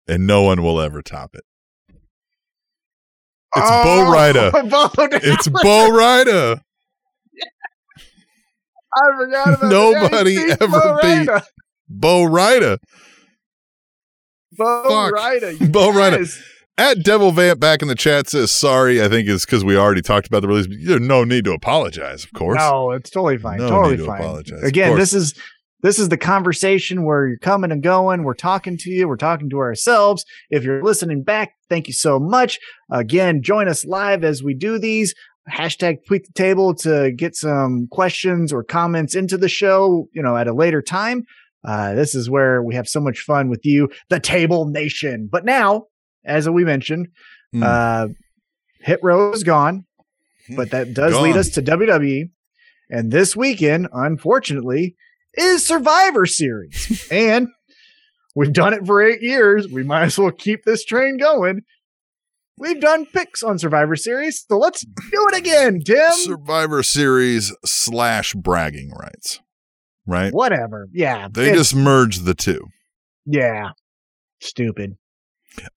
and 0.08 0.28
no 0.28 0.44
one 0.44 0.62
will 0.62 0.80
ever 0.80 1.02
top 1.02 1.34
it. 1.34 1.44
It's 3.56 3.70
Bo 3.70 3.84
oh, 3.84 4.14
Rida. 4.14 4.52
Bo 4.70 4.90
It's 5.12 5.48
Bo 5.48 5.90
Rida. 5.92 6.62
I 8.94 9.00
forgot 9.18 9.48
about 9.58 9.70
Nobody 9.70 10.36
that. 10.36 10.48
Yeah, 10.48 10.58
ever 10.62 10.80
Bo 10.80 11.00
beat 11.02 11.28
Rida. 11.28 11.44
Bo 11.90 12.26
Rida. 12.28 12.78
Bo 14.58 14.84
Fuck. 14.84 15.14
Rida. 15.14 15.72
Bo 15.72 15.92
Rida. 15.92 16.42
At 16.78 17.04
Devil 17.04 17.32
Vamp 17.32 17.60
back 17.60 17.82
in 17.82 17.90
the 17.90 17.96
chat 17.96 18.30
says 18.30 18.52
sorry. 18.52 19.04
I 19.04 19.10
think 19.10 19.28
it's 19.28 19.46
because 19.46 19.66
we 19.66 19.76
already 19.76 20.02
talked 20.02 20.28
about 20.28 20.42
the 20.42 20.48
release. 20.48 20.68
But 20.68 20.78
there's 20.84 21.02
no 21.02 21.24
need 21.24 21.44
to 21.46 21.52
apologize, 21.52 22.24
of 22.24 22.32
course. 22.34 22.58
No, 22.58 22.92
it's 22.92 23.10
totally 23.10 23.38
fine. 23.38 23.58
No 23.58 23.70
totally 23.70 23.92
need 23.92 23.98
to 23.98 24.06
fine. 24.06 24.22
apologize. 24.22 24.64
Again, 24.64 24.96
this 24.98 25.14
is 25.14 25.34
this 25.82 26.00
is 26.00 26.10
the 26.10 26.18
conversation 26.18 27.04
where 27.04 27.28
you're 27.28 27.38
coming 27.38 27.72
and 27.72 27.82
going. 27.84 28.24
We're 28.24 28.34
talking 28.34 28.78
to 28.78 28.90
you. 28.90 29.08
We're 29.08 29.18
talking 29.18 29.50
to 29.50 29.58
ourselves. 29.60 30.26
If 30.50 30.64
you're 30.64 30.84
listening 30.84 31.24
back, 31.24 31.54
thank 31.70 31.88
you 31.88 31.94
so 31.94 32.20
much. 32.20 32.60
Again, 32.92 33.42
join 33.42 33.68
us 33.68 33.86
live 33.86 34.24
as 34.24 34.44
we 34.44 34.54
do 34.54 34.78
these. 34.80 35.14
Hashtag 35.52 36.06
tweet 36.08 36.26
the 36.28 36.34
table 36.34 36.76
to 36.76 37.12
get 37.12 37.36
some 37.36 37.88
questions 37.92 38.54
or 38.54 38.64
comments 38.64 39.16
into 39.16 39.38
the 39.38 39.50
show, 39.50 40.08
you 40.14 40.22
know, 40.22 40.38
at 40.38 40.48
a 40.48 40.54
later 40.54 40.82
time. 40.82 41.24
Uh, 41.64 41.94
this 41.94 42.16
is 42.16 42.30
where 42.30 42.62
we 42.64 42.76
have 42.76 42.88
so 42.88 43.00
much 43.00 43.20
fun 43.20 43.50
with 43.50 43.66
you, 43.66 43.90
the 44.10 44.20
Table 44.20 44.66
Nation. 44.68 45.28
But 45.32 45.46
now, 45.46 45.86
as 46.26 46.48
we 46.50 46.64
mentioned, 46.64 47.08
Hmm. 47.54 47.64
uh, 47.64 48.08
Hit 48.82 49.00
Row 49.04 49.32
is 49.34 49.44
gone, 49.44 49.86
but 50.56 50.72
that 50.72 50.94
does 50.94 51.20
lead 51.20 51.36
us 51.38 51.50
to 51.50 51.62
WWE. 51.62 52.30
And 52.90 53.12
this 53.12 53.36
weekend, 53.36 53.88
unfortunately, 53.94 54.96
is 55.36 55.66
Survivor 55.66 56.26
Series. 56.26 57.08
and 57.12 57.48
we've 58.36 58.54
done 58.54 58.74
it 58.74 58.86
for 58.86 59.02
eight 59.02 59.22
years. 59.22 59.68
We 59.68 59.84
might 59.84 60.04
as 60.04 60.18
well 60.18 60.32
keep 60.32 60.64
this 60.66 60.84
train 60.86 61.18
going. 61.18 61.62
We've 62.58 62.80
done 62.82 63.06
picks 63.08 63.42
on 63.42 63.58
Survivor 63.58 63.96
Series, 63.96 64.46
so 64.48 64.58
let's 64.58 64.82
do 64.82 65.28
it 65.32 65.38
again, 65.38 65.82
Tim. 65.84 66.12
Survivor 66.14 66.84
Series 66.84 67.56
slash 67.66 68.34
bragging 68.36 68.92
rights, 68.92 69.40
right? 70.06 70.32
Whatever. 70.32 70.88
Yeah. 70.92 71.28
They 71.32 71.54
just 71.54 71.74
merged 71.76 72.26
the 72.26 72.36
two. 72.36 72.62
yeah. 73.26 73.70
Stupid. 74.44 74.98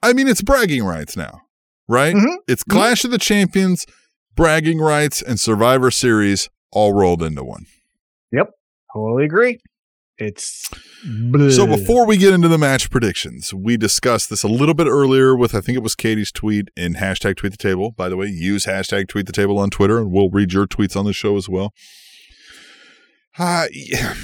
I 0.02 0.12
mean, 0.14 0.26
it's 0.28 0.40
bragging 0.40 0.84
rights 0.84 1.16
now, 1.18 1.40
right? 1.88 2.14
Mhm. 2.14 2.36
It's 2.48 2.64
Clash 2.64 3.04
of 3.04 3.10
the 3.10 3.18
Champions, 3.18 3.84
bragging 4.34 4.78
rights, 4.78 5.20
and 5.20 5.38
Survivor 5.38 5.90
Series 5.90 6.48
all 6.72 6.92
rolled 6.94 7.22
into 7.22 7.44
one. 7.44 7.66
Totally 8.94 9.24
agree. 9.24 9.58
It's 10.16 10.70
So 11.50 11.66
before 11.66 12.06
we 12.06 12.16
get 12.16 12.32
into 12.32 12.46
the 12.46 12.58
match 12.58 12.88
predictions, 12.88 13.52
we 13.52 13.76
discussed 13.76 14.30
this 14.30 14.44
a 14.44 14.48
little 14.48 14.74
bit 14.74 14.86
earlier 14.86 15.34
with 15.34 15.56
I 15.56 15.60
think 15.60 15.76
it 15.76 15.82
was 15.82 15.96
Katie's 15.96 16.30
tweet 16.30 16.68
in 16.76 16.94
hashtag 16.94 17.36
tweet 17.36 17.52
the 17.52 17.58
table. 17.58 17.90
By 17.90 18.08
the 18.08 18.16
way, 18.16 18.26
use 18.28 18.66
hashtag 18.66 19.08
tweet 19.08 19.26
the 19.26 19.32
table 19.32 19.58
on 19.58 19.70
Twitter 19.70 19.98
and 19.98 20.12
we'll 20.12 20.30
read 20.30 20.52
your 20.52 20.66
tweets 20.66 20.96
on 20.96 21.04
the 21.04 21.12
show 21.12 21.36
as 21.36 21.48
well. 21.48 21.72
Uh, 23.36 23.66
yeah. 23.72 24.14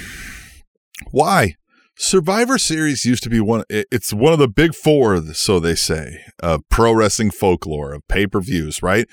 Why? 1.11 1.55
Survivor 1.97 2.57
Series 2.57 3.05
used 3.05 3.21
to 3.23 3.29
be 3.29 3.41
one 3.41 3.63
it's 3.69 4.13
one 4.13 4.31
of 4.31 4.39
the 4.39 4.47
big 4.47 4.73
four, 4.73 5.21
so 5.33 5.59
they 5.59 5.75
say, 5.75 6.23
of 6.41 6.61
pro 6.69 6.93
wrestling 6.93 7.31
folklore, 7.31 7.93
of 7.93 8.07
pay-per-views, 8.07 8.81
right? 8.81 9.07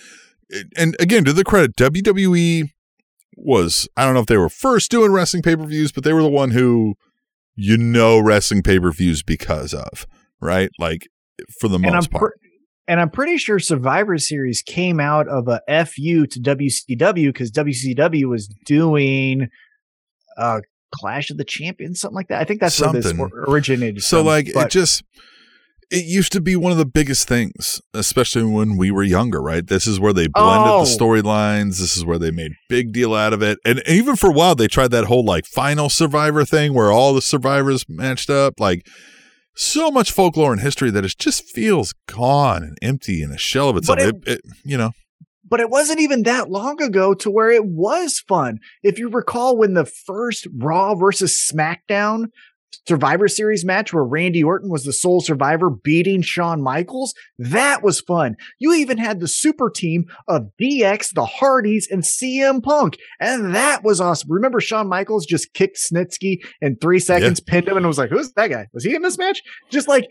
And 0.77 0.97
again, 1.01 1.25
to 1.25 1.33
the 1.33 1.45
credit, 1.45 1.77
WWE 1.77 2.71
was 3.41 3.89
I 3.97 4.05
don't 4.05 4.15
know 4.15 4.21
if 4.21 4.27
they 4.27 4.37
were 4.37 4.49
first 4.49 4.91
doing 4.91 5.13
wrestling 5.13 5.43
pay-per-views, 5.43 5.93
but 5.93 6.05
they 6.05 6.13
were 6.13 6.23
the 6.23 6.29
one 6.29 6.51
who 6.51 6.95
you 7.55 7.77
know 7.77 8.19
wrestling 8.19 8.63
pay-per-views 8.63 9.23
because 9.23 9.73
of, 9.75 10.07
right? 10.41 10.71
Like 10.79 11.09
for 11.61 11.69
the 11.69 11.77
and 11.77 11.87
I'm 11.87 11.95
most 11.95 12.11
part. 12.11 12.39
pre- 12.41 12.51
and 12.89 13.01
I'm 13.01 13.11
pretty 13.11 13.37
sure 13.37 13.59
Survivor 13.59 14.17
Series 14.19 14.63
came 14.63 14.99
out 14.99 15.29
of 15.29 15.47
a 15.49 15.61
FU 15.85 16.27
to 16.27 16.41
WCW 16.41 17.27
because 17.29 17.51
WCW 17.53 18.25
was 18.29 18.49
doing 18.67 19.49
uh 20.37 20.61
Clash 20.95 21.31
of 21.31 21.37
the 21.37 21.45
Champions, 21.45 22.01
something 22.01 22.15
like 22.17 22.29
that. 22.29 22.41
I 22.41 22.45
think 22.45 22.61
that's 22.61 22.81
where 22.81 22.93
this 22.93 23.07
Something. 23.07 23.31
originated. 23.47 24.03
So 24.03 24.19
from, 24.19 24.27
like 24.27 24.49
it 24.49 24.71
just 24.71 25.05
it 25.91 26.05
used 26.05 26.33
to 26.33 26.41
be 26.41 26.55
one 26.57 26.71
of 26.73 26.79
the 26.79 26.85
biggest 26.85 27.27
things, 27.27 27.81
especially 27.95 28.45
when 28.45 28.77
we 28.77 28.91
were 28.91 29.03
younger, 29.03 29.41
right? 29.41 29.67
This 29.67 29.87
is 29.87 29.99
where 29.99 30.13
they 30.13 30.27
blended 30.29 30.69
Oh. 30.71 30.85
the 30.85 30.91
storylines. 30.91 31.79
This 31.81 31.97
is 31.97 32.05
where 32.05 32.19
they 32.19 32.31
made 32.31 32.53
big 32.69 32.93
deal 32.93 33.15
out 33.15 33.33
of 33.33 33.43
it. 33.43 33.59
And 33.65 33.83
even 33.89 34.15
for 34.17 34.29
a 34.31 34.33
while 34.35 34.55
they 34.55 34.69
tried 34.69 34.91
that 34.91 35.05
whole 35.07 35.25
like 35.25 35.47
final 35.47 35.89
survivor 35.89 36.45
thing 36.45 36.75
where 36.75 36.93
all 36.93 37.15
the 37.15 37.23
survivors 37.23 37.85
matched 37.89 38.29
up. 38.31 38.61
Like 38.61 38.87
so 39.57 39.91
much 39.91 40.13
folklore 40.13 40.53
and 40.53 40.61
history 40.61 40.91
that 40.91 41.05
it 41.05 41.15
just 41.19 41.45
feels 41.51 41.95
gone 42.07 42.63
and 42.63 42.79
empty 42.83 43.23
and 43.23 43.33
a 43.35 43.39
shell 43.39 43.69
of 43.71 43.77
itself. 43.77 43.99
It, 43.99 44.07
it- 44.07 44.29
it, 44.29 44.41
you 44.65 44.77
know, 44.77 44.91
but 45.51 45.61
it 45.61 45.71
wasn't 45.71 46.01
even 46.01 46.25
that 46.25 46.51
long 46.51 46.81
ago 46.83 47.15
to 47.15 47.31
where 47.31 47.51
it 47.51 47.65
was 47.65 48.19
fun. 48.29 48.59
If 48.83 48.99
you 48.99 49.09
recall 49.09 49.57
when 49.57 49.73
the 49.73 49.87
first 49.87 50.47
Raw 50.55 50.95
versus 50.95 51.33
SmackDown 51.51 52.27
Survivor 52.87 53.29
Series 53.29 53.65
match 53.65 53.93
where 53.93 54.05
Randy 54.05 54.43
Orton 54.43 54.71
was 54.71 54.85
the 54.85 54.93
sole 54.93 55.21
survivor 55.21 55.71
beating 55.71 56.23
Shawn 56.23 56.63
Michaels, 56.63 57.15
that 57.39 57.83
was 57.83 58.01
fun. 58.01 58.37
You 58.59 58.73
even 58.75 58.99
had 58.99 59.21
the 59.21 59.29
super 59.29 59.71
team 59.71 60.07
of 60.27 60.49
DX, 60.61 61.15
the 61.15 61.27
Hardys, 61.27 61.89
and 61.91 62.03
CM 62.03 62.63
Punk, 62.63 62.97
and 63.21 63.55
that 63.55 63.85
was 63.85 64.01
awesome. 64.01 64.31
Remember 64.31 64.61
Shawn 64.61 64.89
Michaels 64.89 65.27
just 65.27 65.53
kicked 65.55 65.79
Snitsky 65.79 66.39
in 66.61 66.77
three 66.77 66.99
seconds, 66.99 67.41
pinned 67.41 67.69
him, 67.69 67.77
and 67.77 67.87
was 67.87 67.99
like, 67.99 68.11
"Who's 68.11 68.33
that 68.33 68.49
guy? 68.49 68.67
Was 68.73 68.85
he 68.85 68.95
in 68.95 69.03
this 69.03 69.19
match?" 69.19 69.43
Just 69.71 69.89
like, 69.89 70.07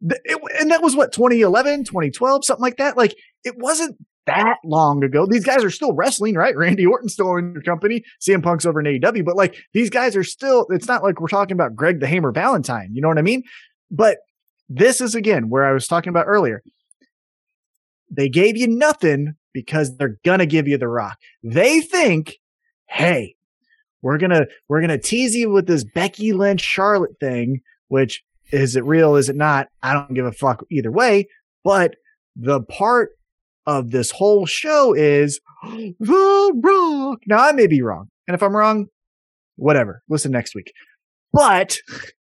it, 0.00 0.40
and 0.60 0.70
that 0.70 0.82
was 0.82 0.94
what 0.94 1.12
2011, 1.12 1.84
2012, 1.84 2.44
something 2.44 2.62
like 2.62 2.76
that. 2.76 2.96
Like, 2.96 3.14
it 3.44 3.54
wasn't 3.58 3.96
that 4.28 4.58
long 4.64 5.02
ago. 5.02 5.26
These 5.26 5.44
guys 5.44 5.64
are 5.64 5.70
still 5.70 5.92
wrestling, 5.92 6.34
right? 6.34 6.56
Randy 6.56 6.86
Orton's 6.86 7.14
still 7.14 7.36
in 7.36 7.52
your 7.52 7.62
company. 7.62 8.04
CM 8.20 8.42
Punk's 8.42 8.64
over 8.64 8.80
in 8.80 8.86
AEW, 8.86 9.24
but 9.24 9.36
like 9.36 9.56
these 9.72 9.90
guys 9.90 10.16
are 10.16 10.24
still, 10.24 10.66
it's 10.70 10.88
not 10.88 11.02
like 11.02 11.20
we're 11.20 11.28
talking 11.28 11.54
about 11.54 11.74
Greg 11.74 12.00
the 12.00 12.06
Hammer 12.06 12.32
Valentine. 12.32 12.90
You 12.92 13.02
know 13.02 13.08
what 13.08 13.18
I 13.18 13.22
mean? 13.22 13.42
But 13.90 14.18
this 14.68 15.00
is 15.00 15.14
again 15.14 15.48
where 15.48 15.64
I 15.64 15.72
was 15.72 15.86
talking 15.86 16.10
about 16.10 16.26
earlier. 16.26 16.62
They 18.10 18.28
gave 18.28 18.56
you 18.56 18.68
nothing 18.68 19.34
because 19.52 19.96
they're 19.96 20.18
gonna 20.24 20.46
give 20.46 20.68
you 20.68 20.78
the 20.78 20.88
rock. 20.88 21.18
They 21.42 21.80
think, 21.80 22.36
hey, 22.86 23.34
we're 24.02 24.18
gonna 24.18 24.46
we're 24.68 24.80
gonna 24.80 24.98
tease 24.98 25.34
you 25.34 25.50
with 25.50 25.66
this 25.66 25.84
Becky 25.84 26.32
Lynch 26.32 26.60
Charlotte 26.60 27.18
thing, 27.20 27.60
which 27.88 28.22
is 28.52 28.76
it 28.76 28.84
real? 28.84 29.16
Is 29.16 29.28
it 29.28 29.36
not? 29.36 29.68
I 29.82 29.92
don't 29.92 30.14
give 30.14 30.26
a 30.26 30.32
fuck 30.32 30.64
either 30.70 30.90
way. 30.90 31.28
But 31.64 31.96
the 32.36 32.62
part 32.62 33.10
of 33.68 33.90
this 33.90 34.10
whole 34.10 34.46
show 34.46 34.94
is 34.94 35.40
the 35.62 36.60
rock. 36.64 37.20
Now 37.26 37.44
I 37.44 37.52
may 37.52 37.66
be 37.66 37.82
wrong. 37.82 38.08
And 38.26 38.34
if 38.34 38.42
I'm 38.42 38.56
wrong, 38.56 38.86
whatever. 39.56 40.02
Listen 40.08 40.32
next 40.32 40.54
week. 40.54 40.72
But 41.32 41.78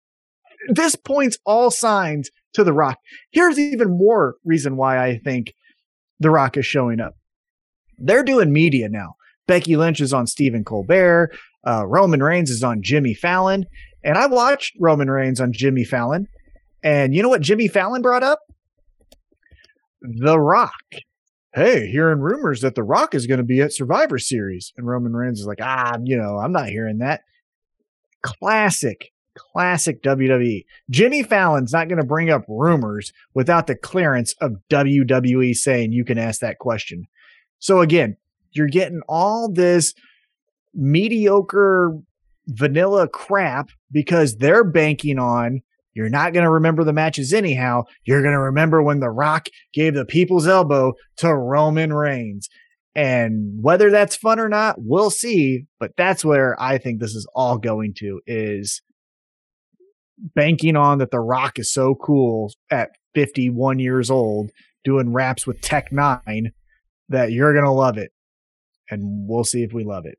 this 0.68 0.96
points 0.96 1.38
all 1.44 1.70
signs 1.70 2.30
to 2.55 2.64
the 2.64 2.72
rock. 2.72 2.96
Here's 3.30 3.59
even 3.59 3.98
more 3.98 4.36
reason 4.44 4.76
why 4.76 5.05
I 5.05 5.18
think 5.18 5.52
the 6.18 6.30
rock 6.30 6.56
is 6.56 6.64
showing 6.64 6.98
up. 6.98 7.12
They're 7.98 8.24
doing 8.24 8.52
media 8.52 8.88
now. 8.88 9.14
Becky 9.46 9.76
Lynch 9.76 10.00
is 10.00 10.14
on 10.14 10.26
Stephen 10.26 10.64
Colbert. 10.64 11.30
Uh, 11.66 11.86
Roman 11.86 12.22
Reigns 12.22 12.50
is 12.50 12.62
on 12.62 12.82
Jimmy 12.82 13.12
Fallon. 13.12 13.66
And 14.02 14.16
I 14.16 14.26
watched 14.26 14.76
Roman 14.80 15.10
Reigns 15.10 15.40
on 15.40 15.52
Jimmy 15.52 15.84
Fallon. 15.84 16.26
And 16.82 17.14
you 17.14 17.22
know 17.22 17.28
what 17.28 17.42
Jimmy 17.42 17.68
Fallon 17.68 18.00
brought 18.00 18.22
up? 18.22 18.40
The 20.00 20.38
Rock. 20.38 20.72
Hey, 21.55 21.91
hearing 21.91 22.20
rumors 22.20 22.61
that 22.61 22.75
The 22.75 22.83
Rock 22.83 23.15
is 23.15 23.27
going 23.27 23.39
to 23.39 23.45
be 23.45 23.62
at 23.62 23.73
Survivor 23.73 24.19
Series. 24.19 24.73
And 24.77 24.87
Roman 24.87 25.15
Reigns 25.15 25.41
is 25.41 25.47
like, 25.47 25.61
ah, 25.62 25.97
you 26.05 26.16
know, 26.16 26.37
I'm 26.37 26.53
not 26.53 26.69
hearing 26.69 26.99
that. 26.99 27.23
Classic, 28.23 29.12
classic 29.35 30.03
WWE. 30.03 30.66
Jimmy 30.91 31.23
Fallon's 31.23 31.73
not 31.73 31.89
going 31.89 32.01
to 32.01 32.05
bring 32.05 32.29
up 32.29 32.45
rumors 32.49 33.12
without 33.33 33.66
the 33.66 33.77
clearance 33.77 34.35
of 34.41 34.57
WWE 34.70 35.55
saying 35.55 35.93
you 35.93 36.05
can 36.05 36.19
ask 36.19 36.41
that 36.41 36.59
question. 36.59 37.07
So 37.61 37.81
again, 37.81 38.16
you're 38.53 38.69
getting 38.69 39.01
all 39.09 39.51
this 39.51 39.95
mediocre 40.75 41.99
vanilla 42.47 43.09
crap 43.09 43.70
because 43.91 44.37
they're 44.37 44.65
banking 44.65 45.19
on 45.19 45.62
you're 45.99 46.09
not 46.09 46.33
going 46.33 46.45
to 46.45 46.51
remember 46.51 46.85
the 46.85 46.93
matches 46.93 47.33
anyhow. 47.33 47.83
You're 48.05 48.23
going 48.23 48.35
to 48.35 48.39
remember 48.39 48.81
when 48.81 49.01
The 49.01 49.11
Rock 49.11 49.49
gave 49.75 49.95
the 49.95 50.05
people's 50.05 50.47
elbow 50.47 50.93
to 51.16 51.35
Roman 51.35 51.93
Reigns. 51.93 52.49
And 52.95 53.61
whether 53.61 53.91
that's 53.91 54.15
fun 54.15 54.39
or 54.39 54.49
not, 54.49 54.77
we'll 54.79 55.11
see. 55.11 55.65
But 55.81 55.91
that's 55.97 56.25
where 56.25 56.55
I 56.62 56.79
think 56.79 57.01
this 57.01 57.16
is 57.16 57.27
all 57.35 57.59
going 57.59 57.95
to 57.99 58.20
is 58.29 58.81
banking 60.37 60.77
on 60.77 60.99
that 60.99 61.11
The 61.11 61.19
Rock 61.19 61.59
is 61.59 61.73
so 61.73 61.97
cool 61.97 62.53
at 62.70 62.91
51 63.16 63.81
years 63.81 64.09
old 64.09 64.53
doing 64.85 65.12
raps 65.12 65.49
with 65.49 65.61
Tech 65.61 65.91
N9ne 65.91 66.53
that 67.09 67.33
you're 67.33 67.55
going 67.55 67.65
to 67.65 67.73
love 67.73 67.99
it. 67.99 68.12
And 68.89 69.29
we'll 69.29 69.43
see 69.43 69.65
if 69.65 69.73
we 69.73 69.83
love 69.83 70.07
it. 70.07 70.16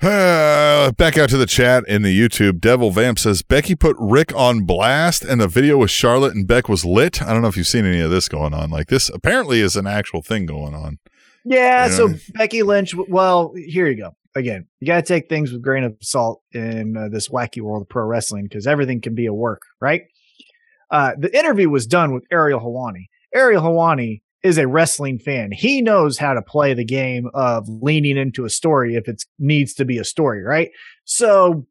Uh, 0.00 0.92
back 0.92 1.18
out 1.18 1.28
to 1.28 1.36
the 1.36 1.46
chat 1.46 1.82
in 1.88 2.02
the 2.02 2.16
YouTube. 2.16 2.60
Devil 2.60 2.92
Vamp 2.92 3.18
says 3.18 3.42
Becky 3.42 3.74
put 3.74 3.96
Rick 3.98 4.32
on 4.36 4.60
blast, 4.64 5.24
and 5.24 5.40
the 5.40 5.48
video 5.48 5.76
with 5.76 5.90
Charlotte 5.90 6.34
and 6.34 6.46
Beck 6.46 6.68
was 6.68 6.84
lit. 6.84 7.20
I 7.20 7.32
don't 7.32 7.42
know 7.42 7.48
if 7.48 7.56
you've 7.56 7.66
seen 7.66 7.84
any 7.84 8.00
of 8.00 8.10
this 8.10 8.28
going 8.28 8.54
on. 8.54 8.70
Like 8.70 8.86
this 8.86 9.08
apparently 9.08 9.60
is 9.60 9.74
an 9.74 9.88
actual 9.88 10.22
thing 10.22 10.46
going 10.46 10.72
on. 10.74 10.98
Yeah, 11.44 11.86
You 11.86 11.92
so? 11.92 12.14
Becky 12.34 12.62
Lynch. 12.62 12.94
Well, 12.94 13.52
here 13.56 13.88
you 13.88 13.96
go. 13.96 14.14
Again, 14.36 14.66
you 14.78 14.86
got 14.86 14.96
to 14.96 15.02
take 15.02 15.28
things 15.28 15.50
with 15.50 15.60
a 15.60 15.64
grain 15.64 15.82
of 15.82 15.96
salt 16.00 16.42
in 16.52 16.96
uh, 16.96 17.08
this 17.08 17.28
wacky 17.28 17.60
world 17.60 17.82
of 17.82 17.88
pro 17.88 18.04
wrestling 18.04 18.44
because 18.44 18.68
everything 18.68 19.00
can 19.00 19.16
be 19.16 19.26
a 19.26 19.34
work, 19.34 19.62
right? 19.80 20.02
Uh, 20.92 21.12
the 21.18 21.36
interview 21.36 21.68
was 21.68 21.86
done 21.88 22.12
with 22.14 22.22
Ariel 22.30 22.60
Helwani. 22.60 23.08
Ariel 23.34 23.62
Helwani 23.62 24.22
is 24.42 24.58
a 24.58 24.68
wrestling 24.68 25.18
fan. 25.18 25.50
He 25.52 25.82
knows 25.82 26.18
how 26.18 26.34
to 26.34 26.42
play 26.42 26.74
the 26.74 26.84
game 26.84 27.28
of 27.34 27.68
leaning 27.68 28.16
into 28.16 28.44
a 28.44 28.50
story 28.50 28.94
if 28.94 29.08
it 29.08 29.24
needs 29.38 29.74
to 29.74 29.84
be 29.84 29.98
a 29.98 30.04
story, 30.04 30.42
right? 30.42 30.70
So 31.04 31.66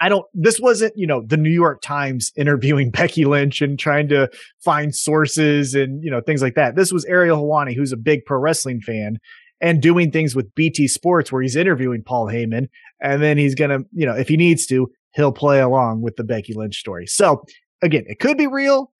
I 0.00 0.08
don't, 0.08 0.26
this 0.34 0.58
wasn't, 0.58 0.94
you 0.96 1.06
know, 1.06 1.22
the 1.24 1.36
New 1.36 1.50
York 1.50 1.80
Times 1.80 2.32
interviewing 2.36 2.90
Becky 2.90 3.24
Lynch 3.24 3.62
and 3.62 3.78
trying 3.78 4.08
to 4.08 4.28
find 4.64 4.94
sources 4.94 5.74
and, 5.74 6.02
you 6.02 6.10
know, 6.10 6.20
things 6.20 6.42
like 6.42 6.56
that. 6.56 6.74
This 6.74 6.92
was 6.92 7.04
Ariel 7.04 7.38
Helwani, 7.38 7.74
who's 7.76 7.92
a 7.92 7.96
big 7.96 8.24
pro 8.24 8.38
wrestling 8.38 8.80
fan 8.80 9.18
and 9.60 9.80
doing 9.80 10.10
things 10.10 10.34
with 10.34 10.52
BT 10.56 10.88
Sports 10.88 11.30
where 11.30 11.40
he's 11.40 11.54
interviewing 11.54 12.02
Paul 12.02 12.26
Heyman. 12.26 12.68
And 13.00 13.22
then 13.22 13.38
he's 13.38 13.54
going 13.54 13.70
to, 13.70 13.86
you 13.92 14.04
know, 14.04 14.16
if 14.16 14.26
he 14.26 14.36
needs 14.36 14.66
to, 14.66 14.90
he'll 15.14 15.30
play 15.30 15.60
along 15.60 16.02
with 16.02 16.16
the 16.16 16.24
Becky 16.24 16.52
Lynch 16.52 16.76
story. 16.76 17.06
So 17.06 17.44
again, 17.80 18.04
it 18.08 18.18
could 18.18 18.36
be 18.36 18.48
real 18.48 18.92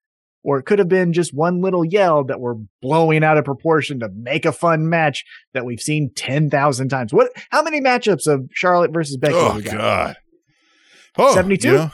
or 0.43 0.59
it 0.59 0.65
could 0.65 0.79
have 0.79 0.89
been 0.89 1.13
just 1.13 1.33
one 1.33 1.61
little 1.61 1.85
yell 1.85 2.25
that 2.25 2.41
we're 2.41 2.57
blowing 2.81 3.23
out 3.23 3.39
of 3.39 3.45
proportion 3.45 4.01
to 4.01 4.09
make 4.09 4.45
a 4.45 4.53
fun 4.53 4.89
match 4.89 5.25
that 5.53 5.65
we've 5.65 5.81
seen 5.81 6.11
10,000 6.15 6.89
times. 6.89 7.13
What, 7.13 7.31
how 7.51 7.63
many 7.63 7.81
matchups 7.81 8.27
of 8.27 8.49
Charlotte 8.53 8.93
versus 8.93 9.17
Becky? 9.17 9.35
oh? 9.37 9.61
God. 9.61 10.17
Oh, 11.17 11.35
72? 11.35 11.69
you 11.69 11.75
know, 11.75 11.91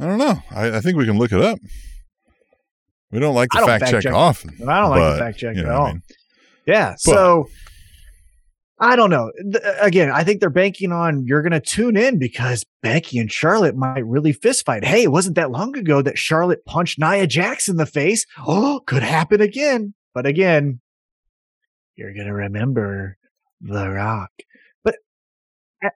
I 0.00 0.06
don't 0.06 0.18
know. 0.18 0.42
I, 0.50 0.76
I 0.76 0.80
think 0.80 0.96
we 0.96 1.06
can 1.06 1.18
look 1.18 1.32
it 1.32 1.40
up. 1.40 1.58
We 3.10 3.18
don't 3.18 3.34
like 3.34 3.50
to 3.50 3.58
don't 3.58 3.66
fact, 3.66 3.80
fact 3.82 3.92
check, 3.92 4.02
check. 4.04 4.14
often. 4.14 4.50
I 4.68 4.80
don't 4.80 4.90
like 4.90 5.00
but, 5.00 5.12
to 5.12 5.18
fact 5.18 5.38
check 5.38 5.56
you 5.56 5.62
at 5.62 5.66
know 5.66 5.72
what 5.72 5.80
all. 5.80 5.86
I 5.86 5.92
mean? 5.92 6.02
Yeah. 6.66 6.94
so 6.96 7.48
I 8.82 8.96
don't 8.96 9.10
know. 9.10 9.30
Again, 9.78 10.10
I 10.10 10.24
think 10.24 10.40
they're 10.40 10.48
banking 10.48 10.90
on 10.90 11.26
you're 11.26 11.42
going 11.42 11.52
to 11.52 11.60
tune 11.60 11.98
in 11.98 12.18
because 12.18 12.64
Becky 12.82 13.18
and 13.18 13.30
Charlotte 13.30 13.76
might 13.76 14.06
really 14.06 14.32
fist 14.32 14.64
fight. 14.64 14.84
Hey, 14.84 15.02
it 15.02 15.12
wasn't 15.12 15.36
that 15.36 15.50
long 15.50 15.76
ago 15.76 16.00
that 16.00 16.16
Charlotte 16.16 16.64
punched 16.64 16.98
Nia 16.98 17.26
Jax 17.26 17.68
in 17.68 17.76
the 17.76 17.84
face. 17.84 18.24
Oh, 18.38 18.80
could 18.86 19.02
happen 19.02 19.42
again. 19.42 19.92
But 20.14 20.24
again, 20.24 20.80
you're 21.94 22.14
going 22.14 22.26
to 22.26 22.32
remember 22.32 23.18
The 23.60 23.90
Rock. 23.90 24.30
But 24.82 24.96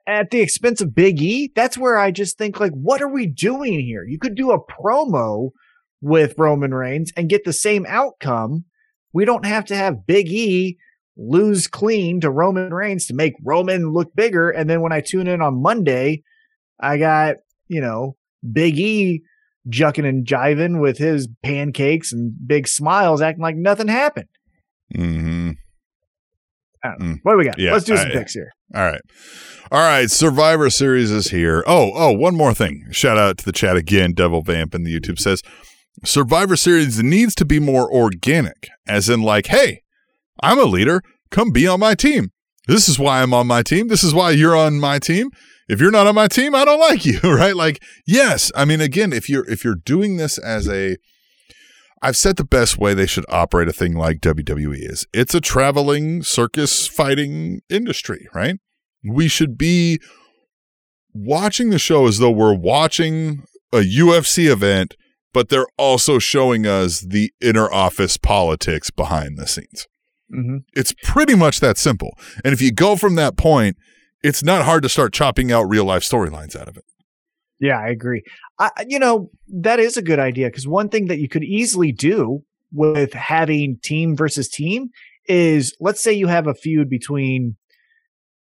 at 0.05 0.29
the 0.29 0.41
expense 0.41 0.79
of 0.79 0.93
Big 0.93 1.19
E, 1.19 1.51
that's 1.55 1.79
where 1.79 1.97
I 1.97 2.11
just 2.11 2.37
think, 2.37 2.59
like, 2.59 2.73
what 2.73 3.01
are 3.01 3.09
we 3.09 3.25
doing 3.25 3.79
here? 3.79 4.03
You 4.03 4.19
could 4.19 4.35
do 4.35 4.51
a 4.51 4.63
promo 4.63 5.49
with 6.01 6.37
Roman 6.37 6.71
Reigns 6.71 7.11
and 7.17 7.29
get 7.29 7.45
the 7.45 7.53
same 7.53 7.87
outcome. 7.89 8.65
We 9.11 9.25
don't 9.25 9.45
have 9.45 9.65
to 9.65 9.75
have 9.75 10.05
Big 10.05 10.27
E 10.27 10.77
lose 11.17 11.67
clean 11.67 12.21
to 12.21 12.29
Roman 12.29 12.73
Reigns 12.73 13.07
to 13.07 13.13
make 13.13 13.33
Roman 13.43 13.91
look 13.91 14.15
bigger. 14.15 14.49
And 14.49 14.69
then 14.69 14.81
when 14.81 14.91
I 14.91 15.01
tune 15.01 15.27
in 15.27 15.41
on 15.41 15.61
Monday, 15.61 16.23
I 16.79 16.97
got, 16.97 17.37
you 17.67 17.81
know, 17.81 18.15
Big 18.51 18.77
E 18.77 19.21
jucking 19.67 20.07
and 20.07 20.27
jiving 20.27 20.79
with 20.79 20.97
his 20.97 21.27
pancakes 21.41 22.13
and 22.13 22.33
big 22.45 22.67
smiles, 22.67 23.21
acting 23.21 23.41
like 23.41 23.55
nothing 23.55 23.87
happened. 23.87 24.27
Mm-hmm. 24.95 25.51
What 27.23 27.31
do 27.31 27.37
we 27.37 27.45
got? 27.45 27.57
Yeah, 27.57 27.73
Let's 27.73 27.85
do 27.85 27.97
some 27.97 28.09
I- 28.09 28.13
picks 28.13 28.33
here. 28.33 28.51
All 28.75 28.83
right. 28.83 29.01
All 29.71 29.79
right. 29.79 30.09
Survivor 30.11 30.69
Series 30.69 31.09
is 31.11 31.31
here. 31.31 31.63
Oh, 31.65 31.91
oh, 31.95 32.11
one 32.11 32.35
more 32.35 32.53
thing. 32.53 32.85
Shout 32.91 33.17
out 33.17 33.37
to 33.39 33.45
the 33.45 33.51
chat 33.51 33.75
again. 33.75 34.13
Devil 34.13 34.41
Vamp 34.43 34.75
in 34.75 34.83
the 34.83 34.99
YouTube 34.99 35.19
says 35.19 35.41
Survivor 36.03 36.55
Series 36.55 37.01
needs 37.01 37.33
to 37.35 37.45
be 37.45 37.59
more 37.59 37.91
organic, 37.91 38.67
as 38.87 39.09
in, 39.09 39.21
like, 39.21 39.47
hey, 39.47 39.81
I'm 40.41 40.59
a 40.59 40.63
leader. 40.63 41.01
Come 41.31 41.51
be 41.51 41.67
on 41.67 41.79
my 41.79 41.95
team. 41.95 42.31
This 42.67 42.89
is 42.89 42.97
why 42.97 43.21
I'm 43.21 43.33
on 43.33 43.47
my 43.47 43.61
team. 43.61 43.87
This 43.87 44.03
is 44.03 44.13
why 44.13 44.31
you're 44.31 44.55
on 44.55 44.79
my 44.79 44.99
team. 44.99 45.29
If 45.67 45.79
you're 45.79 45.91
not 45.91 46.07
on 46.07 46.15
my 46.15 46.27
team, 46.27 46.53
I 46.53 46.65
don't 46.65 46.79
like 46.79 47.05
you, 47.05 47.19
right? 47.23 47.55
Like, 47.55 47.81
yes. 48.05 48.51
I 48.55 48.65
mean, 48.65 48.81
again, 48.81 49.13
if 49.13 49.29
you're 49.29 49.49
if 49.49 49.63
you're 49.63 49.75
doing 49.75 50.17
this 50.17 50.37
as 50.37 50.67
a 50.67 50.97
I've 52.01 52.17
said 52.17 52.35
the 52.35 52.45
best 52.45 52.77
way 52.77 52.93
they 52.93 53.07
should 53.07 53.25
operate 53.29 53.67
a 53.67 53.73
thing 53.73 53.95
like 53.95 54.19
WWE 54.21 54.91
is 54.91 55.07
it's 55.13 55.33
a 55.33 55.41
traveling 55.41 56.21
circus 56.21 56.87
fighting 56.87 57.61
industry, 57.69 58.27
right? 58.33 58.57
We 59.03 59.27
should 59.27 59.57
be 59.57 59.99
watching 61.13 61.69
the 61.69 61.79
show 61.79 62.05
as 62.07 62.19
though 62.19 62.31
we're 62.31 62.53
watching 62.53 63.43
a 63.73 63.77
UFC 63.77 64.51
event, 64.51 64.95
but 65.33 65.49
they're 65.49 65.67
also 65.77 66.19
showing 66.19 66.67
us 66.67 66.99
the 66.99 67.31
inner 67.41 67.71
office 67.71 68.17
politics 68.17 68.91
behind 68.91 69.37
the 69.37 69.47
scenes. 69.47 69.87
Hmm 70.29 70.57
It's 70.73 70.93
pretty 71.03 71.35
much 71.35 71.59
that 71.59 71.77
simple. 71.77 72.17
And 72.43 72.53
if 72.53 72.61
you 72.61 72.71
go 72.71 72.95
from 72.95 73.15
that 73.15 73.37
point, 73.37 73.77
it's 74.23 74.43
not 74.43 74.65
hard 74.65 74.83
to 74.83 74.89
start 74.89 75.13
chopping 75.13 75.51
out 75.51 75.63
real 75.63 75.85
life 75.85 76.03
storylines 76.03 76.55
out 76.55 76.67
of 76.67 76.77
it. 76.77 76.83
Yeah, 77.59 77.79
I 77.79 77.87
agree. 77.89 78.23
I, 78.59 78.69
you 78.87 78.99
know, 78.99 79.29
that 79.47 79.79
is 79.79 79.97
a 79.97 80.01
good 80.01 80.19
idea 80.19 80.47
because 80.47 80.67
one 80.67 80.89
thing 80.89 81.07
that 81.07 81.19
you 81.19 81.29
could 81.29 81.43
easily 81.43 81.91
do 81.91 82.43
with 82.73 83.13
having 83.13 83.77
team 83.81 84.15
versus 84.15 84.49
team 84.49 84.89
is 85.27 85.75
let's 85.79 86.01
say 86.01 86.11
you 86.11 86.27
have 86.27 86.47
a 86.47 86.53
feud 86.53 86.89
between 86.89 87.55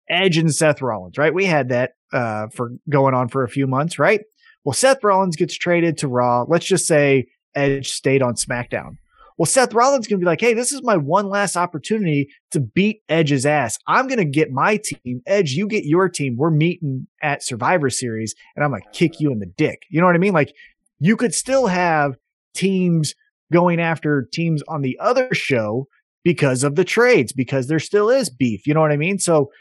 Edge 0.09 0.37
and 0.37 0.53
Seth 0.53 0.81
Rollins, 0.81 1.17
right? 1.17 1.33
We 1.33 1.45
had 1.45 1.69
that 1.69 1.91
uh, 2.13 2.47
for 2.53 2.71
going 2.89 3.13
on 3.13 3.27
for 3.27 3.43
a 3.43 3.49
few 3.49 3.67
months, 3.67 3.99
right? 3.99 4.21
Well, 4.63 4.73
Seth 4.73 5.03
Rollins 5.03 5.35
gets 5.35 5.57
traded 5.57 5.97
to 5.99 6.07
Raw. 6.07 6.45
Let's 6.47 6.65
just 6.65 6.87
say 6.87 7.27
Edge 7.55 7.89
stayed 7.89 8.21
on 8.21 8.35
SmackDown. 8.35 8.97
Well, 9.37 9.45
Seth 9.45 9.73
Rollins 9.73 10.07
can 10.07 10.17
be 10.19 10.25
like, 10.25 10.39
hey, 10.39 10.53
this 10.53 10.71
is 10.71 10.81
my 10.81 10.95
one 10.95 11.27
last 11.27 11.57
opportunity 11.57 12.29
to 12.51 12.61
beat 12.61 13.01
Edge's 13.09 13.45
ass. 13.45 13.77
I'm 13.85 14.07
going 14.07 14.19
to 14.19 14.25
get 14.25 14.49
my 14.51 14.77
team. 14.77 15.21
Edge, 15.25 15.51
you 15.51 15.67
get 15.67 15.83
your 15.83 16.07
team. 16.07 16.37
We're 16.37 16.51
meeting 16.51 17.07
at 17.21 17.43
Survivor 17.43 17.89
Series, 17.89 18.33
and 18.55 18.63
I'm 18.63 18.71
going 18.71 18.81
to 18.81 18.97
kick 18.97 19.19
you 19.19 19.31
in 19.31 19.39
the 19.39 19.45
dick. 19.45 19.83
You 19.89 19.99
know 19.99 20.07
what 20.07 20.15
I 20.15 20.19
mean? 20.19 20.33
Like, 20.33 20.53
you 20.99 21.17
could 21.17 21.33
still 21.33 21.67
have 21.67 22.15
teams 22.53 23.13
going 23.51 23.81
after 23.81 24.27
teams 24.31 24.63
on 24.69 24.81
the 24.81 24.97
other 25.01 25.27
show 25.33 25.87
because 26.23 26.63
of 26.63 26.75
the 26.75 26.85
trades, 26.85 27.33
because 27.33 27.67
there 27.67 27.79
still 27.79 28.09
is 28.09 28.29
beef. 28.29 28.65
You 28.65 28.73
know 28.73 28.81
what 28.81 28.91
I 28.93 28.97
mean? 28.97 29.19
So, 29.19 29.51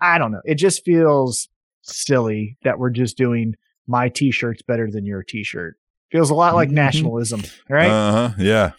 I 0.00 0.18
don't 0.18 0.30
know. 0.30 0.40
It 0.44 0.54
just 0.54 0.84
feels 0.84 1.48
silly 1.82 2.56
that 2.62 2.78
we're 2.78 2.90
just 2.90 3.16
doing 3.16 3.54
my 3.88 4.08
t 4.10 4.30
shirt's 4.30 4.62
better 4.62 4.88
than 4.90 5.04
your 5.04 5.24
t 5.24 5.42
shirt. 5.42 5.74
Feels 6.12 6.30
a 6.30 6.34
lot 6.34 6.54
like 6.54 6.68
Mhm. 6.68 6.72
nationalism, 6.74 7.42
right? 7.68 7.90
Uh 7.90 8.12
huh. 8.12 8.34
Yeah. 8.38 8.70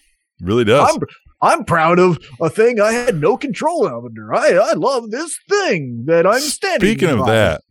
Really 0.41 0.63
does. 0.63 0.89
I'm 0.93 1.01
I'm 1.41 1.65
proud 1.65 1.99
of 1.99 2.19
a 2.41 2.49
thing 2.49 2.79
I 2.81 2.91
had 2.91 3.19
no 3.19 3.37
control 3.37 3.85
over. 3.87 4.09
I 4.33 4.53
I 4.53 4.73
love 4.73 5.09
this 5.11 5.37
thing 5.49 6.03
that 6.07 6.25
I'm 6.27 6.39
standing. 6.41 6.87
Speaking 6.89 7.09
of 7.09 7.25
that, 7.27 7.61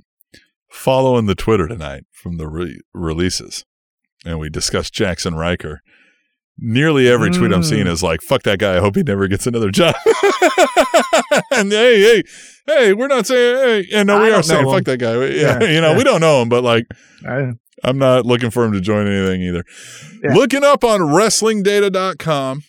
following 0.70 1.26
the 1.26 1.34
Twitter 1.34 1.66
tonight 1.68 2.04
from 2.12 2.36
the 2.36 2.46
re- 2.48 2.80
releases, 2.94 3.64
and 4.24 4.38
we 4.38 4.48
discussed 4.50 4.92
Jackson 4.94 5.34
Riker. 5.34 5.80
Nearly 6.60 7.08
every 7.08 7.30
tweet 7.30 7.52
I'm 7.52 7.62
seeing 7.62 7.86
Mm. 7.86 7.90
is 7.92 8.02
like, 8.02 8.20
"Fuck 8.20 8.42
that 8.42 8.58
guy! 8.58 8.76
I 8.76 8.80
hope 8.80 8.96
he 8.96 9.02
never 9.04 9.28
gets 9.28 9.46
another 9.46 9.70
job." 9.70 9.94
and 11.52 11.70
hey, 11.70 12.00
hey, 12.00 12.22
hey, 12.66 12.92
we're 12.94 13.06
not 13.06 13.26
saying, 13.26 13.56
hey, 13.56 13.86
yeah, 13.90 14.02
no, 14.02 14.18
I 14.18 14.22
we 14.24 14.32
are 14.32 14.42
saying, 14.42 14.64
know 14.64 14.70
"Fuck 14.72 14.78
him. 14.80 14.84
that 14.84 14.98
guy." 14.98 15.12
Yeah, 15.26 15.58
Yeah, 15.62 15.70
you 15.70 15.80
know, 15.80 15.92
yeah. 15.92 15.96
we 15.98 16.04
don't 16.04 16.20
know 16.20 16.42
him, 16.42 16.48
but 16.48 16.64
like, 16.64 16.86
I- 17.26 17.52
I'm 17.84 17.98
not 17.98 18.26
looking 18.26 18.50
for 18.50 18.64
him 18.64 18.72
to 18.72 18.80
join 18.80 19.06
anything 19.06 19.42
either. 19.42 19.64
Yeah. 20.22 20.34
Looking 20.34 20.64
up 20.64 20.82
on 20.84 21.00
WrestlingData.com, 21.00 22.62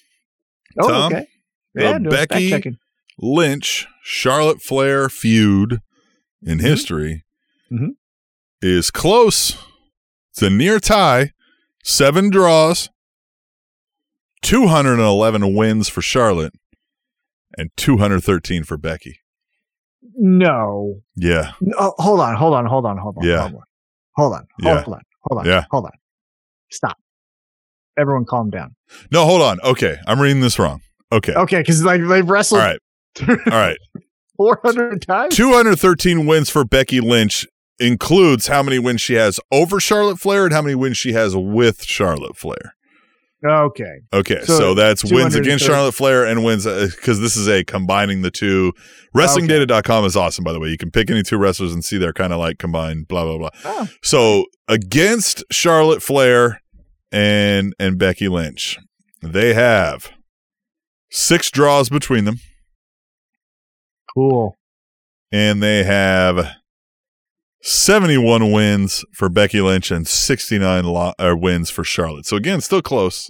oh, 0.81 0.87
Tom, 0.87 1.13
okay. 1.13 1.27
Yeah, 1.75 1.97
Becky- 1.99 2.77
Lynch 3.17 3.87
Charlotte 4.03 4.61
Flair 4.61 5.09
feud 5.09 5.81
in 6.43 6.57
Mhm. 6.59 6.61
history 6.61 7.25
Mhm. 7.71 7.95
is 8.61 8.91
close. 8.91 9.57
It's 10.31 10.41
a 10.41 10.49
near 10.49 10.79
tie, 10.79 11.33
seven 11.83 12.29
draws, 12.29 12.89
211 14.41 15.53
wins 15.53 15.89
for 15.89 16.01
Charlotte, 16.01 16.53
and 17.57 17.69
213 17.75 18.63
for 18.63 18.77
Becky. 18.77 19.19
No. 20.15 21.01
Yeah. 21.15 21.53
no. 21.61 21.93
Hold 21.97 22.19
on. 22.21 22.35
Hold 22.35 22.53
on. 22.53 22.65
Hold 22.65 22.85
on. 22.85 22.97
Hold 22.97 23.17
on. 23.17 23.23
Yeah. 23.25 23.41
Hold 23.41 23.55
on. 23.55 23.61
Hold 24.19 24.33
on. 24.33 24.47
Yeah. 24.59 24.81
Hold 24.83 24.95
on. 24.95 25.01
Hold 25.21 25.39
on. 25.39 25.45
Yeah. 25.45 25.65
Hold 25.71 25.85
on. 25.85 25.91
Stop. 26.71 26.97
Everyone, 27.97 28.25
calm 28.25 28.49
down. 28.49 28.75
No, 29.11 29.25
hold 29.25 29.41
on. 29.41 29.59
Okay. 29.61 29.97
I'm 30.07 30.19
reading 30.19 30.41
this 30.41 30.59
wrong. 30.59 30.81
Okay. 31.11 31.33
Okay, 31.33 31.59
because 31.59 31.83
like 31.83 32.01
they've 32.07 32.29
wrestled 32.29 32.61
right. 32.61 32.79
All 33.27 33.35
right. 33.47 33.77
400 34.37 35.01
times. 35.01 35.35
213 35.35 36.25
wins 36.25 36.49
for 36.49 36.63
Becky 36.63 37.01
Lynch 37.01 37.45
includes 37.79 38.47
how 38.47 38.63
many 38.63 38.79
wins 38.79 39.01
she 39.01 39.15
has 39.15 39.39
over 39.51 39.79
Charlotte 39.79 40.19
Flair 40.19 40.45
and 40.45 40.53
how 40.53 40.61
many 40.61 40.75
wins 40.75 40.97
she 40.97 41.11
has 41.13 41.35
with 41.35 41.83
Charlotte 41.83 42.37
Flair. 42.37 42.75
Okay. 43.45 43.99
Okay, 44.13 44.41
so, 44.43 44.57
So, 44.57 44.73
that's 44.73 45.03
wins 45.09 45.33
against 45.33 45.63
Charlotte 45.65 45.93
Flair 45.93 46.25
and 46.25 46.43
wins 46.43 46.67
uh, 46.67 46.89
because 46.93 47.21
this 47.21 47.37
is 47.37 47.47
a 47.47 47.63
combining 47.63 48.21
the 48.21 48.31
two. 48.31 48.73
WrestlingData.com 49.15 50.03
is 50.03 50.17
awesome, 50.17 50.43
by 50.43 50.51
the 50.51 50.59
way. 50.59 50.67
You 50.69 50.77
can 50.77 50.91
pick 50.91 51.09
any 51.09 51.23
two 51.23 51.37
wrestlers 51.37 51.73
and 51.73 51.83
see 51.83 51.97
they're 51.97 52.11
kind 52.13 52.33
of 52.33 52.39
like 52.39 52.57
combined, 52.57 53.07
blah, 53.07 53.23
blah, 53.23 53.37
blah. 53.37 53.49
Oh. 53.63 53.87
So 54.03 54.45
against 54.67 55.43
Charlotte 55.51 56.03
Flair 56.03 56.61
and 57.13 57.73
and 57.79 57.97
Becky 57.97 58.27
Lynch, 58.27 58.77
they 59.21 59.53
have 59.53 60.11
six 61.09 61.49
draws 61.49 61.89
between 61.89 62.25
them, 62.25 62.39
Cool. 64.13 64.57
and 65.31 65.63
they 65.63 65.83
have 65.83 66.55
71 67.61 68.51
wins 68.51 69.03
for 69.13 69.29
Becky 69.29 69.61
Lynch 69.61 69.91
and 69.91 70.07
69 70.07 70.85
lo- 70.85 71.13
uh, 71.19 71.35
wins 71.37 71.69
for 71.69 71.83
Charlotte. 71.83 72.25
So 72.25 72.37
again, 72.37 72.61
still 72.61 72.81
close. 72.81 73.29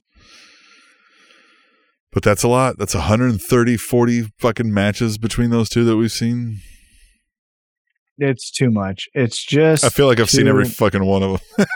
But 2.11 2.23
that's 2.23 2.43
a 2.43 2.47
lot. 2.47 2.77
That's 2.77 2.95
130, 2.95 3.77
40 3.77 4.21
fucking 4.39 4.73
matches 4.73 5.17
between 5.17 5.51
those 5.51 5.69
two 5.69 5.83
that 5.85 5.97
we've 5.97 6.11
seen. 6.11 6.59
It's 8.17 8.51
too 8.51 8.69
much. 8.69 9.07
It's 9.13 9.43
just 9.43 9.85
I 9.85 9.89
feel 9.89 10.07
like 10.07 10.19
I've 10.19 10.29
seen 10.29 10.47
every 10.47 10.65
fucking 10.65 11.05
one 11.05 11.23
of 11.23 11.41
them. 11.57 11.67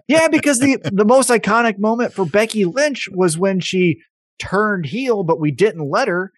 yeah, 0.08 0.28
because 0.28 0.60
the 0.60 0.78
the 0.84 1.04
most 1.04 1.30
iconic 1.30 1.78
moment 1.78 2.12
for 2.12 2.24
Becky 2.24 2.64
Lynch 2.64 3.08
was 3.10 3.36
when 3.36 3.58
she 3.58 3.98
turned 4.38 4.86
heel, 4.86 5.24
but 5.24 5.40
we 5.40 5.50
didn't 5.50 5.90
let 5.90 6.06
her 6.06 6.30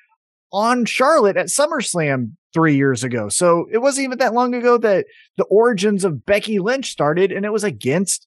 on 0.52 0.86
Charlotte 0.86 1.36
at 1.36 1.46
SummerSlam 1.46 2.36
three 2.56 2.74
years 2.74 3.04
ago. 3.04 3.28
So 3.28 3.66
it 3.70 3.76
wasn't 3.78 4.06
even 4.06 4.18
that 4.18 4.32
long 4.32 4.54
ago 4.54 4.78
that 4.78 5.04
the 5.36 5.44
origins 5.44 6.04
of 6.04 6.24
Becky 6.24 6.58
Lynch 6.58 6.90
started, 6.90 7.30
and 7.30 7.44
it 7.44 7.52
was 7.52 7.64
against 7.64 8.26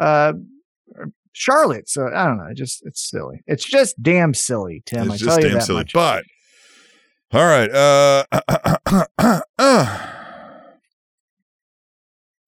uh 0.00 0.34
Charlotte. 1.32 1.88
So 1.88 2.06
I 2.06 2.26
don't 2.26 2.38
know. 2.38 2.46
It 2.46 2.56
just 2.56 2.86
it's 2.86 3.10
silly. 3.10 3.40
It's 3.48 3.64
just 3.64 4.00
damn 4.00 4.34
silly, 4.34 4.84
Tim. 4.86 5.10
it's 5.10 5.14
I 5.14 5.16
just 5.16 5.24
tell 5.24 5.40
you 5.40 5.48
damn 5.48 5.58
that 5.58 5.64
silly. 5.64 5.80
much. 5.80 5.92
But 5.92 6.22
all 7.32 7.44
right, 7.44 7.68
uh, 7.72 8.22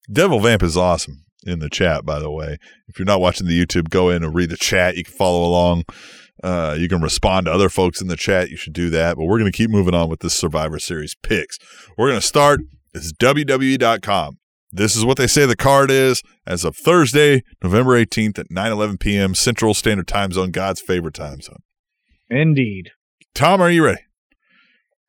Devil 0.09 0.39
Vamp 0.39 0.63
is 0.63 0.77
awesome 0.77 1.25
in 1.45 1.59
the 1.59 1.69
chat. 1.69 2.05
By 2.05 2.19
the 2.19 2.31
way, 2.31 2.57
if 2.87 2.97
you're 2.97 3.05
not 3.05 3.19
watching 3.19 3.45
the 3.45 3.65
YouTube, 3.65 3.89
go 3.89 4.09
in 4.09 4.23
and 4.23 4.33
read 4.33 4.51
the 4.51 4.55
chat. 4.55 4.95
You 4.95 5.03
can 5.03 5.13
follow 5.13 5.43
along. 5.43 5.83
Uh, 6.43 6.75
you 6.77 6.87
can 6.87 7.01
respond 7.01 7.45
to 7.45 7.51
other 7.51 7.69
folks 7.69 8.01
in 8.01 8.07
the 8.07 8.15
chat. 8.15 8.49
You 8.49 8.57
should 8.57 8.73
do 8.73 8.89
that. 8.91 9.17
But 9.17 9.25
we're 9.25 9.39
going 9.39 9.51
to 9.51 9.57
keep 9.57 9.69
moving 9.69 9.93
on 9.93 10.09
with 10.09 10.21
this 10.21 10.35
Survivor 10.35 10.79
Series 10.79 11.15
picks. 11.21 11.57
We're 11.97 12.09
going 12.09 12.21
to 12.21 12.25
start. 12.25 12.61
It's 12.93 13.11
WWE.com. 13.13 14.37
This 14.71 14.95
is 14.95 15.03
what 15.03 15.17
they 15.17 15.27
say 15.27 15.45
the 15.45 15.55
card 15.55 15.89
is 15.89 16.21
as 16.45 16.63
of 16.63 16.75
Thursday, 16.75 17.43
November 17.63 17.93
18th 17.93 18.37
at 18.37 18.51
9 18.51 18.71
11 18.71 18.97
p.m. 18.97 19.33
Central 19.33 19.73
Standard 19.73 20.07
Time 20.07 20.31
Zone, 20.31 20.51
God's 20.51 20.79
favorite 20.79 21.15
time 21.15 21.41
zone. 21.41 21.63
Indeed. 22.29 22.91
Tom, 23.33 23.61
are 23.61 23.71
you 23.71 23.83
ready? 23.83 24.01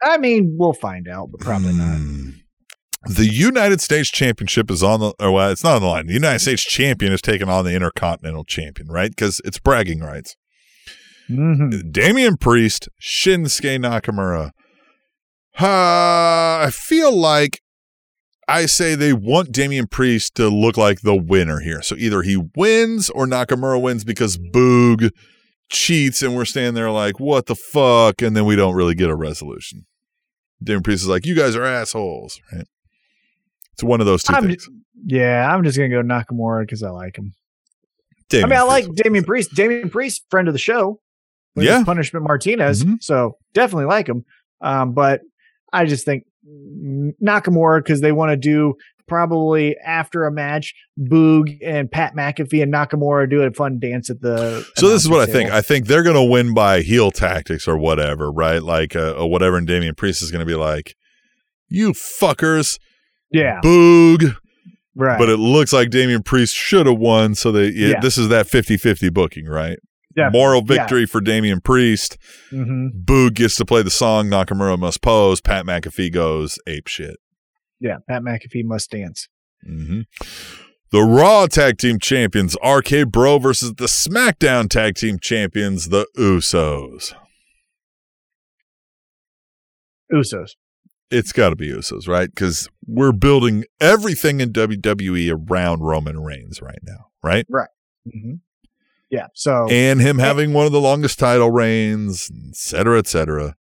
I 0.02 0.16
mean, 0.16 0.56
we'll 0.58 0.72
find 0.72 1.08
out, 1.08 1.28
but 1.30 1.40
probably 1.40 1.74
not. 1.74 1.96
Hmm. 1.96 2.30
The 3.04 3.26
United 3.26 3.80
States 3.80 4.10
Championship 4.10 4.70
is 4.70 4.82
on 4.82 5.00
the, 5.00 5.14
or 5.18 5.32
well, 5.32 5.50
it's 5.50 5.64
not 5.64 5.76
on 5.76 5.82
the 5.82 5.88
line. 5.88 6.06
The 6.06 6.14
United 6.14 6.40
States 6.40 6.62
Champion 6.62 7.12
is 7.12 7.22
taking 7.22 7.48
on 7.48 7.64
the 7.64 7.74
Intercontinental 7.74 8.44
Champion, 8.44 8.88
right? 8.88 9.10
Because 9.10 9.40
it's 9.44 9.58
bragging 9.58 10.00
rights. 10.00 10.36
Mhm. 11.30 11.92
Damian 11.92 12.36
Priest, 12.36 12.88
Shinsuke 13.00 13.78
Nakamura. 13.78 14.50
Uh, 15.58 16.64
I 16.64 16.70
feel 16.72 17.14
like 17.16 17.60
I 18.48 18.66
say 18.66 18.94
they 18.94 19.12
want 19.12 19.52
Damian 19.52 19.86
Priest 19.86 20.34
to 20.36 20.48
look 20.48 20.76
like 20.76 21.02
the 21.02 21.14
winner 21.14 21.60
here. 21.60 21.82
So 21.82 21.94
either 21.96 22.22
he 22.22 22.36
wins 22.56 23.10
or 23.10 23.26
Nakamura 23.26 23.80
wins 23.80 24.04
because 24.04 24.38
Boog 24.38 25.10
cheats 25.70 26.22
and 26.22 26.34
we're 26.34 26.44
standing 26.44 26.74
there 26.74 26.90
like, 26.90 27.20
what 27.20 27.46
the 27.46 27.54
fuck? 27.54 28.22
And 28.22 28.36
then 28.36 28.44
we 28.44 28.56
don't 28.56 28.74
really 28.74 28.94
get 28.94 29.08
a 29.08 29.14
resolution. 29.14 29.86
Damian 30.62 30.82
Priest 30.82 31.02
is 31.02 31.08
like, 31.08 31.26
you 31.26 31.34
guys 31.36 31.54
are 31.54 31.64
assholes, 31.64 32.40
right? 32.52 32.66
It's 33.72 33.84
one 33.84 34.00
of 34.00 34.06
those 34.06 34.22
2 34.24 34.34
I'm 34.34 34.48
things. 34.48 34.68
Yeah, 35.06 35.52
I'm 35.52 35.62
just 35.62 35.78
gonna 35.78 35.88
go 35.88 36.02
Nakamura 36.02 36.62
because 36.62 36.82
I 36.82 36.90
like 36.90 37.16
him. 37.16 37.32
Damian 38.28 38.52
I 38.52 38.54
mean, 38.54 38.58
I 38.58 38.62
like. 38.62 38.94
Damian 38.94 39.24
Priest. 39.24 39.54
Damian 39.54 39.90
Priest, 39.90 40.24
friend 40.30 40.48
of 40.48 40.54
the 40.54 40.58
show. 40.58 41.00
With 41.56 41.64
Yeah. 41.66 41.82
Punishment 41.84 42.24
Martinez. 42.26 42.84
Mhm. 42.84 43.02
So 43.02 43.36
definitely 43.54 43.86
like 43.86 44.08
him. 44.08 44.24
Um, 44.60 44.92
but 44.92 45.20
I 45.72 45.84
just 45.86 46.04
think 46.04 46.24
Nakamura 47.22 47.78
because 47.80 48.00
they 48.00 48.12
want 48.12 48.30
to 48.30 48.36
do 48.36 48.74
probably 49.06 49.76
after 49.84 50.24
a 50.24 50.30
match, 50.32 50.72
Boog 50.98 51.58
and 51.64 51.90
Pat 51.90 52.14
McAfee 52.14 52.62
and 52.62 52.72
Nakamura 52.72 53.28
do 53.28 53.42
a 53.42 53.50
fun 53.50 53.78
dance 53.80 54.08
at 54.10 54.20
the. 54.20 54.64
So 54.76 54.88
this 54.88 55.02
is 55.02 55.08
what 55.08 55.28
I 55.28 55.30
think. 55.32 55.50
I 55.50 55.60
think 55.62 55.86
they're 55.86 56.02
going 56.04 56.16
to 56.16 56.22
win 56.30 56.54
by 56.54 56.82
heel 56.82 57.10
tactics 57.10 57.66
or 57.66 57.76
whatever, 57.76 58.30
right? 58.30 58.62
Like 58.62 58.94
uh, 58.94 59.12
or 59.12 59.28
whatever. 59.30 59.56
And 59.56 59.66
Damian 59.66 59.94
Priest 59.94 60.22
is 60.22 60.30
going 60.30 60.40
to 60.40 60.46
be 60.46 60.54
like, 60.54 60.94
"You 61.68 61.92
fuckers, 61.92 62.78
Yeah, 63.32 63.60
Boog. 63.64 64.36
right. 64.94 65.18
But 65.18 65.28
it 65.28 65.38
looks 65.38 65.72
like 65.72 65.90
Damian 65.90 66.22
Priest 66.22 66.54
should 66.54 66.86
have 66.86 66.98
won. 66.98 67.34
So 67.34 67.50
they, 67.52 67.68
yeah, 67.68 67.88
Yeah. 67.88 68.00
this 68.00 68.16
is 68.18 68.28
that 68.28 68.46
50 68.46 68.76
50 68.76 69.08
booking, 69.10 69.46
right? 69.46 69.78
Moral 70.28 70.60
Yeah. 70.60 70.76
victory 70.82 71.06
for 71.06 71.20
Damian 71.22 71.60
Priest. 71.62 72.18
hmm 72.50 72.88
Boog 73.04 73.34
gets 73.34 73.56
to 73.56 73.64
play 73.64 73.82
the 73.82 73.90
song 73.90 74.26
Nakamura 74.28 74.78
must 74.78 75.00
pose. 75.00 75.40
Pat 75.40 75.64
McAfee 75.64 76.12
goes 76.12 76.58
ape 76.66 76.86
shit. 76.88 77.16
Yeah, 77.80 77.96
Pat 78.08 78.22
McAfee 78.22 78.64
must 78.64 78.90
dance. 78.90 79.28
hmm 79.64 80.02
The 80.92 81.00
Raw 81.02 81.46
Tag 81.46 81.78
Team 81.78 81.98
Champions, 81.98 82.56
RK 82.62 83.08
Bro 83.10 83.38
versus 83.38 83.74
the 83.74 83.86
SmackDown 83.86 84.68
Tag 84.68 84.96
Team 84.96 85.18
Champions, 85.18 85.88
the 85.88 86.06
Usos. 86.18 87.14
Usos. 90.12 90.50
It's 91.10 91.32
got 91.32 91.50
to 91.50 91.56
be 91.56 91.68
Usos, 91.68 92.06
right? 92.08 92.28
Because 92.28 92.68
we're 92.86 93.12
building 93.12 93.64
everything 93.80 94.40
in 94.40 94.52
WWE 94.52 95.32
around 95.50 95.80
Roman 95.80 96.20
Reigns 96.22 96.60
right 96.62 96.78
now, 96.82 97.06
right? 97.22 97.46
right? 97.48 97.68
hmm 98.10 98.34
Yeah. 99.10 99.26
So 99.34 99.66
And 99.68 100.00
him 100.00 100.20
eh 100.20 100.24
having 100.24 100.52
one 100.52 100.66
of 100.66 100.72
the 100.72 100.80
longest 100.80 101.18
title 101.18 101.50
reigns, 101.50 102.30
et 102.48 102.56
cetera, 102.56 102.98
et 102.98 103.06
cetera. 103.06 103.56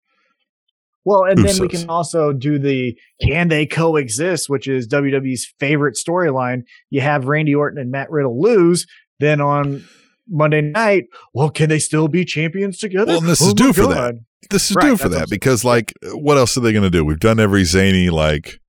Well, 1.06 1.24
and 1.24 1.38
then 1.38 1.57
we 1.60 1.69
can 1.69 1.90
also 1.90 2.34
do 2.34 2.60
the 2.60 2.98
can 3.22 3.48
they 3.48 3.65
coexist, 3.65 4.49
which 4.49 4.68
is 4.68 4.90
WWE's 4.90 5.48
favorite 5.57 5.95
storyline. 5.95 6.64
You 6.90 6.99
have 6.99 7.30
Randy 7.30 7.56
Orton 7.56 7.80
and 7.80 7.91
Matt 7.91 8.11
Riddle 8.11 8.41
lose, 8.41 8.86
then 9.22 9.40
on 9.40 9.86
Monday 10.30 10.60
night, 10.60 11.06
well, 11.34 11.49
can 11.49 11.69
they 11.69 11.80
still 11.80 12.10
be 12.10 12.26
champions 12.26 12.78
together? 12.78 13.14
Well, 13.14 13.22
this 13.22 13.41
Oh 13.41 13.48
is 13.48 13.53
due 13.53 13.72
for 13.72 13.88
that. 13.88 14.15
This 14.49 14.69
is 14.69 14.76
Right, 14.76 14.90
due 14.90 14.98
for 14.98 15.07
that 15.10 15.30
because, 15.30 15.64
like, 15.64 15.94
what 16.11 16.38
else 16.38 16.57
are 16.57 16.60
they 16.60 16.74
going 16.74 16.84
to 16.84 16.90
do? 16.90 17.06
We've 17.06 17.19
done 17.19 17.40
every 17.40 17.64
zany, 17.64 18.10
like, 18.10 18.60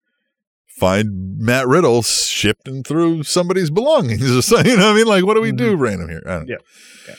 find 0.78 1.38
Matt 1.38 1.66
Riddle 1.66 2.02
shifting 2.02 2.82
through 2.82 3.22
somebody's 3.24 3.70
belongings 3.70 4.30
or 4.34 4.42
something. 4.42 4.70
You 4.70 4.76
know 4.76 4.86
what 4.86 4.92
I 4.92 4.96
mean? 4.96 5.06
Like, 5.06 5.24
what 5.26 5.34
do 5.34 5.40
we 5.40 5.52
do 5.52 5.76
random 5.76 6.08
here? 6.08 6.22
I 6.26 6.30
don't 6.30 6.48
know. 6.48 6.54
Mm-hmm. 6.56 7.10
Yeah. 7.10 7.14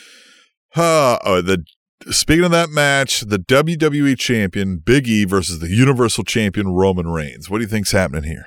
Uh, 0.83 1.17
oh, 1.25 1.41
the 1.41 1.63
speaking 2.11 2.45
of 2.45 2.51
that 2.51 2.69
match, 2.69 3.21
the 3.21 3.39
WWE 3.39 4.17
champion 4.17 4.77
Big 4.77 5.07
E 5.07 5.25
versus 5.25 5.59
the 5.59 5.69
Universal 5.69 6.23
champion 6.25 6.69
Roman 6.69 7.07
Reigns. 7.07 7.49
What 7.49 7.57
do 7.57 7.63
you 7.63 7.67
think's 7.69 7.91
happening 7.91 8.23
here? 8.23 8.45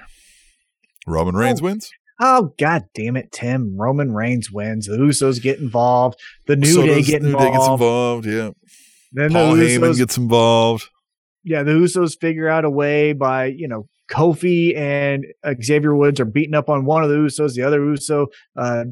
Roman 1.06 1.34
Reigns 1.34 1.60
Oh, 1.60 1.64
wins. 1.64 1.90
Oh 2.20 2.54
God 2.58 2.84
damn 2.94 3.16
it, 3.16 3.32
Tim! 3.32 3.76
Roman 3.76 4.12
Reigns 4.14 4.50
wins. 4.52 4.86
The 4.86 4.96
Usos 4.96 5.42
get 5.42 5.58
involved. 5.58 6.20
The 6.46 6.54
New 6.56 6.66
So 6.72 6.86
Day 6.86 7.02
get 7.02 7.22
New 7.22 7.30
involved. 7.30 7.46
Day 7.46 7.52
gets 7.58 7.68
involved. 7.68 8.26
Yeah, 8.26 8.50
Then 9.12 9.32
Paul 9.32 9.56
the 9.56 9.62
Heyman 9.64 9.90
Usos, 9.90 9.98
gets 9.98 10.16
involved. 10.16 10.84
yeah, 11.42 11.64
the 11.64 11.72
Usos 11.72 12.18
figure 12.20 12.48
out 12.48 12.64
a 12.64 12.70
way 12.70 13.12
by 13.12 13.46
you 13.46 13.66
know 13.66 13.88
Kofi 14.12 14.76
and 14.76 15.24
Xavier 15.62 15.96
Woods 15.96 16.20
are 16.20 16.26
beating 16.26 16.54
up 16.54 16.68
on 16.68 16.84
one 16.84 17.02
of 17.02 17.08
the 17.08 17.16
Usos. 17.16 17.54
The 17.54 17.62
other 17.62 17.82
Uso 17.82 18.26
uh, 18.56 18.84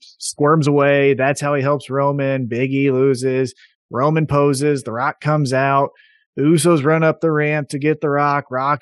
squirms 0.00 0.66
away. 0.66 1.14
That's 1.14 1.40
how 1.40 1.54
he 1.54 1.62
helps 1.62 1.90
Roman. 1.90 2.46
Big 2.46 2.72
E 2.72 2.90
loses. 2.90 3.54
Roman 3.90 4.26
poses. 4.26 4.82
The 4.82 4.92
Rock 4.92 5.20
comes 5.20 5.52
out. 5.52 5.90
The 6.36 6.42
Usos 6.42 6.84
run 6.84 7.02
up 7.02 7.20
the 7.20 7.30
ramp 7.30 7.68
to 7.70 7.78
get 7.78 8.00
the 8.00 8.08
Rock. 8.08 8.46
Rock 8.50 8.80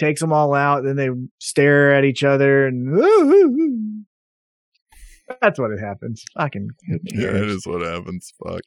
takes 0.00 0.20
them 0.20 0.32
all 0.32 0.54
out. 0.54 0.82
Then 0.84 0.96
they 0.96 1.08
stare 1.38 1.94
at 1.94 2.04
each 2.04 2.24
other 2.24 2.66
and. 2.66 4.04
That's 5.40 5.58
what 5.58 5.72
it 5.72 5.80
happens. 5.80 6.24
Fucking 6.36 6.68
Yeah, 7.04 7.32
that 7.32 7.44
is 7.44 7.66
what 7.66 7.82
happens. 7.82 8.32
Fuck. 8.44 8.62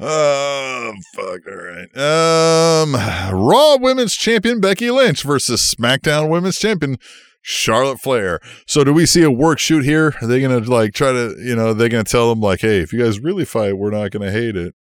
Oh, 0.00 0.92
fuck. 1.14 1.40
All 1.48 1.56
right. 1.56 1.96
Um, 1.96 2.94
Raw 3.34 3.76
Women's 3.78 4.14
Champion 4.14 4.60
Becky 4.60 4.90
Lynch 4.90 5.22
versus 5.22 5.60
SmackDown 5.78 6.28
Women's 6.28 6.58
Champion 6.58 6.96
Charlotte 7.40 8.00
Flair. 8.00 8.40
So, 8.66 8.82
do 8.84 8.92
we 8.92 9.06
see 9.06 9.22
a 9.22 9.30
work 9.30 9.58
shoot 9.58 9.84
here? 9.84 10.14
Are 10.20 10.26
they 10.26 10.40
gonna 10.40 10.58
like 10.58 10.92
try 10.94 11.12
to, 11.12 11.36
you 11.38 11.54
know, 11.54 11.72
they're 11.74 11.88
gonna 11.88 12.04
tell 12.04 12.28
them 12.30 12.40
like, 12.40 12.60
hey, 12.60 12.80
if 12.80 12.92
you 12.92 13.02
guys 13.02 13.20
really 13.20 13.44
fight, 13.44 13.76
we're 13.78 13.90
not 13.90 14.10
gonna 14.10 14.30
hate 14.32 14.56
it. 14.56 14.74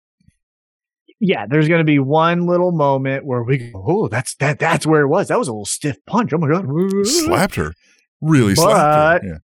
yeah, 1.20 1.46
there's 1.46 1.66
going 1.66 1.80
to 1.80 1.84
be 1.84 1.98
one 1.98 2.46
little 2.46 2.70
moment 2.70 3.24
where 3.26 3.42
we 3.42 3.58
go, 3.58 3.84
oh, 3.86 4.08
that's 4.08 4.36
that. 4.36 4.60
That's 4.60 4.86
where 4.86 5.00
it 5.02 5.08
was. 5.08 5.28
That 5.28 5.38
was 5.38 5.48
a 5.48 5.52
little 5.52 5.64
stiff 5.64 5.96
punch. 6.06 6.32
Oh 6.32 6.38
my 6.38 6.48
god! 6.48 6.64
Slapped 7.06 7.56
her, 7.56 7.72
really 8.20 8.54
slapped 8.54 9.24
her. 9.24 9.28
Yeah. 9.28 9.38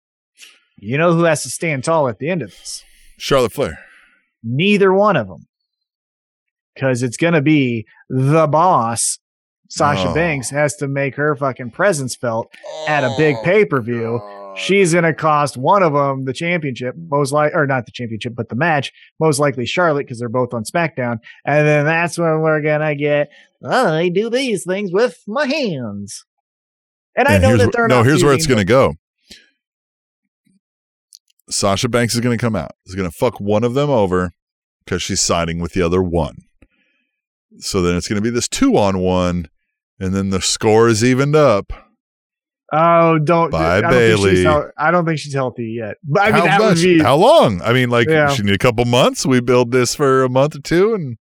You 0.79 0.99
know 0.99 1.15
who 1.15 1.25
has 1.25 1.43
to 1.45 1.51
stand 1.51 1.83
tall 1.83 2.07
at 2.09 2.19
the 2.21 2.29
end 2.31 2.43
of 2.43 2.51
this? 2.51 2.85
Charlotte 3.19 3.53
Flair. 3.53 3.79
Neither 4.45 4.93
one 4.93 5.17
of 5.17 5.27
them, 5.29 5.47
because 6.75 7.03
it's 7.03 7.17
going 7.17 7.35
to 7.35 7.43
be 7.43 7.87
the 8.09 8.47
boss. 8.47 9.19
Sasha 9.71 10.09
Oh. 10.09 10.15
Banks 10.15 10.51
has 10.51 10.77
to 10.77 10.89
make 10.89 11.15
her 11.17 11.35
fucking 11.35 11.71
presence 11.71 12.15
felt 12.15 12.53
at 12.87 13.03
a 13.03 13.15
big 13.17 13.37
Oh, 13.39 13.43
pay 13.43 13.65
per 13.65 13.81
view. 13.81 14.21
She's 14.57 14.93
going 14.93 15.05
to 15.05 15.13
cost 15.13 15.57
one 15.57 15.83
of 15.83 15.95
them 15.95 16.27
the 16.27 16.33
championship, 16.33 16.95
most 16.97 17.33
like, 17.33 17.53
or 17.55 17.67
not 17.67 17.87
the 17.87 17.93
championship, 17.93 18.35
but 18.37 18.49
the 18.49 18.55
match, 18.55 18.93
most 19.19 19.41
likely 19.41 19.67
Charlotte, 19.67 20.05
because 20.05 20.21
they're 20.21 20.29
both 20.29 20.55
on 20.55 20.63
SmackDown. 20.63 21.19
And 21.45 21.67
then 21.67 21.85
that's 21.85 22.17
when 22.19 22.41
we're 22.41 22.61
going 22.61 22.81
to 22.81 22.95
get, 22.95 23.31
I 23.69 24.11
do 24.11 24.31
these 24.31 24.65
things 24.65 24.93
with 24.93 25.19
my 25.27 25.47
hands. 25.47 26.25
And 27.17 27.27
I 27.27 27.39
know 27.39 27.57
that 27.57 27.73
they're 27.73 27.89
no. 27.89 28.03
Here's 28.05 28.23
where 28.23 28.35
it's 28.35 28.47
going 28.47 28.59
to 28.59 28.65
go. 28.65 28.95
Sasha 31.49 31.89
Banks 31.89 32.15
is 32.15 32.21
going 32.21 32.37
to 32.37 32.41
come 32.41 32.57
out. 32.57 32.73
Is 32.87 32.95
going 32.95 33.11
to 33.11 33.17
fuck 33.17 33.41
one 33.41 33.65
of 33.65 33.75
them 33.75 33.91
over 33.91 34.33
because 34.85 35.03
she's 35.03 35.21
siding 35.21 35.61
with 35.61 35.73
the 35.73 35.83
other 35.83 36.03
one. 36.03 36.37
So 37.59 37.83
then 37.83 37.97
it's 37.97 38.09
going 38.09 38.17
to 38.17 38.23
be 38.23 38.31
this 38.31 38.49
two 38.49 38.77
on 38.77 38.99
one, 38.99 39.49
and 40.01 40.15
then 40.15 40.31
the 40.31 40.41
score 40.41 40.89
is 40.89 41.05
evened 41.05 41.37
up. 41.37 41.73
Oh, 42.73 43.19
don't. 43.19 43.51
Bye, 43.51 43.77
I 43.79 43.81
don't 43.83 43.93
think 43.93 44.19
she's 44.19 44.45
Bayley. 44.45 44.71
I 44.77 44.91
don't 44.91 45.05
think 45.07 45.19
she's 45.21 45.35
healthy 45.35 45.77
yet. 45.79 45.97
But 46.03 46.23
I 46.23 46.33
mean, 46.33 46.47
how 46.49 46.59
much? 46.59 46.83
be. 46.83 46.99
How 47.01 47.17
long? 47.17 47.63
I 47.63 47.73
mean, 47.73 47.91
like 47.91 48.09
Yeah. 48.09 48.29
she 48.31 48.43
need 48.43 48.55
a 48.55 48.59
couple 48.59 48.85
months. 48.85 49.25
We 49.25 49.41
build 49.41 49.71
this 49.71 49.95
for 49.95 50.25
a 50.25 50.29
month 50.29 50.57
or 50.57 50.61
two, 50.61 50.95
and 50.95 51.17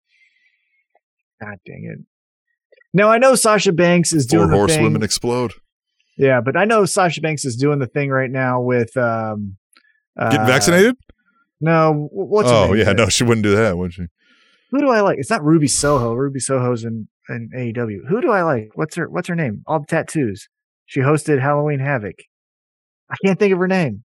God 1.42 1.58
dang 1.66 1.84
it. 1.92 2.04
Now 2.94 3.08
I 3.10 3.18
know 3.18 3.34
Sasha 3.34 3.72
Banks 3.72 4.12
is 4.12 4.26
doing 4.26 4.48
the 4.50 4.56
horsewomen 4.56 4.94
thing. 4.94 5.02
explode. 5.02 5.52
Yeah, 6.16 6.40
but 6.40 6.56
I 6.56 6.64
know 6.64 6.84
Sasha 6.84 7.20
Banks 7.20 7.44
is 7.44 7.56
doing 7.56 7.78
the 7.78 7.86
thing 7.86 8.10
right 8.10 8.30
now 8.30 8.60
with 8.60 8.96
um, 8.96 9.56
Getting 10.18 10.40
uh, 10.40 10.46
vaccinated? 10.46 10.96
No, 11.60 12.08
wh- 12.12 12.30
what's 12.30 12.50
oh 12.50 12.72
yeah, 12.74 12.92
no, 12.92 13.08
she 13.08 13.24
wouldn't 13.24 13.44
do 13.44 13.56
that, 13.56 13.76
would 13.78 13.92
she? 13.94 14.06
Who 14.72 14.80
do 14.80 14.88
I 14.88 15.02
like? 15.02 15.18
It's 15.18 15.30
not 15.30 15.44
Ruby 15.44 15.68
Soho. 15.68 16.14
Ruby 16.14 16.40
Soho's 16.40 16.82
in, 16.82 17.06
in 17.28 17.50
AEW. 17.54 18.08
Who 18.08 18.22
do 18.22 18.30
I 18.30 18.42
like? 18.42 18.70
What's 18.74 18.96
her 18.96 19.08
What's 19.08 19.28
her 19.28 19.36
name? 19.36 19.62
All 19.66 19.80
the 19.80 19.86
tattoos. 19.86 20.48
She 20.86 21.00
hosted 21.00 21.40
Halloween 21.40 21.78
Havoc. 21.78 22.16
I 23.10 23.16
can't 23.24 23.38
think 23.38 23.52
of 23.52 23.58
her 23.58 23.68
name. 23.68 24.02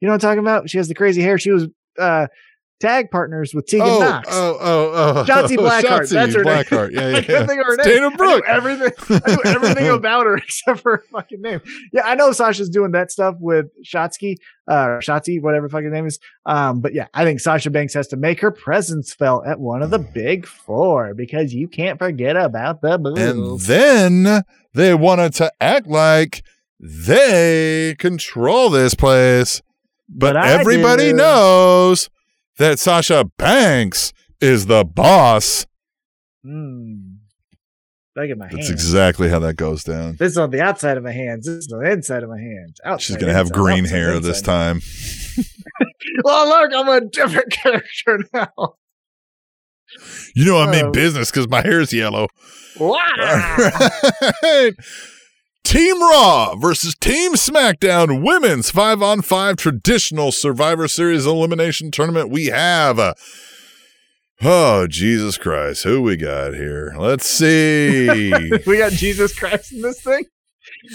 You 0.00 0.06
know 0.06 0.12
what 0.12 0.24
I'm 0.24 0.28
talking 0.28 0.40
about? 0.40 0.68
She 0.68 0.78
has 0.78 0.88
the 0.88 0.94
crazy 0.94 1.22
hair. 1.22 1.38
She 1.38 1.52
was 1.52 1.68
uh, 1.98 2.26
tag 2.80 3.10
partners 3.10 3.54
with 3.54 3.66
Tegan 3.66 3.86
oh, 3.86 3.98
Nox. 3.98 4.28
oh, 4.30 4.58
oh, 4.60 4.92
oh, 4.94 5.24
Shotzi 5.24 5.56
Blackheart. 5.58 5.82
Shotzi 5.82 6.10
That's 6.10 6.34
her 6.34 6.44
name. 6.44 6.54
Blackheart. 6.54 6.92
Yeah, 6.92 7.18
I 7.18 7.22
can't 7.22 7.48
think 7.48 7.60
of 7.60 7.66
her 7.66 7.76
name. 7.76 7.86
Dana 7.86 8.10
I 8.12 8.16
know 8.16 8.42
everything. 8.46 8.92
I 9.10 9.34
know 9.34 9.40
everything 9.44 9.88
about 9.88 10.26
her 10.26 10.36
except 10.38 10.80
for 10.80 10.98
her 10.98 11.04
fucking 11.12 11.40
name. 11.40 11.60
Yeah, 11.92 12.02
I 12.04 12.14
know 12.14 12.32
Sasha's 12.32 12.68
doing 12.68 12.92
that 12.92 13.10
stuff 13.10 13.36
with 13.40 13.66
Shotsky, 13.84 14.36
uh, 14.68 14.98
Shotzi, 15.00 15.42
whatever 15.42 15.68
fucking 15.68 15.90
name 15.90 16.06
is. 16.06 16.18
Um, 16.46 16.80
but 16.80 16.94
yeah, 16.94 17.06
I 17.14 17.24
think 17.24 17.40
Sasha 17.40 17.70
Banks 17.70 17.94
has 17.94 18.08
to 18.08 18.16
make 18.16 18.40
her 18.40 18.50
presence 18.50 19.12
felt 19.12 19.46
at 19.46 19.58
one 19.58 19.82
of 19.82 19.90
the 19.90 19.98
big 19.98 20.46
four 20.46 21.14
because 21.14 21.52
you 21.52 21.68
can't 21.68 21.98
forget 21.98 22.36
about 22.36 22.80
the 22.80 22.94
And 23.16 23.60
then 23.60 24.44
they 24.74 24.94
wanted 24.94 25.34
to 25.34 25.52
act 25.60 25.86
like 25.86 26.42
they 26.80 27.96
control 27.98 28.70
this 28.70 28.94
place. 28.94 29.62
But, 30.08 30.34
But 30.34 30.46
everybody 30.46 31.12
knows 31.12 32.08
that 32.58 32.78
Sasha 32.78 33.24
Banks 33.38 34.12
is 34.40 34.66
the 34.66 34.84
boss. 34.84 35.66
Hmm. 36.44 37.14
Look 38.16 38.30
at 38.30 38.38
my 38.38 38.46
That's 38.46 38.56
hands. 38.68 38.70
exactly 38.70 39.28
how 39.28 39.38
that 39.40 39.54
goes 39.54 39.84
down. 39.84 40.16
this 40.16 40.32
is 40.32 40.38
on 40.38 40.50
the 40.50 40.60
outside 40.60 40.96
of 40.96 41.04
my 41.04 41.12
hands. 41.12 41.46
This 41.46 41.66
is 41.66 41.72
on 41.72 41.82
the 41.84 41.90
inside 41.90 42.24
of 42.24 42.28
my 42.30 42.38
hands. 42.40 42.80
Outside, 42.84 43.04
She's 43.04 43.16
going 43.16 43.28
to 43.28 43.32
have 43.34 43.46
inside, 43.46 43.54
green 43.60 43.84
outside, 43.84 43.96
hair 43.96 44.18
this 44.20 44.42
time. 44.42 44.80
Well, 46.24 46.48
look, 46.48 46.72
I'm 46.74 46.88
a 46.88 47.06
different 47.06 47.50
character 47.52 48.20
now. 48.32 48.74
You 50.34 50.44
know, 50.44 50.58
I 50.60 50.70
mean 50.70 50.90
business 50.92 51.30
because 51.30 51.48
my 51.48 51.60
hair's 51.62 51.92
yellow. 51.92 52.28
Wow. 52.78 52.98
All 53.20 54.30
right. 54.42 54.72
Team 55.68 56.00
Raw 56.00 56.54
versus 56.54 56.94
Team 56.94 57.34
SmackDown 57.34 58.24
women's 58.24 58.70
five 58.70 59.02
on 59.02 59.20
five 59.20 59.56
traditional 59.56 60.32
Survivor 60.32 60.88
Series 60.88 61.26
elimination 61.26 61.90
tournament. 61.90 62.30
We 62.30 62.46
have. 62.46 62.98
uh, 62.98 63.12
oh, 64.40 64.86
Jesus 64.86 65.36
Christ. 65.36 65.84
Who 65.84 66.00
we 66.00 66.16
got 66.16 66.54
here? 66.54 66.94
Let's 66.96 67.26
see. 67.28 68.08
we 68.66 68.78
got 68.78 68.92
Jesus 68.92 69.38
Christ 69.38 69.72
in 69.74 69.82
this 69.82 70.00
thing. 70.00 70.24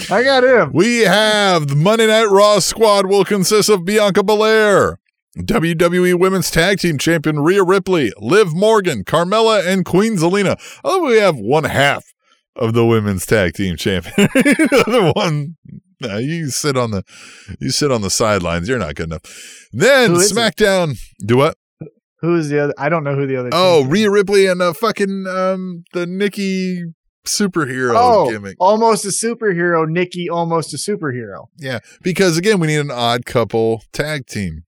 I 0.10 0.24
got 0.24 0.44
him. 0.44 0.72
we 0.74 1.02
have 1.02 1.68
the 1.68 1.76
Monday 1.76 2.08
Night 2.08 2.32
Raw 2.32 2.58
squad 2.58 3.06
will 3.06 3.26
consist 3.26 3.70
of 3.70 3.86
Bianca 3.86 4.24
Belair, 4.24 4.98
WWE 5.38 6.18
Women's 6.20 6.50
Tag 6.50 6.80
Team 6.80 6.98
Champion 6.98 7.42
Rhea 7.42 7.64
Ripley, 7.64 8.12
Liv 8.18 8.56
Morgan, 8.56 9.04
Carmella, 9.04 9.64
and 9.68 9.86
Queen 9.86 10.16
Zelina. 10.16 10.60
Oh, 10.84 11.06
we 11.06 11.18
have 11.18 11.38
one 11.38 11.66
half 11.66 12.13
of 12.56 12.74
the 12.74 12.86
women's 12.86 13.26
tag 13.26 13.54
team 13.54 13.76
champion. 13.76 14.14
the 14.18 15.12
one 15.16 15.56
you 16.00 16.50
sit 16.50 16.78
on 16.78 16.92
the 16.92 17.04
you 17.60 17.70
sit 17.72 17.92
on 17.92 18.02
the 18.02 18.10
sidelines. 18.10 18.68
You're 18.68 18.80
not 18.80 18.96
good 18.96 19.08
enough. 19.08 19.68
Then 19.72 20.12
Who 20.12 20.20
is 20.20 20.32
it? 20.32 20.36
SmackDown. 20.36 20.98
Do 21.26 21.38
what? 21.38 21.58
Who's 22.20 22.50
the 22.50 22.64
other? 22.64 22.74
I 22.78 22.90
don't 22.90 23.04
know 23.04 23.16
who 23.16 23.28
the 23.28 23.38
other. 23.38 23.50
Oh. 23.52 23.84
Rhea 23.86 24.10
Ripley 24.10 24.48
and 24.48 24.62
uh, 24.62 24.74
fucking 24.74 25.26
um 25.28 25.84
the 25.94 26.06
Nikki 26.06 26.84
superhero 27.28 27.94
Oh, 27.96 28.30
gimmick. 28.30 28.58
almost 28.60 29.06
a 29.06 29.10
superhero. 29.10 29.88
Nikki, 29.88 30.30
almost 30.30 30.74
a 30.74 30.78
superhero. 30.78 31.48
Yeah, 31.58 31.80
because 32.02 32.38
again, 32.38 32.60
we 32.60 32.68
need 32.68 32.80
an 32.80 32.92
odd 32.92 33.26
couple 33.26 33.84
tag 33.92 34.28
team. 34.28 34.64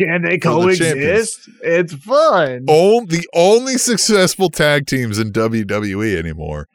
Can 0.00 0.22
they 0.22 0.38
For 0.38 0.50
the 0.50 0.74
coexist? 0.74 1.50
It's 1.62 1.92
fun. 1.92 2.66
Oh, 2.68 3.04
the 3.04 3.26
only 3.34 3.78
successful 3.78 4.48
tag 4.48 4.86
teams 4.86 5.18
in 5.18 5.32
WWE 5.32 6.16
anymore 6.16 6.68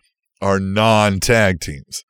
are 0.44 0.60
non-tag 0.60 1.62
teams. 1.62 2.04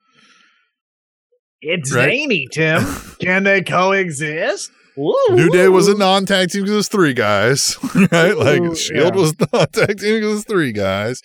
it's 1.61 1.93
right? 1.93 2.09
zany, 2.09 2.47
Tim. 2.51 2.83
Can 3.21 3.43
they 3.43 3.61
coexist? 3.61 4.71
New 4.97 5.49
Day 5.49 5.69
was 5.69 5.87
a 5.87 5.97
non-tag 5.97 6.49
team 6.49 6.61
because 6.61 6.73
it 6.73 6.77
was 6.77 6.87
three 6.87 7.13
guys, 7.13 7.77
right? 8.11 8.37
Like 8.37 8.61
Ooh, 8.61 8.75
Shield 8.75 9.15
yeah. 9.15 9.21
was 9.21 9.33
non-tag 9.53 9.99
team 9.99 10.15
because 10.15 10.31
it 10.31 10.33
was 10.33 10.45
three 10.45 10.71
guys. 10.71 11.21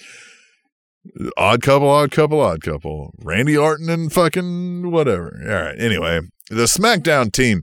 Odd 1.36 1.62
couple, 1.62 1.88
odd 1.88 2.10
couple, 2.10 2.40
odd 2.40 2.62
couple. 2.62 3.12
Randy 3.22 3.56
Orton 3.56 3.88
and 3.88 4.12
fucking 4.12 4.90
whatever. 4.90 5.40
All 5.42 5.54
right. 5.54 5.78
Anyway, 5.78 6.20
the 6.50 6.64
SmackDown 6.64 7.32
team: 7.32 7.62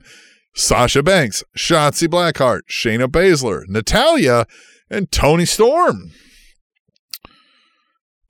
Sasha 0.54 1.02
Banks, 1.02 1.44
Shotzi 1.56 2.08
Blackheart, 2.08 2.62
Shayna 2.70 3.06
Baszler, 3.06 3.62
Natalya, 3.68 4.46
and 4.90 5.10
Toni 5.12 5.44
Storm. 5.44 6.10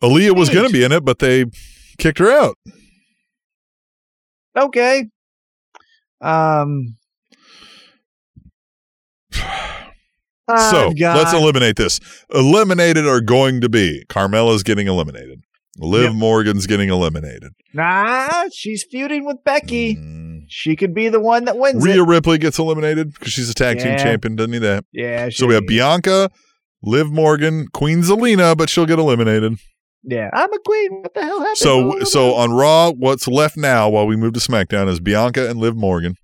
Aliyah 0.07 0.37
was 0.37 0.49
going 0.49 0.67
to 0.67 0.73
be 0.73 0.85
in 0.85 0.93
it, 0.93 1.05
but 1.05 1.19
they 1.19 1.47
kicked 1.99 2.19
her 2.19 2.31
out. 2.31 2.57
okay. 4.57 5.07
Um. 6.21 6.97
so 9.37 10.93
got- 10.99 11.17
let's 11.17 11.33
eliminate 11.33 11.77
this. 11.77 12.01
Eliminated 12.33 13.07
are 13.07 13.21
going 13.21 13.61
to 13.61 13.69
be 13.69 14.05
Carmella's 14.09 14.63
getting 14.63 14.87
eliminated. 14.87 15.41
Liv 15.79 16.05
Yep. 16.05 16.15
Morgan's 16.15 16.67
getting 16.67 16.89
eliminated. 16.89 17.53
Nah, 17.75 18.45
she's 18.55 18.83
feuding 18.91 19.27
with 19.27 19.45
Becky. 19.45 19.97
Mm. 19.97 20.45
She 20.49 20.75
could 20.75 20.95
be 20.95 21.09
the 21.11 21.21
one 21.21 21.45
that 21.45 21.59
wins 21.59 21.85
Rhea 21.85 22.03
it. 22.03 22.07
Ripley 22.07 22.39
gets 22.39 22.59
eliminated 22.59 23.13
because 23.13 23.33
she's 23.33 23.51
a 23.51 23.55
tag 23.55 23.79
team 23.79 23.99
champion, 23.99 24.37
doesn't 24.37 24.53
need 24.53 24.61
that. 24.61 24.85
Yeah. 24.93 25.29
So 25.31 25.47
we 25.47 25.55
have 25.55 25.67
Bianca, 25.67 26.31
Liv 26.83 27.11
Morgan, 27.11 27.67
Queen 27.75 28.01
Zelina, 28.01 28.57
but 28.57 28.71
she'll 28.71 28.87
get 28.87 28.99
eliminated. 28.99 29.59
Yeah, 30.07 30.31
I'm 30.33 30.53
a 30.53 30.59
queen. 30.61 31.03
What 31.03 31.15
the 31.15 31.23
hell 31.23 31.41
happened? 31.41 31.59
So 31.59 32.01
so 32.05 32.35
on 32.35 32.53
Raw, 32.53 32.93
what's 32.93 33.27
left 33.27 33.57
now 33.57 33.89
while 33.89 34.07
we 34.07 34.17
move 34.17 34.35
to 34.35 34.41
SmackDown 34.41 34.89
is 34.89 35.01
Bianca 35.01 35.51
and 35.51 35.59
Liv 35.59 35.77
Morgan. 35.77 36.15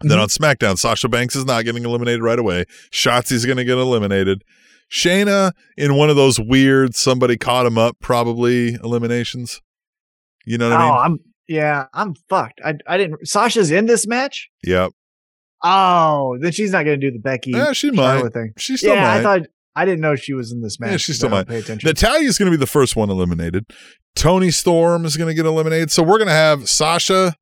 And 0.00 0.10
Then 0.10 0.18
mm-hmm. 0.18 0.22
on 0.22 0.28
SmackDown, 0.28 0.78
Sasha 0.78 1.08
Banks 1.08 1.34
is 1.34 1.44
not 1.44 1.64
getting 1.64 1.84
eliminated 1.84 2.22
right 2.22 2.38
away. 2.38 2.64
Shotzi's 2.92 3.44
going 3.44 3.56
to 3.56 3.64
get 3.64 3.78
eliminated. 3.78 4.44
Shayna 4.90 5.52
in 5.76 5.96
one 5.96 6.08
of 6.08 6.16
those 6.16 6.38
weird 6.38 6.94
somebody 6.94 7.36
caught 7.36 7.66
him 7.66 7.76
up 7.76 7.96
probably 8.00 8.74
eliminations. 8.74 9.60
You 10.46 10.56
know 10.56 10.68
oh, 10.68 10.70
what 10.70 10.78
I 10.78 10.82
oh, 10.82 10.86
mean? 10.86 10.94
Oh, 10.94 10.98
I'm 10.98 11.18
yeah, 11.48 11.86
I'm 11.92 12.14
fucked. 12.28 12.60
I 12.64 12.74
I 12.86 12.96
didn't. 12.96 13.26
Sasha's 13.26 13.70
in 13.70 13.86
this 13.86 14.06
match. 14.06 14.48
Yep. 14.64 14.92
Oh, 15.64 16.38
then 16.40 16.52
she's 16.52 16.70
not 16.70 16.84
going 16.84 17.00
to 17.00 17.06
do 17.06 17.12
the 17.12 17.18
Becky 17.18 17.50
Yeah, 17.50 17.72
she 17.72 17.90
might. 17.90 18.32
Thing. 18.32 18.52
She 18.56 18.76
still 18.76 18.94
yeah, 18.94 19.12
I 19.12 19.22
thought 19.22 19.40
I 19.80 19.84
didn't 19.84 20.00
know 20.00 20.16
she 20.16 20.34
was 20.34 20.52
in 20.52 20.60
this 20.62 20.78
match. 20.80 20.90
Yeah, 20.90 20.96
she 20.98 21.12
'cause 21.12 21.16
still 21.18 21.28
might. 21.30 21.46
Pay 21.48 21.58
attention. 21.58 21.86
Natalya's 21.88 22.36
going 22.38 22.50
to 22.50 22.56
be 22.56 22.60
the 22.60 22.66
first 22.66 22.96
one 22.96 23.10
eliminated. 23.10 23.66
Toni 24.16 24.50
Storm 24.50 25.04
is 25.04 25.16
going 25.16 25.28
to 25.28 25.34
get 25.34 25.46
eliminated. 25.46 25.90
So 25.90 26.02
we're 26.02 26.18
going 26.18 26.28
to 26.28 26.34
have 26.34 26.68
Sasha 26.68 27.34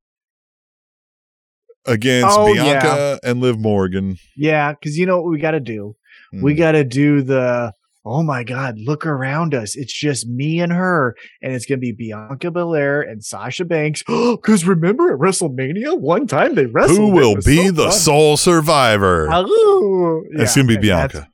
against 1.87 2.37
Oh, 2.39 2.53
Bianca 2.53 3.19
and 3.23 3.41
Liv 3.41 3.59
Morgan. 3.59 4.17
yeah, 4.37 4.73
because 4.73 4.97
you 4.99 5.07
know 5.07 5.21
what 5.21 5.31
we 5.31 5.39
got 5.39 5.53
to 5.53 5.61
do. 5.61 5.95
We 6.43 6.55
Mm. 6.55 6.59
got 6.59 6.73
to 6.73 6.85
do 6.85 7.23
the. 7.23 7.73
Oh 8.09 8.23
my 8.23 8.45
God! 8.45 8.77
Look 8.79 9.05
around 9.05 9.53
us. 9.53 9.75
It's 9.75 9.93
just 9.93 10.29
me 10.29 10.61
and 10.61 10.73
her, 10.73 11.17
and 11.43 11.53
it's 11.53 11.67
gonna 11.67 11.79
be 11.81 11.91
Bianca 11.91 12.53
Belair 12.53 13.03
and 13.03 13.25
Sasha 13.25 13.65
Banks. 13.65 14.05
Because 14.09 14.65
remember 14.65 15.13
at 15.13 15.19
WrestleMania, 15.19 15.99
one 15.99 16.29
time 16.29 16.55
they 16.55 16.67
wrestled. 16.67 16.99
Who 16.99 17.09
will 17.11 17.35
be 17.45 17.67
so 17.67 17.73
the 17.73 17.83
fun. 17.85 17.93
sole 17.93 18.37
survivor? 18.37 19.27
Oh, 19.29 20.23
it's 20.35 20.55
yeah, 20.57 20.63
going 20.63 20.69
to 20.69 20.81
be 20.81 20.87
Bianca. 20.87 21.29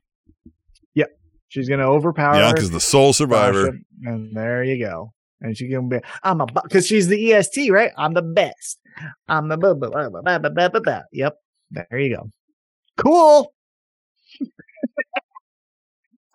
She's 1.53 1.69
gonna 1.69 1.87
overpower. 1.87 2.33
Bianca's 2.33 2.71
the 2.71 2.81
sole 2.81 3.13
survivor. 3.13 3.79
And 4.05 4.35
there 4.35 4.65
you 4.65 4.83
go. 4.83 5.13
And 5.43 5.55
she 5.55 5.69
can 5.69 5.91
be. 5.91 5.99
I'm 6.23 6.41
a 6.41 6.47
because 6.47 6.87
she's 6.87 7.09
the 7.09 7.31
EST, 7.35 7.71
right? 7.71 7.91
I'm 7.99 8.15
the 8.15 8.23
best. 8.23 8.79
I'm 9.29 9.49
the 9.49 9.59
blah, 9.59 9.75
blah, 9.75 9.91
blah, 9.91 10.09
blah, 10.09 10.39
blah, 10.39 10.49
blah, 10.49 10.69
blah, 10.71 10.81
blah. 10.81 11.01
Yep. 11.13 11.35
There 11.71 11.99
you 11.99 12.17
go. 12.17 12.31
Cool. 12.97 13.53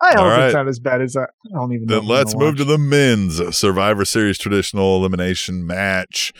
I 0.00 0.10
hope 0.10 0.18
All 0.18 0.28
right. 0.28 0.44
it's 0.46 0.54
not 0.54 0.68
as 0.68 0.78
bad 0.78 1.02
as 1.02 1.16
I, 1.16 1.22
I 1.24 1.26
don't 1.52 1.72
even 1.72 1.86
know. 1.86 1.98
Then 1.98 2.06
let's 2.08 2.36
move 2.36 2.56
to 2.58 2.64
the 2.64 2.78
men's 2.78 3.56
Survivor 3.56 4.04
Series 4.04 4.38
traditional 4.38 4.96
elimination 4.96 5.66
match. 5.66 6.32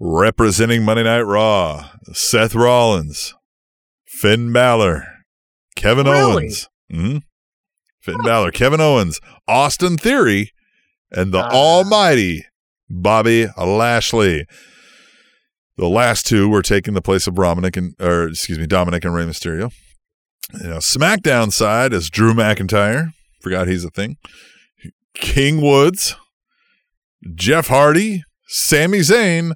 Representing 0.00 0.82
Monday 0.84 1.02
Night 1.02 1.20
Raw, 1.22 1.90
Seth 2.14 2.54
Rollins, 2.54 3.34
Finn 4.06 4.50
Balor, 4.52 5.04
Kevin 5.76 6.06
Really? 6.06 6.32
Owens. 6.44 6.68
Mhm. 6.90 7.22
Finn 8.00 8.18
Balor, 8.24 8.50
Kevin 8.52 8.80
Owens, 8.80 9.20
Austin 9.46 9.96
Theory, 9.96 10.52
and 11.10 11.32
the 11.32 11.40
Ah. 11.44 11.50
almighty 11.50 12.44
Bobby 12.88 13.46
Lashley. 13.56 14.46
The 15.76 15.88
last 15.88 16.26
two 16.26 16.48
were 16.48 16.62
taking 16.62 16.94
the 16.94 17.02
place 17.02 17.26
of 17.26 17.34
Dominik 17.34 17.76
and 17.76 17.94
or 18.00 18.28
excuse 18.28 18.58
me, 18.58 18.66
Dominik 18.66 19.04
and 19.04 19.14
Rey 19.14 19.24
Mysterio. 19.24 19.72
You 20.54 20.68
know, 20.70 20.76
SmackDown 20.78 21.52
side 21.52 21.92
is 21.92 22.08
Drew 22.10 22.32
McIntyre. 22.34 23.12
Forgot 23.40 23.68
he's 23.68 23.84
a 23.84 23.90
thing. 23.90 24.16
King 25.14 25.60
Woods, 25.60 26.16
Jeff 27.34 27.68
Hardy, 27.68 28.24
Sami 28.46 28.98
Zayn, 29.00 29.52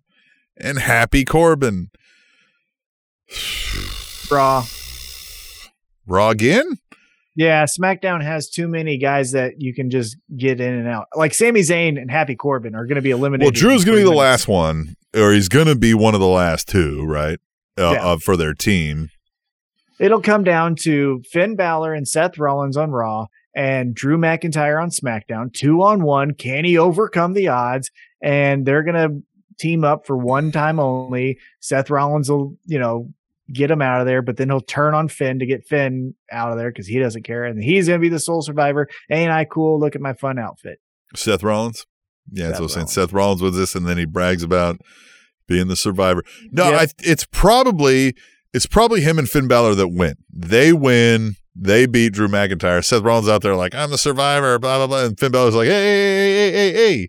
and 0.56 0.78
Happy 0.78 1.24
Corbin. 1.24 1.90
Raw. 4.30 4.64
Raw 6.06 6.28
again? 6.30 6.78
Yeah, 7.34 7.64
SmackDown 7.64 8.22
has 8.22 8.48
too 8.50 8.68
many 8.68 8.98
guys 8.98 9.32
that 9.32 9.54
you 9.58 9.74
can 9.74 9.88
just 9.88 10.16
get 10.36 10.60
in 10.60 10.74
and 10.74 10.86
out. 10.86 11.06
Like 11.16 11.32
Sami 11.32 11.60
Zayn 11.60 11.98
and 12.00 12.10
Happy 12.10 12.36
Corbin 12.36 12.74
are 12.74 12.84
going 12.84 12.96
to 12.96 13.02
be 13.02 13.10
eliminated. 13.10 13.54
Well, 13.54 13.58
Drew's 13.58 13.82
in 13.82 13.86
going 13.86 13.98
to 13.98 14.04
be 14.04 14.10
the 14.10 14.16
last 14.16 14.48
one, 14.48 14.96
or 15.16 15.32
he's 15.32 15.48
going 15.48 15.66
to 15.66 15.74
be 15.74 15.94
one 15.94 16.14
of 16.14 16.20
the 16.20 16.26
last 16.28 16.68
two, 16.68 17.02
right? 17.04 17.38
Uh, 17.78 17.92
Yeah. 17.94 18.04
uh, 18.06 18.16
for 18.18 18.36
their 18.36 18.52
team. 18.52 19.08
It'll 19.98 20.20
come 20.20 20.44
down 20.44 20.74
to 20.82 21.22
Finn 21.30 21.56
Balor 21.56 21.94
and 21.94 22.06
Seth 22.06 22.36
Rollins 22.36 22.76
on 22.76 22.90
Raw 22.90 23.26
and 23.54 23.94
Drew 23.94 24.18
McIntyre 24.18 24.82
on 24.82 24.90
SmackDown. 24.90 25.52
Two 25.54 25.82
on 25.82 26.02
one. 26.02 26.34
Can 26.34 26.64
he 26.64 26.76
overcome 26.76 27.32
the 27.34 27.48
odds? 27.48 27.90
And 28.22 28.66
they're 28.66 28.82
going 28.82 28.94
to 28.96 29.22
team 29.58 29.84
up 29.84 30.06
for 30.06 30.16
one 30.16 30.50
time 30.52 30.80
only. 30.80 31.38
Seth 31.60 31.88
Rollins 31.88 32.30
will, 32.30 32.56
you 32.66 32.78
know, 32.78 33.08
get 33.52 33.70
him 33.70 33.82
out 33.82 34.00
of 34.00 34.06
there, 34.06 34.22
but 34.22 34.36
then 34.36 34.48
he'll 34.48 34.60
turn 34.60 34.94
on 34.94 35.08
Finn 35.08 35.38
to 35.38 35.46
get 35.46 35.64
Finn 35.66 36.14
out 36.30 36.52
of 36.52 36.58
there 36.58 36.70
because 36.70 36.86
he 36.86 36.98
doesn't 36.98 37.22
care. 37.22 37.44
And 37.44 37.62
he's 37.62 37.88
going 37.88 37.98
to 38.00 38.02
be 38.02 38.08
the 38.08 38.18
sole 38.20 38.42
survivor. 38.42 38.88
Ain't 39.10 39.30
I 39.32 39.44
cool? 39.44 39.80
Look 39.80 39.94
at 39.94 40.00
my 40.00 40.12
fun 40.14 40.38
outfit. 40.38 40.78
Seth 41.14 41.42
Rollins. 41.42 41.86
Yeah, 42.30 42.48
Seth 42.50 42.58
I 42.58 42.62
was 42.62 42.72
saying. 42.74 42.86
Seth 42.88 43.12
Rollins 43.12 43.42
was 43.42 43.56
this, 43.56 43.74
and 43.74 43.86
then 43.86 43.98
he 43.98 44.04
brags 44.04 44.42
about 44.42 44.80
being 45.48 45.68
the 45.68 45.76
survivor. 45.76 46.22
No, 46.50 46.70
Yep. 46.70 46.80
I, 46.80 46.86
it's 47.00 47.26
probably 47.26 48.14
it's 48.54 48.66
probably 48.66 49.00
him 49.00 49.18
and 49.18 49.28
Finn 49.28 49.48
Balor 49.48 49.74
that 49.76 49.88
win. 49.88 50.14
They 50.32 50.72
win. 50.72 51.36
They 51.54 51.86
beat 51.86 52.12
Drew 52.14 52.28
McIntyre. 52.28 52.82
Seth 52.84 53.02
Rollins 53.02 53.28
out 53.28 53.42
there 53.42 53.56
like 53.56 53.74
I'm 53.74 53.90
the 53.90 53.98
survivor. 53.98 54.58
Blah 54.58 54.78
blah 54.78 54.86
blah. 54.86 55.04
And 55.06 55.18
Finn 55.18 55.32
Balor's 55.32 55.54
like, 55.54 55.66
hey 55.68 55.72
hey 55.72 56.32
hey 56.32 56.72
hey 56.72 56.72
hey, 56.72 57.08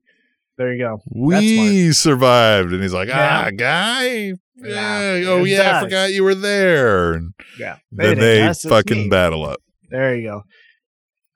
There 0.58 0.74
you 0.74 0.80
go. 0.84 1.00
we 1.10 1.92
survived. 1.94 2.72
And 2.74 2.82
he's 2.82 2.94
like, 2.94 3.10
ah, 3.12 3.50
guy. 3.56 4.34
Yeah, 4.56 5.16
Yeah. 5.16 5.30
Oh 5.30 5.44
yeah, 5.44 5.80
I 5.80 5.84
forgot 5.84 6.14
you 6.14 6.24
were 6.24 6.36
there. 6.36 7.14
And 7.14 7.34
Yeah. 7.60 7.78
then 7.92 8.20
they 8.20 8.54
fucking 8.54 9.04
me. 9.04 9.10
battle 9.10 9.46
up. 9.46 9.60
There 9.90 10.16
you 10.16 10.44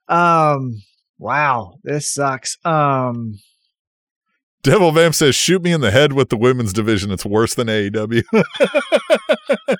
go. 0.08 0.14
Um. 0.14 0.74
Wow, 1.18 1.74
this 1.82 2.12
sucks. 2.14 2.56
Um. 2.64 3.38
Devil 4.62 4.90
Vamp 4.92 5.14
says, 5.14 5.34
shoot 5.34 5.62
me 5.62 5.72
in 5.72 5.80
the 5.80 5.90
head 5.90 6.12
with 6.12 6.28
the 6.30 6.36
women's 6.36 6.72
division. 6.72 7.10
It's 7.12 7.24
worse 7.24 7.54
than 7.54 7.68
AEW. 7.68 8.22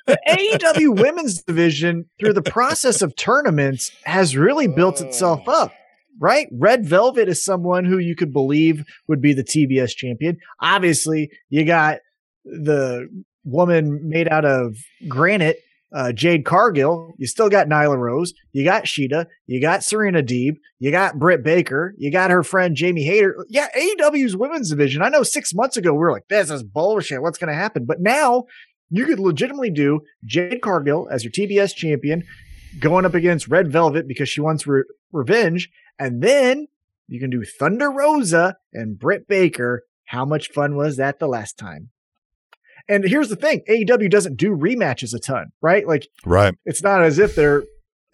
The 0.07 0.17
AEW 0.27 0.99
women's 1.01 1.43
division, 1.43 2.05
through 2.19 2.33
the 2.33 2.41
process 2.41 3.01
of 3.01 3.15
tournaments, 3.15 3.91
has 4.03 4.35
really 4.35 4.67
built 4.67 5.01
itself 5.01 5.47
up. 5.47 5.71
Right? 6.19 6.47
Red 6.51 6.85
Velvet 6.85 7.29
is 7.29 7.43
someone 7.43 7.85
who 7.85 7.97
you 7.97 8.15
could 8.15 8.33
believe 8.33 8.83
would 9.07 9.21
be 9.21 9.33
the 9.33 9.43
TBS 9.43 9.91
champion. 9.95 10.37
Obviously, 10.61 11.31
you 11.49 11.63
got 11.63 11.99
the 12.43 13.07
woman 13.45 14.07
made 14.07 14.27
out 14.27 14.45
of 14.45 14.75
granite 15.07 15.59
uh, 15.93 16.11
Jade 16.11 16.45
Cargill. 16.45 17.13
You 17.17 17.27
still 17.27 17.49
got 17.49 17.67
Nyla 17.67 17.97
Rose. 17.97 18.33
You 18.51 18.63
got 18.63 18.85
Shida. 18.85 19.25
You 19.47 19.61
got 19.61 19.83
Serena 19.83 20.21
Deeb. 20.21 20.57
You 20.79 20.91
got 20.91 21.17
Britt 21.17 21.43
Baker. 21.43 21.95
You 21.97 22.11
got 22.11 22.31
her 22.31 22.43
friend 22.43 22.75
Jamie 22.75 23.03
Hayter. 23.03 23.45
Yeah, 23.49 23.67
AEW's 23.75 24.35
women's 24.35 24.69
division. 24.69 25.01
I 25.01 25.09
know 25.09 25.23
six 25.23 25.53
months 25.53 25.77
ago 25.77 25.91
we 25.93 25.99
were 25.99 26.11
like, 26.11 26.27
this 26.29 26.51
is 26.51 26.63
bullshit. 26.63 27.21
What's 27.21 27.37
going 27.37 27.49
to 27.49 27.59
happen? 27.59 27.85
But 27.85 28.01
now 28.01 28.45
you 28.89 29.05
could 29.05 29.19
legitimately 29.19 29.71
do 29.71 30.01
Jade 30.25 30.61
Cargill 30.61 31.07
as 31.11 31.23
your 31.23 31.31
TBS 31.31 31.75
champion 31.75 32.23
going 32.79 33.05
up 33.05 33.15
against 33.15 33.47
Red 33.47 33.71
Velvet 33.71 34.07
because 34.07 34.29
she 34.29 34.41
wants 34.41 34.67
re- 34.67 34.83
revenge. 35.11 35.69
And 35.99 36.23
then 36.23 36.67
you 37.07 37.19
can 37.19 37.29
do 37.29 37.43
Thunder 37.43 37.91
Rosa 37.91 38.55
and 38.73 38.97
Britt 38.97 39.27
Baker. 39.27 39.83
How 40.05 40.25
much 40.25 40.49
fun 40.49 40.75
was 40.75 40.97
that 40.97 41.19
the 41.19 41.27
last 41.27 41.57
time? 41.57 41.89
And 42.87 43.03
here's 43.03 43.29
the 43.29 43.35
thing 43.35 43.61
AEW 43.69 44.09
doesn't 44.09 44.37
do 44.37 44.55
rematches 44.55 45.13
a 45.13 45.19
ton, 45.19 45.51
right? 45.61 45.85
Like, 45.87 46.07
Right. 46.25 46.55
it's 46.65 46.81
not 46.81 47.03
as 47.03 47.19
if 47.19 47.35
they're 47.35 47.63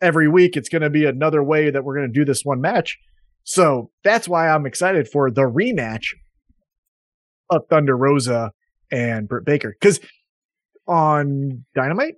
every 0.02 0.28
week 0.28 0.58
it's 0.58 0.68
going 0.68 0.82
to 0.82 0.90
be 0.90 1.06
another 1.06 1.42
way 1.42 1.70
that 1.70 1.84
we're 1.86 1.96
going 1.96 2.12
to 2.12 2.20
do 2.20 2.26
this 2.26 2.44
one 2.44 2.60
match. 2.60 2.98
So 3.44 3.92
that's 4.04 4.28
why 4.28 4.50
I'm 4.50 4.66
excited 4.66 5.08
for 5.08 5.32
the 5.32 5.44
rematch 5.44 6.08
of 7.50 7.62
Thunder 7.70 7.96
Rosa 7.96 8.52
and 8.92 9.28
Britt 9.30 9.46
Baker. 9.46 9.76
Because 9.80 10.00
on 10.88 11.64
Dynamite 11.76 12.16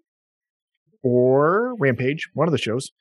or 1.03 1.75
Rampage, 1.79 2.29
one 2.33 2.47
of 2.47 2.51
the 2.51 2.57
shows, 2.57 2.91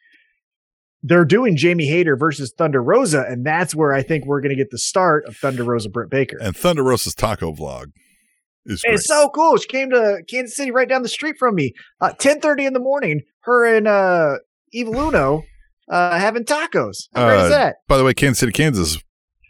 they're 1.02 1.24
doing 1.24 1.56
Jamie 1.56 1.86
Hayter 1.86 2.16
versus 2.16 2.52
Thunder 2.56 2.82
Rosa, 2.82 3.24
and 3.28 3.44
that's 3.46 3.74
where 3.74 3.92
I 3.92 4.02
think 4.02 4.24
we're 4.26 4.40
going 4.40 4.50
to 4.50 4.56
get 4.56 4.70
the 4.70 4.78
start 4.78 5.24
of 5.26 5.36
Thunder 5.36 5.64
Rosa 5.64 5.88
Britt 5.88 6.10
Baker. 6.10 6.36
And 6.40 6.56
Thunder 6.56 6.82
Rosa's 6.82 7.14
taco 7.14 7.52
vlog 7.52 7.92
is 8.64 8.82
great. 8.82 8.94
It's 8.94 9.06
so 9.06 9.28
cool. 9.34 9.56
She 9.58 9.68
came 9.68 9.90
to 9.90 10.22
Kansas 10.28 10.56
City 10.56 10.70
right 10.70 10.88
down 10.88 11.02
the 11.02 11.08
street 11.08 11.36
from 11.38 11.54
me. 11.54 11.72
Uh, 12.00 12.08
1030 12.08 12.66
in 12.66 12.72
the 12.72 12.80
morning, 12.80 13.20
her 13.40 13.64
and 13.64 13.86
uh, 13.86 14.36
Eva 14.72 14.90
Luno 14.90 15.42
uh, 15.88 16.18
having 16.18 16.44
tacos. 16.44 17.08
How 17.14 17.26
great 17.26 17.40
Uh, 17.40 17.44
is 17.44 17.50
that? 17.50 17.76
By 17.88 17.98
the 17.98 18.04
way, 18.04 18.14
Kansas 18.14 18.40
City, 18.40 18.52
Kansas, 18.52 18.96
is 18.96 19.02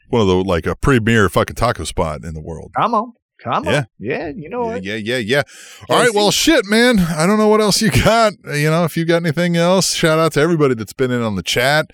one 0.08 0.20
of 0.22 0.28
the 0.28 0.36
like 0.36 0.66
a 0.66 0.76
premier 0.76 1.28
fucking 1.28 1.56
taco 1.56 1.84
spot 1.84 2.24
in 2.24 2.34
the 2.34 2.42
world. 2.42 2.72
Come 2.76 2.94
on. 2.94 3.12
Come 3.42 3.64
Yeah. 3.64 3.78
on. 3.78 3.86
Yeah, 3.98 4.28
you 4.34 4.48
know 4.48 4.64
yeah, 4.68 4.72
what? 4.74 4.84
yeah, 4.84 4.94
yeah, 4.96 5.16
yeah. 5.18 5.42
All 5.90 5.98
right, 5.98 6.14
well, 6.14 6.30
shit, 6.30 6.64
man. 6.66 6.98
I 6.98 7.26
don't 7.26 7.38
know 7.38 7.48
what 7.48 7.60
else 7.60 7.80
you 7.82 7.90
got. 7.90 8.32
You 8.44 8.70
know, 8.70 8.84
if 8.84 8.96
you 8.96 9.04
got 9.04 9.22
anything 9.22 9.56
else, 9.56 9.94
shout 9.94 10.18
out 10.18 10.32
to 10.32 10.40
everybody 10.40 10.74
that's 10.74 10.92
been 10.94 11.10
in 11.10 11.22
on 11.22 11.36
the 11.36 11.42
chat. 11.42 11.90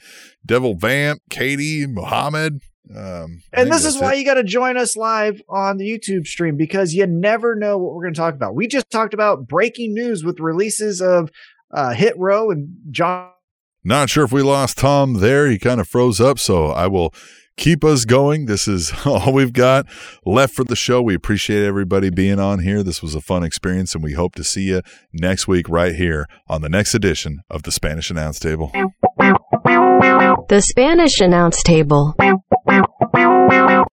Devil 0.46 0.74
Vamp, 0.74 1.20
Katie, 1.30 1.86
Mohammed. 1.86 2.60
Um, 2.94 3.42
And 3.52 3.70
this 3.72 3.84
is 3.84 3.96
why 3.98 4.14
it. 4.14 4.18
you 4.18 4.24
got 4.24 4.34
to 4.34 4.44
join 4.44 4.76
us 4.76 4.96
live 4.96 5.40
on 5.48 5.78
the 5.78 5.88
YouTube 5.88 6.26
stream 6.26 6.56
because 6.56 6.94
you 6.94 7.06
never 7.06 7.54
know 7.54 7.78
what 7.78 7.94
we're 7.94 8.02
going 8.02 8.14
to 8.14 8.20
talk 8.20 8.34
about. 8.34 8.54
We 8.54 8.66
just 8.66 8.90
talked 8.90 9.14
about 9.14 9.46
breaking 9.46 9.94
news 9.94 10.24
with 10.24 10.40
releases 10.40 11.00
of 11.00 11.30
uh, 11.72 11.92
Hit 11.94 12.14
Row 12.18 12.50
and 12.50 12.68
John. 12.90 13.30
Not 13.84 14.10
sure 14.10 14.24
if 14.24 14.32
we 14.32 14.42
lost 14.42 14.78
Tom 14.78 15.14
there. 15.14 15.48
He 15.48 15.58
kind 15.58 15.80
of 15.80 15.88
froze 15.88 16.20
up, 16.20 16.38
so 16.38 16.66
I 16.66 16.86
will 16.86 17.12
keep 17.56 17.84
us 17.84 18.04
going. 18.04 18.46
This 18.46 18.66
is 18.68 18.92
all 19.06 19.32
we've 19.32 19.52
got 19.52 19.86
left 20.24 20.54
for 20.54 20.64
the 20.64 20.76
show. 20.76 21.02
We 21.02 21.14
appreciate 21.14 21.64
everybody 21.64 22.10
being 22.10 22.38
on 22.38 22.60
here. 22.60 22.82
This 22.82 23.02
was 23.02 23.14
a 23.14 23.20
fun 23.20 23.42
experience, 23.42 23.94
and 23.94 24.02
we 24.02 24.12
hope 24.12 24.34
to 24.36 24.44
see 24.44 24.62
you 24.62 24.82
next 25.12 25.46
week 25.48 25.68
right 25.68 25.94
here 25.94 26.26
on 26.48 26.62
the 26.62 26.68
next 26.68 26.94
edition 26.94 27.40
of 27.50 27.62
the 27.62 27.72
Spanish 27.72 28.10
Announce 28.10 28.38
Table. 28.38 28.72
The 30.48 30.60
Spanish 30.60 31.20
announce 31.20 31.62
table. 31.62 32.14